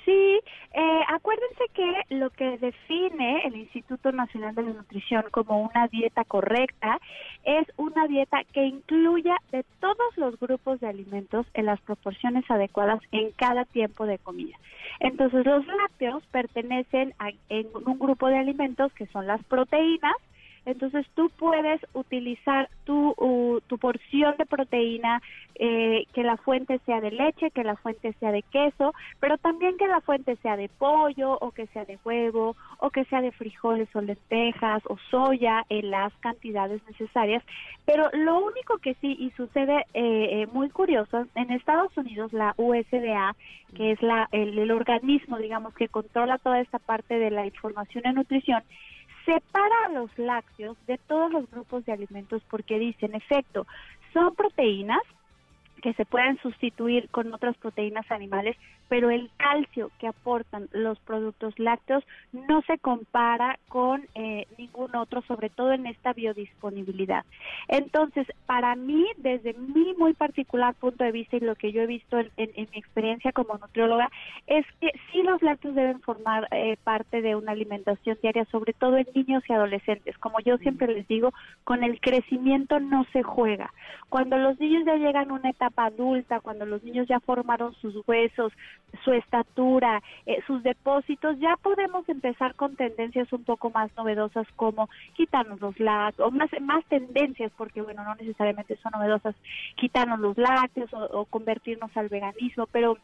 Sí, 0.06 0.40
eh, 0.74 1.02
acuérdense 1.08 1.64
que 1.74 2.16
lo 2.16 2.30
que 2.32 2.58
define 2.58 3.46
el 3.46 3.56
Instituto 3.56 4.12
Nacional 4.12 4.54
de 4.54 4.64
la 4.64 4.74
Nutrición 4.74 5.24
como 5.32 5.62
una 5.62 5.88
dieta 5.88 6.26
correcta 6.26 7.00
es 7.46 7.66
una 7.78 8.08
dieta 8.08 8.44
que 8.52 8.66
incluya 8.66 9.38
de 9.52 9.64
todos 9.80 10.18
los 10.18 10.38
grupos 10.40 10.82
de 10.82 10.88
alimentos 10.88 11.46
en 11.54 11.68
las 11.68 11.80
proporciones 11.82 12.44
adecuadas 12.50 13.00
en 13.12 13.32
cada 13.32 13.64
tiempo 13.66 14.06
de 14.06 14.18
comida. 14.18 14.58
Entonces, 15.00 15.46
los 15.46 15.66
lácteos 15.68 16.24
pertenecen 16.32 17.14
a 17.20 17.30
en 17.50 17.68
un 17.74 18.00
grupo 18.00 18.28
de 18.28 18.38
alimentos 18.38 18.92
que 18.94 19.08
son 19.08 19.26
las 19.28 19.44
proteínas, 19.46 20.16
entonces 20.66 21.06
tú 21.16 21.30
puedes 21.38 21.82
utilizar 21.94 22.70
tu, 22.86 23.14
u- 23.18 23.62
tu 23.68 23.78
porción 23.78 24.36
de 24.38 24.46
proteína, 24.46 25.22
eh, 25.56 26.06
que 26.14 26.24
la 26.24 26.38
fuente 26.38 26.80
sea 26.86 27.00
de 27.02 27.12
leche, 27.12 27.52
que 27.52 27.64
la 27.64 27.76
fuente 27.76 28.14
sea 28.20 28.32
de 28.32 28.42
queso, 28.44 28.94
pero 29.20 29.38
también 29.38 29.78
que 29.78 29.88
la 29.88 30.02
fuente 30.02 30.36
sea 30.38 30.58
de 30.58 30.70
pollo 30.70 31.38
o 31.40 31.52
que 31.52 31.68
sea 31.68 31.86
de 31.86 32.00
huevo 32.04 32.56
o 32.80 32.90
que 32.90 33.06
sea 33.06 33.22
de 33.22 33.32
frijoles 33.32 33.88
o 33.96 34.02
lentejas 34.02 34.82
o 34.88 34.98
soya 35.12 35.64
en 35.70 35.92
las 35.92 36.12
cantidades 36.22 36.82
necesarias. 36.88 37.44
Pero 37.86 38.10
lo 38.14 38.40
único 38.44 38.78
que 38.80 38.96
sí, 38.96 39.16
y 39.20 39.30
sucede 39.32 39.86
eh, 39.94 40.42
eh, 40.44 40.48
muy 40.52 40.70
curioso, 40.70 41.28
en 41.36 41.52
Estados 41.52 41.96
Unidos 41.98 42.34
la 42.34 42.54
USDA, 42.58 43.36
que 43.76 43.92
es 43.92 44.02
la, 44.02 44.28
el, 44.32 44.58
el 44.58 44.72
organismo, 44.72 45.38
digamos, 45.38 45.74
que 45.76 45.88
controla 45.88 46.38
toda 46.38 46.60
esta 46.62 46.80
parte 46.80 47.20
de 47.20 47.32
la 47.32 47.46
información 47.46 48.06
en 48.06 48.16
nutrición, 48.16 48.64
separa 49.26 49.90
los 49.94 50.10
lácteos 50.18 50.78
de 50.88 50.98
todos 50.98 51.32
los 51.32 51.50
grupos 51.50 51.86
de 51.86 51.94
alimentos 51.94 52.42
porque 52.50 52.80
dice, 52.80 53.06
en 53.06 53.16
efecto, 53.16 53.66
son 54.14 54.36
proteínas 54.36 55.02
que 55.82 55.94
se 55.94 56.06
pueden 56.06 56.38
sustituir 56.42 57.10
con 57.10 57.34
otras 57.34 57.58
proteínas 57.58 58.10
animales, 58.10 58.56
pero 58.94 59.10
el 59.10 59.32
calcio 59.38 59.90
que 59.98 60.06
aportan 60.06 60.70
los 60.72 61.00
productos 61.00 61.58
lácteos 61.58 62.04
no 62.32 62.62
se 62.62 62.78
compara 62.78 63.58
con 63.68 64.06
eh, 64.14 64.46
ningún 64.60 64.96
otro, 64.96 65.24
sobre 65.24 65.50
todo 65.50 65.74
en 65.74 65.88
esta 65.88 66.14
biodisponibilidad. 66.14 67.26
Entonces, 67.70 68.28
para 68.46 68.76
mí, 68.76 69.04
desde 69.18 69.54
mi 69.56 69.96
muy 69.96 70.14
particular 70.14 70.76
punto 70.76 71.04
de 71.04 71.12
vista 71.12 71.38
y 71.38 71.40
lo 71.40 71.56
que 71.56 71.72
yo 71.72 71.82
he 71.82 71.88
visto 71.88 72.20
en, 72.20 72.30
en- 72.38 72.52
en 72.56 72.68
mi 72.72 72.78
experiencia 72.78 73.32
como 73.32 73.58
nutrióloga, 73.58 74.12
es 74.46 74.64
que 74.80 74.92
sí 75.12 75.24
los 75.24 75.42
lácteos 75.42 75.74
deben 75.74 76.00
formar 76.02 76.48
eh, 76.52 76.78
parte 76.84 77.24
de 77.24 77.36
una 77.36 77.54
alimentación 77.54 78.20
diaria, 78.22 78.46
sobre 78.52 78.74
todo 78.74 78.98
en 78.98 79.08
niños 79.16 79.44
y 79.50 79.54
adolescentes. 79.54 80.16
Como 80.20 80.40
yo 80.42 80.60
siempre 80.60 80.86
les 80.94 81.08
digo, 81.08 81.34
con 81.64 81.84
el 81.84 82.00
crecimiento 82.00 82.80
no 82.80 83.06
se 83.12 83.24
juega. 83.24 83.74
Cuando 84.10 84.38
los 84.38 84.60
niños 84.60 84.84
ya 84.86 84.98
llegan 84.98 85.32
a 85.32 85.34
una 85.34 85.50
etapa 85.50 85.86
adulta, 85.86 86.42
cuando 86.42 86.68
los 86.68 86.84
niños 86.84 87.08
ya 87.08 87.20
formaron 87.22 87.74
sus 87.82 87.96
huesos, 88.08 88.54
su 89.04 89.12
estatura, 89.12 90.02
eh, 90.26 90.40
sus 90.46 90.64
depósitos, 90.64 91.40
ya 91.40 91.56
podemos 91.58 92.08
empezar 92.10 92.56
con 92.56 92.76
tendencias 92.76 93.32
un 93.34 93.44
poco 93.44 93.70
más 93.70 93.92
novedosas 93.98 94.48
como 94.56 94.90
quitarnos 95.16 95.60
los 95.62 95.80
lácteos, 95.80 96.28
o 96.28 96.32
más, 96.32 96.50
más 96.62 96.86
tendencias, 96.86 97.52
porque 97.58 97.82
bueno, 97.82 98.04
no 98.04 98.16
necesariamente 98.16 98.78
son 98.78 98.92
novedosas, 98.94 99.36
quitarnos 99.76 100.20
los 100.20 100.38
lácteos 100.38 100.94
o, 100.94 101.04
o 101.22 101.26
convertirnos 101.26 101.96
al 101.98 102.10
veganismo, 102.10 102.68
pero 102.68 102.98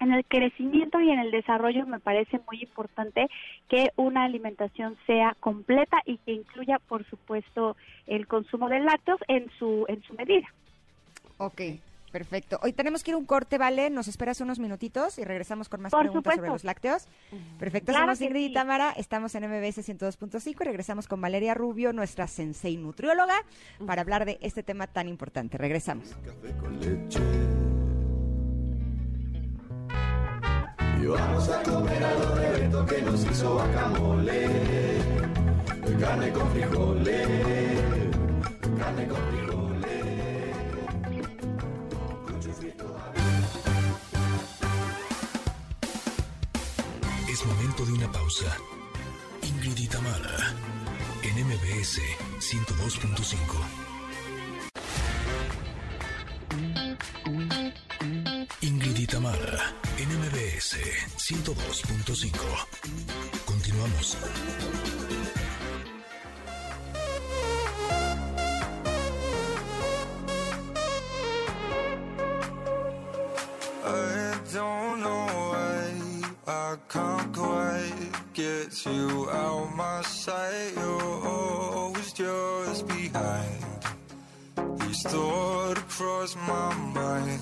en 0.00 0.12
el 0.12 0.24
crecimiento 0.24 1.00
y 1.00 1.10
en 1.10 1.20
el 1.20 1.30
desarrollo 1.30 1.86
me 1.86 2.00
parece 2.00 2.40
muy 2.50 2.60
importante 2.62 3.28
que 3.68 3.90
una 3.96 4.24
alimentación 4.24 4.96
sea 5.06 5.36
completa 5.38 5.98
y 6.04 6.18
que 6.18 6.32
incluya, 6.32 6.78
por 6.88 7.04
supuesto, 7.08 7.76
el 8.06 8.26
consumo 8.26 8.68
de 8.68 8.80
lácteos 8.80 9.20
en 9.28 9.50
su 9.58 9.84
en 9.88 10.02
su 10.02 10.14
medida. 10.14 10.48
Ok, 11.38 11.60
perfecto. 12.12 12.60
Hoy 12.62 12.72
tenemos 12.72 13.02
que 13.02 13.10
ir 13.10 13.14
a 13.14 13.18
un 13.18 13.26
corte, 13.26 13.58
¿vale? 13.58 13.90
Nos 13.90 14.06
esperas 14.06 14.40
unos 14.40 14.58
minutitos 14.58 15.18
y 15.18 15.24
regresamos 15.24 15.68
con 15.68 15.80
más 15.80 15.90
Por 15.90 16.02
preguntas 16.02 16.36
sobre 16.36 16.48
los 16.48 16.64
lácteos. 16.64 17.08
Perfecto, 17.58 17.92
Claro 17.92 18.06
somos 18.06 18.20
Ingrid 18.20 18.44
y 18.44 18.48
sí. 18.48 18.54
Tamara, 18.54 18.92
estamos 18.92 19.34
en 19.34 19.44
MBS 19.44 19.78
102.5 19.78 20.60
y 20.60 20.64
regresamos 20.64 21.08
con 21.08 21.20
Valeria 21.20 21.54
Rubio, 21.54 21.92
nuestra 21.92 22.26
sensei 22.28 22.76
nutrióloga, 22.76 23.34
para 23.86 24.02
hablar 24.02 24.24
de 24.24 24.38
este 24.42 24.62
tema 24.62 24.86
tan 24.86 25.08
importante. 25.08 25.58
Regresamos. 25.58 26.14
Café 26.24 26.56
con 26.58 26.78
leche. 26.80 27.20
Y 31.00 31.06
vamos 31.06 31.48
a 31.48 31.62
comer 31.64 32.04
a 32.04 32.14
lo 32.14 32.34
de 32.36 32.50
Beto 32.50 32.86
que 32.86 33.02
nos 33.02 33.24
hizo 33.24 33.54
guacamole. 33.54 34.48
Carne 35.98 36.32
con 36.32 36.50
frijoles. 36.52 37.28
Carne 38.78 39.08
con 39.08 39.16
frijoles. 39.16 39.41
Momento 47.82 47.86
de 47.86 47.92
una 47.92 48.12
pausa. 48.12 48.56
Ingrid 49.42 49.78
y 49.78 49.86
en 51.22 51.46
MBS 51.46 52.00
102.5. 52.38 53.36
Ingrid 58.60 58.98
y 58.98 59.06
en 59.98 60.08
MBS 60.18 60.76
102.5. 61.16 62.66
Continuamos. 63.44 64.16
I 73.84 74.34
don't 74.52 75.00
know 75.00 75.21
I 76.46 76.76
can't 76.88 77.32
quite 77.32 78.10
get 78.34 78.84
you 78.84 79.30
out 79.30 79.76
my 79.76 80.02
sight. 80.02 80.72
You're 80.74 81.26
always 81.28 82.12
just 82.12 82.88
behind. 82.88 83.64
Each 84.88 85.02
thought 85.02 85.78
across 85.78 86.34
my 86.34 86.74
mind. 86.74 87.40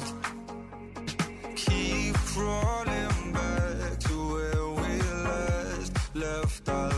Keep 1.57 2.15
crawling 2.15 3.33
back 3.33 3.99
to 4.01 4.15
where 4.33 4.69
we 4.69 5.03
last 5.25 6.15
left 6.15 6.69
our 6.69 6.93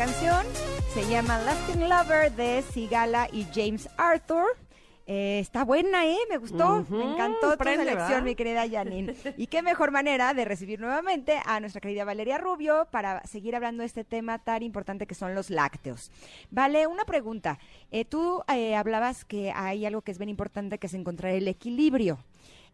canción 0.00 0.46
se 0.94 1.06
llama 1.10 1.38
Lasting 1.40 1.86
Lover 1.86 2.32
de 2.32 2.62
Sigala 2.72 3.28
y 3.30 3.46
James 3.54 3.86
Arthur. 3.98 4.56
Eh, 5.06 5.40
está 5.40 5.62
buena, 5.62 6.06
¿eh? 6.06 6.16
Me 6.30 6.38
gustó, 6.38 6.86
me 6.88 7.04
encantó 7.04 7.52
tu 7.52 7.58
prende, 7.58 7.84
selección, 7.84 8.08
¿verdad? 8.08 8.22
mi 8.22 8.34
querida 8.34 8.66
Janine. 8.66 9.14
Y 9.36 9.48
qué 9.48 9.60
mejor 9.60 9.90
manera 9.90 10.32
de 10.32 10.46
recibir 10.46 10.80
nuevamente 10.80 11.38
a 11.44 11.60
nuestra 11.60 11.82
querida 11.82 12.06
Valeria 12.06 12.38
Rubio 12.38 12.88
para 12.90 13.22
seguir 13.26 13.54
hablando 13.54 13.82
de 13.82 13.88
este 13.88 14.02
tema 14.04 14.38
tan 14.38 14.62
importante 14.62 15.06
que 15.06 15.14
son 15.14 15.34
los 15.34 15.50
lácteos. 15.50 16.10
Vale, 16.50 16.86
una 16.86 17.04
pregunta. 17.04 17.58
Eh, 17.90 18.06
tú 18.06 18.42
eh, 18.48 18.76
hablabas 18.76 19.26
que 19.26 19.52
hay 19.54 19.84
algo 19.84 20.00
que 20.00 20.12
es 20.12 20.18
bien 20.18 20.30
importante, 20.30 20.78
que 20.78 20.86
es 20.86 20.94
encontrar 20.94 21.34
el 21.34 21.46
equilibrio. 21.46 22.16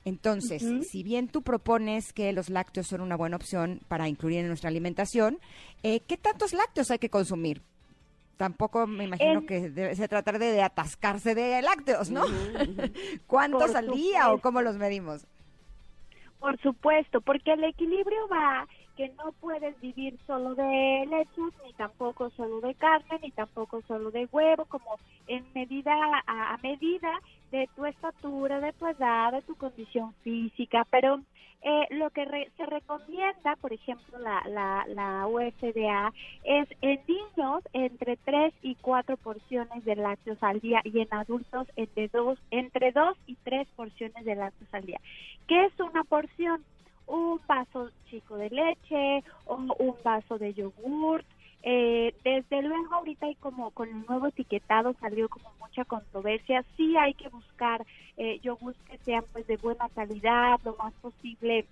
Entonces, 0.07 0.63
si 0.89 1.03
bien 1.03 1.27
tú 1.27 1.43
propones 1.43 2.13
que 2.13 2.33
los 2.33 2.49
lácteos 2.49 2.87
son 2.87 3.01
una 3.01 3.17
buena 3.17 3.35
opción 3.35 3.81
para 3.89 4.07
incluir 4.07 4.39
en 4.39 4.47
nuestra 4.47 4.71
alimentación, 4.71 5.41
eh, 5.83 5.99
¿qué 5.99 6.17
tantos 6.17 6.53
lácteos 6.53 6.93
hay 6.93 7.01
que 7.01 7.11
consumir? 7.11 7.61
Tampoco 8.37 8.87
me 8.87 9.03
imagino 9.03 9.45
que 9.47 9.69
debe 9.69 9.97
se 9.97 10.07
tratar 10.07 10.39
de, 10.39 10.53
de 10.53 10.63
atascarse 10.63 11.35
de 11.35 11.61
lácteos, 11.61 12.13
¿no? 12.13 12.23
¿Cuántos 13.27 13.73
Por 13.73 13.77
al 13.77 13.91
día 13.91 14.33
o 14.33 14.39
cómo 14.41 14.63
los 14.63 14.77
medimos? 14.77 15.27
Por 16.39 16.57
supuesto, 16.61 17.21
porque 17.21 17.55
el 17.55 17.65
equilibrio 17.65 18.29
va 18.29 18.65
que 18.97 19.09
no 19.09 19.33
puedes 19.41 19.79
vivir 19.81 20.17
solo 20.25 20.55
de 20.55 21.05
leche, 21.11 21.41
ni 21.65 21.73
tampoco 21.73 22.31
solo 22.31 22.61
de 22.61 22.75
carne, 22.77 23.19
ni 23.23 23.33
tampoco 23.33 23.83
solo 23.89 24.13
de 24.13 24.29
huevo, 24.31 24.67
como 24.67 25.01
en 25.27 25.45
medida 25.53 25.93
a, 26.27 26.55
a 26.55 26.57
medida 26.59 27.11
de 27.51 27.69
tu 27.77 27.85
estatura, 27.87 28.61
de 28.61 28.73
tu 28.75 28.87
edad, 28.87 29.33
de 29.33 29.43
tu 29.43 29.55
condición 29.57 30.15
física, 30.23 30.87
pero 30.91 31.21
eh, 31.63 31.87
lo 31.91 32.11
que 32.11 32.25
re- 32.25 32.51
se 32.57 32.67
recomienda, 32.67 33.57
por 33.61 33.73
ejemplo, 33.73 34.19
la, 34.19 34.43
la, 34.49 34.85
la 34.89 35.27
USDA, 35.27 36.13
es 36.45 36.69
en 36.83 37.01
niños 37.09 37.63
entre 37.73 38.17
3 38.19 38.55
y 38.63 38.75
4 38.77 39.17
porciones 39.17 39.85
de 39.85 39.97
lácteos 39.97 40.39
al 40.43 40.61
día 40.61 40.81
y 40.85 41.01
en 41.01 41.09
adultos 41.13 41.67
entre 41.77 42.09
2, 42.09 42.39
entre 42.51 42.93
2 42.93 43.17
y 43.27 43.37
3 43.43 43.67
porciones 43.75 44.25
de 44.25 44.35
lácteos 44.37 44.73
al 44.75 44.85
día. 44.87 45.01
¿Qué 45.49 45.65
es 45.65 45.81
una 45.81 46.05
porción? 46.05 46.63
Un 47.09 47.41
vaso 47.47 47.91
chico 48.11 48.37
de 48.37 48.51
leche 48.51 49.25
o 49.47 49.55
un 49.57 49.95
vaso 50.05 50.39
de 50.39 50.55
yogurt. 50.55 51.25
Eh, 51.69 52.15
desde 52.23 52.63
luego 52.63 52.95
ahorita 52.95 53.27
hay 53.27 53.35
como 53.35 53.73
con 53.73 53.89
el 53.89 54.07
nuevo 54.07 54.29
etiquetado 54.29 54.95
salió 55.01 55.29
como 55.29 55.51
mucha 55.59 55.85
controversia. 55.85 56.65
Sí 56.77 56.97
hay 56.97 57.13
que 57.15 57.29
buscar 57.29 57.85
eh, 58.17 58.39
yogurts 58.39 58.79
que 58.89 58.99
sean 58.99 59.25
pues 59.33 59.49
de 59.49 59.57
buena 59.57 59.89
calidad, 59.89 60.61
lo 60.65 60.77
más 60.77 60.95
posible 60.95 61.67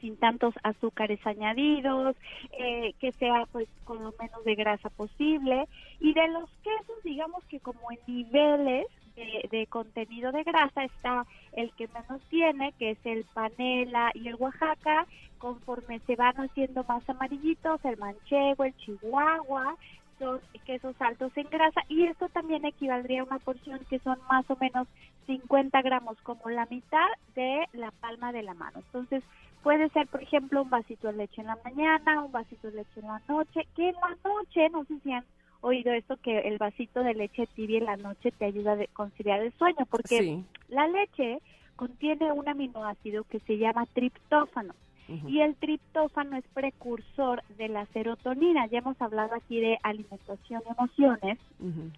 sin 0.00 0.16
tantos 0.16 0.54
azúcares 0.62 1.20
añadidos, 1.26 2.16
eh, 2.58 2.94
que 3.00 3.12
sea 3.12 3.44
pues 3.52 3.68
con 3.84 4.02
lo 4.02 4.14
menos 4.18 4.42
de 4.44 4.54
grasa 4.54 4.88
posible. 4.88 5.68
Y 6.00 6.14
de 6.14 6.28
los 6.28 6.48
quesos, 6.62 7.02
digamos 7.04 7.44
que 7.50 7.60
como 7.60 7.80
en 7.90 7.98
niveles 8.06 8.86
de, 9.18 9.48
de 9.50 9.66
contenido 9.66 10.32
de 10.32 10.44
grasa 10.44 10.84
está 10.84 11.26
el 11.52 11.72
que 11.72 11.88
menos 11.88 12.20
tiene, 12.30 12.72
que 12.78 12.92
es 12.92 12.98
el 13.04 13.24
panela 13.34 14.10
y 14.14 14.28
el 14.28 14.36
Oaxaca, 14.36 15.06
conforme 15.38 16.00
se 16.00 16.16
van 16.16 16.36
haciendo 16.36 16.84
más 16.84 17.08
amarillitos, 17.08 17.84
el 17.84 17.96
manchego, 17.96 18.64
el 18.64 18.76
chihuahua, 18.76 19.76
son 20.18 20.40
quesos 20.64 20.96
altos 21.00 21.32
en 21.36 21.48
grasa 21.48 21.80
y 21.88 22.04
esto 22.04 22.28
también 22.28 22.64
equivaldría 22.64 23.20
a 23.20 23.24
una 23.24 23.38
porción 23.38 23.80
que 23.88 23.98
son 24.00 24.18
más 24.28 24.44
o 24.50 24.56
menos 24.60 24.88
50 25.26 25.82
gramos, 25.82 26.16
como 26.22 26.48
la 26.50 26.66
mitad 26.66 27.06
de 27.34 27.66
la 27.72 27.90
palma 27.90 28.32
de 28.32 28.42
la 28.42 28.54
mano. 28.54 28.78
Entonces, 28.78 29.22
puede 29.62 29.88
ser, 29.90 30.06
por 30.08 30.22
ejemplo, 30.22 30.62
un 30.62 30.70
vasito 30.70 31.08
de 31.08 31.14
leche 31.14 31.40
en 31.40 31.48
la 31.48 31.58
mañana, 31.64 32.24
un 32.24 32.32
vasito 32.32 32.68
de 32.68 32.78
leche 32.78 33.00
en 33.00 33.06
la 33.06 33.20
noche, 33.28 33.66
que 33.76 33.90
en 33.90 33.94
la 33.96 34.16
noche, 34.24 34.68
no 34.70 34.84
sé 34.84 34.98
si 35.02 35.12
han 35.12 35.24
oído 35.60 35.92
esto, 35.92 36.16
que 36.16 36.40
el 36.40 36.58
vasito 36.58 37.02
de 37.02 37.14
leche 37.14 37.46
tibia 37.54 37.78
en 37.78 37.86
la 37.86 37.96
noche 37.96 38.30
te 38.32 38.44
ayuda 38.44 38.72
a 38.74 38.86
conciliar 38.92 39.40
el 39.40 39.52
sueño, 39.54 39.86
porque 39.90 40.18
Sí. 40.18 40.44
la 40.68 40.86
leche 40.88 41.40
contiene 41.76 42.32
un 42.32 42.48
aminoácido 42.48 43.24
que 43.24 43.40
se 43.40 43.58
llama 43.58 43.86
triptófano. 43.86 44.74
Y 45.26 45.40
el 45.40 45.56
triptófano 45.56 46.36
es 46.36 46.44
precursor 46.52 47.42
de 47.56 47.68
la 47.68 47.86
serotonina. 47.86 48.66
Ya 48.66 48.80
hemos 48.80 49.00
hablado 49.00 49.34
aquí 49.34 49.58
de 49.58 49.78
alimentación 49.82 50.60
y 50.66 50.70
emociones. 50.70 51.38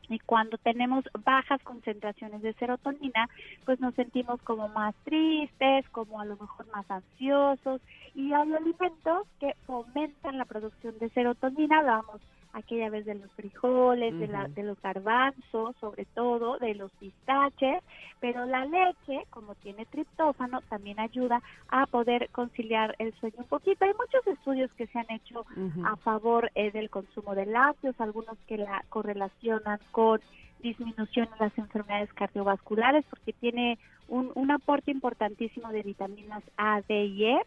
Y 0.08 0.20
cuando 0.20 0.58
tenemos 0.58 1.04
bajas 1.24 1.60
concentraciones 1.64 2.40
de 2.40 2.52
serotonina, 2.52 3.28
pues 3.64 3.80
nos 3.80 3.96
sentimos 3.96 4.40
como 4.42 4.68
más 4.68 4.94
tristes, 5.02 5.88
como 5.88 6.20
a 6.20 6.24
lo 6.24 6.36
mejor 6.36 6.68
más 6.72 6.88
ansiosos. 6.88 7.80
Y 8.14 8.32
hay 8.32 8.52
alimentos 8.52 9.26
que 9.40 9.56
fomentan 9.66 10.38
la 10.38 10.44
producción 10.44 10.96
de 11.00 11.08
serotonina. 11.10 11.80
Hablábamos 11.80 12.20
aquella 12.52 12.90
vez 12.90 13.04
de 13.06 13.14
los 13.14 13.30
frijoles, 13.32 14.18
de, 14.18 14.26
la- 14.28 14.48
de 14.54 14.62
los 14.64 14.80
garbanzos, 14.82 15.76
sobre 15.80 16.04
todo, 16.06 16.58
de 16.58 16.74
los 16.74 16.90
pistaches. 16.92 17.82
Pero 18.20 18.44
la 18.46 18.64
leche, 18.66 19.24
como 19.30 19.54
tiene 19.56 19.86
triptófano, 19.86 20.60
también 20.68 20.98
ayuda 21.00 21.42
a 21.68 21.86
poder 21.86 22.28
conciliar 22.30 22.94
el 22.98 23.12
sueño 23.14 23.36
un 23.38 23.44
poquito. 23.46 23.84
Hay 23.84 23.92
muchos 23.94 24.26
estudios 24.26 24.70
que 24.74 24.86
se 24.88 24.98
han 24.98 25.10
hecho 25.10 25.44
a 25.86 25.96
favor 25.96 26.50
eh, 26.54 26.70
del 26.70 26.90
consumo 26.90 27.34
de 27.34 27.46
lácteos, 27.46 27.98
algunos 28.00 28.36
que 28.46 28.58
la 28.58 28.84
correlacionan 28.88 29.78
con 29.92 30.20
disminución 30.60 31.26
en 31.32 31.38
las 31.46 31.56
enfermedades 31.56 32.12
cardiovasculares 32.12 33.04
porque 33.08 33.32
tiene 33.32 33.78
un, 34.08 34.30
un 34.34 34.50
aporte 34.50 34.90
importantísimo 34.90 35.70
de 35.72 35.82
vitaminas 35.82 36.42
A, 36.58 36.82
D 36.86 37.04
y 37.06 37.24
E. 37.26 37.40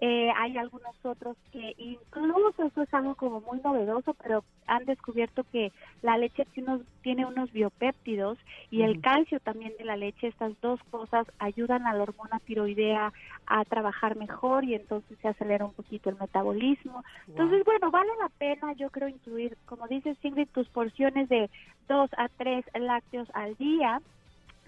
Eh, 0.00 0.28
hay 0.36 0.58
algunos 0.58 0.94
otros 1.04 1.36
que 1.52 1.74
incluso 1.78 2.64
eso 2.64 2.82
es 2.82 2.92
algo 2.92 3.14
como 3.14 3.40
muy 3.40 3.60
novedoso, 3.60 4.14
pero 4.14 4.44
han 4.66 4.84
descubierto 4.86 5.44
que 5.52 5.72
la 6.02 6.18
leche 6.18 6.44
tiene 6.52 6.74
unos, 6.74 6.86
tiene 7.02 7.26
unos 7.26 7.52
biopéptidos 7.52 8.36
y 8.70 8.82
el 8.82 9.00
calcio 9.00 9.38
también 9.38 9.72
de 9.78 9.84
la 9.84 9.96
leche, 9.96 10.26
estas 10.26 10.52
dos 10.60 10.80
cosas 10.90 11.26
ayudan 11.38 11.86
a 11.86 11.94
la 11.94 12.02
hormona 12.02 12.40
tiroidea 12.40 13.12
a 13.46 13.64
trabajar 13.66 14.16
mejor 14.16 14.64
y 14.64 14.74
entonces 14.74 15.16
se 15.22 15.28
acelera 15.28 15.64
un 15.64 15.74
poquito 15.74 16.10
el 16.10 16.16
metabolismo. 16.18 17.04
Entonces, 17.28 17.64
bueno, 17.64 17.90
vale 17.92 18.10
la 18.20 18.30
pena, 18.30 18.72
yo 18.72 18.90
creo, 18.90 19.08
incluir, 19.08 19.56
como 19.64 19.86
dices, 19.86 20.16
Ingrid, 20.22 20.48
tus 20.48 20.68
porciones 20.68 21.28
de 21.28 21.48
dos 21.88 22.10
a 22.16 22.28
tres 22.28 22.64
lácteos 22.74 23.28
al 23.32 23.54
día. 23.56 24.00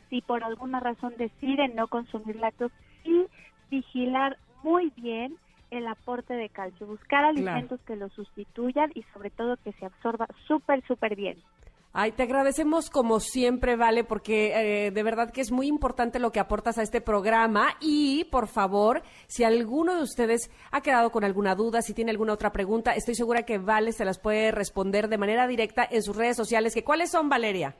Si 0.08 0.20
por 0.20 0.44
alguna 0.44 0.78
razón 0.78 1.14
deciden 1.18 1.74
no 1.74 1.88
consumir 1.88 2.36
lácteos, 2.36 2.70
sí 3.02 3.26
vigilar 3.70 4.38
muy 4.66 4.92
bien 4.96 5.36
el 5.70 5.86
aporte 5.86 6.34
de 6.34 6.48
calcio, 6.48 6.86
buscar 6.86 7.24
alimentos 7.24 7.80
que 7.86 7.94
lo 7.94 8.08
sustituyan 8.10 8.90
y 8.94 9.04
sobre 9.14 9.30
todo 9.30 9.56
que 9.58 9.72
se 9.72 9.86
absorba 9.86 10.26
súper, 10.46 10.84
súper 10.86 11.14
bien. 11.14 11.38
Ay, 11.92 12.12
te 12.12 12.24
agradecemos 12.24 12.90
como 12.90 13.20
siempre, 13.20 13.76
Vale, 13.76 14.04
porque 14.04 14.86
eh, 14.86 14.90
de 14.90 15.02
verdad 15.02 15.30
que 15.30 15.40
es 15.40 15.50
muy 15.50 15.66
importante 15.66 16.18
lo 16.18 16.30
que 16.30 16.40
aportas 16.40 16.76
a 16.78 16.82
este 16.82 17.00
programa 17.00 17.68
y, 17.80 18.24
por 18.24 18.48
favor, 18.48 19.02
si 19.28 19.44
alguno 19.44 19.94
de 19.94 20.02
ustedes 20.02 20.50
ha 20.72 20.82
quedado 20.82 21.10
con 21.10 21.24
alguna 21.24 21.54
duda, 21.54 21.80
si 21.80 21.94
tiene 21.94 22.10
alguna 22.10 22.34
otra 22.34 22.52
pregunta, 22.52 22.92
estoy 22.92 23.14
segura 23.14 23.44
que 23.44 23.58
Vale 23.58 23.92
se 23.92 24.04
las 24.04 24.18
puede 24.18 24.50
responder 24.50 25.08
de 25.08 25.16
manera 25.16 25.46
directa 25.46 25.88
en 25.90 26.02
sus 26.02 26.16
redes 26.16 26.36
sociales. 26.36 26.74
¿Que 26.74 26.84
¿Cuáles 26.84 27.10
son, 27.10 27.28
Valeria? 27.28 27.76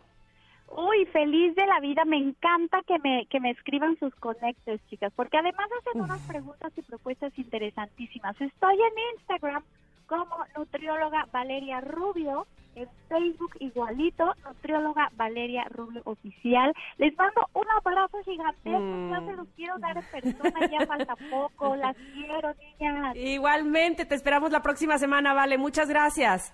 Uy, 0.68 1.06
feliz 1.06 1.55
de 1.55 1.64
la 1.66 1.80
vida, 1.80 2.05
me 2.05 2.16
encanta 2.18 2.80
que 2.86 2.98
me, 2.98 3.26
que 3.30 3.40
me 3.40 3.51
escriban 3.51 3.97
sus 3.98 4.14
conectes, 4.16 4.80
chicas, 4.90 5.12
porque 5.14 5.38
además 5.38 5.66
hacen 5.80 6.01
unas 6.02 6.20
preguntas 6.22 6.72
y 6.76 6.82
propuestas 6.82 7.32
interesantísimas. 7.38 8.38
Estoy 8.40 8.74
en 8.74 9.14
Instagram 9.18 9.62
como 10.06 10.36
nutrióloga 10.56 11.26
Valeria 11.32 11.80
Rubio, 11.80 12.47
en 12.74 12.88
Facebook 13.09 13.52
igualito, 13.60 14.34
nutrióloga 14.44 15.10
Valeria 15.16 15.64
Rubio 15.70 16.02
Oficial. 16.05 16.74
Les 16.98 17.16
mando 17.16 17.47
un 17.55 17.64
abrazo 17.70 18.18
gigantesco, 18.24 18.78
Mm. 18.78 19.10
ya 19.10 19.20
se 19.20 19.32
los 19.36 19.48
quiero 19.56 19.78
dar 19.78 19.97
en 19.97 20.05
persona, 20.05 20.66
ya 20.70 20.86
falta 20.86 21.16
poco, 21.30 21.74
las 21.76 21.97
quiero, 22.12 22.52
niñas. 22.55 23.16
Igualmente, 23.16 24.05
te 24.05 24.14
esperamos 24.14 24.51
la 24.51 24.60
próxima 24.62 24.98
semana, 24.98 25.32
Vale. 25.32 25.56
Muchas 25.59 25.88
gracias. 25.88 26.52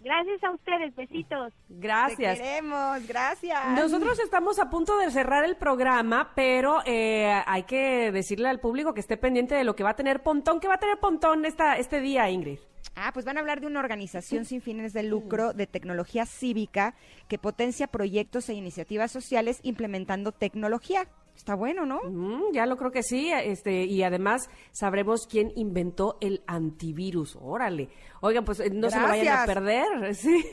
Gracias 0.00 0.42
a 0.44 0.50
ustedes, 0.52 0.94
besitos. 0.94 1.52
Gracias. 1.68 2.38
Te 2.38 2.42
queremos, 2.44 3.06
gracias. 3.06 3.68
Nosotros 3.70 4.18
estamos 4.20 4.58
a 4.58 4.70
punto 4.70 4.96
de 4.98 5.10
cerrar 5.10 5.44
el 5.44 5.56
programa, 5.56 6.32
pero 6.34 6.80
eh, 6.86 7.42
hay 7.46 7.64
que 7.64 8.12
decirle 8.12 8.48
al 8.48 8.60
público 8.60 8.94
que 8.94 9.00
esté 9.00 9.16
pendiente 9.16 9.54
de 9.54 9.64
lo 9.64 9.74
que 9.74 9.82
va 9.82 9.90
a 9.90 9.96
tener 9.96 10.22
Pontón. 10.22 10.60
¿Qué 10.60 10.68
va 10.68 10.74
a 10.74 10.78
tener 10.78 10.98
Pontón 10.98 11.44
esta, 11.44 11.76
este 11.76 12.00
día, 12.00 12.30
Ingrid? 12.30 12.58
Ah, 12.94 13.10
pues 13.12 13.24
van 13.24 13.36
a 13.36 13.40
hablar 13.40 13.60
de 13.60 13.66
una 13.66 13.80
organización 13.80 14.44
sin 14.44 14.60
fines 14.60 14.92
de 14.92 15.02
lucro 15.02 15.52
de 15.52 15.66
tecnología 15.66 16.26
cívica 16.26 16.94
que 17.28 17.38
potencia 17.38 17.86
proyectos 17.86 18.48
e 18.48 18.54
iniciativas 18.54 19.10
sociales 19.10 19.60
implementando 19.62 20.32
tecnología. 20.32 21.08
Está 21.38 21.54
bueno, 21.54 21.86
¿no? 21.86 22.00
Mm, 22.02 22.52
ya 22.52 22.66
lo 22.66 22.76
creo 22.76 22.90
que 22.90 23.04
sí, 23.04 23.30
este, 23.32 23.84
y 23.84 24.02
además 24.02 24.50
sabremos 24.72 25.28
quién 25.28 25.52
inventó 25.54 26.18
el 26.20 26.42
antivirus. 26.48 27.38
Órale. 27.40 27.88
Oigan, 28.20 28.44
pues 28.44 28.58
eh, 28.58 28.70
no 28.70 28.90
se 28.90 28.98
lo 28.98 29.06
vayan 29.06 29.38
a 29.38 29.46
perder, 29.46 30.14
sí. 30.16 30.44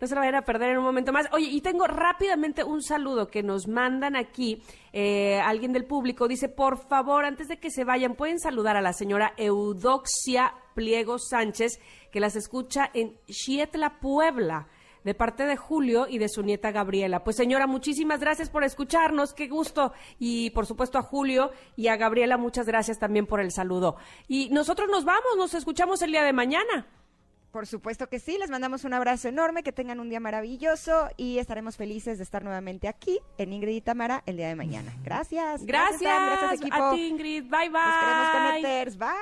no 0.00 0.06
se 0.06 0.14
lo 0.14 0.22
vayan 0.22 0.36
a 0.36 0.42
perder 0.42 0.70
en 0.70 0.78
un 0.78 0.84
momento 0.84 1.12
más. 1.12 1.28
Oye, 1.32 1.48
y 1.48 1.60
tengo 1.60 1.86
rápidamente 1.86 2.64
un 2.64 2.82
saludo 2.82 3.28
que 3.28 3.42
nos 3.42 3.68
mandan 3.68 4.16
aquí. 4.16 4.62
eh, 4.94 5.38
alguien 5.38 5.74
del 5.74 5.84
público 5.84 6.26
dice, 6.26 6.48
por 6.48 6.78
favor, 6.88 7.26
antes 7.26 7.46
de 7.48 7.58
que 7.58 7.70
se 7.70 7.84
vayan, 7.84 8.14
pueden 8.14 8.40
saludar 8.40 8.74
a 8.74 8.80
la 8.80 8.94
señora 8.94 9.34
Eudoxia 9.36 10.54
Pliego 10.74 11.18
Sánchez, 11.18 11.78
que 12.10 12.20
las 12.20 12.36
escucha 12.36 12.90
en 12.94 13.18
Xietla, 13.28 14.00
Puebla 14.00 14.66
de 15.06 15.14
parte 15.14 15.46
de 15.46 15.56
Julio 15.56 16.08
y 16.10 16.18
de 16.18 16.28
su 16.28 16.42
nieta 16.42 16.72
Gabriela. 16.72 17.22
Pues 17.22 17.36
señora, 17.36 17.68
muchísimas 17.68 18.18
gracias 18.18 18.50
por 18.50 18.64
escucharnos, 18.64 19.34
qué 19.34 19.46
gusto. 19.46 19.92
Y 20.18 20.50
por 20.50 20.66
supuesto 20.66 20.98
a 20.98 21.02
Julio 21.02 21.52
y 21.76 21.86
a 21.86 21.96
Gabriela, 21.96 22.36
muchas 22.36 22.66
gracias 22.66 22.98
también 22.98 23.24
por 23.24 23.40
el 23.40 23.52
saludo. 23.52 23.94
Y 24.26 24.48
nosotros 24.50 24.88
nos 24.90 25.04
vamos, 25.04 25.36
nos 25.38 25.54
escuchamos 25.54 26.02
el 26.02 26.10
día 26.10 26.24
de 26.24 26.32
mañana. 26.32 26.88
Por 27.52 27.68
supuesto 27.68 28.08
que 28.08 28.18
sí, 28.18 28.36
les 28.36 28.50
mandamos 28.50 28.82
un 28.82 28.94
abrazo 28.94 29.28
enorme, 29.28 29.62
que 29.62 29.70
tengan 29.70 30.00
un 30.00 30.10
día 30.10 30.18
maravilloso 30.18 31.08
y 31.16 31.38
estaremos 31.38 31.76
felices 31.76 32.18
de 32.18 32.24
estar 32.24 32.42
nuevamente 32.42 32.88
aquí 32.88 33.20
en 33.38 33.52
Ingrid 33.52 33.76
y 33.76 33.82
Tamara 33.82 34.24
el 34.26 34.36
día 34.36 34.48
de 34.48 34.56
mañana. 34.56 34.92
Gracias. 35.04 35.64
Gracias, 35.64 36.00
Sam, 36.00 36.26
gracias 36.26 36.62
equipo. 36.62 36.74
a 36.74 36.94
ti 36.94 37.06
Ingrid, 37.06 37.44
bye 37.44 37.68
bye. 37.68 37.80
Nos 37.80 38.00
queremos 38.00 38.28
con 38.32 38.42
Neters, 38.60 38.98
bye. 38.98 39.14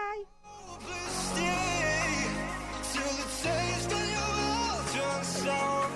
Sour. 5.45 5.91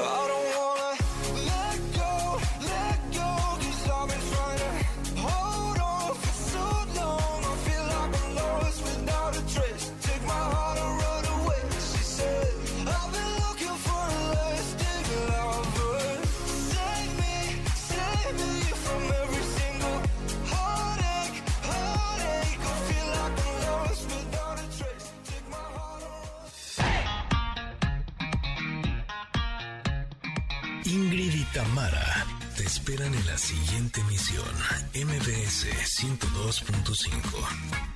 I 0.00 0.28
don't 0.28 0.46
wanna 0.56 1.07
Tamara 31.58 32.24
te 32.56 32.62
esperan 32.62 33.12
en 33.12 33.26
la 33.26 33.36
siguiente 33.36 34.00
emisión, 34.00 34.46
MBS 34.94 35.66
102.5. 35.66 37.87